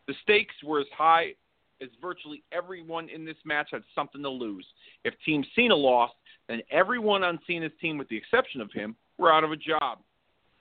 The 0.06 0.14
stakes 0.22 0.54
were 0.64 0.80
as 0.80 0.86
high 0.96 1.34
as 1.82 1.88
virtually 2.00 2.42
everyone 2.52 3.08
in 3.08 3.24
this 3.24 3.36
match 3.44 3.68
had 3.72 3.82
something 3.94 4.22
to 4.22 4.28
lose. 4.28 4.66
If 5.04 5.14
Team 5.24 5.44
Cena 5.56 5.74
lost, 5.74 6.14
then 6.48 6.60
everyone 6.70 7.22
on 7.22 7.38
Cena's 7.46 7.72
team, 7.80 7.96
with 7.96 8.08
the 8.08 8.16
exception 8.16 8.60
of 8.60 8.70
him, 8.72 8.96
were 9.18 9.32
out 9.32 9.44
of 9.44 9.52
a 9.52 9.56
job. 9.56 9.98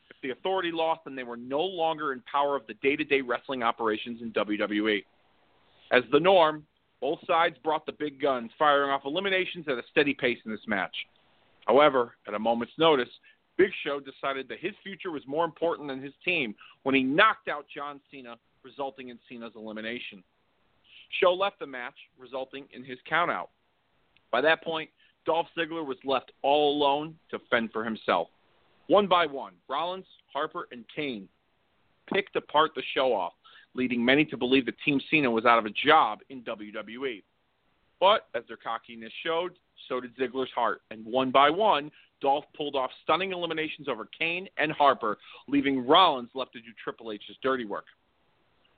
If 0.09 0.17
the 0.21 0.31
Authority 0.31 0.71
lost, 0.71 1.01
then 1.05 1.15
they 1.15 1.23
were 1.23 1.37
no 1.37 1.61
longer 1.61 2.13
in 2.13 2.21
power 2.31 2.55
of 2.55 2.65
the 2.67 2.75
day 2.75 2.95
to 2.95 3.03
day 3.03 3.21
wrestling 3.21 3.63
operations 3.63 4.21
in 4.21 4.31
WWE. 4.31 5.03
As 5.91 6.03
the 6.11 6.19
norm, 6.19 6.65
both 7.01 7.19
sides 7.25 7.55
brought 7.63 7.85
the 7.85 7.93
big 7.93 8.21
guns, 8.21 8.51
firing 8.57 8.91
off 8.91 9.01
eliminations 9.05 9.65
at 9.67 9.77
a 9.77 9.83
steady 9.89 10.13
pace 10.13 10.37
in 10.45 10.51
this 10.51 10.67
match. 10.67 10.95
However, 11.65 12.15
at 12.27 12.33
a 12.33 12.39
moment's 12.39 12.73
notice, 12.77 13.09
Big 13.57 13.71
Show 13.83 13.99
decided 13.99 14.47
that 14.47 14.59
his 14.59 14.73
future 14.83 15.11
was 15.11 15.23
more 15.27 15.45
important 15.45 15.87
than 15.87 16.01
his 16.01 16.13
team 16.23 16.55
when 16.83 16.95
he 16.95 17.03
knocked 17.03 17.47
out 17.47 17.65
John 17.73 17.99
Cena, 18.09 18.37
resulting 18.63 19.09
in 19.09 19.19
Cena's 19.27 19.53
elimination. 19.55 20.23
Show 21.19 21.33
left 21.33 21.59
the 21.59 21.67
match, 21.67 21.95
resulting 22.17 22.65
in 22.71 22.83
his 22.83 22.99
countout. 23.09 23.47
By 24.31 24.41
that 24.41 24.63
point, 24.63 24.89
Dolph 25.25 25.47
Ziggler 25.57 25.85
was 25.85 25.97
left 26.05 26.31
all 26.41 26.77
alone 26.77 27.15
to 27.31 27.39
fend 27.49 27.71
for 27.71 27.83
himself. 27.83 28.29
One 28.87 29.07
by 29.07 29.25
one, 29.25 29.53
Rollins, 29.67 30.05
Harper, 30.31 30.67
and 30.71 30.85
Kane 30.95 31.27
picked 32.11 32.35
apart 32.35 32.71
the 32.75 32.83
show 32.93 33.13
off, 33.13 33.33
leading 33.75 34.03
many 34.03 34.25
to 34.25 34.37
believe 34.37 34.65
that 34.65 34.75
Team 34.83 34.99
Cena 35.09 35.29
was 35.29 35.45
out 35.45 35.59
of 35.59 35.65
a 35.65 35.69
job 35.69 36.19
in 36.29 36.41
WWE. 36.43 37.23
But 37.99 38.27
as 38.33 38.43
their 38.47 38.57
cockiness 38.57 39.11
showed, 39.23 39.53
so 39.87 39.99
did 39.99 40.15
Ziggler's 40.17 40.51
heart, 40.55 40.81
and 40.91 41.05
one 41.05 41.31
by 41.31 41.49
one, 41.49 41.91
Dolph 42.21 42.45
pulled 42.55 42.75
off 42.75 42.91
stunning 43.03 43.31
eliminations 43.31 43.87
over 43.87 44.07
Kane 44.17 44.47
and 44.57 44.71
Harper, 44.71 45.17
leaving 45.47 45.85
Rollins 45.85 46.29
left 46.33 46.53
to 46.53 46.59
do 46.59 46.67
Triple 46.83 47.11
H's 47.11 47.37
dirty 47.41 47.65
work. 47.65 47.85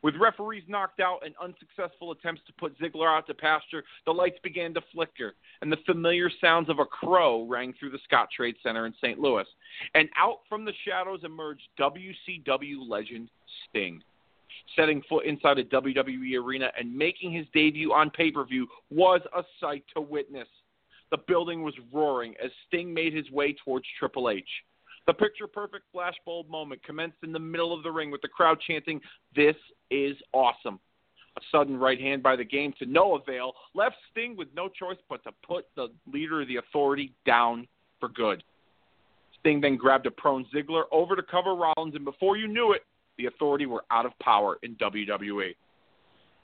With 0.03 0.15
referees 0.15 0.63
knocked 0.67 0.99
out 0.99 1.19
and 1.23 1.35
unsuccessful 1.41 2.11
attempts 2.11 2.41
to 2.47 2.53
put 2.53 2.77
Ziggler 2.79 3.15
out 3.15 3.27
to 3.27 3.35
pasture, 3.35 3.83
the 4.05 4.11
lights 4.11 4.39
began 4.41 4.73
to 4.73 4.81
flicker, 4.91 5.35
and 5.61 5.71
the 5.71 5.77
familiar 5.85 6.29
sounds 6.41 6.69
of 6.69 6.79
a 6.79 6.85
crow 6.85 7.45
rang 7.47 7.73
through 7.79 7.91
the 7.91 7.99
Scottrade 8.11 8.55
Center 8.63 8.87
in 8.87 8.95
St. 8.95 9.19
Louis. 9.19 9.45
And 9.93 10.09
out 10.17 10.39
from 10.49 10.65
the 10.65 10.73
shadows 10.87 11.21
emerged 11.23 11.67
WCW 11.79 12.77
legend 12.89 13.29
Sting. 13.69 14.01
Setting 14.75 15.01
foot 15.09 15.25
inside 15.25 15.57
a 15.57 15.63
WWE 15.65 16.41
arena 16.41 16.71
and 16.77 16.95
making 16.95 17.33
his 17.33 17.45
debut 17.53 17.91
on 17.91 18.09
pay 18.09 18.31
per 18.31 18.45
view 18.45 18.67
was 18.89 19.21
a 19.35 19.43
sight 19.59 19.83
to 19.95 20.01
witness. 20.01 20.47
The 21.11 21.17
building 21.27 21.61
was 21.61 21.73
roaring 21.91 22.35
as 22.43 22.51
Sting 22.67 22.93
made 22.93 23.13
his 23.13 23.29
way 23.31 23.53
towards 23.65 23.85
Triple 23.99 24.29
H. 24.29 24.47
The 25.07 25.13
picture 25.13 25.47
perfect 25.47 25.85
flashbulb 25.93 26.47
moment 26.47 26.83
commenced 26.83 27.17
in 27.23 27.33
the 27.33 27.39
middle 27.39 27.73
of 27.73 27.83
the 27.83 27.91
ring 27.91 28.11
with 28.11 28.21
the 28.21 28.27
crowd 28.27 28.59
chanting, 28.61 29.01
This 29.35 29.55
is 29.89 30.15
awesome. 30.31 30.79
A 31.37 31.41
sudden 31.51 31.77
right 31.77 31.99
hand 31.99 32.21
by 32.21 32.35
the 32.35 32.43
game 32.43 32.73
to 32.79 32.85
no 32.85 33.15
avail 33.15 33.53
left 33.73 33.95
Sting 34.11 34.35
with 34.35 34.49
no 34.55 34.67
choice 34.67 34.97
but 35.09 35.23
to 35.23 35.31
put 35.45 35.65
the 35.75 35.87
leader 36.11 36.41
of 36.41 36.47
the 36.47 36.57
authority 36.57 37.13
down 37.25 37.67
for 37.99 38.09
good. 38.09 38.43
Sting 39.39 39.59
then 39.59 39.75
grabbed 39.75 40.05
a 40.05 40.11
prone 40.11 40.45
Ziggler 40.53 40.83
over 40.91 41.15
to 41.15 41.23
cover 41.23 41.55
Rollins, 41.55 41.95
and 41.95 42.05
before 42.05 42.37
you 42.37 42.47
knew 42.47 42.73
it, 42.73 42.83
the 43.21 43.27
authority 43.27 43.65
were 43.65 43.83
out 43.91 44.05
of 44.05 44.17
power 44.19 44.57
in 44.63 44.75
WWE. 44.75 45.55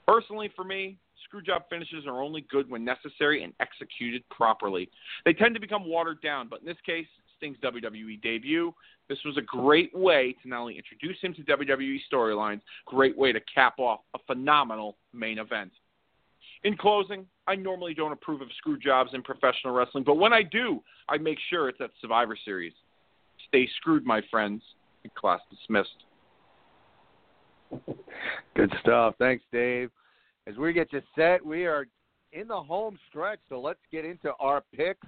Personally, 0.06 0.50
for 0.54 0.64
me, 0.64 0.96
screwjob 1.28 1.62
finishes 1.68 2.06
are 2.06 2.22
only 2.22 2.46
good 2.50 2.70
when 2.70 2.84
necessary 2.84 3.42
and 3.42 3.52
executed 3.60 4.22
properly. 4.30 4.88
They 5.24 5.32
tend 5.32 5.54
to 5.54 5.60
become 5.60 5.88
watered 5.88 6.22
down, 6.22 6.48
but 6.48 6.60
in 6.60 6.66
this 6.66 6.76
case, 6.86 7.06
Sting's 7.36 7.58
WWE 7.62 8.20
debut, 8.22 8.72
this 9.08 9.18
was 9.24 9.36
a 9.36 9.42
great 9.42 9.94
way 9.94 10.34
to 10.42 10.48
not 10.48 10.60
only 10.60 10.76
introduce 10.76 11.20
him 11.20 11.34
to 11.34 11.42
WWE 11.42 11.98
storylines, 12.12 12.60
great 12.86 13.16
way 13.16 13.32
to 13.32 13.40
cap 13.52 13.74
off 13.78 14.00
a 14.14 14.18
phenomenal 14.26 14.96
main 15.12 15.38
event. 15.38 15.70
In 16.64 16.76
closing, 16.76 17.26
I 17.46 17.54
normally 17.54 17.94
don't 17.94 18.12
approve 18.12 18.40
of 18.40 18.48
screw 18.58 18.78
jobs 18.78 19.10
in 19.14 19.22
professional 19.22 19.72
wrestling, 19.72 20.04
but 20.04 20.16
when 20.16 20.32
I 20.32 20.42
do, 20.42 20.82
I 21.08 21.16
make 21.16 21.38
sure 21.48 21.68
it's 21.68 21.80
at 21.80 21.90
Survivor 22.00 22.36
Series. 22.44 22.72
Stay 23.48 23.68
screwed, 23.76 24.04
my 24.04 24.20
friends. 24.30 24.62
Class 25.16 25.40
dismissed. 25.50 26.04
Good 28.54 28.72
stuff. 28.80 29.14
Thanks, 29.18 29.44
Dave. 29.52 29.90
As 30.46 30.56
we 30.56 30.72
get 30.72 30.92
you 30.92 31.02
set, 31.16 31.44
we 31.44 31.66
are 31.66 31.86
in 32.32 32.48
the 32.48 32.56
home 32.56 32.98
stretch, 33.08 33.38
so 33.48 33.60
let's 33.60 33.80
get 33.92 34.04
into 34.04 34.32
our 34.40 34.62
picks. 34.74 35.06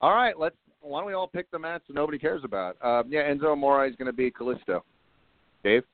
All 0.00 0.14
right, 0.14 0.38
let's. 0.38 0.56
Why 0.80 1.00
don't 1.00 1.06
we 1.08 1.14
all 1.14 1.26
pick 1.26 1.50
the 1.50 1.58
match 1.58 1.82
that 1.88 1.94
nobody 1.94 2.18
cares 2.18 2.44
about? 2.44 2.76
Um, 2.82 3.04
yeah, 3.08 3.22
Enzo 3.22 3.52
Amore 3.52 3.86
is 3.86 3.96
going 3.96 4.06
to 4.06 4.12
be 4.12 4.30
Kalisto. 4.30 4.82
Dave. 5.64 5.82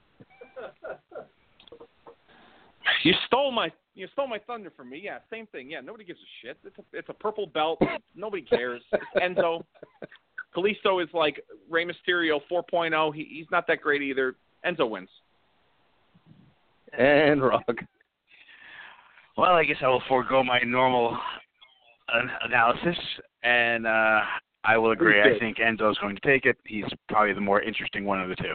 You 3.05 3.13
stole 3.27 3.51
my 3.51 3.71
you 3.95 4.09
stole 4.13 4.29
my 4.29 4.39
thunder 4.39 4.73
from 4.77 4.91
me. 4.91 5.01
Yeah, 5.03 5.19
same 5.31 5.47
thing. 5.49 5.71
Yeah, 5.71 5.81
nobody 5.81 6.05
gives 6.05 6.21
a 6.21 6.31
shit. 6.47 6.59
It's 6.65 6.79
a 6.79 6.83
it's 6.93 7.09
a 7.09 7.15
purple 7.15 7.47
belt. 7.47 7.81
nobody 8.17 8.43
cares. 8.43 8.83
It's 8.93 9.05
Enzo. 9.17 9.65
Kalisto 10.55 11.03
is 11.03 11.09
like 11.15 11.43
Rey 11.71 11.85
Mysterio 11.87 12.41
4.0. 12.51 13.15
He, 13.15 13.25
he's 13.25 13.47
not 13.51 13.67
that 13.69 13.81
great 13.81 14.03
either. 14.03 14.35
Enzo 14.67 14.89
wins. 14.89 15.09
And 16.99 17.43
Rock. 17.43 17.65
Well, 19.39 19.53
I 19.53 19.65
guess 19.65 19.79
I 19.83 19.89
will 19.89 20.03
forego 20.09 20.45
my 20.45 20.61
normal 20.61 21.17
an- 22.13 22.31
analysis, 22.43 22.99
and 23.43 23.87
uh, 23.87 24.21
I 24.65 24.77
will 24.77 24.91
agree. 24.91 25.21
I 25.23 25.39
think 25.39 25.57
Enzo's 25.57 25.97
going 25.99 26.17
to 26.17 26.21
take 26.21 26.45
it. 26.45 26.59
He's 26.67 26.85
probably 27.09 27.33
the 27.33 27.41
more 27.41 27.63
interesting 27.63 28.05
one 28.05 28.21
of 28.21 28.29
the 28.29 28.37
two. 28.37 28.53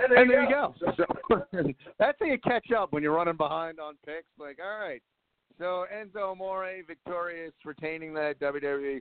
And 0.00 0.12
there, 0.12 0.22
and 0.22 0.30
there 0.30 0.42
you 0.42 0.48
go. 0.48 0.74
So, 0.96 1.04
that's 1.98 2.18
how 2.20 2.26
you 2.26 2.38
catch 2.38 2.70
up 2.72 2.92
when 2.92 3.02
you're 3.02 3.14
running 3.14 3.36
behind 3.36 3.78
on 3.78 3.94
picks. 4.06 4.28
Like, 4.38 4.58
all 4.62 4.78
right. 4.80 5.02
So 5.58 5.86
Enzo 5.92 6.30
Amore 6.32 6.82
victorious, 6.86 7.52
retaining 7.64 8.14
that 8.14 8.38
WWE 8.38 9.00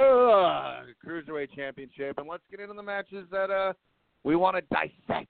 uh, 0.00 0.82
Cruiserweight 1.04 1.54
Championship. 1.54 2.18
And 2.18 2.28
let's 2.28 2.44
get 2.50 2.60
into 2.60 2.74
the 2.74 2.82
matches 2.82 3.26
that 3.32 3.50
uh, 3.50 3.72
we 4.24 4.36
want 4.36 4.56
to 4.56 4.62
dissect 4.74 5.28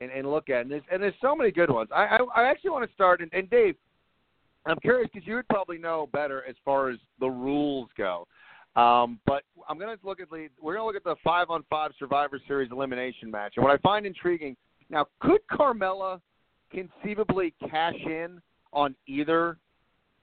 and, 0.00 0.10
and 0.10 0.30
look 0.30 0.48
at. 0.50 0.62
And 0.62 0.70
there's, 0.70 0.82
and 0.92 1.02
there's 1.02 1.14
so 1.20 1.34
many 1.34 1.50
good 1.50 1.70
ones. 1.70 1.90
I, 1.94 2.04
I, 2.04 2.42
I 2.42 2.50
actually 2.50 2.70
want 2.70 2.88
to 2.88 2.94
start, 2.94 3.20
and, 3.20 3.30
and 3.32 3.50
Dave, 3.50 3.74
I'm 4.66 4.78
curious 4.80 5.10
because 5.12 5.26
you 5.26 5.34
would 5.34 5.48
probably 5.48 5.78
know 5.78 6.08
better 6.12 6.44
as 6.48 6.54
far 6.64 6.90
as 6.90 6.98
the 7.18 7.28
rules 7.28 7.88
go. 7.96 8.26
Um, 8.76 9.18
but 9.26 9.42
I'm 9.68 9.78
going 9.78 9.96
to 9.96 10.06
look 10.06 10.20
at 10.20 10.30
the 10.30 10.48
we're 10.62 10.76
going 10.76 10.82
to 10.82 10.86
look 10.86 10.96
at 10.96 11.02
the 11.02 11.16
five 11.24 11.50
on 11.50 11.64
five 11.68 11.90
Survivor 11.98 12.38
Series 12.46 12.70
elimination 12.70 13.28
match, 13.28 13.54
and 13.56 13.64
what 13.64 13.74
I 13.74 13.78
find 13.78 14.06
intriguing 14.06 14.56
now, 14.90 15.06
could 15.20 15.40
Carmella 15.50 16.20
conceivably 16.72 17.54
cash 17.70 17.94
in 18.04 18.40
on 18.72 18.94
either 19.06 19.56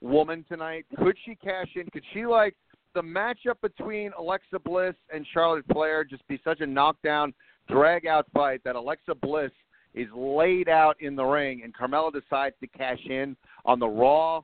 woman 0.02 0.46
tonight? 0.48 0.86
Could 0.98 1.16
she 1.26 1.36
cash 1.36 1.70
in? 1.76 1.90
Could 1.92 2.04
she 2.14 2.26
like 2.26 2.56
the 2.94 3.02
matchup 3.02 3.62
between 3.62 4.12
Alexa 4.18 4.60
Bliss 4.60 4.96
and 5.14 5.26
Charlotte 5.34 5.66
Flair 5.72 6.04
just 6.04 6.28
be 6.28 6.40
such 6.44 6.60
a 6.60 6.68
knockdown, 6.68 7.34
drag 7.68 8.06
out 8.06 8.28
fight 8.34 8.62
that 8.64 8.76
Alexa 8.76 9.16
Bliss 9.16 9.52
is 9.94 10.08
laid 10.16 10.70
out 10.70 10.96
in 11.02 11.16
the 11.16 11.24
ring 11.24 11.62
and 11.64 11.76
Carmella 11.76 12.12
decides 12.12 12.56
to 12.62 12.68
cash 12.68 13.00
in 13.10 13.36
on 13.66 13.80
the 13.80 13.88
Raw 13.88 14.42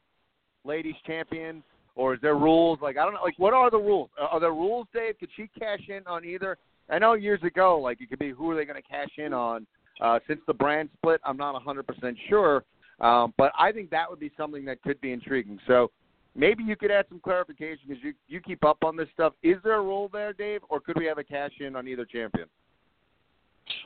Ladies 0.66 0.95
Champion? 1.06 1.64
Or 1.95 2.16
is 2.16 2.22
there 2.22 2.36
rules? 2.36 2.80
Like 2.82 2.98
I 2.98 3.04
don't 3.04 3.14
know. 3.14 3.22
Like 3.24 3.38
what 3.38 3.54
are 3.54 3.70
the 3.70 3.78
rules? 3.78 4.10
Are 4.20 4.40
there 4.40 4.52
rules, 4.52 4.88
Dave? 4.94 5.20
Could 5.20 5.30
she 5.36 5.50
cash 5.60 5.82
in 5.90 6.02
on 6.08 6.26
either? 6.26 6.58
I 6.90 7.00
know 7.00 7.14
years 7.14 7.41
ago, 7.44 7.80
like 7.80 8.02
it 8.02 8.10
could 8.10 8.20
be 8.20 8.32
who 8.32 8.50
are 8.50 8.56
they 8.56 8.66
going 8.66 8.82
to 8.82 8.88
cash 8.88 9.12
in 9.18 9.34
on? 9.34 9.68
Uh, 10.02 10.20
since 10.28 10.40
the 10.48 10.54
brand 10.54 10.90
split, 10.98 11.22
I'm 11.24 11.38
not 11.38 11.56
100% 11.64 11.84
sure. 12.28 12.64
Um, 13.00 13.34
but 13.38 13.52
I 13.58 13.72
think 13.72 13.90
that 13.91 14.10
would 14.10 14.20
be 14.20 14.32
something 14.36 14.66
that 14.66 14.82
could 14.82 15.00
be 15.02 15.12
intriguing. 15.12 15.60
So 15.68 15.91
maybe 16.36 16.64
you 16.64 16.76
could 16.76 16.91
add 16.91 17.06
some 17.10 17.20
clarification 17.20 17.84
because 17.88 18.04
you 18.04 18.14
you 18.28 18.40
keep 18.40 18.64
up 18.66 18.78
on 18.84 18.95
this 18.95 19.08
stuff. 19.14 19.34
Is 19.44 19.58
there 19.64 19.76
a 19.76 19.82
rule 19.82 20.10
there, 20.12 20.34
Dave, 20.34 20.62
or 20.70 20.80
could 20.80 20.98
we 20.98 21.06
have 21.06 21.18
a 21.18 21.24
cash 21.24 21.52
in 21.60 21.76
on 21.76 21.88
either 21.88 22.06
champion? 22.06 22.48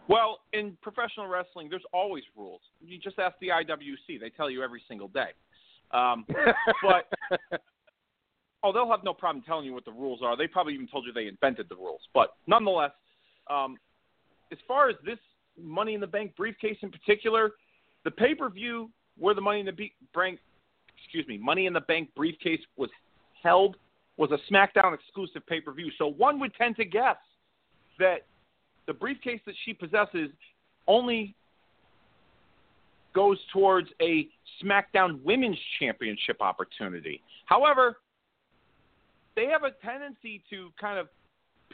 Well, 0.08 0.40
in 0.54 0.78
professional 0.82 1.28
wrestling, 1.28 1.68
there's 1.70 1.84
always 1.94 2.24
rules. 2.36 2.62
You 2.82 2.98
just 2.98 3.20
ask 3.20 3.36
the 3.40 3.50
IWC; 3.50 4.20
they 4.20 4.30
tell 4.30 4.50
you 4.50 4.64
every 4.64 4.82
single 4.88 5.10
day. 5.10 5.32
Um, 5.92 6.26
but 6.82 7.60
oh, 8.64 8.72
they'll 8.72 8.90
have 8.90 9.04
no 9.04 9.14
problem 9.14 9.44
telling 9.46 9.66
you 9.66 9.74
what 9.74 9.86
the 9.86 9.92
rules 9.92 10.22
are. 10.24 10.38
They 10.38 10.48
probably 10.48 10.74
even 10.74 10.88
told 10.88 11.06
you 11.06 11.14
they 11.14 11.28
invented 11.28 11.68
the 11.70 11.76
rules. 11.76 12.02
But 12.14 12.36
nonetheless, 12.48 12.92
um, 13.50 13.78
as 14.52 14.58
far 14.68 14.90
as 14.90 14.96
this 15.06 15.20
Money 15.62 15.94
in 15.94 16.02
the 16.02 16.08
Bank 16.08 16.36
briefcase 16.36 16.78
in 16.82 16.92
particular, 16.92 17.52
the 18.04 18.12
pay 18.12 18.36
per 18.36 18.50
view 18.50 18.90
where 19.18 19.34
the 19.34 19.42
Money 19.42 19.60
in 19.62 19.66
the 19.66 19.92
Bank, 20.14 20.40
excuse 21.02 21.28
me, 21.28 21.38
Money 21.38 21.66
in 21.66 21.74
the 21.74 21.82
Bank 21.82 22.10
briefcase 22.16 22.62
was 22.78 22.90
held 23.44 23.76
was 24.18 24.32
a 24.32 24.54
SmackDown 24.54 24.94
exclusive 24.94 25.46
pay 25.48 25.62
per 25.62 25.72
view. 25.72 25.92
So 25.98 26.08
one 26.08 26.40
would 26.40 26.54
tend 26.56 26.76
to 26.78 26.86
guess 26.86 27.18
that 28.00 28.26
the 28.88 28.94
briefcase 28.94 29.42
that 29.46 29.56
she 29.66 29.74
possesses 29.74 30.30
only 30.88 31.36
goes 33.14 33.38
towards 33.52 33.90
a 34.02 34.28
SmackDown 34.64 35.22
Women's 35.24 35.58
Championship 35.80 36.42
opportunity. 36.42 37.22
However, 37.46 37.98
they 39.36 39.46
have 39.46 39.64
a 39.64 39.72
tendency 39.86 40.44
to 40.50 40.70
kind 40.80 40.98
of 40.98 41.08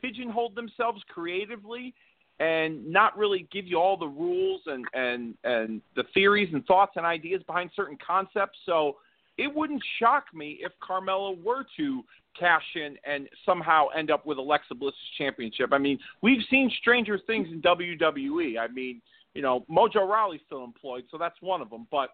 pigeonhole 0.02 0.49
themselves 0.49 1.02
creatively 1.07 1.94
and 2.40 2.85
not 2.90 3.18
really 3.18 3.48
give 3.52 3.65
you 3.68 3.77
all 3.77 3.95
the 3.95 4.07
rules 4.07 4.61
and 4.65 4.85
and 4.94 5.35
and 5.44 5.81
the 5.95 6.03
theories 6.14 6.49
and 6.52 6.65
thoughts 6.65 6.94
and 6.95 7.06
ideas 7.06 7.41
behind 7.45 7.69
certain 7.76 7.98
concepts. 8.06 8.57
So 8.65 8.98
it 9.38 9.53
wouldn't 9.53 9.84
shock 9.99 10.26
me 10.34 10.60
if 10.61 10.72
Carmella 10.81 11.41
were 11.41 11.65
to 11.77 12.03
cash 12.38 12.64
in 12.76 12.97
and 13.05 13.27
somehow 13.45 13.88
end 13.97 14.11
up 14.11 14.26
with 14.26 14.38
Alexa 14.38 14.76
Bliss's 14.76 14.97
championship. 15.18 15.69
I 15.72 15.77
mean, 15.77 15.99
we've 16.22 16.41
seen 16.49 16.72
stranger 16.80 17.19
things 17.26 17.47
in 17.51 17.61
WWE. 17.61 18.57
I 18.60 18.68
mean, 18.68 19.01
you 19.34 19.41
know, 19.41 19.65
Mojo 19.69 20.07
Rawley's 20.07 20.41
still 20.45 20.64
employed, 20.64 21.03
so 21.10 21.18
that's 21.18 21.35
one 21.41 21.61
of 21.61 21.69
them. 21.69 21.88
But 21.91 22.10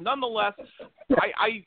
nonetheless, 0.00 0.54
I, 1.10 1.30
I 1.38 1.64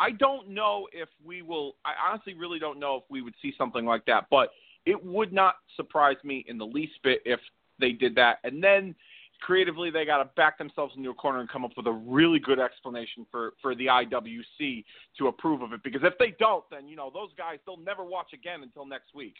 I 0.00 0.10
don't 0.12 0.50
know 0.50 0.86
if 0.92 1.08
we 1.24 1.42
will. 1.42 1.74
I 1.84 1.92
honestly 2.08 2.34
really 2.34 2.58
don't 2.58 2.78
know 2.78 2.96
if 2.96 3.02
we 3.10 3.22
would 3.22 3.34
see 3.42 3.52
something 3.58 3.84
like 3.84 4.04
that. 4.06 4.26
But 4.30 4.50
it 4.86 5.04
would 5.04 5.32
not 5.32 5.56
surprise 5.76 6.16
me 6.22 6.44
in 6.48 6.56
the 6.56 6.66
least 6.66 6.94
bit 7.02 7.20
if 7.24 7.40
they 7.80 7.92
did 7.92 8.14
that. 8.14 8.38
And 8.44 8.62
then 8.62 8.94
creatively, 9.40 9.90
they 9.90 10.04
got 10.04 10.18
to 10.18 10.26
back 10.36 10.58
themselves 10.58 10.94
into 10.96 11.10
a 11.10 11.14
corner 11.14 11.40
and 11.40 11.48
come 11.48 11.64
up 11.64 11.72
with 11.76 11.86
a 11.86 11.92
really 11.92 12.38
good 12.38 12.60
explanation 12.60 13.26
for 13.30 13.52
for 13.62 13.74
the 13.74 13.86
IWC 13.86 14.84
to 15.18 15.28
approve 15.28 15.62
of 15.62 15.72
it. 15.72 15.82
Because 15.82 16.02
if 16.04 16.14
they 16.18 16.34
don't, 16.38 16.64
then 16.70 16.88
you 16.88 16.96
know 16.96 17.10
those 17.12 17.30
guys 17.36 17.58
they'll 17.66 17.76
never 17.76 18.04
watch 18.04 18.32
again 18.32 18.62
until 18.62 18.86
next 18.86 19.14
week. 19.14 19.34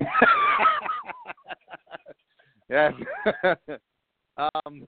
yes. 2.68 2.92
um, 4.36 4.86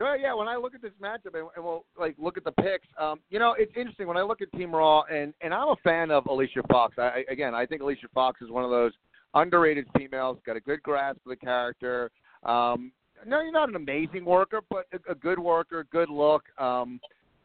yeah. 0.00 0.34
When 0.34 0.48
I 0.48 0.56
look 0.56 0.74
at 0.74 0.82
this 0.82 0.92
matchup 1.02 1.34
and, 1.34 1.48
and 1.56 1.64
we'll 1.64 1.84
like 1.98 2.14
look 2.18 2.36
at 2.36 2.44
the 2.44 2.52
picks, 2.52 2.86
um, 3.00 3.20
you 3.30 3.38
know, 3.38 3.54
it's 3.58 3.72
interesting 3.76 4.06
when 4.06 4.16
I 4.16 4.22
look 4.22 4.40
at 4.42 4.50
Team 4.52 4.74
Raw, 4.74 5.02
and 5.02 5.34
and 5.40 5.52
I'm 5.52 5.68
a 5.68 5.76
fan 5.84 6.10
of 6.10 6.26
Alicia 6.26 6.62
Fox. 6.70 6.94
I 6.98 7.24
again, 7.30 7.54
I 7.54 7.66
think 7.66 7.82
Alicia 7.82 8.08
Fox 8.14 8.40
is 8.42 8.50
one 8.50 8.64
of 8.64 8.70
those 8.70 8.92
underrated 9.34 9.86
females. 9.96 10.38
Got 10.46 10.56
a 10.56 10.60
good 10.60 10.82
grasp 10.82 11.18
of 11.26 11.30
the 11.30 11.36
character. 11.36 12.10
Um, 12.44 12.92
no, 13.26 13.40
you're 13.40 13.52
not 13.52 13.68
an 13.68 13.76
amazing 13.76 14.24
worker, 14.24 14.60
but 14.70 14.86
a, 14.92 15.12
a 15.12 15.14
good 15.14 15.38
worker, 15.38 15.86
good 15.90 16.08
look. 16.08 16.44
Um, 16.58 17.00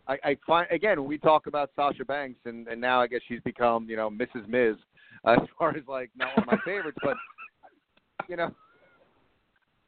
I, 0.08 0.18
I 0.24 0.38
find 0.46 0.68
again 0.70 1.04
we 1.06 1.18
talk 1.18 1.48
about 1.48 1.72
Sasha 1.76 2.06
Banks, 2.06 2.40
and 2.46 2.68
and 2.68 2.80
now 2.80 3.02
I 3.02 3.08
guess 3.08 3.22
she's 3.28 3.42
become 3.42 3.90
you 3.90 3.96
know 3.96 4.10
Mrs. 4.10 4.48
Miz 4.48 4.76
as 5.26 5.40
far 5.58 5.76
as 5.76 5.84
like 5.88 6.10
not 6.16 6.38
one 6.38 6.48
of 6.48 6.52
my 6.52 6.60
favorites, 6.66 6.98
but 7.02 7.16
you 8.28 8.36
know 8.36 8.54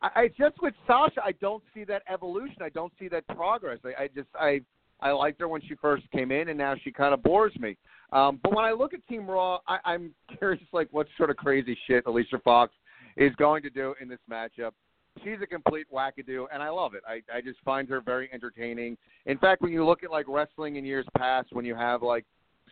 I, 0.02 0.22
I 0.22 0.28
just 0.38 0.62
with 0.62 0.74
Sasha, 0.88 1.22
I 1.24 1.34
don't 1.34 1.64
see 1.74 1.84
that 1.86 2.04
evolution. 2.12 2.58
I 2.62 2.70
don't 2.70 2.94
see 3.00 3.08
that 3.10 3.28
progress. 3.28 3.80
I, 3.84 4.04
I 4.04 4.08
just 4.08 4.28
I 4.40 4.62
I 5.02 5.12
liked 5.12 5.40
her 5.42 5.48
when 5.48 5.62
she 5.62 5.76
first 5.76 6.10
came 6.12 6.32
in, 6.32 6.50
and 6.50 6.58
now 6.58 6.76
she 6.84 6.92
kind 6.92 7.14
of 7.14 7.22
bores 7.22 7.54
me. 7.60 7.78
Um, 8.14 8.40
but 8.42 8.56
when 8.56 8.64
I 8.64 8.72
look 8.72 8.94
at 8.94 9.06
Team 9.08 9.30
Raw, 9.30 9.60
I, 9.68 9.78
I'm 9.84 10.14
curious 10.38 10.64
like 10.72 10.88
what 10.92 11.08
sort 11.18 11.30
of 11.30 11.38
crazy 11.38 11.78
shit 11.88 12.06
Alicia 12.06 12.40
Fox 12.44 12.74
is 13.18 13.34
going 13.36 13.64
to 13.64 13.70
do 13.70 13.96
in 14.02 14.08
this 14.08 14.20
matchup. 14.30 14.72
She's 15.24 15.38
a 15.42 15.48
complete 15.48 15.88
wackadoo, 15.92 16.46
and 16.54 16.62
I 16.62 16.70
love 16.70 16.94
it. 16.94 17.04
I, 17.08 17.22
I 17.36 17.42
just 17.42 17.60
find 17.64 17.88
her 17.90 18.02
very 18.02 18.30
entertaining. 18.34 18.98
In 19.26 19.38
fact, 19.38 19.62
when 19.62 19.72
you 19.72 19.86
look 19.86 20.04
at 20.04 20.12
like 20.12 20.26
wrestling 20.28 20.76
in 20.76 20.86
years 20.86 21.06
past, 21.18 21.48
when 21.52 21.66
you 21.66 21.76
have 21.76 22.04
like 22.04 22.26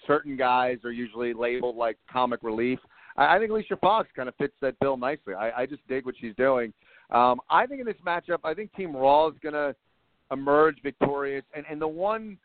certain 0.06 0.36
guys 0.36 0.78
are 0.84 0.92
usually 0.92 1.34
labeled 1.34 1.76
like 1.76 1.98
comic 2.12 2.42
relief, 2.44 2.80
I, 3.16 3.36
I 3.36 3.40
think 3.40 3.52
Alicia 3.52 3.78
Fox 3.78 4.10
kind 4.16 4.28
of 4.28 4.36
fits 4.36 4.54
that 4.62 4.78
bill 4.80 4.98
nicely. 4.98 5.34
I, 5.34 5.62
I 5.62 5.66
just 5.66 5.88
dig 5.88 6.06
what 6.06 6.16
she's 6.20 6.36
doing. 6.36 6.74
Um, 7.12 7.40
I 7.50 7.66
think 7.66 7.80
in 7.80 7.86
this 7.86 7.96
matchup, 8.06 8.40
I 8.44 8.54
think 8.54 8.74
Team 8.76 8.96
Raw 8.96 9.30
is 9.30 9.36
going 9.42 9.54
to 9.54 9.76
emerge 10.32 10.82
victorious, 10.84 11.46
and 11.56 11.66
and 11.70 11.82
the 11.82 11.88
one, 11.88 12.38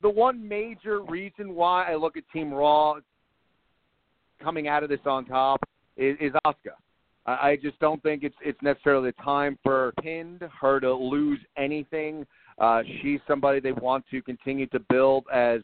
the 0.00 0.10
one 0.10 0.46
major 0.46 1.02
reason 1.02 1.54
why 1.54 1.90
I 1.90 1.96
look 1.96 2.16
at 2.16 2.24
Team 2.32 2.52
Raw 2.52 2.96
coming 4.42 4.68
out 4.68 4.82
of 4.82 4.88
this 4.88 5.00
on 5.04 5.26
top 5.26 5.60
is, 5.96 6.16
is. 6.20 6.32
I, 7.40 7.58
just 7.60 7.78
don't 7.80 8.02
think 8.02 8.22
it's 8.22 8.36
it's 8.42 8.60
necessarily 8.62 9.10
the 9.10 9.22
time 9.22 9.58
for 9.62 9.92
pinned 10.02 10.42
her 10.60 10.80
to 10.80 10.92
lose 10.92 11.40
anything. 11.56 12.26
Uh, 12.58 12.82
she's 13.00 13.20
somebody 13.26 13.60
they 13.60 13.72
want 13.72 14.04
to 14.10 14.22
continue 14.22 14.66
to 14.68 14.80
build 14.88 15.24
as 15.32 15.60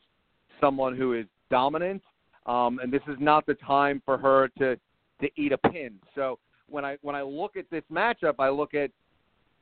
someone 0.60 0.96
who 0.96 1.14
is 1.14 1.26
dominant, 1.50 2.02
um, 2.46 2.78
and 2.82 2.92
this 2.92 3.02
is 3.08 3.16
not 3.20 3.46
the 3.46 3.54
time 3.54 4.02
for 4.04 4.18
her 4.18 4.48
to 4.58 4.76
to 5.20 5.28
eat 5.36 5.52
a 5.52 5.58
pin. 5.58 5.94
So 6.14 6.38
when 6.68 6.84
I 6.84 6.96
when 7.02 7.14
I 7.14 7.22
look 7.22 7.56
at 7.56 7.70
this 7.70 7.84
matchup, 7.92 8.34
I 8.38 8.48
look 8.48 8.74
at 8.74 8.90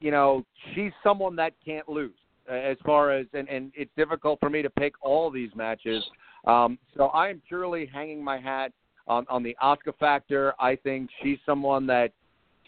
you 0.00 0.10
know 0.10 0.44
she's 0.74 0.92
someone 1.02 1.36
that 1.36 1.52
can't 1.64 1.88
lose 1.88 2.12
as 2.48 2.76
far 2.84 3.10
as 3.12 3.26
and 3.34 3.48
and 3.48 3.72
it's 3.74 3.90
difficult 3.96 4.40
for 4.40 4.50
me 4.50 4.62
to 4.62 4.70
pick 4.70 4.94
all 5.00 5.30
these 5.30 5.50
matches. 5.54 6.04
Um, 6.46 6.78
so 6.96 7.04
I 7.06 7.30
am 7.30 7.40
purely 7.48 7.86
hanging 7.86 8.22
my 8.22 8.38
hat 8.38 8.72
on 9.06 9.26
on 9.28 9.42
the 9.42 9.56
Asuka 9.62 9.96
factor. 9.98 10.54
I 10.58 10.76
think 10.76 11.10
she's 11.22 11.38
someone 11.46 11.86
that 11.88 12.12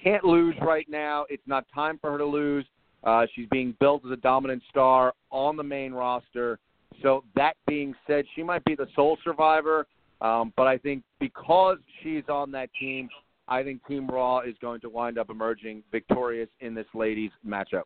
can't 0.03 0.25
lose 0.25 0.55
right 0.61 0.87
now. 0.89 1.27
It's 1.29 1.47
not 1.47 1.65
time 1.75 1.99
for 2.01 2.13
her 2.13 2.19
to 2.19 2.25
lose. 2.25 2.65
Uh, 3.05 3.27
she's 3.35 3.47
being 3.51 3.75
built 3.81 4.05
as 4.05 4.11
a 4.11 4.17
dominant 4.17 4.63
star 4.69 5.15
on 5.31 5.57
the 5.57 5.63
main 5.63 5.93
roster. 5.93 6.59
So 7.03 7.25
that 7.35 7.55
being 7.67 7.95
said, 8.07 8.25
she 8.35 8.43
might 8.43 8.65
be 8.65 8.75
the 8.75 8.87
sole 8.95 9.19
survivor. 9.23 9.87
Um, 10.21 10.53
but 10.57 10.67
I 10.67 10.79
think 10.79 11.03
because 11.21 11.77
she's 12.03 12.25
on 12.29 12.51
that 12.53 12.71
team, 12.79 13.09
I 13.49 13.63
think 13.63 13.87
Team 13.87 14.09
Raw 14.09 14.41
is 14.41 14.55
going 14.61 14.81
to 14.81 14.89
wind 14.89 15.19
up 15.19 15.31
emerging 15.31 15.83
victorious 15.93 16.49
in 16.61 16.75
this 16.75 16.87
ladies 16.95 17.31
matchup. 17.47 17.85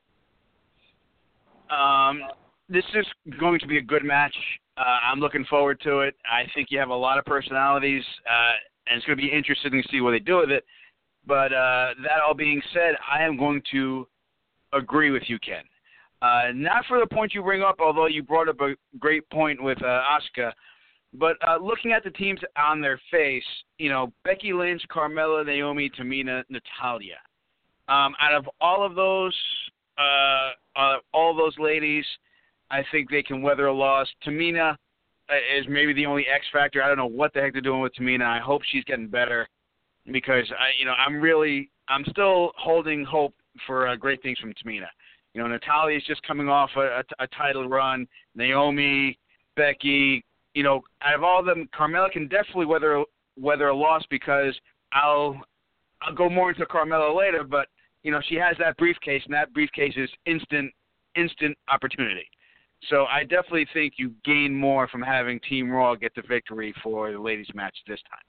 Um, 1.70 2.22
this 2.70 2.84
is 2.94 3.06
going 3.38 3.58
to 3.58 3.66
be 3.66 3.78
a 3.78 3.82
good 3.82 4.04
match. 4.04 4.34
Uh, 4.76 4.98
I'm 5.10 5.18
looking 5.18 5.44
forward 5.44 5.80
to 5.82 6.00
it. 6.00 6.14
I 6.24 6.44
think 6.54 6.68
you 6.70 6.78
have 6.78 6.88
a 6.88 6.94
lot 6.94 7.18
of 7.18 7.24
personalities, 7.24 8.04
uh, 8.28 8.52
and 8.88 8.96
it's 8.96 9.06
going 9.06 9.18
to 9.18 9.22
be 9.22 9.30
interesting 9.30 9.72
to 9.72 9.82
see 9.90 10.00
what 10.00 10.12
they 10.12 10.20
do 10.20 10.38
with 10.38 10.50
it. 10.50 10.64
But 11.26 11.52
uh, 11.52 11.94
that 12.02 12.20
all 12.26 12.34
being 12.34 12.62
said, 12.72 12.94
I 13.12 13.22
am 13.22 13.36
going 13.36 13.60
to 13.72 14.06
agree 14.72 15.10
with 15.10 15.24
you, 15.26 15.38
Ken. 15.40 15.64
Uh, 16.22 16.52
not 16.54 16.84
for 16.86 17.00
the 17.00 17.06
point 17.06 17.34
you 17.34 17.42
bring 17.42 17.62
up, 17.62 17.76
although 17.80 18.06
you 18.06 18.22
brought 18.22 18.48
up 18.48 18.60
a 18.60 18.74
great 18.98 19.28
point 19.30 19.62
with 19.62 19.82
uh, 19.82 20.02
Asuka. 20.36 20.52
But 21.12 21.36
uh, 21.46 21.56
looking 21.60 21.92
at 21.92 22.04
the 22.04 22.10
teams 22.10 22.40
on 22.56 22.80
their 22.80 23.00
face, 23.10 23.44
you 23.78 23.88
know, 23.88 24.12
Becky 24.24 24.52
Lynch, 24.52 24.82
Carmella, 24.90 25.44
Naomi, 25.44 25.90
Tamina, 25.90 26.44
Natalya. 26.48 27.16
Um, 27.88 28.14
out 28.20 28.34
of 28.34 28.48
all 28.60 28.86
of 28.86 28.94
those, 28.94 29.36
uh, 29.98 30.50
uh, 30.76 30.96
all 31.12 31.34
those 31.34 31.54
ladies, 31.58 32.04
I 32.70 32.84
think 32.92 33.10
they 33.10 33.22
can 33.22 33.42
weather 33.42 33.66
a 33.66 33.72
loss. 33.72 34.08
Tamina 34.26 34.72
uh, 34.72 35.34
is 35.58 35.66
maybe 35.68 35.92
the 35.92 36.06
only 36.06 36.26
X 36.26 36.46
factor. 36.52 36.82
I 36.82 36.88
don't 36.88 36.96
know 36.96 37.06
what 37.06 37.32
the 37.34 37.40
heck 37.40 37.52
they're 37.52 37.60
doing 37.60 37.80
with 37.80 37.94
Tamina. 37.94 38.24
I 38.24 38.38
hope 38.38 38.62
she's 38.70 38.84
getting 38.84 39.08
better 39.08 39.48
because 40.10 40.44
I, 40.52 40.70
you 40.78 40.84
know, 40.84 40.92
I'm 40.92 41.20
really, 41.20 41.70
I'm 41.88 42.04
still 42.10 42.52
holding 42.56 43.04
hope 43.04 43.34
for 43.66 43.88
uh, 43.88 43.96
great 43.96 44.22
things 44.22 44.38
from 44.38 44.52
Tamina. 44.54 44.86
You 45.34 45.42
know, 45.42 45.48
Natalya's 45.48 46.04
just 46.06 46.22
coming 46.22 46.48
off 46.48 46.70
a, 46.76 47.02
a, 47.20 47.24
a 47.24 47.26
title 47.28 47.68
run. 47.68 48.06
Naomi, 48.34 49.18
Becky, 49.56 50.24
you 50.54 50.62
know, 50.62 50.80
out 51.02 51.14
of 51.14 51.22
all 51.22 51.40
of 51.40 51.46
them, 51.46 51.68
Carmella 51.78 52.10
can 52.10 52.28
definitely 52.28 52.66
weather 52.66 53.04
weather 53.38 53.68
a 53.68 53.74
loss 53.74 54.02
because 54.10 54.54
I'll 54.92 55.40
I'll 56.02 56.14
go 56.14 56.28
more 56.28 56.50
into 56.50 56.66
Carmella 56.66 57.16
later, 57.16 57.44
but 57.44 57.68
you 58.02 58.10
know 58.10 58.20
she 58.28 58.34
has 58.36 58.56
that 58.58 58.76
briefcase, 58.76 59.22
and 59.24 59.34
that 59.34 59.52
briefcase 59.52 59.94
is 59.96 60.10
instant 60.26 60.72
instant 61.16 61.56
opportunity. 61.68 62.28
So 62.88 63.04
I 63.04 63.24
definitely 63.24 63.66
think 63.72 63.94
you 63.96 64.12
gain 64.24 64.54
more 64.54 64.88
from 64.88 65.02
having 65.02 65.38
Team 65.40 65.70
Raw 65.70 65.94
get 65.94 66.14
the 66.14 66.22
victory 66.26 66.74
for 66.82 67.12
the 67.12 67.18
ladies' 67.18 67.50
match 67.54 67.76
this 67.86 68.00
time. 68.10 68.20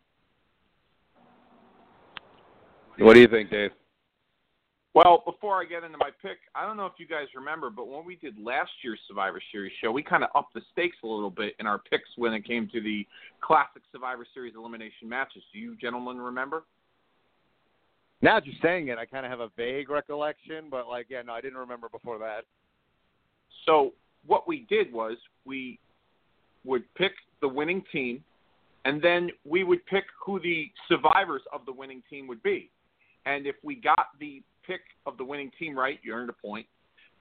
What 2.98 3.14
do 3.14 3.22
you 3.22 3.28
think, 3.28 3.49
Dave? 3.49 3.72
Well, 4.94 5.23
before 5.26 5.61
I 5.61 5.65
get 5.65 5.86
into 5.86 5.98
my 5.98 6.10
pick, 6.22 6.38
I 6.53 6.65
don't 6.65 6.76
know 6.76 6.86
if 6.86 6.94
you 6.98 7.07
guys 7.07 7.28
remember, 7.34 7.69
but 7.69 7.88
when 7.88 8.03
we 8.03 8.18
did 8.18 8.38
last 8.38 8.72
year's 8.84 8.99
Survivor 9.07 9.41
Series 9.49 9.72
show, 9.82 9.90
we 9.90 10.03
kind 10.03 10.22
of 10.22 10.30
upped 10.36 10.53
the 10.53 10.61
stakes 10.73 10.98
a 11.02 11.07
little 11.07 11.30
bit 11.30 11.56
in 11.60 11.65
our 11.65 11.80
picks 11.80 12.10
when 12.18 12.34
it 12.34 12.45
came 12.45 12.68
to 12.73 12.82
the 12.82 13.07
classic 13.40 13.84
Survivor 13.94 14.28
Series 14.34 14.53
elimination 14.56 15.07
matches. 15.07 15.44
Do 15.53 15.60
you 15.60 15.78
gentlemen 15.78 16.18
remember? 16.18 16.64
Now 18.22 18.36
that 18.38 18.45
you're 18.45 18.56
saying 18.61 18.90
it, 18.90 18.98
I 18.98 19.06
kind 19.06 19.26
of 19.26 19.32
have 19.32 19.40
a 19.40 19.49
vague 19.56 19.90
recollection, 19.90 20.65
but 20.69 20.90
like, 20.90 21.07
yeah, 21.10 21.22
no, 21.22 21.32
I 21.32 21.41
didn't 21.41 21.57
remember 21.57 21.88
before 21.88 22.19
that. 22.19 22.44
So 23.65 23.94
what 24.26 24.48
we 24.48 24.65
did 24.69 24.91
was 24.91 25.18
we 25.45 25.80
would 26.64 26.84
pick 26.95 27.14
the 27.41 27.48
winning 27.48 27.84
team, 27.91 28.23
and 28.85 29.02
then 29.02 29.30
we 29.45 29.64
would 29.64 29.85
pick 29.85 30.06
who 30.23 30.39
the 30.39 30.72
survivors 30.88 31.41
of 31.53 31.65
the 31.65 31.72
winning 31.72 32.03
team 32.10 32.27
would 32.27 32.41
be. 32.43 32.69
And 33.26 33.45
if 33.45 33.56
we 33.64 33.76
got 33.76 34.07
the 34.19 34.41
pick 34.65 34.81
of 35.06 35.18
the 35.18 35.26
winning 35.26 35.52
team 35.60 35.77
right, 35.77 35.99
you 36.03 36.14
earned 36.14 36.30
a 36.30 36.34
point. 36.34 36.65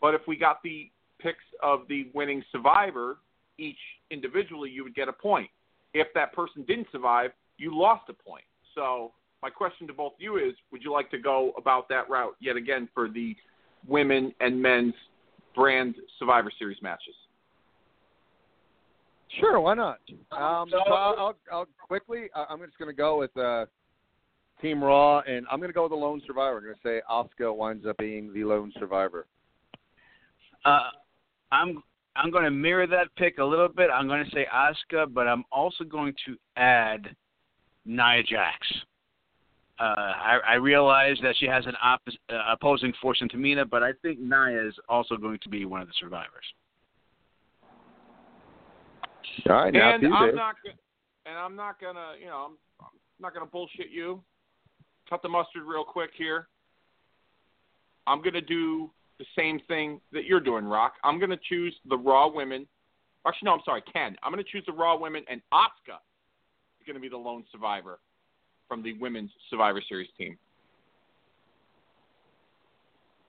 But 0.00 0.14
if 0.14 0.22
we 0.26 0.36
got 0.36 0.62
the 0.62 0.90
picks 1.20 1.44
of 1.62 1.80
the 1.88 2.08
winning 2.14 2.42
survivor, 2.50 3.18
each 3.58 3.78
individually, 4.10 4.70
you 4.70 4.84
would 4.84 4.94
get 4.94 5.08
a 5.08 5.12
point. 5.12 5.50
If 5.92 6.08
that 6.14 6.32
person 6.32 6.64
didn't 6.66 6.86
survive, 6.92 7.32
you 7.58 7.76
lost 7.76 8.08
a 8.08 8.14
point. 8.14 8.44
So 8.74 9.12
my 9.42 9.50
question 9.50 9.86
to 9.88 9.92
both 9.92 10.14
of 10.14 10.20
you 10.20 10.36
is: 10.36 10.54
Would 10.72 10.82
you 10.82 10.92
like 10.92 11.10
to 11.10 11.18
go 11.18 11.52
about 11.58 11.88
that 11.90 12.08
route 12.08 12.36
yet 12.40 12.56
again 12.56 12.88
for 12.94 13.08
the 13.08 13.36
women 13.86 14.32
and 14.40 14.60
men's 14.60 14.94
brand 15.54 15.96
Survivor 16.18 16.50
Series 16.58 16.78
matches? 16.82 17.14
Sure, 19.38 19.60
why 19.60 19.74
not? 19.74 19.98
Um, 20.32 20.68
so 20.70 20.78
I'll, 20.78 21.14
I'll, 21.18 21.36
I'll 21.52 21.66
quickly. 21.86 22.28
I'm 22.34 22.58
just 22.60 22.78
going 22.78 22.88
to 22.88 22.96
go 22.96 23.18
with 23.18 23.36
uh, 23.36 23.66
Team 24.60 24.82
Raw, 24.82 25.20
and 25.20 25.46
I'm 25.50 25.58
going 25.58 25.68
to 25.70 25.74
go 25.74 25.82
with 25.82 25.92
the 25.92 25.96
lone 25.96 26.20
survivor. 26.26 26.58
I'm 26.58 26.64
going 26.64 26.74
to 26.74 26.80
say 26.82 27.00
Asuka 27.10 27.54
winds 27.54 27.86
up 27.86 27.96
being 27.98 28.32
the 28.32 28.44
lone 28.44 28.72
survivor. 28.78 29.26
Uh, 30.64 30.90
I'm 31.52 31.82
I'm 32.16 32.30
going 32.30 32.44
to 32.44 32.50
mirror 32.50 32.86
that 32.88 33.14
pick 33.16 33.38
a 33.38 33.44
little 33.44 33.68
bit. 33.68 33.88
I'm 33.92 34.08
going 34.08 34.24
to 34.24 34.30
say 34.32 34.46
Asuka, 34.52 35.12
but 35.12 35.28
I'm 35.28 35.44
also 35.52 35.84
going 35.84 36.12
to 36.26 36.36
add 36.56 37.14
Nia 37.86 38.22
Jax. 38.22 38.66
Uh, 39.80 39.84
I, 39.84 40.38
I 40.46 40.54
realize 40.56 41.16
that 41.22 41.34
she 41.38 41.46
has 41.46 41.64
an 41.64 41.72
oppos- 41.82 42.18
uh, 42.28 42.52
opposing 42.52 42.92
force 43.00 43.18
in 43.22 43.28
Tamina, 43.28 43.68
but 43.68 43.82
I 43.82 43.92
think 44.02 44.20
Nia 44.20 44.68
is 44.68 44.74
also 44.90 45.16
going 45.16 45.38
to 45.42 45.48
be 45.48 45.64
one 45.64 45.80
of 45.80 45.88
the 45.88 45.94
survivors. 45.98 46.44
All 49.48 49.56
right, 49.56 49.72
now 49.72 49.94
and 49.94 50.06
I'm 50.14 50.26
Dave. 50.26 50.34
not, 50.34 50.54
and 51.24 51.38
I'm 51.38 51.56
not 51.56 51.80
gonna, 51.80 52.12
you 52.20 52.26
know, 52.26 52.48
I'm, 52.50 52.56
I'm 52.80 52.88
not 53.20 53.32
gonna 53.32 53.46
bullshit 53.46 53.90
you. 53.90 54.22
Cut 55.08 55.22
the 55.22 55.30
mustard 55.30 55.62
real 55.64 55.84
quick 55.84 56.10
here. 56.14 56.48
I'm 58.06 58.20
gonna 58.20 58.42
do 58.42 58.90
the 59.18 59.24
same 59.34 59.60
thing 59.66 59.98
that 60.12 60.24
you're 60.26 60.40
doing, 60.40 60.66
Rock. 60.66 60.94
I'm 61.04 61.18
gonna 61.18 61.38
choose 61.48 61.74
the 61.88 61.96
Raw 61.96 62.28
women. 62.28 62.66
Actually, 63.26 63.46
no, 63.46 63.52
I'm 63.52 63.60
sorry, 63.64 63.82
Ken. 63.90 64.14
I'm 64.22 64.30
gonna 64.30 64.42
choose 64.44 64.64
the 64.66 64.74
Raw 64.74 64.98
women, 64.98 65.24
and 65.30 65.40
Asuka 65.54 65.96
is 66.80 66.86
gonna 66.86 67.00
be 67.00 67.08
the 67.08 67.16
lone 67.16 67.44
survivor 67.50 67.98
from 68.70 68.82
the 68.84 68.92
women's 68.94 69.30
Survivor 69.50 69.82
Series 69.86 70.08
team. 70.16 70.38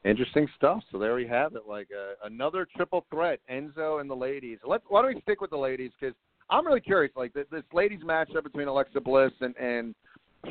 Interesting 0.05 0.47
stuff. 0.55 0.83
So 0.91 0.99
there 0.99 1.15
we 1.15 1.27
have 1.27 1.55
it. 1.55 1.63
Like 1.67 1.87
uh, 1.91 2.25
another 2.27 2.67
triple 2.75 3.05
threat, 3.09 3.39
Enzo 3.51 3.99
and 3.99 4.09
the 4.09 4.15
ladies. 4.15 4.59
Let's. 4.65 4.83
Why 4.87 5.01
don't 5.01 5.15
we 5.15 5.21
stick 5.21 5.41
with 5.41 5.49
the 5.49 5.57
ladies? 5.57 5.91
Because 5.99 6.15
I'm 6.49 6.65
really 6.65 6.79
curious. 6.79 7.11
Like 7.15 7.33
this, 7.33 7.45
this 7.51 7.63
ladies 7.73 8.01
matchup 8.01 8.43
between 8.43 8.67
Alexa 8.67 9.01
Bliss 9.01 9.31
and 9.41 9.55
and 9.57 9.95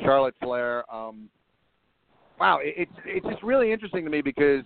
Charlotte 0.03 0.35
Flair. 0.41 0.83
Um, 0.93 1.29
wow, 2.39 2.59
it, 2.61 2.75
it's 2.77 2.91
it's 3.05 3.25
just 3.25 3.43
really 3.43 3.71
interesting 3.71 4.03
to 4.03 4.11
me 4.11 4.21
because 4.21 4.63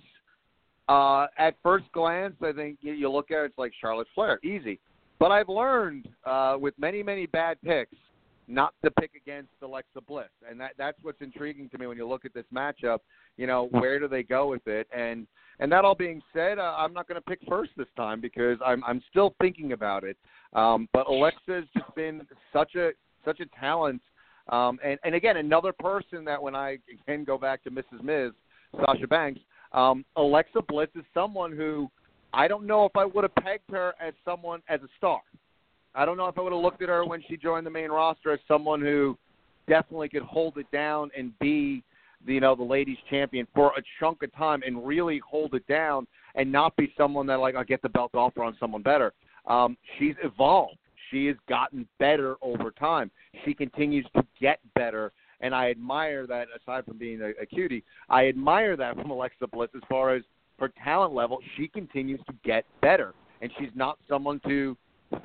uh, 0.87 1.27
at 1.37 1.55
first 1.63 1.85
glance, 1.91 2.35
I 2.43 2.51
think 2.51 2.79
you, 2.81 2.93
you 2.93 3.11
look 3.11 3.31
at 3.31 3.39
it, 3.39 3.45
it's 3.45 3.57
like 3.57 3.71
Charlotte 3.79 4.07
Flair, 4.13 4.39
easy. 4.43 4.79
But 5.17 5.31
I've 5.31 5.49
learned 5.49 6.09
uh, 6.25 6.57
with 6.59 6.75
many 6.77 7.01
many 7.01 7.25
bad 7.25 7.57
picks 7.63 7.95
not 8.47 8.73
to 8.83 8.91
pick 8.91 9.11
against 9.15 9.51
Alexa 9.61 10.01
Bliss, 10.07 10.29
and 10.49 10.59
that 10.59 10.71
that's 10.77 10.97
what's 11.01 11.21
intriguing 11.21 11.69
to 11.69 11.77
me 11.77 11.87
when 11.87 11.97
you 11.97 12.07
look 12.07 12.25
at 12.25 12.33
this 12.33 12.45
matchup. 12.53 12.99
You 13.37 13.47
know, 13.47 13.67
where 13.71 13.99
do 13.99 14.07
they 14.07 14.23
go 14.23 14.47
with 14.47 14.67
it? 14.67 14.87
And 14.95 15.27
and 15.59 15.71
that 15.71 15.85
all 15.85 15.95
being 15.95 16.21
said, 16.33 16.59
uh, 16.59 16.75
I'm 16.77 16.93
not 16.93 17.07
going 17.07 17.21
to 17.21 17.25
pick 17.25 17.39
first 17.47 17.71
this 17.77 17.87
time 17.95 18.21
because 18.21 18.57
I'm 18.65 18.83
I'm 18.83 19.01
still 19.09 19.35
thinking 19.41 19.71
about 19.71 20.03
it. 20.03 20.17
Um, 20.53 20.87
but 20.93 21.07
Alexa's 21.07 21.65
just 21.73 21.95
been 21.95 22.21
such 22.53 22.75
a 22.75 22.91
such 23.23 23.39
a 23.39 23.45
talent, 23.59 24.01
um, 24.49 24.79
and 24.83 24.99
and 25.03 25.15
again 25.15 25.37
another 25.37 25.73
person 25.73 26.25
that 26.25 26.41
when 26.41 26.55
I 26.55 26.77
again 27.03 27.23
go 27.23 27.37
back 27.37 27.63
to 27.63 27.71
Mrs. 27.71 28.03
Miz, 28.03 28.31
Sasha 28.85 29.07
Banks, 29.07 29.39
um, 29.71 30.05
Alexa 30.15 30.61
Bliss 30.67 30.89
is 30.95 31.03
someone 31.13 31.51
who 31.51 31.89
I 32.33 32.47
don't 32.47 32.67
know 32.67 32.85
if 32.85 32.95
I 32.95 33.05
would 33.05 33.23
have 33.23 33.35
pegged 33.35 33.71
her 33.71 33.93
as 33.99 34.13
someone 34.23 34.61
as 34.67 34.81
a 34.81 34.89
star. 34.97 35.21
I 35.95 36.05
don't 36.05 36.17
know 36.17 36.27
if 36.27 36.37
I 36.37 36.41
would 36.41 36.51
have 36.51 36.61
looked 36.61 36.81
at 36.81 36.89
her 36.89 37.05
when 37.05 37.23
she 37.27 37.37
joined 37.37 37.65
the 37.65 37.71
main 37.71 37.89
roster 37.89 38.31
as 38.31 38.39
someone 38.47 38.81
who 38.81 39.17
definitely 39.67 40.09
could 40.09 40.23
hold 40.23 40.57
it 40.57 40.69
down 40.71 41.09
and 41.17 41.37
be, 41.39 41.83
you 42.25 42.39
know, 42.39 42.55
the 42.55 42.63
ladies 42.63 42.97
champion 43.09 43.47
for 43.55 43.67
a 43.77 43.81
chunk 43.99 44.21
of 44.23 44.33
time 44.35 44.61
and 44.65 44.85
really 44.85 45.19
hold 45.19 45.53
it 45.53 45.65
down 45.67 46.05
and 46.35 46.51
not 46.51 46.75
be 46.75 46.93
someone 46.97 47.25
that 47.27 47.39
like 47.39 47.55
I'll 47.55 47.63
get 47.63 47.81
the 47.81 47.89
belt 47.89 48.11
offer 48.13 48.43
on 48.43 48.55
someone 48.59 48.81
better. 48.81 49.13
Um, 49.47 49.77
she's 49.97 50.15
evolved. 50.23 50.77
She 51.11 51.27
has 51.27 51.37
gotten 51.47 51.87
better 51.99 52.35
over 52.41 52.71
time. 52.71 53.09
She 53.45 53.53
continues 53.53 54.05
to 54.15 54.25
get 54.41 54.59
better, 54.73 55.13
and 55.39 55.53
I 55.53 55.69
admire 55.69 56.25
that. 56.27 56.47
Aside 56.61 56.85
from 56.85 56.97
being 56.97 57.21
a, 57.21 57.29
a 57.41 57.45
cutie, 57.45 57.83
I 58.09 58.27
admire 58.27 58.75
that 58.75 58.95
from 58.95 59.11
Alexa 59.11 59.47
Bliss 59.47 59.69
as 59.75 59.83
far 59.87 60.15
as 60.15 60.23
her 60.59 60.71
talent 60.83 61.13
level. 61.13 61.37
She 61.55 61.67
continues 61.67 62.19
to 62.27 62.33
get 62.43 62.65
better, 62.81 63.13
and 63.41 63.51
she's 63.59 63.69
not 63.75 63.99
someone 64.09 64.41
to 64.47 64.75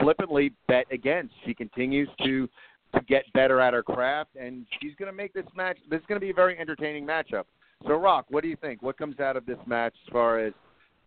flippantly 0.01 0.52
bet 0.69 0.86
against. 0.90 1.35
She 1.44 1.55
continues 1.55 2.09
to 2.24 2.48
to 2.94 3.01
get 3.02 3.24
better 3.35 3.61
at 3.61 3.73
her 3.73 3.85
craft, 3.85 4.31
and 4.35 4.66
she's 4.81 4.93
going 4.98 5.11
to 5.11 5.16
make 5.16 5.32
this 5.32 5.47
match. 5.55 5.78
This 5.89 6.01
is 6.01 6.07
going 6.07 6.20
to 6.20 6.24
be 6.24 6.31
a 6.31 6.35
very 6.35 6.59
entertaining 6.59 7.07
matchup. 7.07 7.44
So, 7.86 7.94
Rock, 7.94 8.27
what 8.31 8.43
do 8.43 8.48
you 8.48 8.57
think? 8.57 8.82
What 8.82 8.98
comes 8.98 9.20
out 9.20 9.36
of 9.36 9.47
this 9.47 9.59
match 9.65 9.94
as 10.07 10.12
far 10.12 10.40
as 10.40 10.52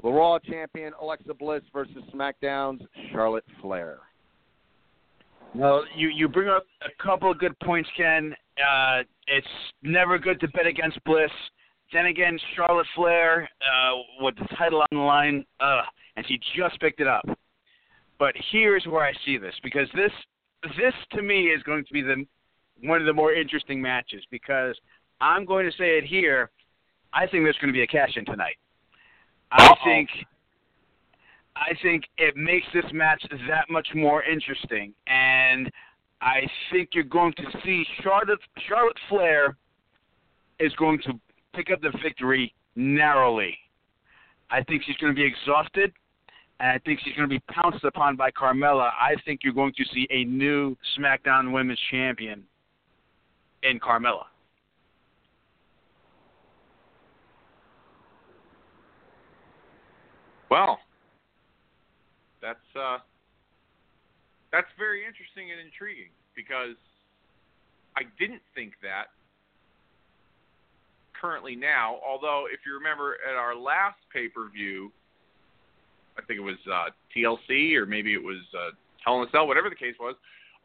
the 0.01 0.09
Raw 0.09 0.39
champion 0.39 0.93
Alexa 1.01 1.33
Bliss 1.33 1.61
versus 1.73 2.03
SmackDown's 2.13 2.81
Charlotte 3.11 3.43
Flair? 3.61 3.99
Well, 5.55 5.83
you 5.95 6.09
you 6.09 6.27
bring 6.27 6.49
up 6.49 6.65
a 6.81 7.03
couple 7.03 7.29
of 7.29 7.37
good 7.37 7.57
points, 7.59 7.89
Ken. 7.95 8.33
Uh, 8.57 9.03
it's 9.27 9.47
never 9.83 10.17
good 10.17 10.39
to 10.39 10.47
bet 10.49 10.65
against 10.65 11.03
Bliss. 11.03 11.29
Then 11.91 12.07
again, 12.07 12.39
Charlotte 12.55 12.87
Flair 12.95 13.47
uh, 13.61 13.93
with 14.19 14.35
the 14.35 14.47
title 14.57 14.81
on 14.81 14.87
the 14.91 14.97
line, 14.97 15.45
uh, 15.59 15.81
and 16.15 16.25
she 16.27 16.39
just 16.57 16.79
picked 16.79 17.01
it 17.01 17.07
up. 17.07 17.23
But 18.23 18.35
here's 18.53 18.85
where 18.85 19.03
I 19.03 19.11
see 19.25 19.37
this 19.37 19.53
because 19.63 19.89
this 19.93 20.11
this 20.77 20.93
to 21.11 21.21
me 21.21 21.47
is 21.47 21.61
going 21.63 21.83
to 21.83 21.91
be 21.91 22.01
the 22.01 22.25
one 22.81 23.01
of 23.01 23.05
the 23.05 23.11
more 23.11 23.33
interesting 23.33 23.81
matches 23.81 24.23
because 24.31 24.77
I'm 25.19 25.43
going 25.43 25.65
to 25.69 25.73
say 25.73 25.97
it 25.97 26.05
here. 26.05 26.49
I 27.11 27.27
think 27.27 27.43
there's 27.43 27.57
going 27.57 27.73
to 27.73 27.77
be 27.77 27.81
a 27.81 27.87
cash 27.87 28.15
in 28.15 28.23
tonight. 28.23 28.55
I 29.51 29.65
Uh-oh. 29.65 29.75
think 29.83 30.09
I 31.57 31.73
think 31.81 32.05
it 32.17 32.37
makes 32.37 32.65
this 32.73 32.85
match 32.93 33.21
that 33.49 33.69
much 33.69 33.89
more 33.93 34.23
interesting, 34.23 34.93
and 35.07 35.69
I 36.21 36.47
think 36.71 36.91
you're 36.93 37.03
going 37.03 37.33
to 37.33 37.43
see 37.65 37.83
Charlotte 38.03 38.39
Charlotte 38.69 38.99
Flair 39.09 39.57
is 40.59 40.71
going 40.75 40.99
to 41.07 41.19
pick 41.53 41.71
up 41.71 41.81
the 41.81 41.91
victory 42.01 42.55
narrowly. 42.77 43.57
I 44.49 44.63
think 44.63 44.83
she's 44.83 44.95
going 44.95 45.13
to 45.13 45.17
be 45.17 45.25
exhausted, 45.25 45.91
and 46.59 46.69
I 46.69 46.77
think 46.79 46.99
she's 47.03 47.15
going 47.15 47.29
to 47.29 47.33
be 47.33 47.43
pounced 47.51 47.83
upon 47.83 48.15
by 48.15 48.31
Carmella. 48.31 48.89
I 48.99 49.15
think 49.25 49.41
you're 49.43 49.53
going 49.53 49.73
to 49.77 49.83
see 49.93 50.07
a 50.09 50.23
new 50.25 50.77
SmackDown 50.97 51.51
Women's 51.51 51.79
Champion 51.91 52.43
in 53.63 53.79
Carmella. 53.79 54.25
Well, 60.49 60.77
that's 62.41 62.59
uh, 62.79 62.99
that's 64.51 64.67
very 64.77 64.99
interesting 64.99 65.49
and 65.49 65.59
intriguing 65.59 66.11
because 66.35 66.77
I 67.97 68.03
didn't 68.19 68.41
think 68.53 68.73
that 68.83 69.05
currently 71.19 71.55
now. 71.55 71.97
Although, 72.05 72.45
if 72.53 72.59
you 72.67 72.75
remember 72.75 73.17
at 73.27 73.35
our 73.35 73.55
last 73.55 73.97
pay 74.13 74.27
per 74.27 74.47
view, 74.49 74.91
I 76.17 76.21
think 76.21 76.39
it 76.39 76.43
was 76.43 76.57
uh, 76.71 76.89
TLC 77.15 77.75
or 77.75 77.85
maybe 77.85 78.13
it 78.13 78.23
was 78.23 78.41
uh, 78.53 78.71
Hell 79.03 79.21
in 79.21 79.27
a 79.27 79.31
Cell, 79.31 79.47
whatever 79.47 79.69
the 79.69 79.75
case 79.75 79.95
was. 79.99 80.15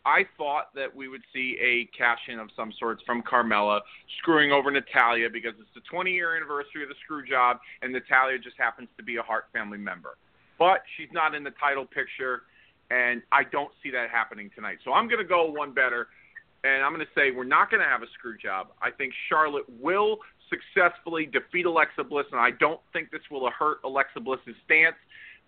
I 0.04 0.24
thought 0.38 0.74
that 0.74 0.94
we 0.94 1.08
would 1.08 1.22
see 1.34 1.58
a 1.60 1.84
cash 1.96 2.20
in 2.28 2.38
of 2.38 2.48
some 2.56 2.72
sorts 2.78 3.02
from 3.04 3.22
Carmella 3.22 3.80
screwing 4.18 4.52
over 4.52 4.70
Natalya 4.70 5.28
because 5.30 5.52
it's 5.58 5.68
the 5.74 5.82
20 5.90 6.12
year 6.12 6.36
anniversary 6.36 6.82
of 6.82 6.88
the 6.88 6.94
screw 7.04 7.26
job, 7.26 7.58
and 7.82 7.92
Natalya 7.92 8.38
just 8.38 8.56
happens 8.56 8.88
to 8.96 9.02
be 9.02 9.16
a 9.16 9.22
Hart 9.22 9.46
family 9.52 9.78
member. 9.78 10.16
But 10.58 10.82
she's 10.96 11.12
not 11.12 11.34
in 11.34 11.44
the 11.44 11.52
title 11.60 11.84
picture, 11.84 12.42
and 12.90 13.22
I 13.32 13.44
don't 13.44 13.70
see 13.82 13.90
that 13.90 14.08
happening 14.10 14.50
tonight. 14.54 14.78
So 14.84 14.92
I'm 14.92 15.08
going 15.08 15.20
to 15.20 15.28
go 15.28 15.50
one 15.50 15.72
better, 15.74 16.08
and 16.64 16.82
I'm 16.82 16.94
going 16.94 17.04
to 17.04 17.12
say 17.14 17.30
we're 17.30 17.44
not 17.44 17.70
going 17.70 17.82
to 17.82 17.88
have 17.88 18.02
a 18.02 18.10
screw 18.14 18.38
job. 18.38 18.68
I 18.80 18.90
think 18.90 19.12
Charlotte 19.28 19.66
will 19.80 20.18
successfully 20.48 21.26
defeat 21.26 21.66
Alexa 21.66 22.04
Bliss, 22.04 22.26
and 22.32 22.40
I 22.40 22.52
don't 22.52 22.80
think 22.92 23.10
this 23.10 23.20
will 23.30 23.48
hurt 23.50 23.78
Alexa 23.84 24.20
Bliss's 24.20 24.56
stance 24.64 24.96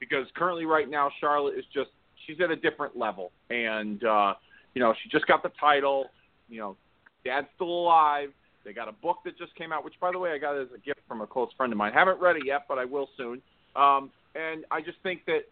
because 0.01 0.27
currently, 0.35 0.64
right 0.64 0.89
now, 0.89 1.10
Charlotte 1.20 1.59
is 1.59 1.64
just 1.72 1.90
she's 2.27 2.40
at 2.40 2.51
a 2.51 2.56
different 2.56 2.97
level, 2.97 3.31
and 3.51 4.02
uh, 4.02 4.35
you 4.74 4.81
know 4.81 4.94
she 5.02 5.09
just 5.10 5.27
got 5.27 5.43
the 5.43 5.52
title. 5.60 6.06
You 6.48 6.59
know, 6.59 6.77
Dad's 7.24 7.47
still 7.55 7.68
alive. 7.68 8.31
They 8.64 8.72
got 8.72 8.89
a 8.89 8.93
book 8.93 9.18
that 9.24 9.39
just 9.39 9.55
came 9.55 9.72
out, 9.72 9.85
which, 9.85 9.94
by 10.01 10.12
the 10.12 10.18
way, 10.18 10.32
I 10.32 10.39
got 10.39 10.56
as 10.59 10.68
a 10.74 10.78
gift 10.78 11.01
from 11.09 11.20
a 11.20 11.27
close 11.27 11.48
friend 11.56 11.72
of 11.72 11.78
mine. 11.78 11.93
Haven't 11.93 12.20
read 12.20 12.36
it 12.36 12.43
yet, 12.44 12.62
but 12.68 12.78
I 12.78 12.85
will 12.85 13.09
soon. 13.16 13.40
Um, 13.77 14.10
and 14.35 14.64
I 14.70 14.81
just 14.81 14.98
think 15.02 15.24
that 15.27 15.44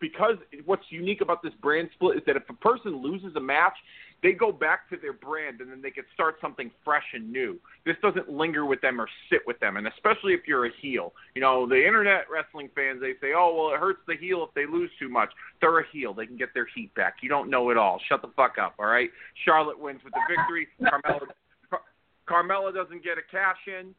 because 0.00 0.36
what's 0.64 0.84
unique 0.90 1.20
about 1.20 1.42
this 1.42 1.52
brand 1.62 1.88
split 1.94 2.18
is 2.18 2.22
that 2.26 2.36
if 2.36 2.42
a 2.48 2.54
person 2.54 3.02
loses 3.02 3.34
a 3.36 3.40
match, 3.40 3.74
they 4.22 4.32
go 4.32 4.50
back 4.50 4.88
to 4.90 4.96
their 4.96 5.12
brand 5.12 5.60
and 5.60 5.70
then 5.70 5.82
they 5.82 5.90
can 5.90 6.04
start 6.14 6.36
something 6.40 6.70
fresh 6.84 7.04
and 7.12 7.30
new. 7.30 7.58
This 7.84 7.96
doesn't 8.02 8.28
linger 8.28 8.64
with 8.64 8.80
them 8.80 9.00
or 9.00 9.08
sit 9.30 9.40
with 9.46 9.60
them, 9.60 9.76
and 9.76 9.86
especially 9.86 10.32
if 10.32 10.40
you're 10.46 10.66
a 10.66 10.70
heel. 10.80 11.12
You 11.34 11.42
know, 11.42 11.66
the 11.66 11.86
internet 11.86 12.24
wrestling 12.32 12.70
fans 12.74 13.00
they 13.00 13.12
say, 13.20 13.34
"Oh, 13.36 13.54
well, 13.54 13.74
it 13.74 13.78
hurts 13.78 14.00
the 14.06 14.16
heel 14.16 14.44
if 14.48 14.54
they 14.54 14.66
lose 14.66 14.90
too 14.98 15.08
much." 15.08 15.30
They're 15.60 15.78
a 15.78 15.86
heel; 15.92 16.14
they 16.14 16.26
can 16.26 16.36
get 16.36 16.54
their 16.54 16.66
heat 16.74 16.94
back. 16.94 17.16
You 17.22 17.28
don't 17.28 17.50
know 17.50 17.70
it 17.70 17.76
all. 17.76 18.00
Shut 18.08 18.22
the 18.22 18.30
fuck 18.36 18.56
up, 18.58 18.74
all 18.78 18.86
right? 18.86 19.10
Charlotte 19.44 19.78
wins 19.78 20.00
with 20.02 20.14
the 20.14 20.20
victory. 20.28 20.68
Carmella, 20.80 21.26
Car- 21.70 21.82
Carmella 22.28 22.74
doesn't 22.74 23.04
get 23.04 23.18
a 23.18 23.22
cash 23.30 23.60
in. 23.66 23.94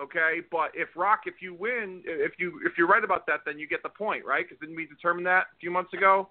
Okay, 0.00 0.40
but 0.50 0.70
if 0.74 0.88
Rock, 0.96 1.22
if 1.26 1.34
you 1.40 1.54
win, 1.54 2.02
if 2.04 2.32
you 2.38 2.60
if 2.64 2.78
you're 2.78 2.88
right 2.88 3.04
about 3.04 3.26
that, 3.26 3.40
then 3.44 3.58
you 3.58 3.68
get 3.68 3.82
the 3.82 3.90
point, 3.90 4.24
right? 4.24 4.44
Because 4.48 4.60
didn't 4.60 4.76
we 4.76 4.86
determine 4.86 5.24
that 5.24 5.46
a 5.52 5.56
few 5.60 5.70
months 5.70 5.92
ago? 5.92 6.28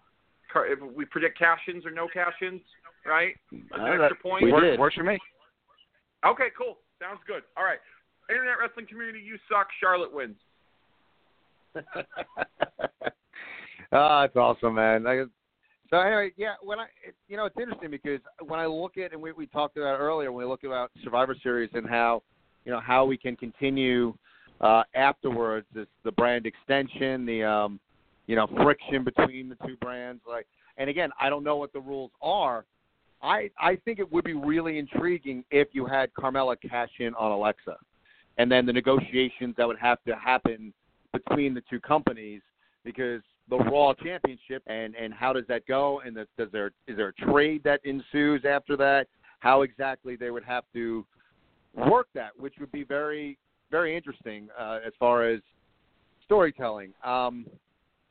If 0.54 0.80
we 0.82 1.06
predict 1.06 1.40
cash-ins 1.40 1.86
or 1.86 1.92
no 1.92 2.10
cash-ins, 2.12 2.60
right? 3.06 3.36
An 3.52 3.66
Uh, 3.74 3.86
extra 3.86 4.16
point. 4.18 4.44
we 4.46 4.52
Work- 4.52 4.64
did. 4.64 4.80
Works 4.80 4.96
for 4.96 5.04
me. 5.04 5.18
Okay, 6.26 6.50
cool. 6.58 6.78
Sounds 7.00 7.20
good. 7.26 7.44
All 7.58 7.64
right. 7.64 7.80
Internet 8.30 8.60
wrestling 8.60 8.86
community, 8.88 9.20
you 9.20 9.38
suck. 9.50 9.68
Charlotte 9.80 10.12
wins. 10.14 10.38
Ah, 13.94 14.22
that's 14.22 14.38
awesome, 14.38 14.76
man. 14.76 15.04
Like, 15.04 15.20
so 15.90 16.00
anyway, 16.00 16.32
yeah, 16.38 16.54
when 16.64 16.80
I, 16.80 16.84
it, 17.06 17.14
you 17.28 17.36
know, 17.36 17.44
it's 17.46 17.58
interesting 17.60 17.92
because 17.92 18.22
when 18.48 18.58
I 18.58 18.66
look 18.66 18.98
at 18.98 19.12
and 19.12 19.22
we 19.22 19.34
we 19.34 19.48
talked 19.48 19.76
about 19.76 20.00
earlier 20.00 20.32
when 20.32 20.46
we 20.46 20.50
look 20.50 20.64
about 20.64 20.92
Survivor 21.04 21.36
Series 21.44 21.70
and 21.74 21.86
how, 21.90 22.24
you 22.64 22.72
know, 22.72 22.80
how 22.80 23.04
we 23.04 23.18
can 23.18 23.36
continue 23.36 24.14
uh, 24.62 24.84
afterwards, 24.96 25.68
this, 25.76 25.88
the 26.06 26.12
brand 26.14 26.46
extension, 26.46 27.26
the, 27.26 27.44
um, 27.44 27.82
you 28.28 28.38
know, 28.38 28.48
friction 28.64 29.04
between 29.04 29.50
the 29.50 29.56
two 29.68 29.76
brands, 29.82 30.22
like, 30.26 30.48
and 30.78 30.90
again, 30.90 31.10
I 31.20 31.30
don't 31.30 31.44
know 31.44 31.58
what 31.58 31.74
the 31.74 31.82
rules 31.82 32.12
are. 32.22 32.64
I 33.24 33.50
I 33.60 33.76
think 33.86 34.00
it 34.00 34.12
would 34.12 34.24
be 34.24 34.34
really 34.34 34.78
intriguing 34.78 35.44
if 35.52 35.70
you 35.74 35.86
had 35.86 36.14
Carmella 36.14 36.56
cash 36.68 36.90
in 37.00 37.14
on 37.16 37.32
Alexa, 37.32 37.78
and 38.38 38.52
then 38.52 38.66
the 38.66 38.74
negotiations 38.74 39.56
that 39.58 39.68
would 39.68 39.80
have 39.80 40.00
to 40.08 40.16
happen 40.16 40.74
between 41.14 41.54
the 41.54 41.62
two 41.70 41.80
companies 41.80 42.42
because 42.84 43.22
the 43.50 43.58
Raw 43.58 43.94
Championship 43.94 44.64
and 44.68 44.96
and 44.96 45.14
how 45.14 45.34
does 45.34 45.46
that 45.48 45.66
go? 45.68 46.02
And 46.06 46.16
the, 46.16 46.28
does 46.38 46.50
there 46.52 46.72
is 46.88 46.98
there 46.98 47.10
a 47.10 47.32
trade 47.32 47.62
that 47.64 47.82
ensues 47.84 48.44
after 48.46 48.76
that? 48.78 49.08
How 49.40 49.64
exactly 49.64 50.16
they 50.16 50.32
would 50.32 50.44
have 50.44 50.64
to 50.74 51.06
work 51.76 52.08
that, 52.14 52.32
which 52.38 52.56
would 52.60 52.72
be 52.72 52.84
very 52.84 53.38
very 53.70 53.96
interesting 53.96 54.50
uh, 54.60 54.80
as 54.86 54.94
far 55.00 55.28
as 55.28 55.42
storytelling. 56.26 56.94
Um, 57.04 57.46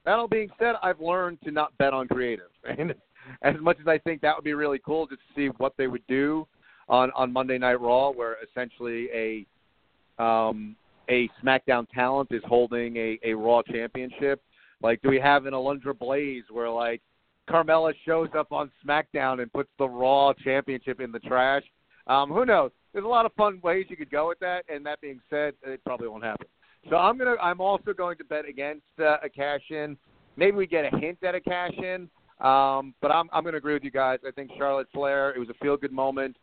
that 0.05 0.13
all 0.13 0.29
being 0.29 0.49
said, 0.59 0.77
I've 0.83 1.01
learned 1.01 1.39
to 1.45 1.51
not 1.51 1.77
bet 1.79 1.93
on 1.93 2.09
creative, 2.09 2.51
and 2.65 2.95
as 3.43 3.55
much 3.61 3.79
as 3.81 3.87
I 3.87 3.99
think 3.99 4.21
that 4.23 4.35
would 4.37 4.45
be 4.45 4.55
really 4.55 4.81
cool 4.85 5.07
just 5.07 5.21
to 5.21 5.35
see 5.35 5.49
what 5.59 5.75
they 5.77 5.87
would 5.87 6.07
do 6.07 6.47
on 6.89 7.11
on 7.15 7.33
Monday 7.33 7.59
Night 7.59 7.81
Raw, 7.81 8.11
where 8.11 8.37
essentially 8.43 9.09
a 9.15 10.23
um, 10.23 10.77
a 11.09 11.29
SmackDown 11.43 11.89
talent 11.91 12.29
is 12.31 12.43
holding 12.47 12.97
a, 12.97 13.19
a 13.25 13.35
Raw 13.35 13.63
championship. 13.63 14.43
Like, 14.83 15.03
do 15.03 15.09
we 15.09 15.21
have 15.21 15.47
an 15.47 15.55
Alundra 15.55 15.99
Blaze 15.99 16.45
where 16.51 16.71
like 16.71 17.03
Carmella 17.49 17.93
shows 18.07 18.29
up 18.37 18.53
on 18.53 18.71
SmackDown 18.87 19.43
and 19.43 19.53
puts 19.53 19.71
the 19.79 19.89
Raw 19.89 20.33
championship 20.33 21.01
in 21.01 21.13
the 21.13 21.19
trash? 21.21 21.65
Um, 22.07 22.31
who 22.31 22.47
knows? 22.47 22.71
There's 22.93 23.05
a 23.05 23.09
lot 23.09 23.27
of 23.27 23.33
fun 23.35 23.61
ways 23.63 23.87
you 23.89 23.97
could 23.97 24.11
go 24.11 24.29
with 24.29 24.39
that. 24.41 24.65
And 24.69 24.85
that 24.87 25.01
being 25.01 25.21
said, 25.31 25.55
it 25.65 25.83
probably 25.85 26.09
won't 26.09 26.25
happen. 26.25 26.47
So 26.89 26.97
I'm 26.97 27.19
gonna. 27.19 27.37
I'm 27.43 27.61
also 27.61 27.93
going 27.93 28.17
to 28.19 28.25
bet 28.25 28.47
against 28.47 28.87
uh, 28.99 29.19
a 29.23 29.29
cash 29.29 29.61
in. 29.71 29.99
Maybe 30.37 30.57
we 30.57 30.67
get 30.67 30.91
a 30.91 30.97
hint 30.97 31.19
at 31.23 31.35
a 31.35 31.41
cash 31.41 31.75
in. 31.77 32.09
Um, 32.41 32.95
but 33.03 33.11
I'm 33.11 33.29
I'm 33.33 33.43
going 33.43 33.53
to 33.53 33.59
agree 33.59 33.75
with 33.75 33.85
you 33.85 33.91
guys. 33.91 34.19
I 34.27 34.31
think 34.31 34.51
Charlotte 34.57 34.89
Flair. 34.93 35.31
It 35.31 35.39
was 35.39 35.49
a 35.51 35.55
feel 35.55 35.77
good 35.77 35.93
moment 35.93 36.37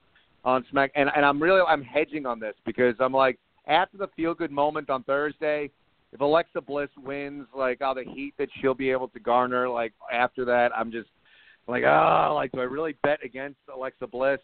on 0.43 0.65
Smack, 0.69 0.91
and 0.95 1.09
and 1.15 1.25
I'm 1.25 1.41
really 1.41 1.61
I'm 1.67 1.83
hedging 1.83 2.25
on 2.25 2.39
this 2.39 2.53
because 2.65 2.95
I'm 2.99 3.13
like 3.13 3.39
after 3.67 3.97
the 3.97 4.07
feel 4.15 4.33
good 4.33 4.51
moment 4.51 4.89
on 4.89 5.03
Thursday, 5.03 5.71
if 6.13 6.21
Alexa 6.21 6.61
Bliss 6.61 6.89
wins, 7.03 7.47
like 7.55 7.81
all 7.81 7.95
the 7.95 8.03
heat 8.03 8.33
that 8.37 8.49
she'll 8.59 8.75
be 8.75 8.91
able 8.91 9.07
to 9.09 9.19
garner, 9.19 9.67
like 9.67 9.93
after 10.11 10.45
that, 10.45 10.71
I'm 10.75 10.91
just 10.91 11.09
like 11.67 11.83
oh, 11.83 12.33
like 12.35 12.51
do 12.51 12.59
I 12.59 12.65
really 12.65 12.95
bet 13.03 13.19
against 13.23 13.59
Alexa 13.73 14.07
Bliss? 14.07 14.39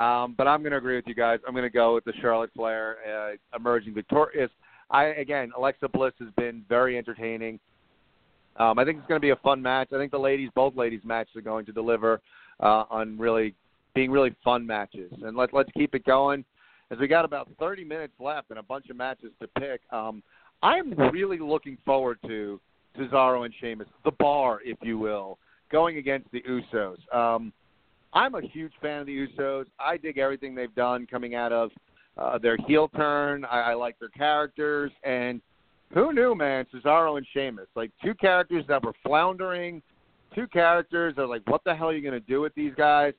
Um, 0.00 0.34
but 0.38 0.46
I'm 0.46 0.60
going 0.60 0.70
to 0.70 0.78
agree 0.78 0.96
with 0.96 1.06
you 1.08 1.14
guys. 1.14 1.40
I'm 1.46 1.54
going 1.54 1.64
to 1.64 1.70
go 1.70 1.94
with 1.94 2.04
the 2.04 2.12
Charlotte 2.20 2.50
Flair 2.54 2.98
uh, 3.04 3.56
emerging 3.56 3.94
victorious. 3.94 4.50
I 4.90 5.06
again, 5.06 5.50
Alexa 5.56 5.88
Bliss 5.88 6.14
has 6.20 6.28
been 6.36 6.64
very 6.68 6.96
entertaining. 6.96 7.60
Um, 8.58 8.78
I 8.78 8.84
think 8.84 8.98
it's 8.98 9.06
going 9.06 9.20
to 9.20 9.24
be 9.24 9.30
a 9.30 9.36
fun 9.36 9.62
match. 9.62 9.88
I 9.92 9.98
think 9.98 10.10
the 10.10 10.18
ladies, 10.18 10.50
both 10.54 10.76
ladies' 10.76 11.00
matches 11.04 11.36
are 11.36 11.40
going 11.40 11.64
to 11.66 11.72
deliver 11.72 12.20
uh, 12.60 12.84
on 12.90 13.16
really 13.16 13.54
being 13.94 14.10
really 14.10 14.34
fun 14.44 14.66
matches. 14.66 15.12
And 15.22 15.36
let 15.36 15.54
let's 15.54 15.70
keep 15.76 15.94
it 15.94 16.04
going. 16.04 16.44
As 16.90 16.98
we 16.98 17.06
got 17.06 17.24
about 17.24 17.48
30 17.58 17.84
minutes 17.84 18.14
left 18.18 18.50
and 18.50 18.58
a 18.58 18.62
bunch 18.62 18.88
of 18.88 18.96
matches 18.96 19.30
to 19.40 19.48
pick, 19.60 19.80
um, 19.92 20.22
I'm 20.62 20.92
really 21.12 21.38
looking 21.38 21.76
forward 21.84 22.18
to 22.26 22.60
Cesaro 22.96 23.44
and 23.44 23.54
Sheamus, 23.60 23.88
the 24.04 24.10
bar, 24.12 24.60
if 24.64 24.78
you 24.82 24.98
will, 24.98 25.38
going 25.70 25.98
against 25.98 26.30
the 26.32 26.42
Usos. 26.42 26.96
Um, 27.14 27.52
I'm 28.12 28.34
a 28.34 28.40
huge 28.40 28.72
fan 28.80 29.00
of 29.00 29.06
the 29.06 29.26
Usos. 29.26 29.66
I 29.78 29.98
dig 29.98 30.18
everything 30.18 30.54
they've 30.54 30.74
done 30.74 31.06
coming 31.06 31.34
out 31.34 31.52
of 31.52 31.70
uh, 32.16 32.38
their 32.38 32.56
heel 32.66 32.88
turn. 32.96 33.44
I, 33.44 33.60
I 33.60 33.74
like 33.74 33.98
their 33.98 34.08
characters, 34.08 34.90
and 35.04 35.40
who 35.92 36.12
knew, 36.12 36.34
man? 36.34 36.66
Cesaro 36.72 37.16
and 37.16 37.26
Sheamus, 37.32 37.68
like 37.74 37.90
two 38.04 38.14
characters 38.14 38.64
that 38.68 38.84
were 38.84 38.94
floundering, 39.02 39.82
two 40.34 40.46
characters 40.48 41.14
that 41.16 41.22
are 41.22 41.28
like, 41.28 41.42
what 41.46 41.62
the 41.64 41.74
hell 41.74 41.88
are 41.88 41.94
you 41.94 42.02
going 42.02 42.20
to 42.20 42.26
do 42.26 42.40
with 42.40 42.54
these 42.54 42.72
guys? 42.76 43.14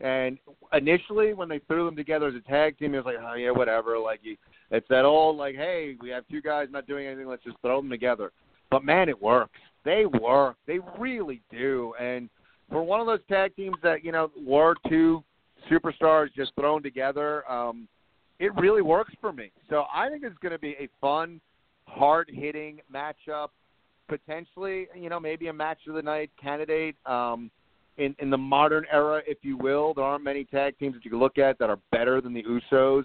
And 0.00 0.38
initially, 0.72 1.34
when 1.34 1.48
they 1.48 1.60
threw 1.60 1.84
them 1.84 1.96
together 1.96 2.28
as 2.28 2.34
a 2.34 2.40
tag 2.48 2.78
team, 2.78 2.94
it 2.94 3.04
was 3.04 3.06
like, 3.06 3.22
oh 3.22 3.34
yeah, 3.34 3.50
whatever. 3.50 3.98
Like 3.98 4.20
you, 4.22 4.36
it's 4.70 4.88
that 4.88 5.04
old 5.04 5.36
like, 5.36 5.56
hey, 5.56 5.96
we 6.00 6.08
have 6.10 6.24
two 6.30 6.40
guys 6.40 6.68
not 6.70 6.86
doing 6.86 7.06
anything, 7.06 7.26
let's 7.26 7.44
just 7.44 7.58
throw 7.60 7.80
them 7.80 7.90
together. 7.90 8.32
But 8.70 8.84
man, 8.84 9.08
it 9.08 9.20
works. 9.20 9.58
They 9.84 10.06
work. 10.06 10.56
They 10.66 10.78
really 10.98 11.42
do. 11.50 11.94
And 12.00 12.30
for 12.70 12.82
one 12.82 13.00
of 13.00 13.06
those 13.06 13.20
tag 13.28 13.56
teams 13.56 13.76
that 13.82 14.04
you 14.04 14.12
know 14.12 14.30
were 14.46 14.74
two 14.88 15.22
superstars 15.70 16.32
just 16.34 16.52
thrown 16.54 16.82
together, 16.82 17.50
um, 17.50 17.88
it 18.38 18.54
really 18.54 18.82
works 18.82 19.12
for 19.20 19.32
me. 19.32 19.50
So 19.68 19.84
I 19.92 20.08
think 20.08 20.22
it's 20.24 20.38
going 20.38 20.52
to 20.52 20.58
be 20.58 20.76
a 20.78 20.88
fun, 21.00 21.40
hard-hitting 21.90 22.80
matchup. 22.92 23.48
Potentially, 24.08 24.88
you 24.94 25.08
know, 25.08 25.20
maybe 25.20 25.48
a 25.48 25.52
match 25.52 25.78
of 25.88 25.94
the 25.94 26.02
night 26.02 26.30
candidate. 26.40 26.96
Um, 27.06 27.50
in, 27.96 28.16
in 28.18 28.30
the 28.30 28.38
modern 28.38 28.86
era, 28.90 29.22
if 29.26 29.38
you 29.42 29.56
will, 29.56 29.94
there 29.94 30.04
aren't 30.04 30.24
many 30.24 30.44
tag 30.44 30.78
teams 30.78 30.94
that 30.94 31.04
you 31.04 31.10
can 31.10 31.20
look 31.20 31.38
at 31.38 31.58
that 31.58 31.70
are 31.70 31.78
better 31.92 32.20
than 32.20 32.32
the 32.32 32.42
Usos. 32.42 33.04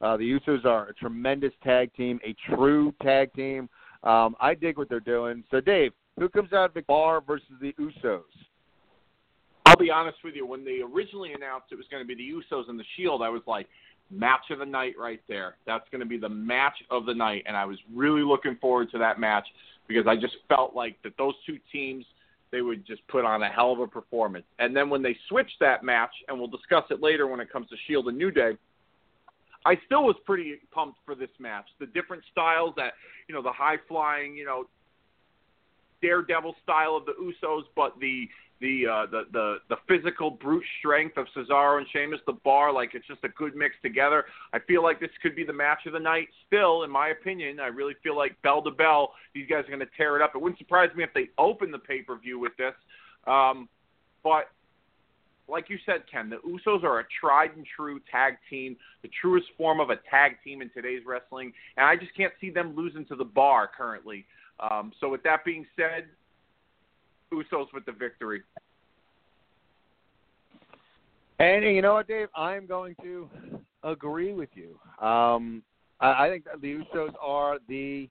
Uh, 0.00 0.16
the 0.16 0.38
Usos 0.38 0.64
are 0.64 0.88
a 0.88 0.94
tremendous 0.94 1.52
tag 1.64 1.92
team, 1.94 2.20
a 2.24 2.34
true 2.54 2.94
tag 3.02 3.32
team. 3.34 3.68
Um, 4.02 4.36
I 4.40 4.54
dig 4.54 4.78
what 4.78 4.88
they're 4.88 5.00
doing. 5.00 5.42
So, 5.50 5.60
Dave, 5.60 5.92
who 6.18 6.28
comes 6.28 6.52
out 6.52 6.74
the 6.74 6.82
bar 6.82 7.20
versus 7.20 7.48
the 7.60 7.74
Usos? 7.80 8.22
I'll 9.66 9.76
be 9.76 9.90
honest 9.90 10.18
with 10.22 10.34
you. 10.34 10.46
When 10.46 10.64
they 10.64 10.80
originally 10.80 11.32
announced 11.32 11.66
it 11.72 11.76
was 11.76 11.86
going 11.90 12.02
to 12.02 12.06
be 12.06 12.14
the 12.14 12.56
Usos 12.56 12.68
and 12.68 12.78
the 12.78 12.84
Shield, 12.96 13.20
I 13.20 13.28
was 13.28 13.42
like, 13.46 13.66
match 14.10 14.50
of 14.50 14.60
the 14.60 14.66
night 14.66 14.94
right 14.98 15.20
there. 15.28 15.56
That's 15.66 15.84
going 15.90 16.00
to 16.00 16.06
be 16.06 16.18
the 16.18 16.28
match 16.28 16.76
of 16.90 17.06
the 17.06 17.14
night, 17.14 17.44
and 17.46 17.56
I 17.56 17.64
was 17.64 17.78
really 17.94 18.22
looking 18.22 18.56
forward 18.60 18.90
to 18.92 18.98
that 18.98 19.18
match 19.18 19.46
because 19.88 20.06
I 20.06 20.16
just 20.16 20.36
felt 20.48 20.74
like 20.74 20.96
that 21.02 21.16
those 21.18 21.34
two 21.46 21.58
teams 21.72 22.04
they 22.52 22.62
would 22.62 22.86
just 22.86 23.06
put 23.08 23.24
on 23.24 23.42
a 23.42 23.48
hell 23.48 23.72
of 23.72 23.80
a 23.80 23.88
performance. 23.88 24.44
And 24.60 24.74
then 24.74 24.88
when 24.88 25.02
they 25.02 25.16
switched 25.28 25.56
that 25.60 25.82
match, 25.82 26.12
and 26.28 26.38
we'll 26.38 26.48
discuss 26.48 26.84
it 26.90 27.02
later 27.02 27.26
when 27.26 27.40
it 27.40 27.50
comes 27.52 27.68
to 27.70 27.76
Shield 27.86 28.06
and 28.06 28.16
New 28.16 28.30
Day, 28.30 28.52
I 29.64 29.74
still 29.84 30.04
was 30.04 30.14
pretty 30.24 30.60
pumped 30.70 30.98
for 31.04 31.16
this 31.16 31.28
match. 31.40 31.64
The 31.80 31.86
different 31.86 32.22
styles 32.30 32.72
that 32.76 32.92
you 33.28 33.34
know, 33.34 33.42
the 33.42 33.52
high 33.52 33.76
flying, 33.88 34.36
you 34.36 34.44
know, 34.44 34.66
daredevil 36.02 36.54
style 36.62 36.96
of 36.96 37.04
the 37.06 37.12
Usos, 37.12 37.62
but 37.74 37.98
the 38.00 38.28
the 38.60 38.86
uh, 38.86 39.06
the 39.10 39.22
the 39.32 39.56
the 39.68 39.76
physical 39.86 40.30
brute 40.30 40.64
strength 40.78 41.16
of 41.16 41.26
Cesaro 41.36 41.78
and 41.78 41.86
Sheamus, 41.92 42.20
the 42.26 42.32
bar, 42.44 42.72
like 42.72 42.94
it's 42.94 43.06
just 43.06 43.22
a 43.24 43.28
good 43.28 43.54
mix 43.54 43.74
together. 43.82 44.24
I 44.52 44.58
feel 44.60 44.82
like 44.82 44.98
this 44.98 45.10
could 45.22 45.36
be 45.36 45.44
the 45.44 45.52
match 45.52 45.80
of 45.86 45.92
the 45.92 46.00
night. 46.00 46.28
Still, 46.46 46.82
in 46.82 46.90
my 46.90 47.08
opinion, 47.08 47.60
I 47.60 47.66
really 47.66 47.94
feel 48.02 48.16
like 48.16 48.40
bell 48.42 48.62
to 48.62 48.70
bell, 48.70 49.12
these 49.34 49.46
guys 49.48 49.64
are 49.64 49.68
going 49.68 49.80
to 49.80 49.96
tear 49.96 50.16
it 50.16 50.22
up. 50.22 50.32
It 50.34 50.40
wouldn't 50.40 50.58
surprise 50.58 50.88
me 50.96 51.04
if 51.04 51.12
they 51.14 51.28
open 51.38 51.70
the 51.70 51.78
pay 51.78 52.02
per 52.02 52.16
view 52.16 52.38
with 52.38 52.56
this. 52.56 52.74
Um, 53.26 53.68
but 54.22 54.50
like 55.48 55.68
you 55.68 55.78
said, 55.86 56.02
Ken, 56.10 56.30
the 56.30 56.36
Usos 56.36 56.82
are 56.82 57.00
a 57.00 57.04
tried 57.20 57.56
and 57.56 57.66
true 57.76 58.00
tag 58.10 58.34
team, 58.50 58.76
the 59.02 59.10
truest 59.20 59.46
form 59.56 59.80
of 59.80 59.90
a 59.90 59.96
tag 60.10 60.36
team 60.42 60.62
in 60.62 60.70
today's 60.70 61.02
wrestling, 61.06 61.52
and 61.76 61.86
I 61.86 61.96
just 61.96 62.14
can't 62.16 62.32
see 62.40 62.50
them 62.50 62.74
losing 62.74 63.04
to 63.06 63.16
the 63.16 63.24
bar 63.24 63.70
currently. 63.76 64.26
Um, 64.58 64.92
so, 65.00 65.08
with 65.08 65.22
that 65.24 65.44
being 65.44 65.66
said, 65.76 66.06
Usos 67.32 67.66
with 67.72 67.84
the 67.84 67.92
victory. 67.92 68.42
And 71.38 71.64
you 71.64 71.82
know 71.82 71.94
what, 71.94 72.08
Dave? 72.08 72.28
I'm 72.34 72.66
going 72.66 72.94
to 73.02 73.28
agree 73.82 74.32
with 74.32 74.48
you. 74.54 74.78
Um, 75.06 75.62
I, 76.00 76.26
I 76.26 76.30
think 76.30 76.44
the 76.60 76.78
Usos 76.94 77.12
are 77.20 77.58
the 77.68 78.08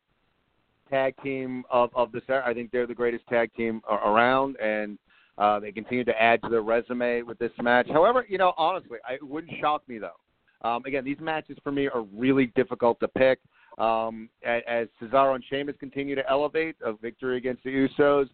tag 0.90 1.16
team 1.24 1.64
of 1.72 1.90
of 1.96 2.14
era. 2.30 2.44
I 2.46 2.54
think 2.54 2.72
they're 2.72 2.88
the 2.88 2.94
greatest 2.94 3.26
tag 3.28 3.52
team 3.56 3.82
around, 3.90 4.58
and 4.58 5.00
uh, 5.38 5.60
they 5.60 5.72
continue 5.72 6.04
to 6.04 6.22
add 6.22 6.42
to 6.44 6.50
their 6.50 6.62
resume 6.62 7.24
with 7.24 7.40
this 7.40 7.52
match. 7.62 7.88
However, 7.90 8.26
you 8.30 8.38
know, 8.38 8.54
honestly, 8.58 9.00
I, 9.08 9.14
it 9.16 9.24
wouldn't 9.28 9.54
shock 9.60 9.88
me 9.88 9.98
though. 9.98 10.68
Um, 10.68 10.84
again, 10.86 11.04
these 11.04 11.20
matches 11.20 11.58
for 11.64 11.72
me 11.72 11.88
are 11.88 12.04
really 12.16 12.48
difficult 12.56 13.00
to 13.00 13.08
pick. 13.08 13.40
Um, 13.78 14.30
as 14.46 14.88
Cesaro 15.02 15.36
and 15.36 15.44
Sheamus 15.50 15.76
continue 15.80 16.16
to 16.16 16.28
elevate, 16.30 16.76
a 16.84 16.94
victory 16.94 17.38
against 17.38 17.64
the 17.64 17.72
Usos 17.72 18.30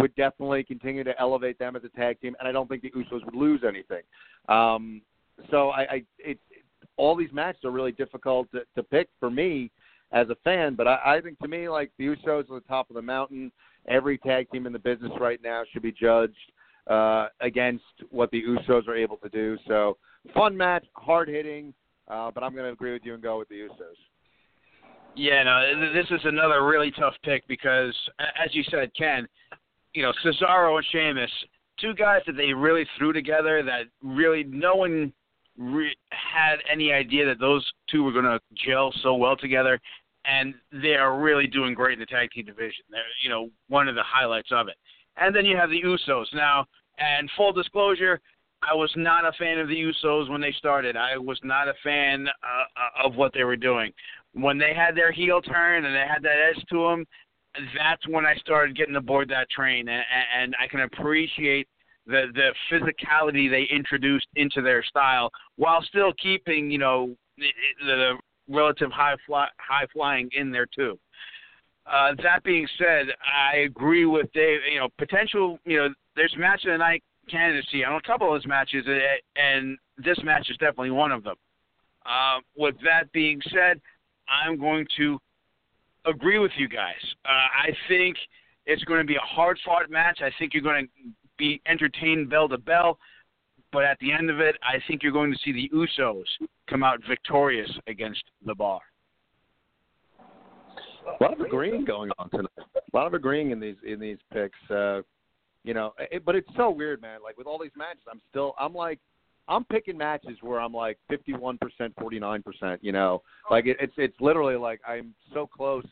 would 0.00 0.14
definitely 0.14 0.64
continue 0.64 1.04
to 1.04 1.18
elevate 1.20 1.58
them 1.58 1.76
as 1.76 1.82
a 1.84 1.88
tag 1.90 2.20
team, 2.20 2.36
and 2.38 2.48
I 2.48 2.52
don't 2.52 2.68
think 2.68 2.82
the 2.82 2.90
Usos 2.90 3.24
would 3.24 3.34
lose 3.34 3.62
anything. 3.66 4.02
Um, 4.48 5.02
so 5.50 5.70
I, 5.70 5.80
I 5.80 6.02
it, 6.18 6.38
all 6.96 7.16
these 7.16 7.32
matches 7.32 7.64
are 7.64 7.70
really 7.70 7.92
difficult 7.92 8.50
to, 8.52 8.62
to 8.76 8.82
pick 8.82 9.08
for 9.20 9.30
me 9.30 9.70
as 10.12 10.28
a 10.30 10.36
fan, 10.42 10.74
but 10.74 10.88
I, 10.88 11.16
I 11.16 11.20
think 11.20 11.38
to 11.40 11.48
me 11.48 11.68
like 11.68 11.90
the 11.98 12.06
Usos 12.06 12.50
are 12.50 12.60
the 12.60 12.64
top 12.68 12.90
of 12.90 12.96
the 12.96 13.02
mountain. 13.02 13.52
Every 13.86 14.18
tag 14.18 14.50
team 14.50 14.66
in 14.66 14.72
the 14.72 14.78
business 14.78 15.12
right 15.20 15.40
now 15.42 15.62
should 15.72 15.82
be 15.82 15.92
judged 15.92 16.34
uh, 16.88 17.28
against 17.40 17.84
what 18.10 18.30
the 18.30 18.42
Usos 18.42 18.86
are 18.88 18.96
able 18.96 19.16
to 19.18 19.28
do. 19.28 19.56
So 19.66 19.96
fun 20.34 20.56
match, 20.56 20.84
hard 20.94 21.28
hitting, 21.28 21.72
uh, 22.08 22.30
but 22.30 22.42
I'm 22.42 22.52
going 22.52 22.66
to 22.66 22.72
agree 22.72 22.92
with 22.92 23.02
you 23.04 23.14
and 23.14 23.22
go 23.22 23.38
with 23.38 23.48
the 23.48 23.56
Usos. 23.56 23.96
Yeah, 25.14 25.42
no, 25.42 25.92
this 25.92 26.06
is 26.10 26.20
another 26.24 26.64
really 26.64 26.92
tough 26.92 27.14
pick 27.24 27.46
because, 27.48 27.94
as 28.20 28.54
you 28.54 28.62
said, 28.70 28.90
Ken, 28.96 29.26
you 29.94 30.02
know, 30.02 30.12
Cesaro 30.24 30.76
and 30.76 30.86
Sheamus, 30.90 31.30
two 31.80 31.94
guys 31.94 32.22
that 32.26 32.36
they 32.36 32.52
really 32.52 32.86
threw 32.96 33.12
together 33.12 33.62
that 33.62 33.84
really 34.02 34.44
no 34.44 34.74
one 34.74 35.12
re- 35.56 35.96
had 36.10 36.56
any 36.70 36.92
idea 36.92 37.26
that 37.26 37.40
those 37.40 37.64
two 37.90 38.02
were 38.04 38.12
going 38.12 38.24
to 38.24 38.40
gel 38.54 38.92
so 39.02 39.14
well 39.14 39.36
together, 39.36 39.80
and 40.24 40.54
they 40.72 40.94
are 40.94 41.18
really 41.18 41.46
doing 41.46 41.74
great 41.74 41.94
in 41.94 42.00
the 42.00 42.06
tag 42.06 42.30
team 42.30 42.46
division. 42.46 42.84
They're, 42.90 43.02
you 43.22 43.30
know, 43.30 43.50
one 43.68 43.88
of 43.88 43.94
the 43.94 44.02
highlights 44.04 44.50
of 44.52 44.68
it. 44.68 44.76
And 45.16 45.34
then 45.34 45.44
you 45.44 45.56
have 45.56 45.70
the 45.70 45.82
Usos 45.82 46.26
now. 46.32 46.66
And 46.98 47.30
full 47.36 47.52
disclosure, 47.52 48.20
I 48.62 48.74
was 48.74 48.92
not 48.96 49.24
a 49.24 49.32
fan 49.32 49.58
of 49.58 49.68
the 49.68 49.74
Usos 49.74 50.28
when 50.28 50.40
they 50.40 50.52
started. 50.52 50.96
I 50.96 51.16
was 51.16 51.38
not 51.44 51.68
a 51.68 51.74
fan 51.82 52.26
uh, 52.28 53.06
of 53.06 53.14
what 53.14 53.32
they 53.32 53.44
were 53.44 53.56
doing. 53.56 53.92
When 54.34 54.58
they 54.58 54.74
had 54.74 54.96
their 54.96 55.12
heel 55.12 55.40
turn 55.40 55.84
and 55.84 55.94
they 55.94 56.04
had 56.08 56.22
that 56.22 56.38
edge 56.50 56.64
to 56.70 56.88
them, 56.88 57.06
that's 57.76 58.06
when 58.08 58.26
I 58.26 58.34
started 58.36 58.76
getting 58.76 58.96
aboard 58.96 59.28
that 59.30 59.48
train, 59.50 59.88
and, 59.88 60.04
and 60.36 60.56
I 60.60 60.66
can 60.66 60.80
appreciate 60.80 61.68
the 62.06 62.26
the 62.34 62.54
physicality 62.70 63.50
they 63.50 63.64
introduced 63.74 64.28
into 64.36 64.62
their 64.62 64.82
style 64.82 65.30
while 65.56 65.82
still 65.82 66.12
keeping 66.20 66.70
you 66.70 66.78
know 66.78 67.14
the, 67.36 67.48
the 67.80 68.14
relative 68.48 68.90
high 68.90 69.16
fly, 69.26 69.48
high 69.58 69.86
flying 69.92 70.28
in 70.32 70.50
there 70.50 70.66
too. 70.74 70.98
Uh, 71.86 72.12
that 72.22 72.42
being 72.44 72.66
said, 72.78 73.06
I 73.26 73.58
agree 73.58 74.04
with 74.04 74.30
Dave. 74.32 74.60
You 74.70 74.80
know, 74.80 74.88
potential. 74.98 75.58
You 75.64 75.78
know, 75.78 75.88
there's 76.16 76.34
match 76.36 76.64
of 76.64 76.72
the 76.72 76.78
night 76.78 77.02
candidacy 77.30 77.84
on 77.84 77.94
a 77.94 78.02
couple 78.02 78.32
of 78.32 78.40
those 78.40 78.46
matches, 78.46 78.84
and 79.36 79.76
this 79.96 80.18
match 80.24 80.48
is 80.50 80.56
definitely 80.56 80.90
one 80.90 81.12
of 81.12 81.24
them. 81.24 81.36
Uh, 82.06 82.40
with 82.56 82.74
that 82.84 83.10
being 83.12 83.40
said, 83.52 83.80
I'm 84.28 84.58
going 84.58 84.86
to 84.96 85.18
agree 86.06 86.38
with 86.38 86.52
you 86.56 86.68
guys. 86.68 86.94
Uh, 87.24 87.28
I 87.28 87.70
think 87.88 88.16
it's 88.66 88.84
going 88.84 89.00
to 89.00 89.06
be 89.06 89.16
a 89.16 89.20
hard 89.20 89.58
fought 89.64 89.90
match. 89.90 90.20
I 90.22 90.30
think 90.38 90.54
you're 90.54 90.62
going 90.62 90.86
to 90.86 90.90
be 91.38 91.60
entertained 91.66 92.30
bell 92.30 92.48
to 92.48 92.58
bell. 92.58 92.98
But 93.72 93.84
at 93.84 93.98
the 94.00 94.12
end 94.12 94.30
of 94.30 94.40
it, 94.40 94.56
I 94.62 94.78
think 94.86 95.02
you're 95.02 95.12
going 95.12 95.32
to 95.32 95.38
see 95.44 95.52
the 95.52 95.70
Usos 95.74 96.24
come 96.68 96.82
out 96.82 97.00
victorious 97.06 97.70
against 97.86 98.22
the 98.46 98.54
Bar. 98.54 98.80
A 101.20 101.22
lot 101.22 101.32
of 101.34 101.40
agreeing 101.40 101.84
going 101.84 102.10
on 102.18 102.30
tonight. 102.30 102.50
A 102.58 102.96
lot 102.96 103.06
of 103.06 103.14
agreeing 103.14 103.50
in 103.50 103.60
these 103.60 103.76
in 103.86 103.98
these 103.98 104.18
picks. 104.32 104.58
Uh, 104.70 105.00
you 105.64 105.74
know, 105.74 105.92
it, 105.98 106.24
but 106.24 106.34
it's 106.34 106.48
so 106.56 106.70
weird, 106.70 107.00
man. 107.00 107.20
Like 107.22 107.36
with 107.36 107.46
all 107.46 107.58
these 107.58 107.72
matches, 107.76 108.02
I'm 108.10 108.20
still 108.30 108.54
I'm 108.58 108.74
like 108.74 108.98
I'm 109.48 109.64
picking 109.64 109.96
matches 109.96 110.36
where 110.42 110.60
I'm 110.60 110.72
like 110.72 110.98
51%, 111.10 111.58
49%. 111.98 112.78
You 112.80 112.92
know, 112.92 113.22
like 113.50 113.66
it, 113.66 113.76
it's 113.80 113.94
it's 113.96 114.16
literally 114.20 114.56
like 114.56 114.80
I'm 114.86 115.14
so 115.32 115.46
close 115.46 115.86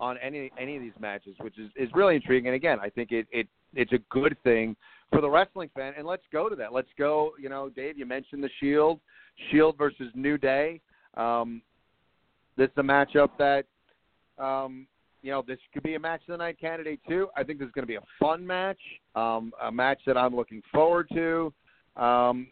on 0.00 0.16
any 0.18 0.50
any 0.58 0.76
of 0.76 0.82
these 0.82 0.92
matches, 0.98 1.34
which 1.40 1.58
is 1.58 1.70
is 1.76 1.88
really 1.94 2.16
intriguing. 2.16 2.48
And 2.48 2.56
again, 2.56 2.78
I 2.82 2.88
think 2.90 3.12
it 3.12 3.26
it 3.30 3.46
it's 3.74 3.92
a 3.92 3.98
good 4.10 4.36
thing 4.42 4.76
for 5.10 5.20
the 5.20 5.30
wrestling 5.30 5.70
fan. 5.74 5.94
And 5.96 6.06
let's 6.06 6.24
go 6.32 6.48
to 6.48 6.56
that. 6.56 6.72
Let's 6.72 6.88
go. 6.98 7.32
You 7.40 7.48
know, 7.48 7.68
Dave, 7.68 7.96
you 7.96 8.06
mentioned 8.06 8.42
the 8.42 8.50
Shield, 8.60 9.00
Shield 9.50 9.76
versus 9.78 10.10
New 10.14 10.36
Day. 10.36 10.80
Um, 11.16 11.62
this 12.56 12.66
is 12.66 12.78
a 12.78 12.82
matchup 12.82 13.30
that. 13.38 13.64
Um, 14.42 14.86
you 15.20 15.32
know, 15.32 15.42
this 15.44 15.58
could 15.74 15.82
be 15.82 15.96
a 15.96 15.98
match 15.98 16.20
of 16.28 16.32
the 16.32 16.36
night 16.36 16.60
candidate 16.60 17.00
too. 17.08 17.28
I 17.36 17.42
think 17.42 17.58
this 17.58 17.66
is 17.66 17.72
going 17.72 17.82
to 17.82 17.88
be 17.88 17.96
a 17.96 18.02
fun 18.20 18.46
match, 18.46 18.78
um, 19.16 19.52
a 19.60 19.70
match 19.70 19.98
that 20.06 20.16
I'm 20.16 20.34
looking 20.34 20.62
forward 20.72 21.08
to. 21.12 21.52
Um, 21.96 22.46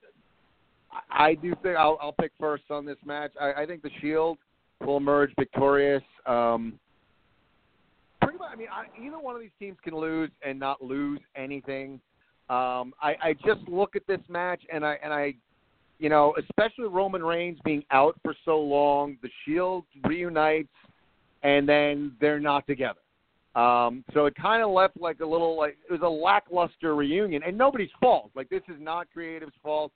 I 1.11 1.35
do 1.35 1.55
think 1.63 1.77
I'll, 1.77 1.99
I'll 2.01 2.13
pick 2.13 2.33
first 2.39 2.65
on 2.71 2.85
this 2.85 2.97
match. 3.05 3.33
I, 3.41 3.63
I 3.63 3.67
think 3.67 3.83
the 3.83 3.91
Shield 4.01 4.39
will 4.85 4.97
emerge 4.97 5.31
victorious. 5.39 6.03
Um, 6.27 6.79
pretty 8.23 8.39
much, 8.39 8.51
I 8.53 8.57
mean, 8.57 8.69
I, 8.71 8.85
either 9.05 9.19
one 9.19 9.35
of 9.35 9.41
these 9.41 9.51
teams 9.59 9.77
can 9.83 9.95
lose 9.95 10.31
and 10.45 10.59
not 10.59 10.83
lose 10.83 11.21
anything. 11.35 12.01
Um, 12.49 12.95
I, 13.03 13.17
I 13.23 13.35
just 13.45 13.67
look 13.69 13.97
at 13.97 14.07
this 14.07 14.21
match 14.29 14.63
and 14.73 14.85
I 14.85 14.99
and 15.03 15.13
I, 15.13 15.35
you 15.99 16.09
know, 16.09 16.35
especially 16.39 16.85
Roman 16.85 17.25
Reigns 17.25 17.59
being 17.65 17.83
out 17.91 18.19
for 18.23 18.35
so 18.45 18.59
long, 18.61 19.17
the 19.23 19.31
Shield 19.45 19.85
reunites, 20.05 20.69
and 21.43 21.69
then 21.69 22.13
they're 22.21 22.39
not 22.39 22.67
together. 22.67 23.01
Um, 23.57 24.05
so 24.13 24.27
it 24.27 24.35
kind 24.35 24.63
of 24.63 24.71
left 24.71 25.01
like 25.01 25.21
a 25.21 25.27
little 25.27 25.57
like 25.57 25.77
it 25.89 25.93
was 25.93 26.03
a 26.03 26.09
lackluster 26.09 26.95
reunion, 26.95 27.43
and 27.43 27.57
nobody's 27.57 27.91
fault. 28.01 28.31
Like 28.37 28.49
this 28.49 28.63
is 28.69 28.77
not 28.79 29.09
creative's 29.13 29.55
fault 29.63 29.91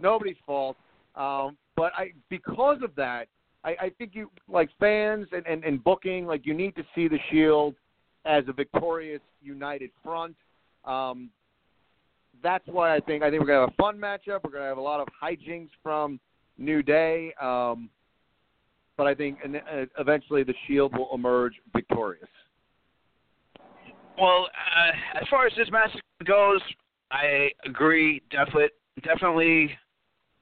nobody's 0.00 0.36
fault. 0.44 0.76
Um, 1.14 1.56
but 1.76 1.92
I, 1.96 2.12
because 2.30 2.78
of 2.82 2.94
that, 2.96 3.28
I, 3.64 3.76
I 3.80 3.90
think 3.98 4.12
you 4.14 4.30
like 4.48 4.70
fans 4.78 5.26
and, 5.32 5.46
and, 5.46 5.64
and 5.64 5.82
booking, 5.82 6.26
like 6.26 6.46
you 6.46 6.54
need 6.54 6.76
to 6.76 6.84
see 6.94 7.08
the 7.08 7.18
Shield 7.30 7.74
as 8.24 8.44
a 8.48 8.52
victorious, 8.52 9.20
united 9.42 9.90
front. 10.02 10.36
Um, 10.84 11.30
that's 12.42 12.66
why 12.66 12.94
I 12.94 13.00
think 13.00 13.22
I 13.22 13.30
think 13.30 13.40
we're 13.40 13.46
gonna 13.46 13.60
have 13.60 13.70
a 13.70 13.82
fun 13.82 13.98
matchup. 13.98 14.40
We're 14.44 14.50
gonna 14.52 14.66
have 14.66 14.78
a 14.78 14.82
lot 14.82 15.00
of 15.00 15.08
hijinks 15.22 15.70
from 15.82 16.20
New 16.58 16.82
Day, 16.82 17.32
um, 17.40 17.90
but 18.96 19.06
I 19.06 19.14
think 19.14 19.38
uh, 19.44 19.84
eventually 19.98 20.42
the 20.42 20.54
Shield 20.66 20.96
will 20.96 21.08
emerge 21.12 21.54
victorious. 21.74 22.28
Well, 24.18 24.46
uh, 24.46 25.20
as 25.20 25.28
far 25.28 25.46
as 25.46 25.52
this 25.56 25.70
match 25.70 25.90
goes, 26.24 26.60
I 27.10 27.50
agree. 27.64 28.22
Definitely, 28.30 28.68
definitely 29.02 29.70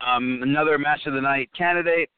um, 0.05 0.41
another 0.43 0.79
match 0.79 1.01
of 1.07 1.15
the 1.15 1.21
night 1.21 1.51
candidate. 1.57 2.11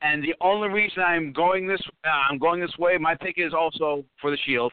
And 0.00 0.22
the 0.22 0.34
only 0.40 0.68
reason 0.68 1.02
I'm 1.02 1.32
going 1.32 1.66
this 1.66 1.80
uh, 2.04 2.08
I'm 2.30 2.38
going 2.38 2.60
this 2.60 2.76
way, 2.78 2.96
my 2.98 3.14
pick 3.14 3.34
is 3.38 3.52
also 3.52 4.04
for 4.20 4.30
the 4.30 4.38
Shield. 4.46 4.72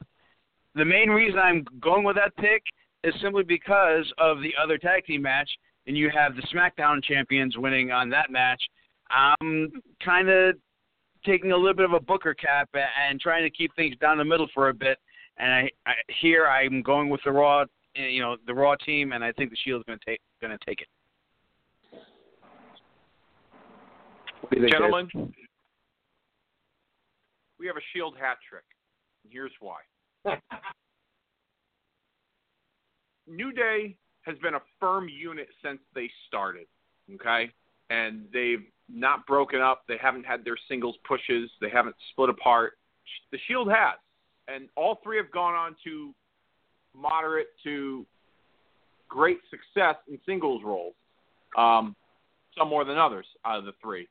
The 0.75 0.85
main 0.85 1.09
reason 1.09 1.39
I'm 1.39 1.65
going 1.79 2.03
with 2.03 2.15
that 2.17 2.35
pick 2.37 2.63
is 3.03 3.13
simply 3.21 3.43
because 3.43 4.11
of 4.17 4.41
the 4.41 4.53
other 4.61 4.77
tag 4.77 5.05
team 5.05 5.21
match, 5.21 5.49
and 5.87 5.97
you 5.97 6.09
have 6.13 6.35
the 6.35 6.43
SmackDown 6.53 7.03
champions 7.03 7.57
winning 7.57 7.91
on 7.91 8.09
that 8.09 8.29
match. 8.29 8.61
I'm 9.09 9.71
kind 10.03 10.29
of 10.29 10.55
taking 11.25 11.51
a 11.51 11.57
little 11.57 11.73
bit 11.73 11.85
of 11.85 11.93
a 11.93 11.99
Booker 11.99 12.33
cap 12.33 12.69
and 12.75 13.19
trying 13.19 13.43
to 13.43 13.49
keep 13.49 13.75
things 13.75 13.95
down 13.97 14.17
the 14.17 14.25
middle 14.25 14.47
for 14.53 14.69
a 14.69 14.73
bit. 14.73 14.99
And 15.37 15.51
I, 15.51 15.69
I 15.85 15.93
here 16.21 16.45
I'm 16.47 16.81
going 16.81 17.09
with 17.09 17.21
the 17.25 17.31
Raw, 17.31 17.65
you 17.95 18.21
know, 18.21 18.37
the 18.45 18.53
Raw 18.53 18.75
team, 18.75 19.11
and 19.11 19.23
I 19.23 19.31
think 19.31 19.49
the 19.49 19.57
Shield's 19.63 19.85
going 19.85 19.99
to 19.99 20.05
take 20.05 20.21
going 20.41 20.57
to 20.57 20.65
take 20.65 20.81
it. 20.81 20.87
What 24.45 24.51
do 24.51 24.61
Dave? 24.61 24.69
Gentlemen, 24.69 25.33
we 27.59 27.65
have 27.65 27.77
a 27.77 27.85
Shield 27.93 28.15
hat 28.19 28.37
trick. 28.47 28.63
And 29.23 29.33
here's 29.33 29.51
why. 29.59 29.79
New 33.27 33.51
Day 33.51 33.95
has 34.21 34.37
been 34.39 34.53
a 34.53 34.61
firm 34.79 35.09
unit 35.09 35.47
since 35.63 35.79
they 35.95 36.11
started. 36.27 36.67
Okay? 37.15 37.49
And 37.89 38.25
they've 38.31 38.63
not 38.87 39.25
broken 39.25 39.61
up. 39.61 39.81
They 39.87 39.97
haven't 39.99 40.27
had 40.27 40.45
their 40.45 40.57
singles 40.69 40.95
pushes. 41.07 41.49
They 41.59 41.69
haven't 41.71 41.95
split 42.11 42.29
apart. 42.29 42.73
The 43.31 43.39
Shield 43.47 43.69
has. 43.69 43.97
And 44.47 44.69
all 44.75 44.99
three 45.03 45.17
have 45.17 45.31
gone 45.31 45.55
on 45.55 45.75
to 45.85 46.13
moderate 46.95 47.47
to 47.63 48.05
great 49.09 49.39
success 49.49 49.95
in 50.07 50.19
singles 50.23 50.61
roles. 50.63 50.93
Um, 51.57 51.95
some 52.55 52.69
more 52.69 52.85
than 52.85 52.99
others 52.99 53.25
out 53.43 53.57
of 53.57 53.65
the 53.65 53.73
three. 53.81 54.07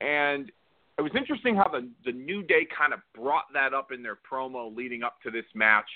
And 0.00 0.50
it 0.98 1.02
was 1.02 1.12
interesting 1.16 1.56
how 1.56 1.68
the 1.68 1.88
the 2.04 2.12
New 2.12 2.42
Day 2.42 2.66
kind 2.76 2.92
of 2.92 3.00
brought 3.14 3.44
that 3.52 3.74
up 3.74 3.92
in 3.92 4.02
their 4.02 4.18
promo 4.30 4.74
leading 4.74 5.02
up 5.02 5.20
to 5.22 5.30
this 5.30 5.44
match 5.54 5.88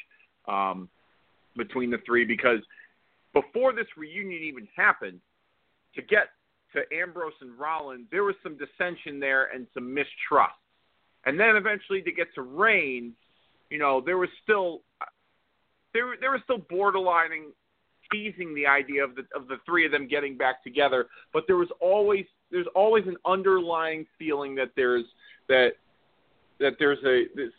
um, 0.48 0.88
between 1.56 1.90
the 1.90 1.98
three 2.04 2.24
because 2.24 2.60
before 3.32 3.72
this 3.72 3.86
reunion 3.96 4.42
even 4.42 4.66
happened, 4.74 5.20
to 5.94 6.02
get 6.02 6.30
to 6.72 6.82
Ambrose 6.94 7.32
and 7.40 7.58
Rollins, 7.58 8.06
there 8.10 8.24
was 8.24 8.34
some 8.42 8.56
dissension 8.56 9.20
there 9.20 9.48
and 9.54 9.66
some 9.74 9.92
mistrust, 9.92 10.54
and 11.26 11.38
then 11.38 11.56
eventually 11.56 12.02
to 12.02 12.12
get 12.12 12.28
to 12.34 12.42
Reigns, 12.42 13.14
you 13.70 13.78
know, 13.78 14.02
there 14.04 14.18
was 14.18 14.28
still 14.42 14.80
there 15.92 16.14
there 16.20 16.30
was 16.30 16.40
still 16.44 16.58
borderlining 16.58 17.52
teasing 18.10 18.54
the 18.54 18.66
idea 18.66 19.04
of 19.04 19.14
the 19.14 19.22
of 19.34 19.48
the 19.48 19.56
three 19.66 19.84
of 19.84 19.92
them 19.92 20.08
getting 20.08 20.36
back 20.36 20.62
together, 20.64 21.06
but 21.32 21.44
there 21.46 21.56
was 21.56 21.68
always 21.80 22.24
there's 22.50 22.66
always 22.74 23.04
an 23.06 23.16
underlying 23.26 24.06
feeling 24.18 24.54
that 24.56 24.70
there's 24.76 25.04
that 25.48 25.70
that 26.60 26.74
there's 26.78 26.98
a 27.04 27.24
this, 27.36 27.52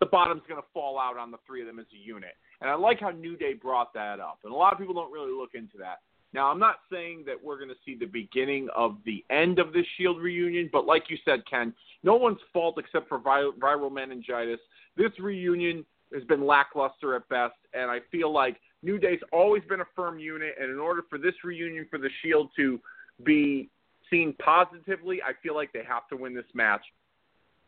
the 0.00 0.06
bottom's 0.06 0.42
going 0.48 0.60
to 0.60 0.66
fall 0.72 0.98
out 0.98 1.16
on 1.16 1.30
the 1.30 1.38
three 1.46 1.60
of 1.60 1.66
them 1.66 1.78
as 1.78 1.86
a 1.94 2.06
unit. 2.06 2.32
And 2.60 2.70
I 2.70 2.74
like 2.74 3.00
how 3.00 3.10
New 3.10 3.36
Day 3.36 3.54
brought 3.54 3.92
that 3.94 4.20
up. 4.20 4.38
And 4.44 4.52
a 4.52 4.56
lot 4.56 4.72
of 4.72 4.78
people 4.78 4.94
don't 4.94 5.12
really 5.12 5.32
look 5.32 5.50
into 5.54 5.78
that. 5.78 6.00
Now, 6.32 6.50
I'm 6.50 6.58
not 6.60 6.76
saying 6.92 7.24
that 7.26 7.42
we're 7.42 7.56
going 7.56 7.70
to 7.70 7.74
see 7.84 7.96
the 7.96 8.06
beginning 8.06 8.68
of 8.76 8.98
the 9.04 9.24
end 9.30 9.58
of 9.58 9.72
this 9.72 9.84
Shield 9.96 10.20
reunion, 10.20 10.70
but 10.72 10.86
like 10.86 11.04
you 11.08 11.16
said, 11.24 11.40
Ken, 11.48 11.74
no 12.04 12.14
one's 12.14 12.38
fault 12.52 12.78
except 12.78 13.08
for 13.08 13.18
vi- 13.18 13.50
viral 13.58 13.90
meningitis. 13.90 14.60
This 14.96 15.10
reunion 15.18 15.84
has 16.14 16.22
been 16.24 16.46
lackluster 16.46 17.16
at 17.16 17.28
best, 17.28 17.54
and 17.74 17.90
I 17.90 17.98
feel 18.12 18.32
like 18.32 18.58
New 18.82 18.98
Day's 18.98 19.20
always 19.32 19.62
been 19.68 19.80
a 19.80 19.86
firm 19.96 20.18
unit, 20.18 20.54
and 20.60 20.70
in 20.70 20.78
order 20.78 21.02
for 21.10 21.18
this 21.18 21.34
reunion 21.42 21.86
for 21.90 21.98
the 21.98 22.10
Shield 22.22 22.50
to 22.56 22.78
be 23.24 23.68
seen 24.10 24.34
positively, 24.42 25.20
I 25.22 25.32
feel 25.42 25.54
like 25.54 25.72
they 25.72 25.84
have 25.88 26.08
to 26.08 26.16
win 26.16 26.34
this 26.34 26.44
match. 26.54 26.82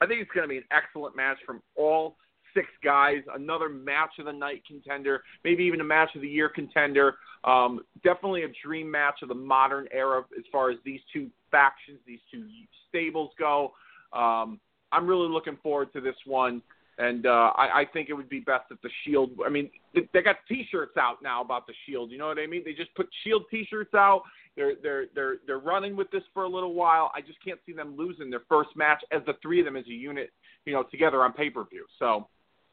I 0.01 0.07
think 0.07 0.21
it's 0.21 0.31
going 0.33 0.45
to 0.45 0.49
be 0.49 0.59
an 0.59 0.65
excellent 0.71 1.17
match 1.17 1.39
from 1.47 1.63
all 1.77 2.17
six 2.55 2.67
guys. 2.85 3.23
Another 3.35 3.69
match 3.69 4.11
of 4.19 4.27
the 4.27 4.33
night 4.33 4.63
contender, 4.67 5.23
maybe 5.45 5.65
even 5.65 5.81
a 5.81 5.85
match 5.85 6.11
of 6.15 6.23
the 6.23 6.29
year 6.29 6.49
contender. 6.49 7.15
Um, 7.45 7.81
definitely 8.05 8.43
a 8.45 8.49
dream 8.65 8.91
match 8.91 9.21
of 9.23 9.29
the 9.29 9.35
modern 9.35 9.87
era 9.93 10.23
as 10.37 10.45
far 10.51 10.71
as 10.71 10.79
these 10.85 11.01
two 11.13 11.29
factions, 11.51 11.99
these 12.07 12.21
two 12.31 12.47
stables 12.89 13.31
go. 13.39 13.73
Um, 14.13 14.61
I'm 14.93 15.07
really 15.07 15.29
looking 15.29 15.57
forward 15.63 15.93
to 15.95 16.01
this 16.01 16.17
one. 16.27 16.63
And 16.99 17.27
uh, 17.27 17.53
I, 17.57 17.81
I 17.81 17.85
think 17.93 18.11
it 18.11 18.13
would 18.13 18.29
be 18.29 18.41
best 18.41 18.65
if 18.71 18.81
the 18.83 18.91
Shield. 19.05 19.31
I 19.45 19.49
mean, 19.49 19.71
they, 19.95 20.23
got 20.23 20.37
T-shirts 20.47 20.97
out 20.99 21.23
now 21.23 21.43
about 21.43 21.67
the 21.67 21.73
Shield. 21.87 22.11
You 22.11 22.19
know 22.19 22.27
what 22.27 22.39
I 22.39 22.47
mean? 22.47 22.63
They 22.65 22.75
just 22.75 22.95
put 22.95 23.09
Shield 23.25 23.45
T-shirts 23.51 23.95
out. 23.95 24.23
They're 24.57 24.75
they're 24.83 25.07
they're 25.15 25.37
they're 25.47 25.59
running 25.59 25.97
with 25.97 26.11
this 26.11 26.23
for 26.35 26.45
a 26.45 26.49
little 26.49 26.75
while. 26.75 27.11
I 27.15 27.23
just 27.23 27.43
can't 27.43 27.59
see 27.65 27.73
them 27.73 27.97
losing 27.97 28.29
their 28.29 28.43
first 28.49 28.71
match 28.77 29.03
as 29.11 29.23
the 29.25 29.33
three 29.41 29.61
of 29.61 29.65
them 29.65 29.77
as 29.77 29.87
a 29.87 29.93
unit, 29.93 30.31
you 30.67 30.75
know, 30.75 30.83
together 30.83 31.23
on 31.23 31.33
pay-per-view. 31.33 31.87
So, 31.99 32.29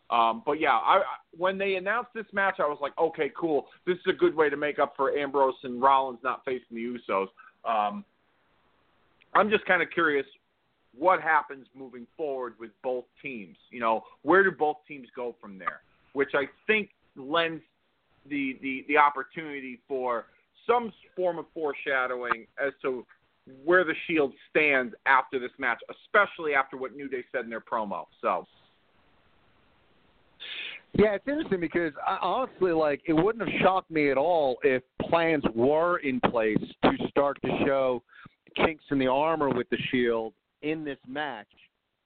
um, 0.09 0.43
but 0.45 0.59
yeah, 0.59 0.73
I, 0.73 0.97
I 0.97 1.03
when 1.37 1.57
they 1.57 1.75
announced 1.75 2.11
this 2.13 2.25
match, 2.33 2.55
I 2.59 2.67
was 2.67 2.79
like, 2.81 2.97
okay, 2.97 3.31
cool. 3.39 3.67
This 3.87 3.95
is 3.95 4.07
a 4.09 4.13
good 4.13 4.35
way 4.35 4.49
to 4.49 4.57
make 4.57 4.79
up 4.79 4.93
for 4.97 5.17
Ambrose 5.17 5.55
and 5.63 5.81
Rollins 5.81 6.19
not 6.21 6.43
facing 6.43 6.67
the 6.71 6.99
Usos. 6.99 7.27
Um, 7.63 8.03
I'm 9.33 9.49
just 9.49 9.65
kind 9.65 9.81
of 9.81 9.89
curious 9.91 10.25
what 10.99 11.21
happens 11.21 11.65
moving 11.73 12.05
forward 12.17 12.53
with 12.59 12.71
both 12.83 13.05
teams. 13.21 13.57
You 13.71 13.79
know, 13.79 14.03
where 14.21 14.43
do 14.43 14.51
both 14.51 14.77
teams 14.87 15.07
go 15.15 15.35
from 15.41 15.57
there? 15.57 15.81
Which 16.13 16.31
I 16.33 16.43
think 16.67 16.89
lends 17.15 17.63
the 18.29 18.57
the, 18.61 18.85
the 18.87 18.97
opportunity 18.97 19.79
for 19.87 20.25
some 20.67 20.91
form 21.15 21.39
of 21.39 21.45
foreshadowing 21.53 22.45
as 22.63 22.73
to 22.83 23.05
where 23.63 23.83
the 23.83 23.95
Shield 24.05 24.33
stands 24.49 24.93
after 25.05 25.39
this 25.39 25.51
match, 25.57 25.79
especially 25.89 26.53
after 26.53 26.77
what 26.77 26.95
New 26.95 27.07
Day 27.07 27.23
said 27.31 27.45
in 27.45 27.49
their 27.49 27.61
promo. 27.61 28.05
So. 28.21 28.45
Yeah, 30.93 31.13
it's 31.13 31.27
interesting 31.27 31.59
because 31.59 31.93
I, 32.05 32.17
honestly, 32.21 32.71
like, 32.71 33.01
it 33.05 33.13
wouldn't 33.13 33.47
have 33.47 33.61
shocked 33.61 33.91
me 33.91 34.09
at 34.09 34.17
all 34.17 34.57
if 34.63 34.81
plans 35.01 35.43
were 35.55 35.97
in 35.99 36.19
place 36.19 36.57
to 36.83 36.91
start 37.09 37.37
to 37.43 37.49
show 37.65 38.03
kinks 38.55 38.83
in 38.89 38.97
the 38.97 39.07
armor 39.07 39.49
with 39.49 39.69
the 39.69 39.77
Shield 39.91 40.33
in 40.61 40.83
this 40.83 40.97
match 41.07 41.47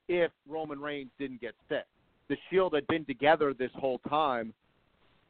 if 0.07 0.31
Roman 0.47 0.79
Reigns 0.79 1.09
didn't 1.19 1.41
get 1.41 1.55
sick. 1.69 1.85
The 2.29 2.37
Shield 2.49 2.73
had 2.73 2.87
been 2.87 3.05
together 3.05 3.53
this 3.53 3.71
whole 3.75 3.99
time, 4.09 4.53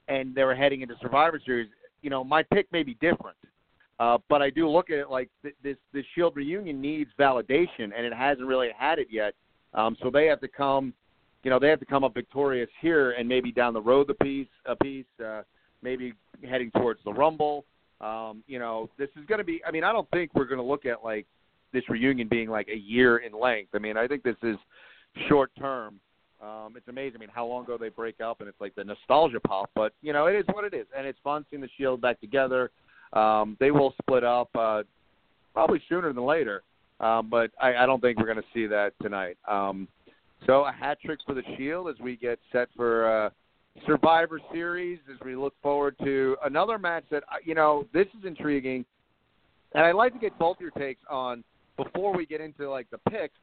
and 0.07 0.33
they 0.35 0.43
were 0.43 0.55
heading 0.55 0.81
into 0.81 0.95
Survivor 1.01 1.41
Series. 1.43 1.69
You 2.01 2.09
know, 2.09 2.23
my 2.23 2.43
pick 2.43 2.71
may 2.71 2.83
be 2.83 2.95
different, 2.95 3.37
uh, 3.99 4.17
but 4.29 4.41
I 4.41 4.49
do 4.49 4.69
look 4.69 4.89
at 4.89 4.97
it 4.97 5.09
like 5.09 5.29
th- 5.41 5.55
this: 5.63 5.77
this 5.93 6.05
Shield 6.13 6.35
reunion 6.35 6.81
needs 6.81 7.09
validation, 7.19 7.91
and 7.95 8.05
it 8.05 8.13
hasn't 8.13 8.47
really 8.47 8.69
had 8.77 8.99
it 8.99 9.07
yet. 9.09 9.33
Um, 9.73 9.97
so 10.01 10.09
they 10.11 10.27
have 10.27 10.39
to 10.41 10.47
come, 10.47 10.93
you 11.43 11.49
know, 11.49 11.59
they 11.59 11.69
have 11.69 11.79
to 11.79 11.85
come 11.85 12.03
up 12.03 12.13
victorious 12.13 12.69
here, 12.79 13.11
and 13.11 13.27
maybe 13.27 13.51
down 13.51 13.73
the 13.73 13.81
road 13.81 14.07
the 14.07 14.13
piece, 14.15 14.47
a 14.65 14.75
piece, 14.75 15.05
uh, 15.23 15.41
maybe 15.81 16.13
heading 16.47 16.69
towards 16.71 16.99
the 17.05 17.13
Rumble. 17.13 17.65
Um, 18.01 18.43
you 18.47 18.59
know, 18.59 18.89
this 18.97 19.09
is 19.15 19.25
going 19.25 19.39
to 19.39 19.45
be. 19.45 19.61
I 19.65 19.71
mean, 19.71 19.83
I 19.83 19.91
don't 19.91 20.09
think 20.11 20.31
we're 20.35 20.45
going 20.45 20.59
to 20.59 20.65
look 20.65 20.85
at 20.85 21.03
like 21.03 21.25
this 21.73 21.89
reunion 21.89 22.27
being 22.27 22.49
like 22.49 22.67
a 22.69 22.77
year 22.77 23.17
in 23.17 23.33
length. 23.33 23.71
I 23.73 23.79
mean, 23.79 23.97
I 23.97 24.07
think 24.07 24.23
this 24.23 24.35
is 24.43 24.55
short 25.27 25.51
term. 25.59 25.99
Um, 26.41 26.73
it's 26.75 26.87
amazing. 26.87 27.17
I 27.17 27.19
mean, 27.19 27.29
how 27.33 27.45
long 27.45 27.63
ago 27.63 27.77
they 27.77 27.89
break 27.89 28.19
up, 28.19 28.41
and 28.41 28.49
it's 28.49 28.59
like 28.59 28.75
the 28.75 28.83
nostalgia 28.83 29.39
pop. 29.39 29.69
But 29.75 29.93
you 30.01 30.13
know, 30.13 30.27
it 30.27 30.35
is 30.35 30.45
what 30.51 30.65
it 30.65 30.73
is, 30.73 30.85
and 30.95 31.07
it's 31.07 31.19
fun 31.23 31.45
seeing 31.49 31.61
the 31.61 31.69
Shield 31.77 32.01
back 32.01 32.19
together. 32.19 32.69
Um, 33.13 33.55
they 33.59 33.71
will 33.71 33.93
split 34.01 34.23
up 34.23 34.49
uh, 34.55 34.83
probably 35.53 35.81
sooner 35.87 36.11
than 36.11 36.25
later, 36.25 36.63
um, 36.99 37.29
but 37.29 37.51
I, 37.61 37.75
I 37.75 37.85
don't 37.85 38.01
think 38.01 38.17
we're 38.17 38.25
going 38.25 38.37
to 38.37 38.43
see 38.53 38.65
that 38.67 38.91
tonight. 39.01 39.37
Um, 39.47 39.87
so 40.45 40.65
a 40.65 40.71
hat 40.71 40.97
trick 41.03 41.19
for 41.25 41.33
the 41.33 41.43
Shield 41.55 41.87
as 41.87 41.95
we 42.01 42.17
get 42.17 42.39
set 42.51 42.67
for 42.75 43.25
uh, 43.25 43.29
Survivor 43.85 44.41
Series. 44.51 44.99
As 45.09 45.17
we 45.25 45.35
look 45.35 45.53
forward 45.61 45.95
to 46.03 46.35
another 46.43 46.77
match 46.77 47.05
that 47.11 47.23
uh, 47.31 47.37
you 47.43 47.55
know 47.55 47.87
this 47.93 48.07
is 48.19 48.25
intriguing, 48.25 48.83
and 49.75 49.85
I'd 49.85 49.95
like 49.95 50.11
to 50.13 50.19
get 50.19 50.37
both 50.37 50.57
your 50.59 50.71
takes 50.71 51.01
on 51.09 51.43
before 51.77 52.15
we 52.15 52.25
get 52.25 52.41
into 52.41 52.69
like 52.69 52.87
the 52.89 52.97
picks. 53.09 53.35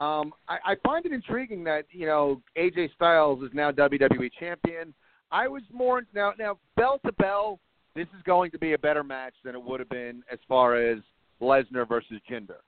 Um, 0.00 0.32
I, 0.48 0.58
I 0.64 0.74
find 0.84 1.04
it 1.06 1.12
intriguing 1.12 1.64
that 1.64 1.84
you 1.90 2.06
know 2.06 2.40
AJ 2.56 2.94
Styles 2.94 3.42
is 3.42 3.50
now 3.52 3.72
WWE 3.72 4.30
champion. 4.38 4.94
I 5.30 5.48
was 5.48 5.62
more 5.72 6.02
now 6.14 6.32
now 6.38 6.58
bell 6.76 7.00
to 7.04 7.12
bell. 7.12 7.58
This 7.94 8.06
is 8.16 8.22
going 8.24 8.50
to 8.52 8.58
be 8.58 8.74
a 8.74 8.78
better 8.78 9.02
match 9.02 9.34
than 9.44 9.54
it 9.54 9.62
would 9.62 9.80
have 9.80 9.88
been 9.88 10.22
as 10.30 10.38
far 10.48 10.76
as 10.76 10.98
Lesnar 11.40 11.88
versus 11.88 12.20
Jinder. 12.30 12.60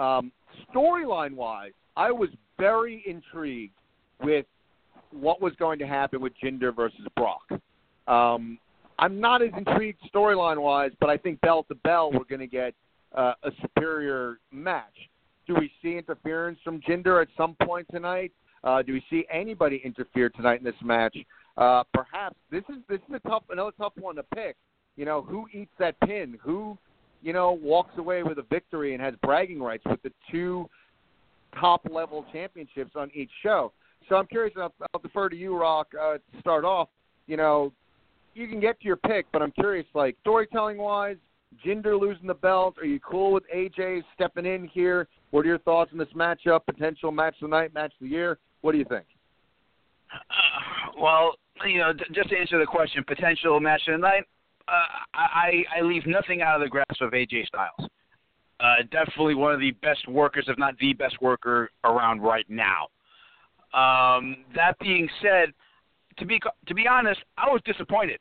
Um, 0.00 0.32
Storyline 0.74 1.34
wise, 1.34 1.72
I 1.96 2.10
was 2.10 2.30
very 2.58 3.02
intrigued 3.06 3.74
with 4.22 4.46
what 5.10 5.42
was 5.42 5.52
going 5.58 5.78
to 5.80 5.86
happen 5.86 6.20
with 6.20 6.32
Jinder 6.42 6.74
versus 6.74 7.06
Brock. 7.16 7.42
Um, 8.06 8.58
I'm 8.98 9.20
not 9.20 9.42
as 9.42 9.50
intrigued 9.56 9.98
storyline 10.14 10.60
wise, 10.60 10.92
but 11.00 11.08
I 11.08 11.16
think 11.16 11.40
bell 11.40 11.64
to 11.64 11.74
bell 11.76 12.12
we're 12.12 12.24
going 12.24 12.40
to 12.40 12.46
get 12.46 12.74
uh, 13.14 13.34
a 13.42 13.50
superior 13.60 14.38
match. 14.50 14.94
Do 15.46 15.54
we 15.54 15.70
see 15.82 15.96
interference 15.96 16.58
from 16.62 16.80
Jinder 16.80 17.20
at 17.20 17.28
some 17.36 17.56
point 17.62 17.86
tonight? 17.90 18.32
Uh, 18.62 18.82
do 18.82 18.92
we 18.92 19.02
see 19.10 19.24
anybody 19.30 19.80
interfere 19.84 20.28
tonight 20.28 20.58
in 20.58 20.64
this 20.64 20.74
match? 20.82 21.16
Uh, 21.56 21.82
perhaps 21.92 22.36
this 22.50 22.62
is 22.68 22.76
this 22.88 23.00
is 23.08 23.14
a 23.24 23.28
tough 23.28 23.42
another 23.50 23.72
tough 23.78 23.92
one 23.98 24.16
to 24.16 24.22
pick. 24.34 24.56
You 24.96 25.04
know, 25.04 25.22
who 25.22 25.46
eats 25.52 25.72
that 25.78 25.98
pin? 26.00 26.38
Who, 26.42 26.76
you 27.22 27.32
know, 27.32 27.52
walks 27.52 27.96
away 27.98 28.22
with 28.22 28.38
a 28.38 28.42
victory 28.42 28.92
and 28.94 29.02
has 29.02 29.14
bragging 29.22 29.60
rights 29.60 29.84
with 29.86 30.02
the 30.02 30.12
two 30.30 30.68
top 31.58 31.86
level 31.90 32.24
championships 32.32 32.92
on 32.94 33.10
each 33.14 33.30
show? 33.42 33.72
So 34.08 34.16
I'm 34.16 34.26
curious. 34.26 34.54
I'll, 34.56 34.74
I'll 34.92 35.00
defer 35.00 35.28
to 35.28 35.36
you, 35.36 35.56
Rock, 35.56 35.88
uh, 36.00 36.14
to 36.14 36.40
start 36.40 36.64
off. 36.64 36.88
You 37.26 37.36
know, 37.36 37.72
you 38.34 38.48
can 38.48 38.60
get 38.60 38.78
to 38.80 38.86
your 38.86 38.96
pick, 38.96 39.26
but 39.32 39.42
I'm 39.42 39.52
curious, 39.52 39.86
like 39.94 40.16
storytelling 40.20 40.78
wise, 40.78 41.16
Jinder 41.64 41.98
losing 41.98 42.26
the 42.26 42.34
belt. 42.34 42.76
Are 42.78 42.86
you 42.86 43.00
cool 43.00 43.32
with 43.32 43.44
AJ 43.54 44.02
stepping 44.14 44.46
in 44.46 44.66
here? 44.68 45.08
What 45.30 45.44
are 45.44 45.48
your 45.48 45.58
thoughts 45.58 45.90
on 45.92 45.98
this 45.98 46.08
matchup? 46.14 46.64
Potential 46.66 47.10
match 47.10 47.34
of 47.42 47.50
the 47.50 47.56
night, 47.56 47.74
match 47.74 47.92
of 47.92 48.00
the 48.00 48.08
year? 48.08 48.38
What 48.60 48.72
do 48.72 48.78
you 48.78 48.84
think? 48.84 49.04
Uh, 50.12 50.92
well, 51.00 51.34
you 51.66 51.78
know, 51.78 51.92
d- 51.92 52.04
just 52.12 52.30
to 52.30 52.36
answer 52.36 52.58
the 52.58 52.66
question, 52.66 53.04
potential 53.06 53.58
match 53.60 53.82
of 53.88 53.94
the 53.94 53.98
night. 53.98 54.24
Uh, 54.68 54.86
I 55.14 55.64
I 55.76 55.80
leave 55.82 56.06
nothing 56.06 56.42
out 56.42 56.56
of 56.56 56.62
the 56.62 56.68
grasp 56.68 57.00
of 57.00 57.10
AJ 57.12 57.46
Styles. 57.46 57.90
Uh, 58.60 58.82
definitely 58.92 59.34
one 59.34 59.52
of 59.52 59.60
the 59.60 59.70
best 59.82 60.06
workers, 60.06 60.44
if 60.46 60.58
not 60.58 60.76
the 60.78 60.92
best 60.92 61.20
worker 61.20 61.70
around 61.84 62.20
right 62.20 62.44
now. 62.48 62.88
Um, 63.72 64.44
that 64.54 64.78
being 64.80 65.08
said, 65.22 65.52
to 66.18 66.26
be 66.26 66.40
to 66.66 66.74
be 66.74 66.86
honest, 66.86 67.20
I 67.36 67.48
was 67.48 67.60
disappointed. 67.64 68.20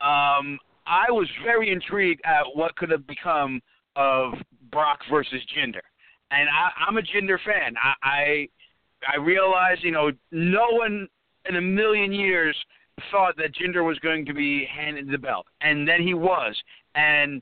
Um, 0.00 0.58
I 0.86 1.10
was 1.10 1.28
very 1.44 1.70
intrigued 1.70 2.20
at 2.24 2.44
what 2.54 2.76
could 2.76 2.90
have 2.90 3.06
become 3.06 3.60
of 3.96 4.34
Brock 4.70 5.00
versus 5.10 5.40
Jinder, 5.56 5.80
and 6.30 6.48
I, 6.48 6.70
I'm 6.86 6.96
a 6.96 7.02
Jinder 7.02 7.38
fan. 7.44 7.74
I, 7.82 7.94
I 8.02 8.48
I 9.06 9.16
realize, 9.16 9.78
you 9.82 9.90
know, 9.90 10.10
no 10.30 10.66
one 10.70 11.08
in 11.48 11.56
a 11.56 11.60
million 11.60 12.12
years 12.12 12.56
thought 13.10 13.36
that 13.38 13.54
Jinder 13.54 13.86
was 13.86 13.98
going 14.00 14.26
to 14.26 14.34
be 14.34 14.66
handed 14.66 15.10
the 15.10 15.18
belt, 15.18 15.46
and 15.60 15.88
then 15.88 16.02
he 16.02 16.14
was. 16.14 16.54
And 16.94 17.40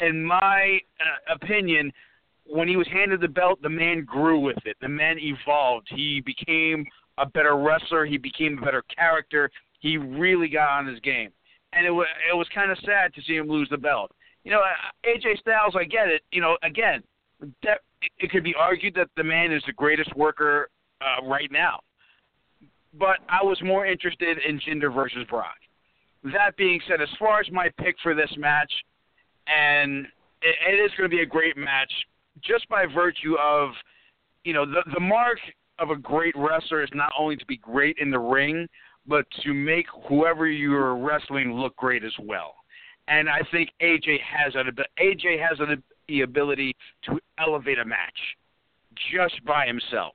in 0.00 0.22
my 0.22 0.78
uh, 1.00 1.34
opinion, 1.34 1.92
when 2.46 2.68
he 2.68 2.76
was 2.76 2.86
handed 2.88 3.20
the 3.20 3.28
belt, 3.28 3.62
the 3.62 3.68
man 3.68 4.04
grew 4.04 4.38
with 4.40 4.58
it. 4.64 4.76
The 4.80 4.88
man 4.88 5.16
evolved. 5.18 5.88
He 5.94 6.20
became 6.20 6.84
a 7.18 7.26
better 7.26 7.56
wrestler. 7.56 8.04
He 8.04 8.18
became 8.18 8.58
a 8.58 8.64
better 8.64 8.82
character. 8.94 9.50
He 9.80 9.96
really 9.96 10.48
got 10.48 10.70
on 10.70 10.86
his 10.86 11.00
game, 11.00 11.30
and 11.72 11.86
it 11.86 11.90
was 11.90 12.06
it 12.30 12.34
was 12.34 12.46
kind 12.54 12.70
of 12.70 12.78
sad 12.84 13.14
to 13.14 13.22
see 13.22 13.36
him 13.36 13.48
lose 13.48 13.68
the 13.70 13.78
belt. 13.78 14.12
You 14.44 14.52
know, 14.52 14.62
AJ 15.04 15.38
Styles, 15.40 15.74
I 15.78 15.84
get 15.84 16.08
it. 16.08 16.22
You 16.32 16.40
know, 16.40 16.56
again, 16.62 17.02
that, 17.62 17.80
it 18.18 18.30
could 18.30 18.44
be 18.44 18.54
argued 18.54 18.94
that 18.94 19.08
the 19.16 19.24
man 19.24 19.52
is 19.52 19.62
the 19.66 19.72
greatest 19.72 20.14
worker 20.16 20.70
uh, 21.00 21.26
right 21.26 21.50
now, 21.52 21.80
but 22.98 23.18
I 23.28 23.42
was 23.42 23.60
more 23.62 23.86
interested 23.86 24.38
in 24.46 24.60
Jinder 24.60 24.94
versus 24.94 25.26
Brock. 25.28 25.56
That 26.24 26.56
being 26.56 26.80
said, 26.88 27.00
as 27.00 27.08
far 27.18 27.40
as 27.40 27.50
my 27.50 27.70
pick 27.78 27.96
for 28.02 28.14
this 28.14 28.30
match, 28.36 28.72
and 29.46 30.06
it, 30.42 30.56
it 30.68 30.74
is 30.76 30.90
going 30.96 31.08
to 31.08 31.14
be 31.14 31.22
a 31.22 31.26
great 31.26 31.56
match 31.56 31.92
just 32.42 32.68
by 32.68 32.86
virtue 32.86 33.36
of, 33.38 33.70
you 34.44 34.52
know, 34.52 34.64
the 34.64 34.82
the 34.94 35.00
mark 35.00 35.38
of 35.78 35.90
a 35.90 35.96
great 35.96 36.34
wrestler 36.36 36.82
is 36.82 36.90
not 36.94 37.10
only 37.18 37.36
to 37.36 37.46
be 37.46 37.56
great 37.56 37.96
in 38.00 38.10
the 38.10 38.18
ring, 38.18 38.68
but 39.06 39.24
to 39.42 39.54
make 39.54 39.86
whoever 40.08 40.46
you're 40.46 40.96
wrestling 40.96 41.52
look 41.52 41.76
great 41.76 42.04
as 42.04 42.12
well. 42.20 42.54
And 43.08 43.28
I 43.28 43.40
think 43.50 43.70
AJ 43.82 44.18
has 44.20 44.54
an 44.54 44.70
AJ 45.02 45.40
has 45.40 45.58
an, 45.58 45.82
the 46.08 46.20
ability 46.22 46.76
to 47.06 47.18
elevate 47.38 47.78
a 47.78 47.84
match 47.84 48.18
just 49.12 49.44
by 49.44 49.66
himself. 49.66 50.12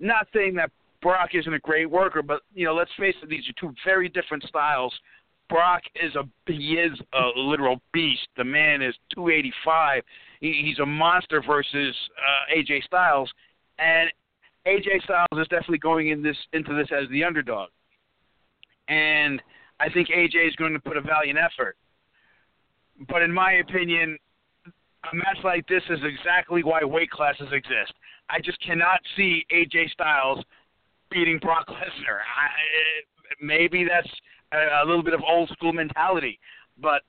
Not 0.00 0.26
saying 0.34 0.54
that 0.54 0.70
Brock 1.00 1.30
isn't 1.34 1.52
a 1.52 1.58
great 1.60 1.88
worker, 1.88 2.22
but 2.22 2.40
you 2.54 2.64
know, 2.64 2.74
let's 2.74 2.90
face 2.98 3.14
it, 3.22 3.28
these 3.28 3.44
are 3.48 3.60
two 3.60 3.74
very 3.84 4.08
different 4.08 4.42
styles. 4.44 4.92
Brock 5.48 5.82
is 6.02 6.14
a 6.14 6.24
he 6.50 6.74
is 6.74 6.98
a 7.12 7.38
literal 7.38 7.80
beast. 7.92 8.26
The 8.36 8.44
man 8.44 8.82
is 8.82 8.94
285. 9.14 10.02
He, 10.40 10.62
he's 10.64 10.78
a 10.78 10.86
monster 10.86 11.42
versus 11.46 11.94
uh, 12.18 12.58
AJ 12.58 12.84
Styles, 12.84 13.30
and 13.78 14.10
AJ 14.66 15.02
Styles 15.04 15.28
is 15.32 15.46
definitely 15.48 15.78
going 15.78 16.08
in 16.08 16.22
this 16.22 16.36
into 16.52 16.74
this 16.74 16.88
as 16.90 17.08
the 17.10 17.22
underdog. 17.22 17.68
And 18.88 19.42
I 19.80 19.88
think 19.90 20.08
AJ 20.08 20.48
is 20.48 20.56
going 20.56 20.72
to 20.72 20.80
put 20.80 20.96
a 20.96 21.00
valiant 21.00 21.38
effort. 21.38 21.76
But 23.08 23.22
in 23.22 23.32
my 23.32 23.54
opinion, 23.54 24.18
a 24.66 25.14
match 25.14 25.38
like 25.42 25.66
this 25.66 25.82
is 25.90 25.98
exactly 26.04 26.62
why 26.62 26.84
weight 26.84 27.10
classes 27.10 27.48
exist. 27.52 27.92
I 28.30 28.40
just 28.40 28.60
cannot 28.62 29.00
see 29.16 29.44
AJ 29.52 29.90
Styles 29.90 30.44
beating 31.10 31.38
Brock 31.38 31.68
Lesnar. 31.68 32.18
I, 32.18 32.48
maybe 33.40 33.84
that's 33.84 34.08
a, 34.52 34.84
a 34.84 34.86
little 34.86 35.02
bit 35.02 35.14
of 35.14 35.20
old 35.28 35.48
school 35.50 35.72
mentality, 35.72 36.38
but 36.80 37.02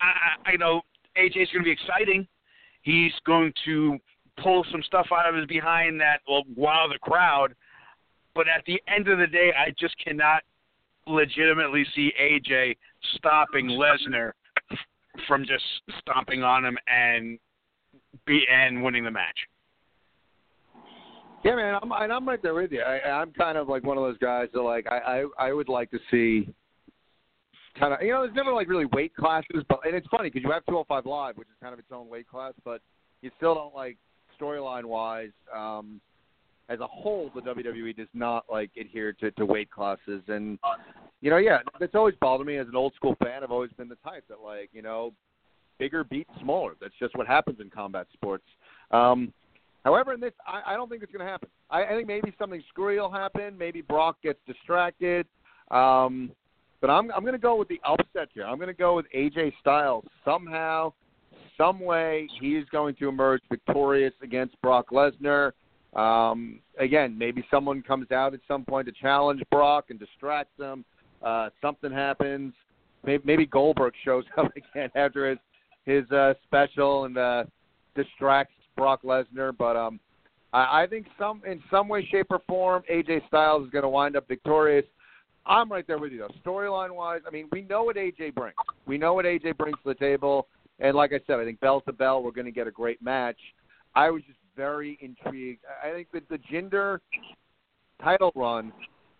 I, 0.00 0.50
I 0.52 0.56
know 0.56 0.82
AJ's 1.16 1.50
going 1.52 1.64
to 1.64 1.64
be 1.64 1.70
exciting. 1.70 2.26
He's 2.82 3.12
going 3.24 3.52
to 3.64 3.98
pull 4.42 4.64
some 4.70 4.82
stuff 4.82 5.08
out 5.12 5.28
of 5.28 5.34
his 5.34 5.46
behind 5.46 6.00
that 6.00 6.20
will 6.28 6.44
wow 6.56 6.86
the 6.90 6.98
crowd. 6.98 7.54
But 8.38 8.46
at 8.46 8.64
the 8.66 8.80
end 8.86 9.08
of 9.08 9.18
the 9.18 9.26
day, 9.26 9.50
I 9.52 9.70
just 9.80 9.96
cannot 9.98 10.44
legitimately 11.08 11.84
see 11.92 12.12
AJ 12.22 12.76
stopping 13.16 13.66
Lesnar 13.66 14.30
from 15.26 15.44
just 15.44 15.64
stomping 15.98 16.44
on 16.44 16.64
him 16.64 16.78
and 16.86 17.40
be 18.28 18.44
and 18.48 18.80
winning 18.80 19.02
the 19.02 19.10
match. 19.10 19.36
Yeah, 21.44 21.56
man, 21.56 21.80
I'm 21.82 21.90
and 21.90 22.12
I'm 22.12 22.28
right 22.28 22.40
there 22.40 22.54
with 22.54 22.70
you. 22.70 22.80
I, 22.80 23.10
I'm 23.10 23.32
kind 23.32 23.58
of 23.58 23.68
like 23.68 23.82
one 23.82 23.98
of 23.98 24.04
those 24.04 24.18
guys 24.18 24.46
that 24.54 24.62
like 24.62 24.86
I 24.88 25.24
I, 25.38 25.48
I 25.48 25.52
would 25.52 25.68
like 25.68 25.90
to 25.90 25.98
see 26.08 26.48
kind 27.76 27.92
of 27.92 28.02
you 28.02 28.12
know 28.12 28.22
there's 28.22 28.36
never 28.36 28.52
like 28.52 28.68
really 28.68 28.86
weight 28.92 29.16
classes, 29.16 29.64
but 29.68 29.80
and 29.84 29.96
it's 29.96 30.06
funny 30.12 30.30
because 30.30 30.44
you 30.44 30.52
have 30.52 30.64
205 30.66 31.06
live, 31.06 31.36
which 31.36 31.48
is 31.48 31.54
kind 31.60 31.72
of 31.72 31.80
its 31.80 31.90
own 31.90 32.08
weight 32.08 32.28
class, 32.28 32.52
but 32.64 32.82
you 33.20 33.32
still 33.36 33.56
don't 33.56 33.74
like 33.74 33.96
storyline 34.40 34.84
wise. 34.84 35.32
Um, 35.52 36.00
as 36.68 36.80
a 36.80 36.86
whole, 36.86 37.30
the 37.34 37.40
WWE 37.40 37.96
does 37.96 38.08
not 38.14 38.44
like 38.50 38.70
adhere 38.78 39.12
to, 39.14 39.30
to 39.32 39.46
weight 39.46 39.70
classes, 39.70 40.22
and 40.28 40.58
you 41.20 41.30
know, 41.30 41.38
yeah, 41.38 41.58
that's 41.80 41.94
always 41.94 42.14
bothered 42.20 42.46
me 42.46 42.56
as 42.56 42.68
an 42.68 42.76
old 42.76 42.94
school 42.94 43.16
fan. 43.22 43.42
I've 43.42 43.50
always 43.50 43.72
been 43.72 43.88
the 43.88 43.96
type 43.96 44.24
that 44.28 44.40
like 44.44 44.70
you 44.72 44.82
know, 44.82 45.12
bigger 45.78 46.04
beats 46.04 46.30
smaller. 46.40 46.74
That's 46.80 46.94
just 46.98 47.16
what 47.16 47.26
happens 47.26 47.58
in 47.60 47.70
combat 47.70 48.06
sports. 48.14 48.44
Um, 48.90 49.32
However, 49.84 50.12
in 50.12 50.20
this, 50.20 50.32
I, 50.46 50.74
I 50.74 50.76
don't 50.76 50.90
think 50.90 51.02
it's 51.02 51.12
going 51.12 51.24
to 51.24 51.30
happen. 51.30 51.48
I, 51.70 51.84
I 51.84 51.88
think 51.90 52.06
maybe 52.06 52.34
something 52.38 52.62
screwy 52.68 52.98
will 52.98 53.10
happen. 53.10 53.56
Maybe 53.56 53.80
Brock 53.80 54.16
gets 54.22 54.38
distracted. 54.46 55.26
Um, 55.70 56.30
but 56.80 56.90
I'm 56.90 57.10
I'm 57.12 57.22
going 57.22 57.32
to 57.32 57.38
go 57.38 57.56
with 57.56 57.68
the 57.68 57.80
upset 57.84 58.28
here. 58.34 58.44
I'm 58.44 58.56
going 58.58 58.68
to 58.68 58.74
go 58.74 58.96
with 58.96 59.06
AJ 59.16 59.52
Styles. 59.60 60.04
Somehow, 60.24 60.92
some 61.56 61.80
way, 61.80 62.28
he 62.40 62.56
is 62.56 62.66
going 62.70 62.94
to 62.96 63.08
emerge 63.08 63.40
victorious 63.50 64.12
against 64.22 64.60
Brock 64.60 64.90
Lesnar. 64.90 65.52
Um, 65.94 66.60
again, 66.78 67.16
maybe 67.16 67.44
someone 67.50 67.82
comes 67.82 68.10
out 68.10 68.34
at 68.34 68.40
some 68.46 68.64
point 68.64 68.86
to 68.86 68.92
challenge 68.92 69.42
Brock 69.50 69.86
and 69.90 69.98
distract 69.98 70.58
him. 70.60 70.84
Uh, 71.22 71.48
something 71.62 71.90
happens. 71.90 72.52
Maybe, 73.04 73.22
maybe 73.24 73.46
Goldberg 73.46 73.94
shows 74.04 74.24
up 74.36 74.52
again 74.56 74.90
after 74.94 75.30
his 75.30 75.38
his 75.84 76.10
uh, 76.10 76.34
special 76.44 77.06
and 77.06 77.16
uh, 77.16 77.44
distracts 77.94 78.52
Brock 78.76 79.02
Lesnar, 79.02 79.56
but 79.56 79.74
um, 79.74 79.98
I, 80.52 80.82
I 80.82 80.86
think 80.86 81.06
some 81.18 81.42
in 81.46 81.62
some 81.70 81.88
way, 81.88 82.06
shape, 82.10 82.26
or 82.30 82.40
form, 82.46 82.82
AJ 82.90 83.26
Styles 83.26 83.64
is 83.64 83.70
going 83.70 83.82
to 83.82 83.88
wind 83.88 84.16
up 84.16 84.28
victorious. 84.28 84.84
I'm 85.46 85.72
right 85.72 85.86
there 85.86 85.98
with 85.98 86.12
you 86.12 86.18
though. 86.18 86.50
Storyline 86.50 86.94
wise, 86.94 87.22
I 87.26 87.30
mean, 87.30 87.48
we 87.50 87.62
know 87.62 87.82
what 87.82 87.96
AJ 87.96 88.34
brings. 88.34 88.54
We 88.86 88.98
know 88.98 89.14
what 89.14 89.24
AJ 89.24 89.56
brings 89.56 89.78
to 89.78 89.88
the 89.88 89.94
table, 89.94 90.46
and 90.78 90.94
like 90.94 91.12
I 91.12 91.20
said, 91.26 91.38
I 91.40 91.44
think 91.44 91.58
bell 91.60 91.80
to 91.82 91.92
bell, 91.92 92.22
we're 92.22 92.30
going 92.32 92.44
to 92.44 92.52
get 92.52 92.66
a 92.66 92.70
great 92.70 93.02
match. 93.02 93.38
I 93.94 94.10
was 94.10 94.22
just 94.26 94.38
very 94.58 94.98
intrigued. 95.00 95.60
I 95.82 95.92
think 95.92 96.08
that 96.12 96.28
the 96.28 96.38
Jinder 96.52 96.98
title 98.02 98.32
run 98.34 98.72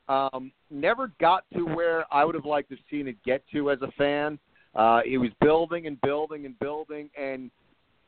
um, 0.09 0.51
never 0.71 1.13
got 1.21 1.45
to 1.55 1.63
where 1.63 2.13
I 2.13 2.25
would 2.25 2.35
have 2.35 2.45
liked 2.45 2.71
to 2.71 2.77
seen 2.91 3.07
it 3.07 3.17
get 3.25 3.43
to 3.53 3.71
as 3.71 3.79
a 3.83 3.91
fan. 3.93 4.39
Uh, 4.75 5.01
it 5.07 5.17
was 5.17 5.31
building 5.41 5.87
and 5.87 5.99
building 6.01 6.45
and 6.45 6.59
building, 6.59 7.09
and 7.17 7.51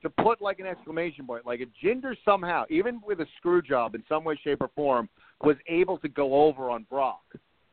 to 0.02 0.10
put 0.10 0.42
like 0.42 0.58
an 0.58 0.66
exclamation 0.66 1.24
point, 1.26 1.46
like 1.46 1.60
if 1.60 1.68
Jinder 1.82 2.16
somehow, 2.24 2.64
even 2.68 3.00
with 3.06 3.20
a 3.20 3.26
screw 3.38 3.62
job 3.62 3.94
in 3.94 4.02
some 4.08 4.24
way, 4.24 4.38
shape, 4.42 4.60
or 4.60 4.70
form, 4.74 5.08
was 5.42 5.56
able 5.68 5.98
to 5.98 6.08
go 6.08 6.34
over 6.46 6.68
on 6.68 6.84
Brock, 6.90 7.22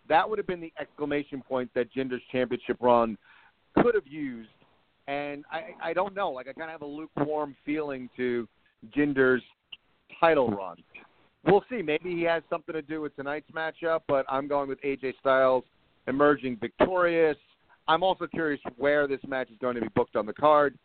that 0.07 0.29
would 0.29 0.37
have 0.37 0.47
been 0.47 0.61
the 0.61 0.73
exclamation 0.79 1.41
point 1.41 1.69
that 1.73 1.91
Jinder's 1.93 2.21
championship 2.31 2.77
run 2.79 3.17
could 3.81 3.95
have 3.95 4.07
used. 4.07 4.49
And 5.07 5.45
I, 5.51 5.89
I 5.89 5.93
don't 5.93 6.13
know, 6.13 6.31
like 6.31 6.47
I 6.47 6.53
kind 6.53 6.69
of 6.69 6.71
have 6.71 6.81
a 6.81 6.85
lukewarm 6.85 7.55
feeling 7.65 8.09
to 8.17 8.47
Jinder's 8.95 9.43
title 10.19 10.49
run. 10.49 10.77
We'll 11.45 11.63
see. 11.69 11.81
Maybe 11.81 12.15
he 12.15 12.23
has 12.23 12.43
something 12.49 12.73
to 12.73 12.81
do 12.81 13.01
with 13.01 13.15
tonight's 13.15 13.49
matchup, 13.51 14.01
but 14.07 14.25
I'm 14.29 14.47
going 14.47 14.67
with 14.67 14.81
AJ 14.81 15.13
Styles 15.19 15.63
emerging 16.07 16.57
victorious. 16.59 17.37
I'm 17.87 18.03
also 18.03 18.27
curious 18.27 18.59
where 18.75 19.07
this 19.07 19.19
match 19.27 19.49
is 19.49 19.57
going 19.61 19.75
to 19.75 19.81
be 19.81 19.87
booked 19.95 20.15
on 20.15 20.25
the 20.25 20.33
card. 20.33 20.77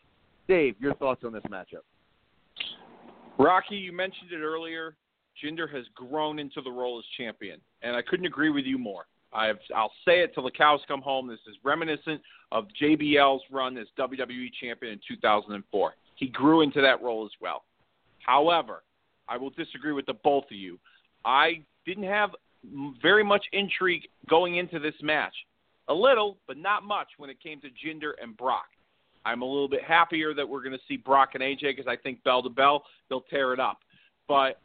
Dave, 0.46 0.76
your 0.78 0.94
thoughts 0.94 1.22
on 1.24 1.32
this 1.32 1.42
matchup? 1.50 1.82
Rocky, 3.38 3.76
you 3.76 3.92
mentioned 3.92 4.30
it 4.32 4.40
earlier. 4.42 4.94
Jinder 5.42 5.72
has 5.74 5.84
grown 5.94 6.38
into 6.38 6.60
the 6.62 6.70
role 6.70 6.98
as 6.98 7.04
champion, 7.16 7.60
and 7.82 7.96
I 7.96 8.02
couldn't 8.02 8.26
agree 8.26 8.50
with 8.50 8.64
you 8.64 8.78
more. 8.78 9.06
I've, 9.32 9.58
I'll 9.74 9.92
say 10.04 10.20
it 10.20 10.34
till 10.34 10.44
the 10.44 10.50
cows 10.50 10.80
come 10.86 11.00
home. 11.00 11.26
This 11.26 11.40
is 11.48 11.56
reminiscent 11.64 12.20
of 12.52 12.66
JBL's 12.80 13.42
run 13.50 13.78
as 13.78 13.86
WWE 13.98 14.48
champion 14.60 14.92
in 14.92 15.00
2004. 15.08 15.94
He 16.16 16.28
grew 16.28 16.60
into 16.60 16.80
that 16.82 17.02
role 17.02 17.24
as 17.24 17.32
well. 17.40 17.64
However, 18.24 18.82
I 19.28 19.36
will 19.36 19.50
disagree 19.50 19.92
with 19.92 20.06
the 20.06 20.14
both 20.14 20.44
of 20.44 20.56
you. 20.56 20.78
I 21.24 21.62
didn't 21.86 22.04
have 22.04 22.30
very 23.00 23.24
much 23.24 23.44
intrigue 23.52 24.08
going 24.28 24.56
into 24.56 24.78
this 24.78 24.94
match. 25.02 25.34
A 25.88 25.94
little, 25.94 26.38
but 26.46 26.56
not 26.56 26.84
much 26.84 27.08
when 27.18 27.28
it 27.28 27.42
came 27.42 27.60
to 27.60 27.68
Jinder 27.68 28.12
and 28.22 28.36
Brock. 28.36 28.66
I'm 29.24 29.42
a 29.42 29.44
little 29.44 29.68
bit 29.68 29.82
happier 29.82 30.34
that 30.34 30.48
we're 30.48 30.62
going 30.62 30.72
to 30.72 30.82
see 30.88 30.96
Brock 30.96 31.30
and 31.34 31.42
AJ 31.42 31.76
because 31.76 31.86
I 31.86 31.96
think 31.96 32.22
bell 32.24 32.42
to 32.42 32.48
bell 32.48 32.84
they'll 33.08 33.22
tear 33.22 33.52
it 33.52 33.60
up. 33.60 33.78
But 34.28 34.60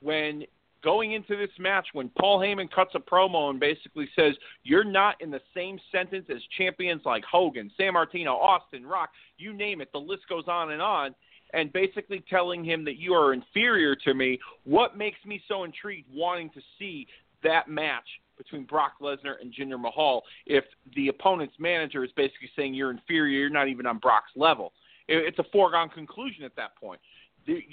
when 0.00 0.44
going 0.82 1.12
into 1.12 1.36
this 1.36 1.50
match, 1.58 1.88
when 1.92 2.10
Paul 2.18 2.38
Heyman 2.38 2.70
cuts 2.70 2.92
a 2.94 3.00
promo 3.00 3.50
and 3.50 3.58
basically 3.58 4.08
says 4.14 4.34
you're 4.62 4.84
not 4.84 5.20
in 5.20 5.30
the 5.30 5.40
same 5.54 5.78
sentence 5.90 6.26
as 6.30 6.38
champions 6.56 7.02
like 7.04 7.24
Hogan, 7.24 7.70
Sammartino, 7.78 8.34
Austin, 8.34 8.86
Rock, 8.86 9.10
you 9.36 9.52
name 9.52 9.80
it, 9.80 9.90
the 9.92 9.98
list 9.98 10.22
goes 10.28 10.44
on 10.46 10.72
and 10.72 10.82
on. 10.82 11.14
And 11.54 11.72
basically 11.72 12.22
telling 12.28 12.64
him 12.64 12.84
that 12.84 12.96
you 12.96 13.14
are 13.14 13.32
inferior 13.32 13.94
to 13.96 14.14
me, 14.14 14.38
what 14.64 14.96
makes 14.96 15.18
me 15.24 15.40
so 15.48 15.64
intrigued 15.64 16.08
wanting 16.12 16.50
to 16.50 16.60
see 16.78 17.06
that 17.42 17.68
match 17.68 18.06
between 18.36 18.64
Brock 18.64 18.94
Lesnar 19.00 19.34
and 19.40 19.52
Jinder 19.52 19.80
Mahal 19.80 20.22
if 20.46 20.64
the 20.94 21.08
opponent's 21.08 21.54
manager 21.58 22.04
is 22.04 22.10
basically 22.16 22.50
saying 22.56 22.74
you're 22.74 22.90
inferior, 22.90 23.40
you're 23.40 23.50
not 23.50 23.68
even 23.68 23.86
on 23.86 23.98
Brock's 23.98 24.30
level? 24.36 24.72
It's 25.08 25.38
a 25.38 25.44
foregone 25.52 25.88
conclusion 25.88 26.44
at 26.44 26.54
that 26.56 26.76
point. 26.76 27.00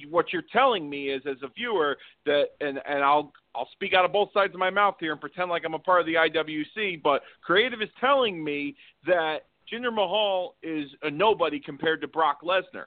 What 0.10 0.32
you're 0.32 0.44
telling 0.54 0.90
me 0.90 1.10
is, 1.10 1.22
as 1.30 1.36
a 1.44 1.50
viewer, 1.50 1.98
that 2.26 2.46
and 2.62 2.80
and 2.88 3.04
I'll 3.04 3.34
I'll 3.54 3.68
speak 3.74 3.94
out 3.94 4.06
of 4.06 4.14
both 4.14 4.30
sides 4.34 4.54
of 4.54 4.60
my 4.60 4.70
mouth 4.70 4.96
here 5.02 5.12
and 5.12 5.20
pretend 5.20 5.50
like 5.50 5.64
I'm 5.66 5.74
a 5.74 5.80
part 5.80 6.00
of 6.00 6.06
the 6.06 6.14
IWC, 6.14 7.04
but 7.04 7.24
creative 7.42 7.82
is 7.82 7.90
telling 8.00 8.42
me 8.42 8.78
that 9.06 9.48
Jinder 9.70 9.94
Mahal 9.94 10.56
is 10.64 10.90
a 11.02 11.12
nobody 11.12 11.60
compared 11.60 12.00
to 12.02 12.08
Brock 12.08 12.42
Lesnar 12.42 12.86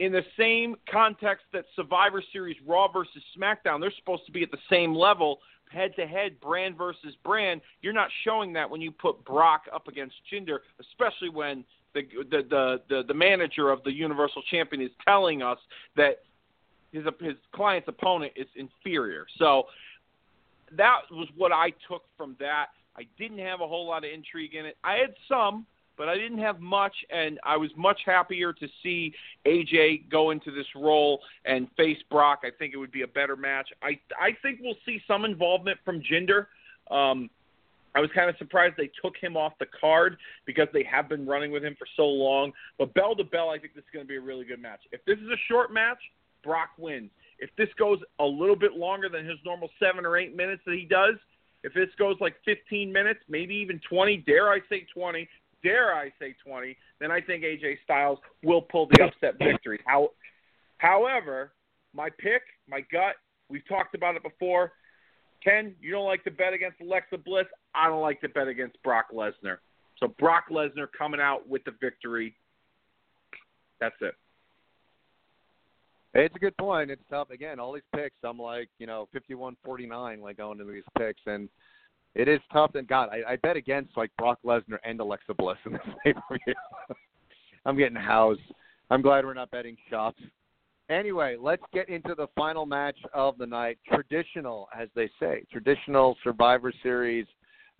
in 0.00 0.12
the 0.12 0.24
same 0.36 0.74
context 0.90 1.44
that 1.52 1.66
Survivor 1.76 2.22
Series 2.32 2.56
Raw 2.66 2.88
versus 2.90 3.22
SmackDown, 3.38 3.80
they're 3.80 3.92
supposed 3.98 4.24
to 4.26 4.32
be 4.32 4.42
at 4.42 4.50
the 4.50 4.58
same 4.70 4.94
level, 4.94 5.40
head 5.70 5.92
to 5.96 6.06
head, 6.06 6.40
brand 6.40 6.76
versus 6.76 7.14
brand. 7.22 7.60
You're 7.82 7.92
not 7.92 8.08
showing 8.24 8.54
that 8.54 8.68
when 8.68 8.80
you 8.80 8.90
put 8.90 9.22
Brock 9.26 9.64
up 9.72 9.88
against 9.88 10.14
Jinder, 10.32 10.60
especially 10.80 11.28
when 11.28 11.64
the 11.94 12.02
the 12.30 12.42
the 12.48 12.80
the, 12.88 13.02
the 13.08 13.14
manager 13.14 13.70
of 13.70 13.84
the 13.84 13.92
Universal 13.92 14.42
Champion 14.50 14.82
is 14.82 14.90
telling 15.06 15.42
us 15.42 15.58
that 15.96 16.22
his 16.92 17.04
his 17.20 17.36
client's 17.54 17.86
opponent 17.86 18.32
is 18.36 18.46
inferior. 18.56 19.26
So 19.38 19.64
that 20.78 21.00
was 21.10 21.28
what 21.36 21.52
I 21.52 21.74
took 21.88 22.04
from 22.16 22.36
that. 22.40 22.68
I 22.96 23.02
didn't 23.18 23.38
have 23.38 23.60
a 23.60 23.68
whole 23.68 23.86
lot 23.86 24.04
of 24.04 24.10
intrigue 24.10 24.54
in 24.54 24.64
it. 24.64 24.78
I 24.82 24.94
had 24.94 25.14
some, 25.28 25.66
but 26.00 26.08
I 26.08 26.16
didn't 26.16 26.38
have 26.38 26.60
much, 26.60 26.94
and 27.10 27.38
I 27.44 27.58
was 27.58 27.68
much 27.76 28.00
happier 28.06 28.54
to 28.54 28.66
see 28.82 29.12
AJ 29.44 30.08
go 30.10 30.30
into 30.30 30.50
this 30.50 30.64
role 30.74 31.20
and 31.44 31.68
face 31.76 31.98
Brock. 32.10 32.40
I 32.42 32.48
think 32.58 32.72
it 32.72 32.78
would 32.78 32.90
be 32.90 33.02
a 33.02 33.06
better 33.06 33.36
match. 33.36 33.68
I 33.82 34.00
I 34.18 34.30
think 34.40 34.60
we'll 34.62 34.78
see 34.86 35.02
some 35.06 35.26
involvement 35.26 35.78
from 35.84 36.00
Jinder. 36.00 36.46
Um, 36.90 37.28
I 37.94 38.00
was 38.00 38.08
kind 38.14 38.30
of 38.30 38.36
surprised 38.38 38.76
they 38.78 38.90
took 39.02 39.14
him 39.20 39.36
off 39.36 39.52
the 39.60 39.66
card 39.78 40.16
because 40.46 40.68
they 40.72 40.84
have 40.84 41.06
been 41.06 41.26
running 41.26 41.52
with 41.52 41.62
him 41.62 41.76
for 41.78 41.86
so 41.96 42.06
long. 42.06 42.52
But 42.78 42.94
bell 42.94 43.14
to 43.16 43.24
bell, 43.24 43.50
I 43.50 43.58
think 43.58 43.74
this 43.74 43.84
is 43.84 43.90
going 43.92 44.06
to 44.06 44.08
be 44.08 44.16
a 44.16 44.22
really 44.22 44.46
good 44.46 44.62
match. 44.62 44.80
If 44.92 45.04
this 45.04 45.18
is 45.18 45.28
a 45.28 45.40
short 45.48 45.70
match, 45.70 45.98
Brock 46.42 46.70
wins. 46.78 47.10
If 47.40 47.50
this 47.58 47.68
goes 47.78 47.98
a 48.20 48.24
little 48.24 48.56
bit 48.56 48.72
longer 48.72 49.10
than 49.10 49.26
his 49.26 49.36
normal 49.44 49.68
seven 49.78 50.06
or 50.06 50.16
eight 50.16 50.34
minutes 50.34 50.62
that 50.64 50.76
he 50.76 50.86
does, 50.86 51.16
if 51.62 51.74
this 51.74 51.88
goes 51.98 52.16
like 52.20 52.36
15 52.46 52.90
minutes, 52.90 53.20
maybe 53.28 53.54
even 53.54 53.80
20, 53.88 54.18
dare 54.18 54.50
I 54.50 54.60
say 54.70 54.86
20, 54.94 55.28
dare 55.62 55.94
I 55.94 56.12
say 56.18 56.34
20, 56.44 56.76
then 57.00 57.10
I 57.10 57.20
think 57.20 57.44
AJ 57.44 57.78
Styles 57.84 58.18
will 58.42 58.62
pull 58.62 58.88
the 58.90 59.04
upset 59.04 59.38
victory. 59.38 59.80
How, 59.86 60.10
however, 60.78 61.52
my 61.94 62.08
pick, 62.18 62.42
my 62.68 62.80
gut, 62.92 63.16
we've 63.48 63.66
talked 63.68 63.94
about 63.94 64.16
it 64.16 64.22
before. 64.22 64.72
Ken, 65.42 65.74
you 65.80 65.90
don't 65.90 66.06
like 66.06 66.24
to 66.24 66.30
bet 66.30 66.52
against 66.52 66.80
Alexa 66.80 67.18
Bliss. 67.18 67.46
I 67.74 67.88
don't 67.88 68.02
like 68.02 68.20
to 68.20 68.28
bet 68.28 68.48
against 68.48 68.82
Brock 68.82 69.06
Lesnar. 69.12 69.58
So 69.98 70.08
Brock 70.18 70.44
Lesnar 70.50 70.86
coming 70.96 71.20
out 71.20 71.48
with 71.48 71.64
the 71.64 71.72
victory. 71.80 72.34
That's 73.80 73.94
it. 74.00 74.14
It's 76.12 76.34
a 76.34 76.38
good 76.38 76.56
point. 76.56 76.90
It's 76.90 77.02
tough. 77.08 77.30
Again, 77.30 77.60
all 77.60 77.72
these 77.72 77.82
picks, 77.94 78.16
I'm 78.24 78.38
like, 78.38 78.68
you 78.78 78.86
know, 78.86 79.08
51-49, 79.14 80.20
like 80.20 80.36
going 80.36 80.60
into 80.60 80.72
these 80.72 80.82
picks, 80.98 81.20
and– 81.26 81.48
it 82.14 82.28
is 82.28 82.40
tough. 82.52 82.74
And 82.74 82.86
God, 82.88 83.08
I, 83.10 83.32
I 83.32 83.36
bet 83.36 83.56
against 83.56 83.96
like 83.96 84.10
Brock 84.18 84.38
Lesnar 84.44 84.78
and 84.84 85.00
Alexa 85.00 85.34
Bliss 85.34 85.58
in 85.66 85.72
this 85.72 85.80
pay 86.04 86.12
per. 86.12 86.36
I'm 87.66 87.76
getting 87.76 87.96
housed. 87.96 88.40
I'm 88.90 89.02
glad 89.02 89.24
we're 89.24 89.34
not 89.34 89.50
betting 89.50 89.76
shops. 89.88 90.20
Anyway, 90.88 91.36
let's 91.40 91.62
get 91.72 91.88
into 91.88 92.16
the 92.16 92.26
final 92.34 92.66
match 92.66 92.96
of 93.14 93.38
the 93.38 93.46
night. 93.46 93.78
Traditional, 93.86 94.68
as 94.76 94.88
they 94.96 95.08
say, 95.20 95.44
traditional 95.52 96.16
Survivor 96.24 96.72
Series 96.82 97.26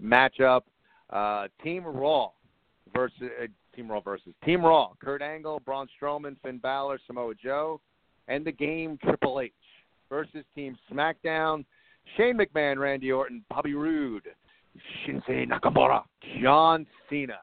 matchup. 0.01 0.63
Uh, 1.11 1.49
Team 1.65 1.85
Raw 1.85 2.31
versus 2.95 3.23
uh, 3.43 3.47
Team 3.75 3.91
Raw 3.91 4.01
versus 4.01 4.33
Team 4.45 4.65
Raw. 4.65 4.93
Kurt 5.03 5.23
Angle, 5.23 5.61
Braun 5.65 5.89
Strowman, 6.01 6.37
Finn 6.41 6.59
Balor, 6.59 7.01
Samoa 7.09 7.35
Joe, 7.35 7.81
and 8.29 8.45
the 8.45 8.53
Game 8.53 8.97
Triple 9.03 9.41
H 9.41 9.53
versus 10.09 10.45
Team 10.55 10.79
SmackDown. 10.93 11.65
Shane 12.17 12.39
McMahon, 12.39 12.79
Randy 12.79 13.13
Orton, 13.13 13.45
Bobby 13.49 13.75
Roode, 13.75 14.29
Shinsuke 15.07 15.49
Nakamura, 15.49 16.03
John 16.43 16.87
Cena. 17.09 17.39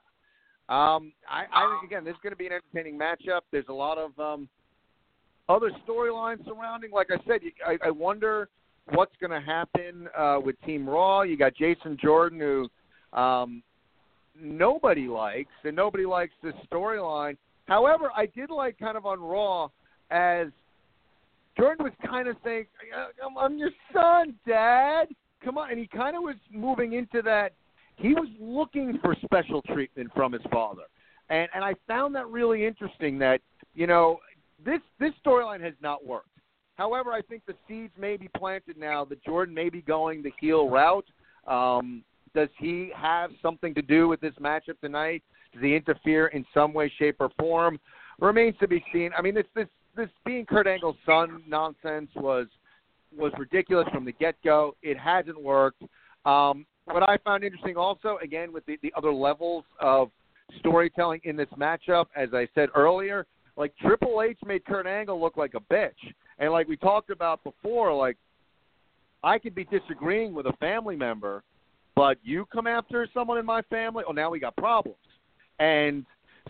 Um, 0.70 1.14
I, 1.30 1.46
I 1.54 1.80
think 1.80 1.92
again, 1.92 2.04
this 2.04 2.14
is 2.14 2.20
going 2.22 2.34
to 2.34 2.38
be 2.38 2.48
an 2.48 2.54
entertaining 2.54 3.00
matchup. 3.00 3.42
There's 3.52 3.68
a 3.70 3.74
lot 3.74 3.98
of 3.98 4.18
um, 4.20 4.50
other 5.48 5.72
storylines 5.88 6.46
surrounding. 6.46 6.92
Like 6.92 7.08
I 7.10 7.18
said, 7.28 7.42
I, 7.66 7.78
I 7.88 7.92
wonder 7.92 8.50
what's 8.94 9.16
going 9.20 9.32
to 9.32 9.46
happen 9.46 10.10
uh, 10.18 10.40
with 10.44 10.56
Team 10.66 10.90
Raw. 10.90 11.22
You 11.22 11.38
got 11.38 11.56
Jason 11.56 11.98
Jordan, 12.02 12.40
who 12.40 13.18
um, 13.18 13.64
nobody 14.40 15.08
likes, 15.08 15.54
and 15.64 15.76
nobody 15.76 16.06
likes 16.06 16.34
this 16.44 16.54
storyline. 16.72 17.38
However, 17.66 18.12
I 18.16 18.26
did 18.28 18.50
like 18.50 18.78
kind 18.78 18.98
of 18.98 19.06
on 19.06 19.20
Raw 19.20 19.70
as 20.12 20.48
Jordan 21.58 21.86
was 21.86 21.94
kind 22.06 22.28
of 22.28 22.36
saying, 22.44 22.66
"I'm 23.24 23.38
I'm 23.38 23.58
your 23.58 23.72
son, 23.94 24.36
Dad. 24.48 25.08
Come 25.44 25.58
on," 25.58 25.72
and 25.72 25.80
he 25.80 25.88
kind 25.88 26.16
of 26.16 26.24
was 26.24 26.36
moving 26.52 26.94
into 26.94 27.22
that. 27.24 27.54
He 27.96 28.14
was 28.14 28.28
looking 28.40 29.00
for 29.02 29.16
special 29.24 29.62
treatment 29.64 30.12
from 30.16 30.32
his 30.34 30.42
father, 30.52 30.84
and 31.30 31.50
and 31.54 31.64
I 31.64 31.74
found 31.88 32.16
that 32.16 32.28
really 32.28 32.66
interesting. 32.66 33.18
That 33.20 33.42
you 33.74 33.88
know 33.88 34.20
this 34.64 34.82
this 35.00 35.14
storyline 35.26 35.62
has 35.62 35.74
not 35.82 36.06
worked. 36.06 36.30
However, 36.76 37.12
I 37.12 37.22
think 37.22 37.44
the 37.48 37.56
seeds 37.68 37.94
may 37.98 38.18
be 38.18 38.30
planted 38.38 38.78
now 38.78 39.04
that 39.06 39.24
Jordan 39.24 39.56
may 39.56 39.70
be 39.70 39.82
going 39.82 40.22
the 40.22 40.32
heel 40.40 40.70
route. 40.70 41.08
Um, 41.48 42.04
does 42.36 42.50
he 42.60 42.92
have 42.96 43.32
something 43.42 43.74
to 43.74 43.82
do 43.82 44.08
with 44.08 44.22
this 44.22 44.34
matchup 44.40 44.80
tonight? 44.82 45.24
Does 45.54 45.64
he 45.64 45.76
interfere 45.76 46.28
in 46.28 46.46
some 46.54 46.72
way, 46.74 46.92
shape, 47.00 47.16
or 47.20 47.32
form? 47.40 47.80
Remains 48.20 48.56
to 48.60 48.68
be 48.68 48.84
seen. 48.94 49.12
I 49.18 49.24
mean, 49.24 49.34
this 49.34 49.46
this 49.56 49.68
this 49.98 50.10
being 50.26 50.46
Kurt 50.46 50.68
Angle's 50.68 50.96
son 51.06 51.44
nonsense 51.48 52.10
was 52.16 52.48
was 53.18 53.32
ridiculous 53.38 53.88
from 53.94 54.06
the 54.06 54.12
get 54.14 54.36
go. 54.44 54.76
It 54.82 54.98
hasn't 54.98 55.42
worked. 55.42 55.82
Um, 56.26 56.66
what 56.86 57.04
I 57.04 57.18
found 57.18 57.44
interesting 57.44 57.78
also, 57.78 58.18
again, 58.22 58.54
with 58.54 58.66
the, 58.66 58.78
the 58.82 58.94
other 58.96 59.12
levels 59.12 59.64
of 59.80 60.10
storytelling 60.60 61.22
in 61.24 61.36
this 61.36 61.48
matchup, 61.58 62.06
as 62.16 62.30
I 62.34 62.48
said 62.56 62.70
earlier, 62.76 63.26
like 63.58 63.74
Triple 63.82 64.22
H 64.22 64.38
made 64.46 64.64
Kurt 64.66 64.88
Angle 64.88 65.20
look 65.20 65.36
like 65.36 65.54
a 65.56 65.60
bitch. 65.74 65.92
And 66.40 66.52
like 66.52 66.68
we 66.68 66.78
talked 66.78 67.10
about 67.10 67.44
before, 67.44 67.94
like 67.94 68.18
I 69.24 69.40
could 69.40 69.56
be 69.56 69.66
disagreeing 69.66 70.34
with 70.34 70.46
a 70.46 70.54
family 70.60 70.96
member, 70.96 71.44
but 71.96 72.18
you 72.24 72.46
come 72.54 72.68
after 72.68 73.08
someone 73.14 73.38
in 73.38 73.46
my 73.46 73.62
family, 73.64 74.04
oh 74.08 74.12
now 74.12 74.30
we 74.30 74.40
got 74.40 74.56
problems. 74.56 74.98
And 75.60 76.06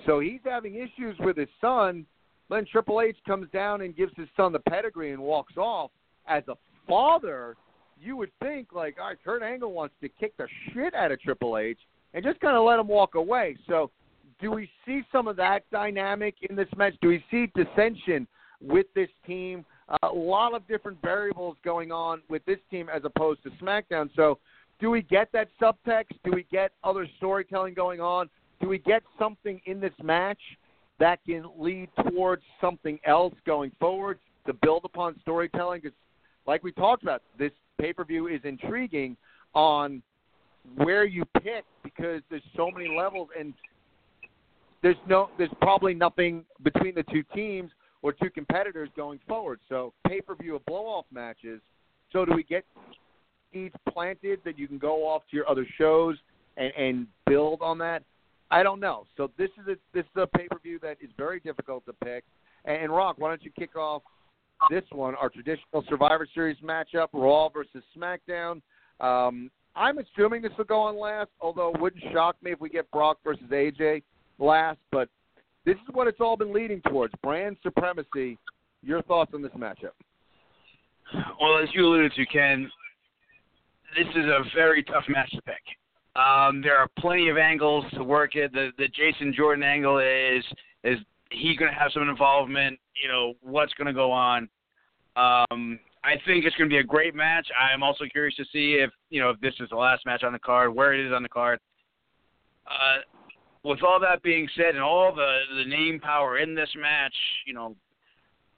so 0.05 0.19
he's 0.19 0.41
having 0.43 0.75
issues 0.75 1.15
with 1.19 1.37
his 1.37 1.47
son 1.61 2.05
then 2.49 2.65
Triple 2.71 3.01
H 3.01 3.17
comes 3.25 3.49
down 3.51 3.81
and 3.81 3.95
gives 3.95 4.13
his 4.15 4.27
son 4.35 4.53
the 4.53 4.59
pedigree 4.59 5.11
and 5.11 5.21
walks 5.21 5.57
off. 5.57 5.91
As 6.27 6.43
a 6.47 6.55
father, 6.87 7.55
you 7.99 8.15
would 8.15 8.31
think 8.41 8.73
like, 8.73 8.97
all 8.99 9.07
right, 9.07 9.17
Kurt 9.23 9.43
Angle 9.43 9.71
wants 9.71 9.95
to 10.01 10.09
kick 10.09 10.35
the 10.37 10.47
shit 10.73 10.93
out 10.93 11.11
of 11.11 11.21
Triple 11.21 11.57
H 11.57 11.79
and 12.13 12.23
just 12.23 12.39
kind 12.39 12.55
of 12.55 12.63
let 12.63 12.79
him 12.79 12.87
walk 12.87 13.15
away. 13.15 13.57
So, 13.67 13.91
do 14.39 14.51
we 14.51 14.69
see 14.85 15.01
some 15.11 15.27
of 15.27 15.35
that 15.37 15.63
dynamic 15.71 16.35
in 16.47 16.55
this 16.55 16.67
match? 16.77 16.93
Do 17.01 17.07
we 17.07 17.23
see 17.31 17.51
dissension 17.55 18.27
with 18.61 18.85
this 18.93 19.09
team? 19.25 19.65
Uh, 19.89 19.97
a 20.03 20.13
lot 20.13 20.53
of 20.53 20.67
different 20.67 21.01
variables 21.01 21.57
going 21.65 21.91
on 21.91 22.21
with 22.29 22.45
this 22.45 22.59
team 22.69 22.87
as 22.93 23.01
opposed 23.03 23.41
to 23.43 23.49
SmackDown. 23.61 24.09
So, 24.15 24.37
do 24.79 24.91
we 24.91 25.01
get 25.01 25.31
that 25.33 25.49
subtext? 25.59 26.13
Do 26.23 26.31
we 26.33 26.45
get 26.51 26.71
other 26.83 27.07
storytelling 27.17 27.73
going 27.73 27.99
on? 27.99 28.29
Do 28.61 28.67
we 28.67 28.77
get 28.77 29.01
something 29.17 29.59
in 29.65 29.79
this 29.79 29.93
match 30.03 30.39
that 30.99 31.19
can 31.25 31.45
lead 31.57 31.89
towards 32.09 32.43
something 32.59 32.99
else 33.05 33.33
going 33.45 33.71
forward 33.79 34.19
to 34.45 34.53
build 34.53 34.81
upon 34.85 35.15
storytelling. 35.21 35.81
Because, 35.81 35.97
like 36.45 36.63
we 36.63 36.71
talked 36.71 37.03
about, 37.03 37.21
this 37.37 37.51
pay 37.79 37.93
per 37.93 38.03
view 38.03 38.27
is 38.27 38.41
intriguing 38.43 39.15
on 39.53 40.01
where 40.75 41.05
you 41.05 41.23
pick 41.41 41.63
because 41.83 42.21
there's 42.29 42.43
so 42.55 42.69
many 42.71 42.89
levels 42.95 43.29
and 43.37 43.53
there's 44.83 44.97
no 45.07 45.29
there's 45.37 45.49
probably 45.61 45.93
nothing 45.93 46.43
between 46.63 46.93
the 46.93 47.03
two 47.03 47.23
teams 47.33 47.71
or 48.01 48.11
two 48.11 48.29
competitors 48.29 48.89
going 48.95 49.19
forward. 49.27 49.59
So 49.69 49.93
pay 50.07 50.21
per 50.21 50.35
view 50.35 50.55
of 50.55 50.65
blow 50.65 50.85
off 50.85 51.05
matches. 51.11 51.61
So 52.11 52.25
do 52.25 52.33
we 52.35 52.43
get 52.43 52.65
seeds 53.51 53.75
planted 53.89 54.39
that 54.45 54.57
you 54.57 54.67
can 54.67 54.77
go 54.77 55.07
off 55.07 55.23
to 55.31 55.35
your 55.35 55.49
other 55.49 55.65
shows 55.77 56.17
and, 56.57 56.71
and 56.77 57.07
build 57.25 57.61
on 57.61 57.77
that? 57.79 58.03
I 58.49 58.63
don't 58.63 58.79
know. 58.79 59.05
So 59.17 59.31
this 59.37 59.49
is 59.61 59.67
a 59.67 59.75
this 59.93 60.05
is 60.05 60.21
a 60.21 60.27
pay 60.27 60.47
per 60.47 60.59
view 60.59 60.79
that 60.81 60.97
is 61.01 61.09
very 61.17 61.39
difficult 61.39 61.85
to 61.85 61.93
pick. 61.93 62.23
And 62.65 62.83
and 62.83 62.91
Rock, 62.91 63.15
why 63.17 63.29
don't 63.29 63.43
you 63.43 63.51
kick 63.57 63.75
off 63.75 64.03
this 64.69 64.83
one, 64.91 65.15
our 65.15 65.29
traditional 65.29 65.83
Survivor 65.87 66.27
Series 66.33 66.57
matchup, 66.63 67.07
Raw 67.13 67.49
versus 67.49 67.83
SmackDown. 67.95 68.61
Um, 68.99 69.51
I'm 69.75 69.99
assuming 69.99 70.41
this 70.41 70.51
will 70.57 70.65
go 70.65 70.79
on 70.79 70.99
last, 70.99 71.29
although 71.39 71.71
it 71.73 71.79
wouldn't 71.79 72.03
shock 72.11 72.35
me 72.41 72.51
if 72.51 72.59
we 72.59 72.69
get 72.69 72.89
Brock 72.91 73.19
versus 73.23 73.43
AJ 73.51 74.01
last. 74.39 74.79
But 74.91 75.09
This 75.65 75.75
is 75.75 75.93
what 75.93 76.07
it's 76.07 76.19
all 76.19 76.35
been 76.37 76.53
leading 76.53 76.81
towards 76.81 77.13
brand 77.21 77.57
supremacy. 77.61 78.37
Your 78.81 79.01
thoughts 79.03 79.31
on 79.33 79.41
this 79.41 79.51
matchup? 79.51 79.91
Well, 81.39 81.59
as 81.61 81.69
you 81.73 81.85
alluded 81.85 82.13
to, 82.13 82.25
Ken, 82.25 82.69
this 83.95 84.07
is 84.15 84.25
a 84.25 84.43
very 84.55 84.83
tough 84.83 85.03
match 85.07 85.29
to 85.31 85.41
pick. 85.43 85.61
Um, 86.17 86.61
there 86.61 86.75
are 86.75 86.87
plenty 86.97 87.29
of 87.29 87.37
angles 87.37 87.85
to 87.93 88.03
work 88.03 88.35
it. 88.35 88.51
The 88.51 88.71
the 88.77 88.87
Jason 88.87 89.33
Jordan 89.35 89.63
angle 89.63 89.99
is 89.99 90.43
is 90.83 90.97
he 91.31 91.55
going 91.55 91.71
to 91.71 91.77
have 91.77 91.91
some 91.93 92.09
involvement? 92.09 92.79
You 93.01 93.09
know, 93.09 93.33
what's 93.41 93.73
going 93.75 93.87
to 93.87 93.93
go 93.93 94.11
on? 94.11 94.49
Um, 95.15 95.79
I 96.03 96.15
think 96.25 96.45
it's 96.45 96.55
going 96.55 96.69
to 96.69 96.73
be 96.73 96.79
a 96.79 96.83
great 96.83 97.13
match. 97.13 97.47
I 97.59 97.73
am 97.73 97.83
also 97.83 98.05
curious 98.11 98.35
to 98.37 98.45
see 98.51 98.79
if 98.81 98.89
you 99.09 99.21
know 99.21 99.29
if 99.29 99.39
this 99.41 99.53
is 99.59 99.69
the 99.69 99.75
last 99.75 100.05
match 100.05 100.23
on 100.23 100.33
the 100.33 100.39
card, 100.39 100.73
where 100.73 100.93
it 100.93 101.05
is 101.05 101.13
on 101.13 101.21
the 101.21 101.29
card. 101.29 101.59
Uh, 102.65 102.97
with 103.63 103.83
all 103.83 103.99
that 103.99 104.23
being 104.23 104.47
said, 104.55 104.73
and 104.73 104.79
all 104.79 105.13
the 105.13 105.39
the 105.55 105.69
name 105.69 105.99
power 105.99 106.39
in 106.39 106.55
this 106.55 106.69
match, 106.79 107.13
you 107.45 107.53
know, 107.53 107.75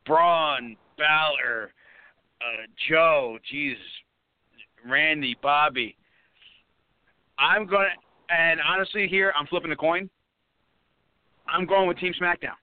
Braun, 0.05 0.77
Balor, 0.97 1.73
uh, 2.41 2.65
Joe, 2.89 3.37
Jesus, 3.49 3.81
Randy, 4.87 5.35
Bobby. 5.41 5.97
I'm 7.39 7.65
gonna, 7.65 7.89
and 8.29 8.59
honestly, 8.61 9.07
here 9.07 9.33
I'm 9.37 9.47
flipping 9.47 9.69
the 9.69 9.75
coin. 9.75 10.09
I'm 11.47 11.65
going 11.65 11.87
with 11.87 11.97
Team 11.97 12.13
SmackDown. 12.21 12.57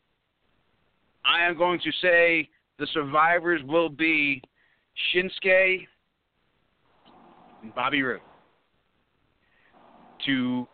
I 1.24 1.44
am 1.44 1.56
going 1.56 1.80
to 1.80 1.90
say 2.00 2.48
the 2.78 2.86
survivors 2.92 3.60
will 3.64 3.88
be 3.88 4.42
Shinsuke 5.12 5.86
and 7.62 7.74
Bobby 7.74 8.02
Roode 8.02 8.20
to 10.26 10.66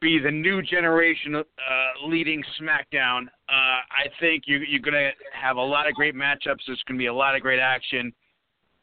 be 0.00 0.18
the 0.18 0.30
new 0.30 0.62
generation 0.62 1.34
uh, 1.36 1.42
leading 2.06 2.42
SmackDown. 2.60 3.22
Uh, 3.48 3.80
I 3.88 4.08
think 4.20 4.44
you, 4.46 4.58
you're 4.58 4.80
going 4.80 4.94
to 4.94 5.10
have 5.32 5.56
a 5.56 5.62
lot 5.62 5.88
of 5.88 5.94
great 5.94 6.14
matchups. 6.14 6.60
There's 6.66 6.82
going 6.86 6.98
to 6.98 6.98
be 6.98 7.06
a 7.06 7.14
lot 7.14 7.34
of 7.34 7.42
great 7.42 7.60
action. 7.60 8.12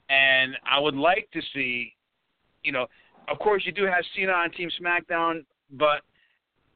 And 0.10 0.56
I 0.70 0.80
would 0.80 0.96
like 0.96 1.30
to 1.34 1.42
see, 1.54 1.94
you 2.64 2.72
know, 2.72 2.88
of 3.28 3.40
course, 3.40 3.64
you 3.66 3.72
do 3.72 3.86
have 3.86 4.04
Cena 4.16 4.32
on 4.32 4.52
Team 4.52 4.70
SmackDown, 4.82 5.46
but 5.72 6.02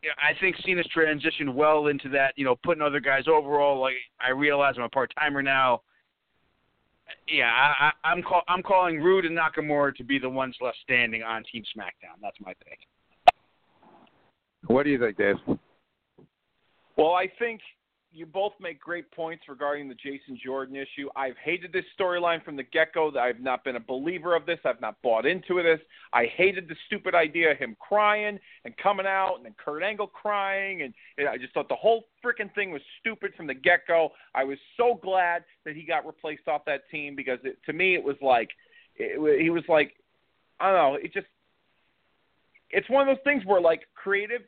you 0.02 0.10
know, 0.10 0.16
I 0.18 0.40
think 0.40 0.56
Cena's 0.66 0.88
transitioned 0.96 1.54
well 1.54 1.88
into 1.88 2.10
that, 2.10 2.34
you 2.38 2.46
know, 2.46 2.56
putting 2.64 2.82
other 2.82 3.00
guys 3.00 3.24
overall. 3.28 3.80
Like 3.80 3.96
I 4.20 4.32
realize 4.32 4.76
I'm 4.78 4.84
a 4.84 4.90
part 4.90 5.12
timer 5.20 5.42
now. 5.42 5.82
Yeah, 7.28 7.50
I, 7.52 7.88
I, 7.88 8.10
I'm 8.10 8.22
call, 8.22 8.44
I'm 8.48 8.62
calling 8.62 9.02
Roode 9.02 9.26
and 9.26 9.38
Nakamura 9.38 9.96
to 9.96 10.04
be 10.04 10.20
the 10.20 10.30
ones 10.30 10.56
left 10.62 10.78
standing 10.84 11.24
on 11.24 11.44
Team 11.52 11.64
SmackDown. 11.76 12.22
That's 12.22 12.38
my 12.40 12.54
pick. 12.66 12.80
What 14.68 14.84
do 14.84 14.92
you 14.92 15.00
think, 15.00 15.18
Dave? 15.18 15.36
Well, 16.98 17.14
I 17.14 17.32
think 17.40 17.62
you 18.12 18.26
both 18.26 18.54
make 18.60 18.80
great 18.80 19.12
points 19.12 19.44
regarding 19.48 19.88
the 19.88 19.96
Jason 19.96 20.40
Jordan 20.44 20.76
issue. 20.76 21.10
I've 21.16 21.38
hated 21.44 21.72
this 21.72 21.86
storyline 22.00 22.44
from 22.44 22.56
the 22.56 22.64
get 22.64 22.94
go. 22.94 23.12
I've 23.20 23.40
not 23.40 23.64
been 23.64 23.76
a 23.76 23.80
believer 23.80 24.36
of 24.36 24.46
this. 24.46 24.60
I've 24.66 24.82
not 24.82 25.00
bought 25.04 25.26
into 25.26 25.62
this. 25.62 25.80
I 26.12 26.26
hated 26.36 26.68
the 26.68 26.76
stupid 26.88 27.14
idea 27.14 27.52
of 27.52 27.58
him 27.58 27.76
crying 27.80 28.40
and 28.66 28.76
coming 28.78 29.06
out 29.06 29.36
and 29.36 29.46
then 29.46 29.54
Kurt 29.64 29.84
Angle 29.84 30.08
crying. 30.08 30.82
And, 30.82 30.94
and 31.18 31.28
I 31.28 31.38
just 31.38 31.54
thought 31.54 31.70
the 31.70 31.76
whole 31.76 32.06
freaking 32.24 32.54
thing 32.56 32.72
was 32.72 32.82
stupid 33.00 33.34
from 33.38 33.46
the 33.46 33.54
get 33.54 33.82
go. 33.88 34.10
I 34.34 34.44
was 34.44 34.58
so 34.76 35.00
glad 35.02 35.44
that 35.66 35.76
he 35.76 35.84
got 35.84 36.06
replaced 36.06 36.48
off 36.48 36.66
that 36.66 36.90
team 36.90 37.16
because 37.16 37.40
it, 37.44 37.58
to 37.68 37.74
me, 37.74 37.94
it 37.94 38.04
was 38.04 38.18
like, 38.22 38.50
it, 38.96 39.42
he 39.42 39.52
was 39.52 39.64
like, 39.70 39.94
I 40.60 40.72
don't 40.72 40.94
know, 40.94 40.96
it 40.96 41.14
just, 41.14 41.28
it's 42.72 42.90
one 42.90 43.08
of 43.08 43.16
those 43.16 43.24
things 43.24 43.46
where 43.46 43.62
like 43.62 43.82
creative 43.96 44.42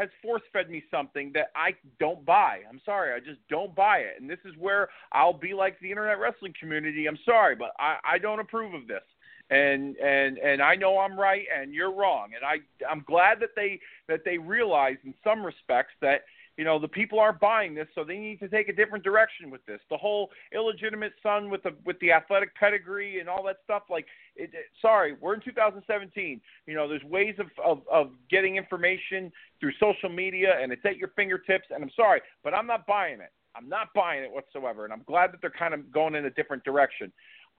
has 0.00 0.08
force 0.22 0.42
fed 0.50 0.70
me 0.70 0.82
something 0.90 1.30
that 1.34 1.48
I 1.54 1.74
don't 1.98 2.24
buy. 2.24 2.60
I'm 2.68 2.80
sorry, 2.86 3.12
I 3.12 3.20
just 3.20 3.40
don't 3.50 3.74
buy 3.74 3.98
it. 3.98 4.14
And 4.18 4.30
this 4.30 4.38
is 4.46 4.54
where 4.58 4.88
I'll 5.12 5.34
be 5.34 5.52
like 5.52 5.78
the 5.80 5.90
internet 5.90 6.18
wrestling 6.18 6.54
community. 6.58 7.06
I'm 7.06 7.18
sorry, 7.24 7.54
but 7.54 7.72
I, 7.78 7.98
I 8.14 8.18
don't 8.18 8.40
approve 8.40 8.72
of 8.72 8.88
this. 8.88 9.02
And 9.50 9.96
and 9.96 10.38
and 10.38 10.62
I 10.62 10.76
know 10.76 10.98
I'm 10.98 11.18
right 11.18 11.44
and 11.54 11.74
you're 11.74 11.92
wrong. 11.92 12.30
And 12.34 12.44
I 12.44 12.90
I'm 12.90 13.04
glad 13.06 13.40
that 13.40 13.50
they 13.56 13.80
that 14.08 14.20
they 14.24 14.38
realize 14.38 14.96
in 15.04 15.12
some 15.22 15.44
respects 15.44 15.92
that 16.00 16.22
you 16.60 16.66
know 16.66 16.78
the 16.78 16.88
people 16.88 17.18
aren't 17.18 17.40
buying 17.40 17.74
this, 17.74 17.88
so 17.94 18.04
they 18.04 18.18
need 18.18 18.38
to 18.40 18.46
take 18.46 18.68
a 18.68 18.72
different 18.74 19.02
direction 19.02 19.50
with 19.50 19.64
this. 19.64 19.80
The 19.88 19.96
whole 19.96 20.28
illegitimate 20.52 21.14
son 21.22 21.48
with 21.48 21.62
the 21.62 21.70
with 21.86 21.98
the 22.00 22.12
athletic 22.12 22.54
pedigree 22.54 23.18
and 23.18 23.30
all 23.30 23.42
that 23.44 23.56
stuff. 23.64 23.84
Like, 23.88 24.04
it, 24.36 24.50
it, 24.52 24.66
sorry, 24.82 25.16
we're 25.22 25.32
in 25.32 25.40
2017. 25.40 26.38
You 26.66 26.74
know, 26.74 26.86
there's 26.86 27.02
ways 27.04 27.34
of, 27.38 27.46
of 27.64 27.80
of 27.90 28.10
getting 28.28 28.56
information 28.56 29.32
through 29.58 29.72
social 29.80 30.10
media, 30.10 30.58
and 30.60 30.70
it's 30.70 30.84
at 30.84 30.98
your 30.98 31.08
fingertips. 31.16 31.64
And 31.70 31.82
I'm 31.82 31.90
sorry, 31.96 32.20
but 32.44 32.52
I'm 32.52 32.66
not 32.66 32.86
buying 32.86 33.22
it. 33.22 33.32
I'm 33.56 33.70
not 33.70 33.88
buying 33.94 34.22
it 34.22 34.30
whatsoever, 34.30 34.84
and 34.84 34.92
I'm 34.92 35.02
glad 35.06 35.32
that 35.32 35.40
they're 35.40 35.50
kind 35.58 35.72
of 35.72 35.90
going 35.90 36.14
in 36.14 36.26
a 36.26 36.30
different 36.30 36.62
direction. 36.62 37.10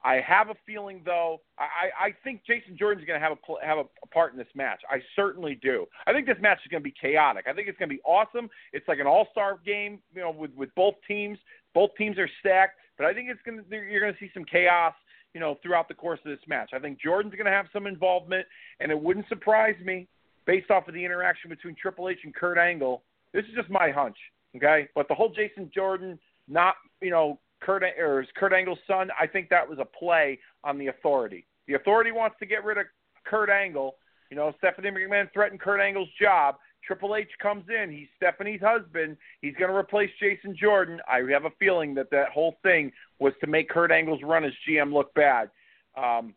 I 0.04 0.20
have 0.26 0.48
a 0.48 0.54
feeling, 0.66 1.02
though. 1.04 1.40
I, 1.58 2.08
I 2.08 2.14
think 2.24 2.42
Jason 2.44 2.76
Jordan's 2.76 3.06
going 3.06 3.20
to 3.20 3.24
have 3.26 3.36
a 3.36 3.66
have 3.66 3.78
a, 3.78 4.06
part 4.08 4.32
in 4.32 4.38
this 4.38 4.48
match. 4.54 4.80
I 4.90 4.98
certainly 5.14 5.58
do. 5.62 5.86
I 6.06 6.12
think 6.12 6.26
this 6.26 6.36
match 6.40 6.58
is 6.64 6.70
going 6.70 6.82
to 6.82 6.84
be 6.84 6.94
chaotic. 7.00 7.46
I 7.48 7.52
think 7.52 7.68
it's 7.68 7.78
going 7.78 7.88
to 7.88 7.94
be 7.94 8.02
awesome. 8.04 8.50
It's 8.72 8.86
like 8.88 8.98
an 8.98 9.06
all 9.06 9.28
star 9.30 9.60
game, 9.64 10.00
you 10.14 10.20
know, 10.20 10.30
with 10.30 10.50
with 10.54 10.74
both 10.74 10.94
teams. 11.06 11.38
Both 11.74 11.90
teams 11.96 12.18
are 12.18 12.28
stacked, 12.40 12.78
but 12.98 13.06
I 13.06 13.14
think 13.14 13.28
it's 13.30 13.40
going 13.46 13.58
to 13.58 13.64
you're 13.70 14.00
going 14.00 14.12
to 14.12 14.18
see 14.18 14.30
some 14.34 14.44
chaos, 14.44 14.94
you 15.34 15.40
know, 15.40 15.58
throughout 15.62 15.88
the 15.88 15.94
course 15.94 16.20
of 16.24 16.30
this 16.30 16.46
match. 16.48 16.70
I 16.74 16.78
think 16.78 17.00
Jordan's 17.00 17.34
going 17.34 17.46
to 17.46 17.52
have 17.52 17.66
some 17.72 17.86
involvement, 17.86 18.46
and 18.80 18.90
it 18.90 19.00
wouldn't 19.00 19.28
surprise 19.28 19.76
me, 19.84 20.08
based 20.46 20.70
off 20.70 20.88
of 20.88 20.94
the 20.94 21.04
interaction 21.04 21.48
between 21.48 21.74
Triple 21.80 22.08
H 22.08 22.18
and 22.24 22.34
Kurt 22.34 22.58
Angle. 22.58 23.02
This 23.32 23.44
is 23.44 23.54
just 23.56 23.70
my 23.70 23.90
hunch, 23.90 24.16
okay? 24.56 24.88
But 24.94 25.08
the 25.08 25.14
whole 25.14 25.30
Jason 25.30 25.70
Jordan 25.74 26.18
not, 26.48 26.74
you 27.00 27.10
know, 27.10 27.38
Kurt 27.62 27.82
or 27.98 28.26
Kurt 28.36 28.52
Angle's 28.52 28.78
son, 28.86 29.08
I 29.18 29.26
think 29.26 29.48
that 29.48 29.68
was 29.68 29.78
a 29.78 29.84
play 29.84 30.38
on 30.64 30.78
the 30.78 30.88
authority. 30.88 31.46
The 31.66 31.74
authority 31.74 32.12
wants 32.12 32.36
to 32.40 32.46
get 32.46 32.64
rid 32.64 32.78
of 32.78 32.86
Kurt 33.24 33.50
Angle. 33.50 33.96
You 34.30 34.36
know, 34.36 34.52
Stephanie 34.58 34.90
McMahon 34.90 35.32
threatened 35.32 35.60
Kurt 35.60 35.80
Angle's 35.80 36.08
job. 36.20 36.56
Triple 36.84 37.14
H 37.14 37.30
comes 37.40 37.64
in. 37.68 37.90
He's 37.90 38.08
Stephanie's 38.16 38.60
husband. 38.60 39.16
He's 39.40 39.54
going 39.54 39.70
to 39.70 39.76
replace 39.76 40.10
Jason 40.20 40.56
Jordan. 40.58 41.00
I 41.08 41.20
have 41.30 41.44
a 41.44 41.52
feeling 41.58 41.94
that 41.94 42.10
that 42.10 42.30
whole 42.30 42.56
thing 42.62 42.90
was 43.20 43.32
to 43.40 43.46
make 43.46 43.68
Kurt 43.68 43.92
Angle's 43.92 44.22
run 44.24 44.44
as 44.44 44.52
GM 44.68 44.92
look 44.92 45.14
bad. 45.14 45.50
Um, 45.96 46.34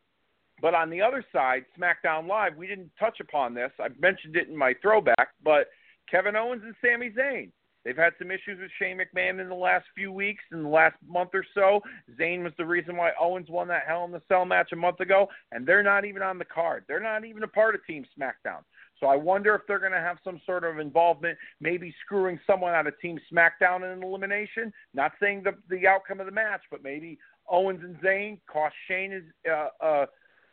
but 0.61 0.73
on 0.73 0.89
the 0.89 1.02
other 1.02 1.23
side, 1.34 1.65
SmackDown 1.77 2.27
Live, 2.27 2.56
we 2.56 2.68
didn't 2.68 2.91
touch 2.99 3.19
upon 3.19 3.53
this. 3.53 3.72
I 3.80 3.88
mentioned 3.99 4.35
it 4.35 4.47
in 4.47 4.56
my 4.56 4.73
throwback, 4.81 5.30
but 5.43 5.69
Kevin 6.10 6.35
Owens 6.35 6.61
and 6.64 6.76
Sami 6.81 7.10
Zayn. 7.10 7.52
They've 7.85 7.95
had 7.95 8.13
some 8.17 8.31
issues 8.31 8.59
with 8.59 8.71
Shane 8.79 8.97
McMahon 8.97 9.39
in 9.39 9.47
the 9.47 9.55
last 9.55 9.85
few 9.93 10.11
weeks, 10.11 10.43
in 10.51 10.63
the 10.63 10.69
last 10.69 10.95
month 11.07 11.29
or 11.35 11.45
so. 11.53 11.81
Zayn 12.19 12.43
was 12.43 12.53
the 12.57 12.65
reason 12.65 12.97
why 12.97 13.11
Owens 13.19 13.47
won 13.47 13.67
that 13.67 13.83
Hell 13.87 14.05
in 14.05 14.11
the 14.11 14.23
Cell 14.27 14.43
match 14.43 14.71
a 14.73 14.75
month 14.75 14.99
ago, 14.99 15.29
and 15.51 15.67
they're 15.67 15.83
not 15.83 16.03
even 16.03 16.23
on 16.23 16.39
the 16.39 16.45
card. 16.45 16.83
They're 16.87 16.99
not 16.99 17.25
even 17.25 17.43
a 17.43 17.47
part 17.47 17.75
of 17.75 17.85
Team 17.85 18.03
SmackDown. 18.19 18.63
So 18.99 19.07
I 19.07 19.15
wonder 19.15 19.53
if 19.53 19.61
they're 19.67 19.79
going 19.79 19.91
to 19.91 19.99
have 19.99 20.17
some 20.23 20.41
sort 20.45 20.63
of 20.63 20.79
involvement, 20.79 21.37
maybe 21.59 21.93
screwing 22.03 22.39
someone 22.47 22.73
out 22.73 22.87
of 22.87 22.99
Team 22.99 23.19
SmackDown 23.31 23.83
in 23.83 23.89
an 23.89 24.03
elimination. 24.03 24.73
Not 24.93 25.11
saying 25.19 25.43
the 25.43 25.53
the 25.69 25.87
outcome 25.87 26.19
of 26.19 26.25
the 26.25 26.31
match, 26.31 26.61
but 26.71 26.81
maybe 26.81 27.19
Owens 27.47 27.81
and 27.83 27.97
Zayn 28.01 28.39
cost 28.51 28.73
Shane 28.87 29.11
his, 29.11 29.23
uh, 29.47 29.67
uh, 29.83 30.05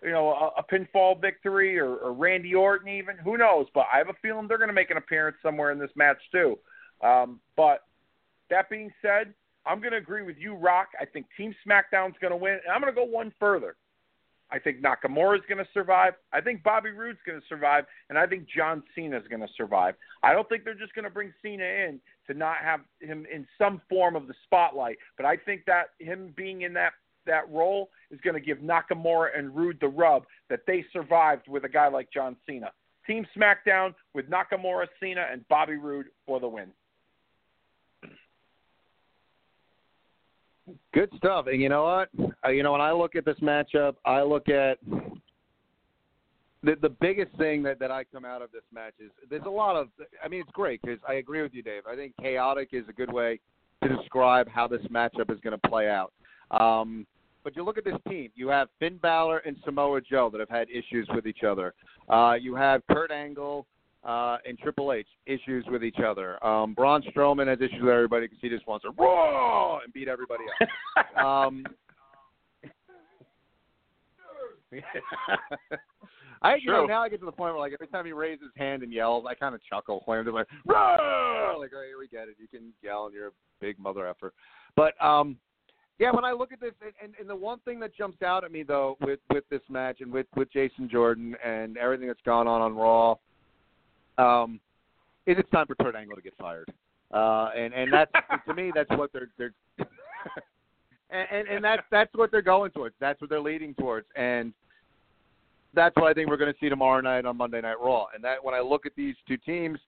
you 0.02 0.10
know, 0.10 0.30
a, 0.30 0.60
a 0.60 0.64
pinfall 0.64 1.20
victory, 1.20 1.78
or, 1.78 1.94
or 1.96 2.12
Randy 2.12 2.54
Orton 2.54 2.88
even. 2.88 3.16
Who 3.18 3.38
knows? 3.38 3.66
But 3.72 3.86
I 3.92 3.98
have 3.98 4.08
a 4.08 4.14
feeling 4.20 4.48
they're 4.48 4.58
going 4.58 4.68
to 4.68 4.74
make 4.74 4.90
an 4.90 4.96
appearance 4.96 5.36
somewhere 5.42 5.70
in 5.70 5.78
this 5.78 5.90
match 5.94 6.18
too. 6.32 6.58
Um, 7.02 7.40
but 7.56 7.80
that 8.50 8.68
being 8.70 8.92
said, 9.02 9.34
I'm 9.66 9.80
going 9.80 9.92
to 9.92 9.98
agree 9.98 10.22
with 10.22 10.36
you, 10.38 10.54
Rock. 10.54 10.88
I 11.00 11.04
think 11.04 11.26
Team 11.36 11.54
SmackDown's 11.66 12.16
going 12.20 12.32
to 12.32 12.36
win, 12.36 12.54
and 12.64 12.72
I'm 12.72 12.80
going 12.80 12.92
to 12.92 12.98
go 12.98 13.04
one 13.04 13.32
further. 13.38 13.76
I 14.50 14.58
think 14.58 14.82
Nakamura 14.82 15.36
is 15.36 15.42
going 15.48 15.64
to 15.64 15.70
survive. 15.72 16.12
I 16.32 16.42
think 16.42 16.62
Bobby 16.62 16.90
Roode's 16.90 17.20
going 17.24 17.40
to 17.40 17.46
survive, 17.48 17.84
and 18.10 18.18
I 18.18 18.26
think 18.26 18.46
John 18.54 18.82
Cena 18.94 19.16
is 19.16 19.26
going 19.28 19.40
to 19.40 19.48
survive. 19.56 19.94
I 20.22 20.34
don't 20.34 20.46
think 20.48 20.64
they're 20.64 20.74
just 20.74 20.94
going 20.94 21.04
to 21.04 21.10
bring 21.10 21.32
Cena 21.42 21.64
in 21.64 22.00
to 22.26 22.34
not 22.34 22.58
have 22.58 22.80
him 23.00 23.26
in 23.32 23.46
some 23.56 23.80
form 23.88 24.14
of 24.14 24.26
the 24.26 24.34
spotlight, 24.44 24.98
but 25.16 25.24
I 25.24 25.38
think 25.38 25.62
that 25.66 25.90
him 25.98 26.34
being 26.36 26.62
in 26.62 26.74
that 26.74 26.92
that 27.24 27.48
role 27.50 27.90
is 28.10 28.20
going 28.20 28.34
to 28.34 28.40
give 28.40 28.58
Nakamura 28.58 29.28
and 29.36 29.54
Roode 29.54 29.78
the 29.80 29.88
rub 29.88 30.24
that 30.50 30.60
they 30.66 30.84
survived 30.92 31.46
with 31.48 31.64
a 31.64 31.68
guy 31.68 31.88
like 31.88 32.08
John 32.12 32.36
Cena. 32.46 32.72
Team 33.06 33.24
SmackDown 33.36 33.94
with 34.12 34.28
Nakamura, 34.28 34.86
Cena, 35.00 35.26
and 35.30 35.46
Bobby 35.48 35.76
Roode 35.76 36.06
for 36.26 36.40
the 36.40 36.48
win. 36.48 36.72
Good 40.94 41.10
stuff. 41.16 41.46
And 41.48 41.60
you 41.60 41.68
know 41.68 41.84
what? 41.84 42.34
Uh, 42.44 42.50
you 42.50 42.62
know, 42.62 42.72
when 42.72 42.80
I 42.80 42.92
look 42.92 43.16
at 43.16 43.24
this 43.24 43.38
matchup, 43.40 43.94
I 44.04 44.22
look 44.22 44.48
at 44.48 44.78
the 46.62 46.76
the 46.80 46.88
biggest 46.88 47.36
thing 47.36 47.62
that 47.64 47.78
that 47.80 47.90
I 47.90 48.04
come 48.04 48.24
out 48.24 48.42
of 48.42 48.52
this 48.52 48.62
match 48.72 48.94
is 49.00 49.10
there's 49.28 49.46
a 49.46 49.50
lot 49.50 49.76
of. 49.76 49.88
I 50.24 50.28
mean, 50.28 50.40
it's 50.40 50.50
great 50.52 50.80
because 50.82 50.98
I 51.08 51.14
agree 51.14 51.42
with 51.42 51.54
you, 51.54 51.62
Dave. 51.62 51.82
I 51.90 51.96
think 51.96 52.14
chaotic 52.20 52.68
is 52.72 52.84
a 52.88 52.92
good 52.92 53.12
way 53.12 53.40
to 53.82 53.88
describe 53.88 54.48
how 54.48 54.68
this 54.68 54.82
matchup 54.90 55.32
is 55.32 55.40
going 55.40 55.58
to 55.58 55.68
play 55.68 55.88
out. 55.88 56.12
Um, 56.52 57.06
but 57.44 57.56
you 57.56 57.64
look 57.64 57.78
at 57.78 57.84
this 57.84 57.96
team. 58.08 58.30
You 58.36 58.48
have 58.48 58.68
Finn 58.78 58.98
Balor 58.98 59.38
and 59.38 59.56
Samoa 59.64 60.00
Joe 60.00 60.30
that 60.30 60.38
have 60.38 60.48
had 60.48 60.68
issues 60.70 61.08
with 61.12 61.26
each 61.26 61.42
other. 61.42 61.74
Uh, 62.08 62.34
you 62.40 62.54
have 62.54 62.82
Kurt 62.90 63.10
Angle 63.10 63.66
uh, 64.04 64.38
and 64.46 64.58
Triple 64.58 64.92
H 64.92 65.06
issues 65.26 65.64
with 65.68 65.84
each 65.84 65.98
other. 66.04 66.44
Um, 66.44 66.74
Braun 66.74 67.02
Strowman 67.02 67.48
has 67.48 67.58
issues 67.58 67.80
with 67.80 67.92
everybody 67.92 68.26
because 68.26 68.38
he 68.40 68.48
just 68.48 68.66
wants 68.66 68.84
to 68.84 68.90
raw 68.98 69.78
and 69.78 69.92
beat 69.92 70.08
everybody 70.08 70.44
up. 70.60 71.16
um, 71.24 71.64
I 76.42 76.56
you 76.56 76.70
know 76.70 76.86
now 76.86 77.02
I 77.02 77.08
get 77.08 77.20
to 77.20 77.26
the 77.26 77.32
point 77.32 77.54
where 77.54 77.60
like 77.60 77.72
every 77.72 77.86
time 77.86 78.06
he 78.06 78.12
raises 78.12 78.42
his 78.42 78.52
hand 78.56 78.82
and 78.82 78.92
yells, 78.92 79.24
I 79.28 79.34
kind 79.34 79.54
of 79.54 79.60
chuckle. 79.64 80.02
I'm 80.08 80.24
just 80.24 80.34
like, 80.34 80.48
Roar! 80.66 81.58
like, 81.58 81.70
oh, 81.74 81.84
here 81.86 81.98
we 81.98 82.08
get 82.08 82.28
it. 82.28 82.36
You 82.38 82.48
can 82.48 82.72
yell 82.82 83.06
and 83.06 83.14
you're 83.14 83.28
a 83.28 83.32
big 83.60 83.78
mother 83.78 84.08
effer. 84.08 84.32
But 84.74 85.00
um, 85.04 85.36
yeah, 85.98 86.10
when 86.10 86.24
I 86.24 86.32
look 86.32 86.52
at 86.52 86.60
this, 86.60 86.72
and, 86.82 86.92
and, 87.02 87.14
and 87.20 87.30
the 87.30 87.36
one 87.36 87.60
thing 87.60 87.78
that 87.80 87.94
jumps 87.94 88.22
out 88.22 88.44
at 88.44 88.50
me 88.50 88.62
though 88.62 88.96
with 89.00 89.20
with 89.30 89.44
this 89.50 89.60
match 89.68 90.00
and 90.00 90.10
with 90.10 90.26
with 90.34 90.52
Jason 90.52 90.88
Jordan 90.90 91.36
and 91.44 91.76
everything 91.76 92.08
that's 92.08 92.22
gone 92.24 92.48
on 92.48 92.60
on 92.60 92.74
Raw, 92.74 93.16
um, 94.18 94.60
is 95.26 95.36
it's 95.38 95.50
time 95.50 95.66
for 95.66 95.74
Kurt 95.74 95.94
Angle 95.94 96.16
to 96.16 96.22
get 96.22 96.34
fired. 96.38 96.72
Uh, 97.12 97.50
and 97.56 97.74
and 97.74 97.92
that's 97.92 98.10
to 98.46 98.54
me 98.54 98.72
that's 98.74 98.90
what 98.90 99.12
they're 99.12 99.28
they're. 99.36 99.52
and, 101.10 101.28
and 101.30 101.48
and 101.48 101.64
that's 101.64 101.82
that's 101.90 102.10
what 102.14 102.30
they're 102.30 102.42
going 102.42 102.70
towards. 102.70 102.94
That's 103.00 103.20
what 103.20 103.28
they're 103.28 103.40
leading 103.40 103.74
towards, 103.74 104.06
and 104.16 104.52
that's 105.74 105.94
what 105.96 106.06
I 106.06 106.14
think 106.14 106.28
we're 106.28 106.38
going 106.38 106.52
to 106.52 106.58
see 106.58 106.68
tomorrow 106.68 107.00
night 107.00 107.26
on 107.26 107.36
Monday 107.36 107.60
Night 107.60 107.80
Raw. 107.80 108.06
And 108.14 108.24
that 108.24 108.42
when 108.42 108.54
I 108.54 108.60
look 108.60 108.86
at 108.86 108.92
these 108.96 109.14
two 109.28 109.36
teams, 109.36 109.78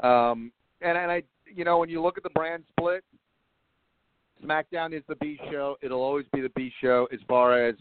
um, 0.00 0.52
and 0.80 0.96
and 0.96 1.10
I 1.10 1.22
you 1.52 1.64
know 1.64 1.78
when 1.78 1.88
you 1.88 2.00
look 2.00 2.16
at 2.16 2.22
the 2.22 2.30
brand 2.30 2.62
split, 2.70 3.02
SmackDown 4.44 4.96
is 4.96 5.02
the 5.08 5.16
B 5.16 5.38
show. 5.50 5.76
It'll 5.82 6.02
always 6.02 6.26
be 6.32 6.40
the 6.40 6.50
B 6.54 6.72
show 6.80 7.08
as 7.12 7.18
far 7.26 7.66
as 7.66 7.74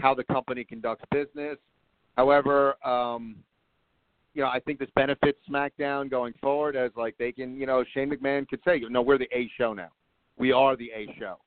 how 0.00 0.14
the 0.14 0.24
company 0.24 0.64
conducts 0.64 1.04
business. 1.12 1.56
However, 2.16 2.74
um, 2.86 3.36
you 4.34 4.42
know, 4.42 4.48
I 4.48 4.60
think 4.60 4.78
this 4.78 4.88
benefits 4.94 5.38
SmackDown 5.48 6.10
going 6.10 6.34
forward 6.40 6.76
as 6.76 6.90
like 6.96 7.16
they 7.18 7.32
can, 7.32 7.58
you 7.58 7.66
know, 7.66 7.84
Shane 7.92 8.10
McMahon 8.10 8.48
could 8.48 8.60
say, 8.64 8.80
no, 8.88 9.02
we're 9.02 9.18
the 9.18 9.28
A 9.32 9.50
show 9.58 9.72
now. 9.72 9.90
We 10.38 10.52
are 10.52 10.76
the 10.76 10.90
A 10.94 11.06
show. 11.18 11.38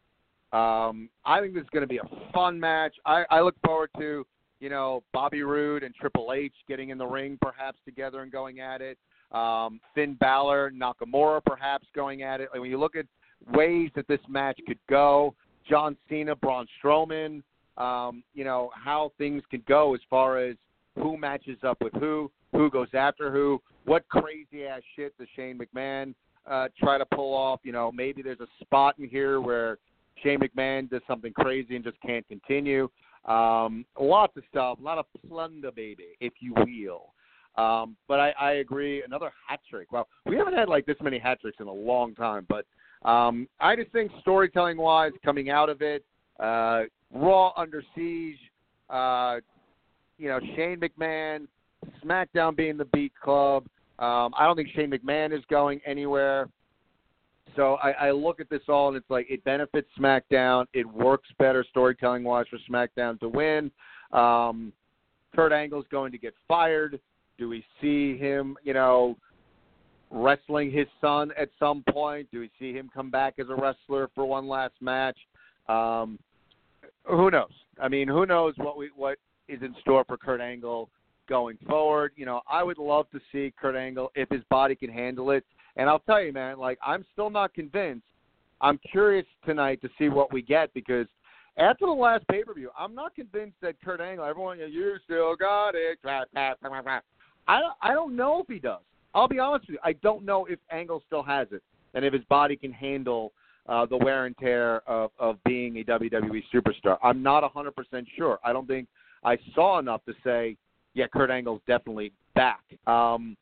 Um, 0.57 1.09
I 1.25 1.39
think 1.39 1.53
this 1.53 1.63
is 1.63 1.69
going 1.71 1.81
to 1.81 1.87
be 1.87 1.97
a 1.97 2.31
fun 2.31 2.59
match. 2.59 2.95
I, 3.05 3.23
I 3.31 3.41
look 3.41 3.55
forward 3.65 3.89
to, 3.97 4.25
you 4.59 4.69
know, 4.69 5.03
Bobby 5.11 5.41
Roode 5.41 5.83
and 5.83 5.95
Triple 5.95 6.33
H 6.33 6.53
getting 6.67 6.89
in 6.89 6.97
the 6.97 7.05
ring 7.05 7.37
perhaps 7.41 7.79
together 7.85 8.21
and 8.21 8.31
going 8.31 8.59
at 8.59 8.81
it. 8.81 8.97
Um, 9.31 9.79
Finn 9.95 10.15
Balor, 10.19 10.71
Nakamura 10.71 11.41
perhaps 11.43 11.87
going 11.95 12.21
at 12.21 12.39
it. 12.39 12.49
Like 12.51 12.61
when 12.61 12.69
you 12.69 12.79
look 12.79 12.95
at 12.95 13.05
ways 13.51 13.89
that 13.95 14.07
this 14.07 14.19
match 14.29 14.59
could 14.67 14.77
go, 14.89 15.33
John 15.67 15.97
Cena, 16.07 16.35
Braun 16.35 16.67
Strowman, 16.83 17.41
um, 17.77 18.23
you 18.35 18.43
know, 18.43 18.69
how 18.75 19.11
things 19.17 19.41
could 19.49 19.65
go 19.65 19.95
as 19.95 20.01
far 20.09 20.37
as 20.37 20.55
who 20.95 21.17
matches 21.17 21.57
up 21.63 21.77
with 21.81 21.93
who, 21.93 22.31
who 22.51 22.69
goes 22.69 22.89
after 22.93 23.31
who, 23.31 23.61
what 23.85 24.07
crazy 24.09 24.65
ass 24.65 24.81
shit 24.95 25.17
does 25.17 25.27
Shane 25.35 25.59
McMahon 25.59 26.13
uh, 26.49 26.67
try 26.77 26.97
to 26.97 27.05
pull 27.05 27.33
off. 27.33 27.59
You 27.63 27.71
know, 27.71 27.91
maybe 27.91 28.21
there's 28.21 28.39
a 28.39 28.47
spot 28.61 28.95
in 28.99 29.07
here 29.07 29.41
where 29.41 29.77
Shane 30.23 30.39
McMahon 30.39 30.89
does 30.89 31.01
something 31.07 31.33
crazy 31.33 31.75
and 31.75 31.83
just 31.83 31.99
can't 32.01 32.27
continue. 32.27 32.89
Um, 33.25 33.85
lots 33.99 34.35
of 34.37 34.43
stuff, 34.49 34.79
a 34.79 34.83
lot 34.83 34.97
of 34.97 35.05
plunder, 35.27 35.71
baby, 35.71 36.07
if 36.19 36.33
you 36.39 36.53
will. 36.55 37.13
Um, 37.55 37.95
but 38.07 38.19
I, 38.19 38.33
I 38.39 38.51
agree. 38.53 39.03
Another 39.03 39.31
hat 39.47 39.59
trick. 39.69 39.91
Wow, 39.91 40.07
we 40.25 40.35
haven't 40.35 40.55
had 40.55 40.67
like 40.67 40.85
this 40.85 40.97
many 41.01 41.19
hat 41.19 41.39
tricks 41.41 41.57
in 41.59 41.67
a 41.67 41.73
long 41.73 42.15
time. 42.15 42.47
But 42.49 42.65
um, 43.07 43.47
I 43.59 43.75
just 43.75 43.91
think 43.91 44.11
storytelling 44.21 44.77
wise, 44.77 45.11
coming 45.23 45.49
out 45.49 45.69
of 45.69 45.81
it, 45.81 46.03
uh, 46.39 46.83
Raw 47.13 47.53
under 47.55 47.83
siege. 47.95 48.39
Uh, 48.89 49.37
you 50.17 50.29
know, 50.29 50.39
Shane 50.55 50.79
McMahon, 50.79 51.47
SmackDown 52.03 52.55
being 52.55 52.77
the 52.77 52.85
Beat 52.85 53.13
Club. 53.21 53.65
Um, 53.99 54.33
I 54.37 54.45
don't 54.45 54.55
think 54.55 54.69
Shane 54.75 54.91
McMahon 54.91 55.35
is 55.35 55.43
going 55.49 55.79
anywhere. 55.85 56.49
So 57.55 57.75
I, 57.75 57.91
I 57.91 58.11
look 58.11 58.39
at 58.39 58.49
this 58.49 58.61
all 58.67 58.87
and 58.87 58.97
it's 58.97 59.09
like 59.09 59.27
it 59.29 59.43
benefits 59.43 59.87
SmackDown. 59.99 60.65
It 60.73 60.87
works 60.87 61.29
better 61.37 61.65
storytelling 61.69 62.23
wise 62.23 62.45
for 62.49 62.57
SmackDown 62.69 63.19
to 63.19 63.29
win. 63.29 63.71
Um, 64.11 64.73
Kurt 65.35 65.51
Angle's 65.51 65.85
going 65.91 66.11
to 66.11 66.17
get 66.17 66.33
fired. 66.47 66.99
Do 67.37 67.49
we 67.49 67.63
see 67.81 68.17
him, 68.17 68.55
you 68.63 68.73
know, 68.73 69.17
wrestling 70.11 70.71
his 70.71 70.87
son 71.01 71.31
at 71.37 71.49
some 71.59 71.83
point? 71.89 72.27
Do 72.31 72.39
we 72.39 72.49
see 72.59 72.73
him 72.73 72.89
come 72.93 73.09
back 73.09 73.35
as 73.39 73.47
a 73.49 73.55
wrestler 73.55 74.09
for 74.15 74.25
one 74.25 74.47
last 74.47 74.75
match? 74.81 75.17
Um, 75.67 76.19
who 77.05 77.31
knows? 77.31 77.51
I 77.81 77.87
mean, 77.87 78.07
who 78.07 78.25
knows 78.25 78.53
what 78.57 78.77
we 78.77 78.89
what 78.95 79.17
is 79.47 79.61
in 79.61 79.75
store 79.81 80.03
for 80.05 80.17
Kurt 80.17 80.41
Angle 80.41 80.89
going 81.27 81.57
forward? 81.67 82.11
You 82.15 82.25
know, 82.25 82.41
I 82.49 82.63
would 82.63 82.77
love 82.77 83.07
to 83.11 83.19
see 83.31 83.53
Kurt 83.59 83.75
Angle 83.75 84.11
if 84.15 84.29
his 84.29 84.41
body 84.49 84.75
can 84.75 84.89
handle 84.89 85.31
it. 85.31 85.43
And 85.75 85.89
I'll 85.89 85.99
tell 85.99 86.21
you, 86.21 86.33
man, 86.33 86.59
like 86.59 86.77
I'm 86.85 87.05
still 87.13 87.29
not 87.29 87.53
convinced. 87.53 88.05
I'm 88.61 88.79
curious 88.89 89.25
tonight 89.45 89.81
to 89.81 89.89
see 89.97 90.09
what 90.09 90.31
we 90.31 90.41
get 90.41 90.73
because 90.73 91.07
after 91.57 91.85
the 91.85 91.91
last 91.91 92.27
pay 92.27 92.43
per 92.43 92.53
view, 92.53 92.69
I'm 92.77 92.95
not 92.95 93.13
convinced 93.15 93.57
that 93.61 93.75
Kurt 93.83 94.01
Angle. 94.01 94.25
Everyone, 94.25 94.59
you 94.59 94.95
still 95.03 95.35
got 95.35 95.75
it. 95.75 95.99
I 96.05 96.23
I 97.47 97.93
don't 97.93 98.15
know 98.15 98.41
if 98.41 98.47
he 98.47 98.59
does. 98.59 98.81
I'll 99.13 99.27
be 99.27 99.39
honest 99.39 99.67
with 99.67 99.75
you. 99.75 99.79
I 99.83 99.93
don't 99.93 100.23
know 100.23 100.45
if 100.45 100.59
Angle 100.71 101.03
still 101.05 101.23
has 101.23 101.47
it, 101.51 101.61
and 101.93 102.03
if 102.03 102.13
his 102.13 102.23
body 102.25 102.55
can 102.55 102.71
handle 102.71 103.33
uh, 103.67 103.85
the 103.85 103.97
wear 103.97 104.25
and 104.25 104.37
tear 104.37 104.77
of 104.89 105.11
of 105.19 105.37
being 105.43 105.77
a 105.77 105.83
WWE 105.83 106.43
superstar. 106.53 106.97
I'm 107.03 107.21
not 107.21 107.43
100% 107.43 107.71
sure. 108.17 108.39
I 108.43 108.53
don't 108.53 108.67
think 108.67 108.87
I 109.25 109.37
saw 109.55 109.79
enough 109.79 110.03
to 110.05 110.13
say, 110.23 110.57
yeah, 110.93 111.07
Kurt 111.07 111.31
Angle's 111.31 111.61
definitely 111.67 112.11
back. 112.35 112.61
Um, 112.87 113.35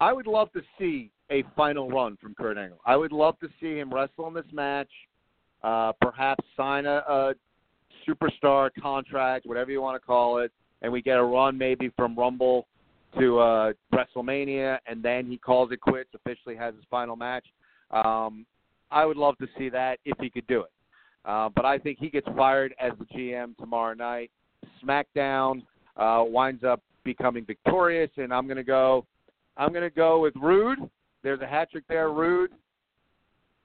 I 0.00 0.12
would 0.12 0.26
love 0.26 0.52
to 0.52 0.62
see 0.78 1.10
a 1.30 1.44
final 1.56 1.88
run 1.88 2.16
from 2.20 2.34
Kurt 2.34 2.56
Angle. 2.56 2.78
I 2.86 2.96
would 2.96 3.12
love 3.12 3.38
to 3.40 3.48
see 3.60 3.78
him 3.78 3.92
wrestle 3.92 4.28
in 4.28 4.34
this 4.34 4.46
match, 4.52 4.90
uh, 5.62 5.92
perhaps 6.00 6.44
sign 6.56 6.86
a, 6.86 7.02
a 7.08 7.34
superstar 8.06 8.70
contract, 8.80 9.46
whatever 9.46 9.70
you 9.70 9.82
want 9.82 10.00
to 10.00 10.06
call 10.06 10.38
it, 10.38 10.52
and 10.82 10.92
we 10.92 11.02
get 11.02 11.18
a 11.18 11.24
run 11.24 11.58
maybe 11.58 11.90
from 11.96 12.16
Rumble 12.16 12.66
to 13.18 13.38
uh, 13.38 13.72
WrestleMania, 13.92 14.78
and 14.86 15.02
then 15.02 15.26
he 15.26 15.38
calls 15.38 15.72
it 15.72 15.80
quits, 15.80 16.10
officially 16.14 16.56
has 16.56 16.74
his 16.74 16.84
final 16.90 17.16
match. 17.16 17.44
Um, 17.90 18.46
I 18.90 19.04
would 19.04 19.16
love 19.16 19.36
to 19.38 19.46
see 19.58 19.68
that 19.70 19.98
if 20.04 20.16
he 20.20 20.30
could 20.30 20.46
do 20.46 20.60
it. 20.60 20.70
Uh, 21.24 21.48
but 21.54 21.64
I 21.64 21.78
think 21.78 21.98
he 21.98 22.08
gets 22.08 22.26
fired 22.36 22.74
as 22.80 22.92
the 22.98 23.04
GM 23.06 23.56
tomorrow 23.56 23.94
night. 23.94 24.30
SmackDown 24.82 25.62
uh, 25.96 26.24
winds 26.26 26.64
up 26.64 26.80
becoming 27.04 27.44
victorious, 27.44 28.10
and 28.16 28.32
I'm 28.32 28.46
to 28.56 28.64
go. 28.64 29.06
I'm 29.56 29.72
to 29.82 29.90
go 29.90 30.20
with 30.20 30.34
Roode. 30.36 30.78
There's 31.22 31.40
a 31.40 31.46
hat 31.46 31.70
trick 31.70 31.84
there, 31.88 32.10
Roode, 32.10 32.50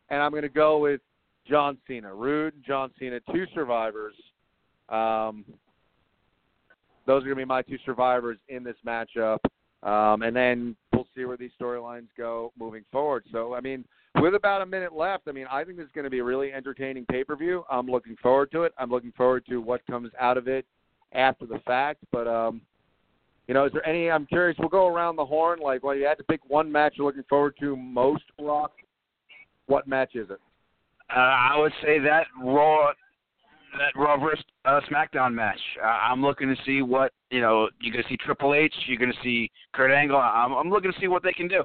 and 0.09 0.21
I'm 0.21 0.31
to 0.43 0.49
go 0.49 0.79
with 0.79 1.01
John 1.47 1.77
Cena. 1.87 2.13
Roode, 2.13 2.55
and 2.55 2.63
John 2.63 2.89
Cena, 2.99 3.19
two 3.31 3.45
survivors. 3.53 4.15
Um, 4.89 5.45
those 7.05 7.23
are 7.23 7.25
to 7.29 7.35
be 7.35 7.45
my 7.45 7.61
two 7.61 7.77
survivors 7.85 8.37
in 8.49 8.63
this 8.63 8.75
matchup, 8.85 9.39
um, 9.83 10.21
and 10.23 10.35
then 10.35 10.75
we'll 10.93 11.07
see 11.15 11.25
where 11.25 11.37
these 11.37 11.51
storylines 11.61 12.07
go 12.17 12.51
moving 12.57 12.83
forward. 12.91 13.25
So, 13.31 13.53
I 13.53 13.61
mean, 13.61 13.83
with 14.15 14.35
about 14.35 14.61
a 14.61 14.65
minute 14.65 14.93
left, 14.93 15.23
I 15.27 15.31
mean, 15.31 15.47
I 15.51 15.63
think 15.63 15.77
this 15.77 15.85
is 15.85 15.91
going 15.93 16.05
to 16.05 16.09
be 16.09 16.19
a 16.19 16.23
really 16.23 16.53
entertaining 16.53 17.05
pay 17.05 17.23
per 17.23 17.35
view. 17.35 17.65
I'm 17.69 17.87
looking 17.87 18.15
forward 18.21 18.51
to 18.51 18.63
it. 18.63 18.73
I'm 18.77 18.89
looking 18.89 19.11
forward 19.11 19.45
to 19.49 19.57
what 19.57 19.85
comes 19.85 20.11
out 20.19 20.37
of 20.37 20.47
it 20.47 20.65
after 21.13 21.45
the 21.45 21.59
fact. 21.65 21.99
But 22.11 22.27
um, 22.27 22.61
you 23.47 23.53
know, 23.53 23.65
is 23.65 23.73
there 23.73 23.87
any? 23.87 24.09
I'm 24.09 24.25
curious. 24.25 24.57
We'll 24.59 24.69
go 24.69 24.87
around 24.87 25.15
the 25.15 25.25
horn. 25.25 25.59
Like, 25.59 25.83
well, 25.83 25.95
you 25.95 26.05
had 26.05 26.17
to 26.17 26.23
pick 26.23 26.41
one 26.47 26.71
match 26.71 26.93
you're 26.97 27.07
looking 27.07 27.23
forward 27.29 27.55
to 27.59 27.75
most. 27.75 28.23
Rock. 28.39 28.71
What 29.67 29.87
match 29.87 30.15
is 30.15 30.29
it? 30.29 30.39
Uh, 31.13 31.19
I 31.19 31.57
would 31.57 31.71
say 31.81 31.99
that 31.99 32.25
Raw, 32.41 32.91
that 33.77 33.95
Raw 33.95 34.17
versus 34.17 34.43
uh, 34.65 34.81
SmackDown 34.89 35.33
match. 35.33 35.59
Uh, 35.81 35.87
I'm 35.87 36.21
looking 36.21 36.47
to 36.47 36.55
see 36.65 36.81
what 36.81 37.11
you 37.29 37.41
know. 37.41 37.69
You're 37.81 37.93
gonna 37.93 38.07
see 38.09 38.17
Triple 38.17 38.53
H. 38.53 38.73
You're 38.87 38.97
gonna 38.97 39.13
see 39.23 39.51
Kurt 39.73 39.91
Angle. 39.91 40.17
I'm, 40.17 40.53
I'm 40.53 40.69
looking 40.69 40.91
to 40.91 40.99
see 40.99 41.07
what 41.07 41.23
they 41.23 41.33
can 41.33 41.47
do. 41.47 41.63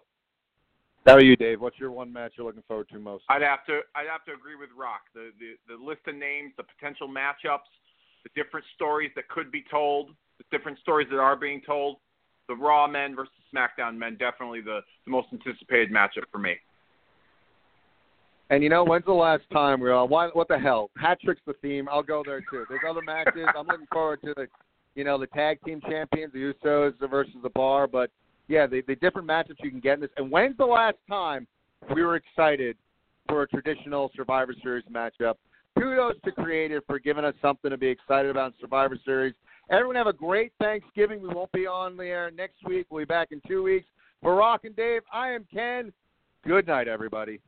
How 1.07 1.15
are 1.15 1.23
you, 1.23 1.37
Dave? 1.37 1.61
What's 1.61 1.79
your 1.79 1.91
one 1.91 2.13
match 2.13 2.33
you're 2.37 2.47
looking 2.47 2.65
forward 2.69 2.89
to 2.91 2.99
most? 2.99 3.25
I'd 3.31 3.43
have 3.43 3.65
to 3.67 3.81
I'd 3.95 4.11
have 4.11 4.25
to 4.27 4.33
agree 4.33 4.57
with 4.57 4.71
Rock. 4.77 5.03
The 5.15 5.31
the, 5.39 5.77
the 5.77 5.83
list 5.83 6.01
of 6.07 6.17
names, 6.17 6.53
the 6.57 6.65
potential 6.65 7.09
matchups, 7.09 7.71
the 8.25 8.43
different 8.43 8.67
stories 8.75 9.11
that 9.17 9.29
could 9.29 9.51
be 9.51 9.65
told, 9.71 10.11
the 10.39 10.45
different 10.57 10.79
stories 10.79 11.09
that 11.11 11.19
are 11.19 11.37
being 11.37 11.63
told. 11.65 11.97
The 12.49 12.55
Raw 12.55 12.87
men 12.87 13.15
versus 13.15 13.33
SmackDown 13.55 13.97
men, 13.99 14.17
definitely 14.19 14.63
the, 14.63 14.81
the 15.05 15.11
most 15.11 15.29
anticipated 15.33 15.91
matchup 15.93 16.25
for 16.33 16.39
me. 16.39 16.57
And 18.51 18.63
you 18.63 18.71
know, 18.71 18.85
when's 18.85 19.05
the 19.05 19.13
last 19.13 19.43
time 19.53 19.81
we 19.81 19.91
all? 19.91 20.09
Why, 20.09 20.29
what 20.29 20.49
the 20.49 20.59
hell? 20.59 20.91
Hat 20.97 21.19
trick's 21.23 21.43
the 21.47 21.53
theme. 21.61 21.89
I'll 21.91 22.03
go 22.03 22.23
there 22.25 22.41
too. 22.51 22.65
There's 22.69 22.81
other 22.89 23.03
matches. 23.03 23.47
I'm 23.55 23.67
looking 23.67 23.87
forward 23.93 24.21
to 24.25 24.33
the, 24.35 24.47
you 24.95 25.05
know, 25.05 25.19
the 25.19 25.27
tag 25.27 25.59
team 25.65 25.83
champions, 25.87 26.33
the 26.33 26.55
Usos 26.65 26.95
versus 27.11 27.35
the 27.43 27.51
Bar. 27.51 27.87
But 27.87 28.11
yeah, 28.49 28.67
the, 28.67 28.83
the 28.89 28.97
different 28.97 29.29
matchups 29.29 29.57
you 29.63 29.71
can 29.71 29.81
get 29.81 29.95
in 29.95 30.01
this. 30.01 30.11
And 30.17 30.31
when's 30.31 30.57
the 30.57 30.65
last 30.65 30.97
time 31.09 31.47
we 31.95 32.03
were 32.03 32.17
excited 32.17 32.79
for 33.29 33.43
a 33.43 33.49
traditional 33.49 34.11
Survivor 34.17 34.55
Series 34.63 34.85
matchup? 34.91 35.35
Kudos 35.79 36.17
to 36.25 36.33
Creative 36.33 36.83
for 36.87 36.99
giving 36.99 37.25
us 37.25 37.35
something 37.41 37.71
to 37.71 37.77
be 37.77 37.87
excited 37.87 38.31
about 38.31 38.49
in 38.49 38.55
Survivor 38.61 38.99
Series. 39.05 39.35
Everyone 39.71 39.97
have 39.97 40.07
a 40.07 40.13
great 40.13 40.53
Thanksgiving. 40.61 41.21
We 41.21 41.29
won't 41.29 41.53
be 41.53 41.67
on 41.67 41.97
the 41.97 42.05
air 42.05 42.31
next 42.31 42.57
week. 42.67 42.87
We'll 42.91 43.03
be 43.03 43.07
back 43.07 43.29
in 43.31 43.41
two 43.47 43.63
weeks. 43.63 43.87
For 44.23 44.35
Rock 44.35 44.65
and 44.65 44.75
Dave, 44.75 45.03
I 45.13 45.31
am 45.31 45.47
Ken. 45.53 45.93
Good 46.45 46.67
night, 46.67 46.89
everybody. 46.89 47.41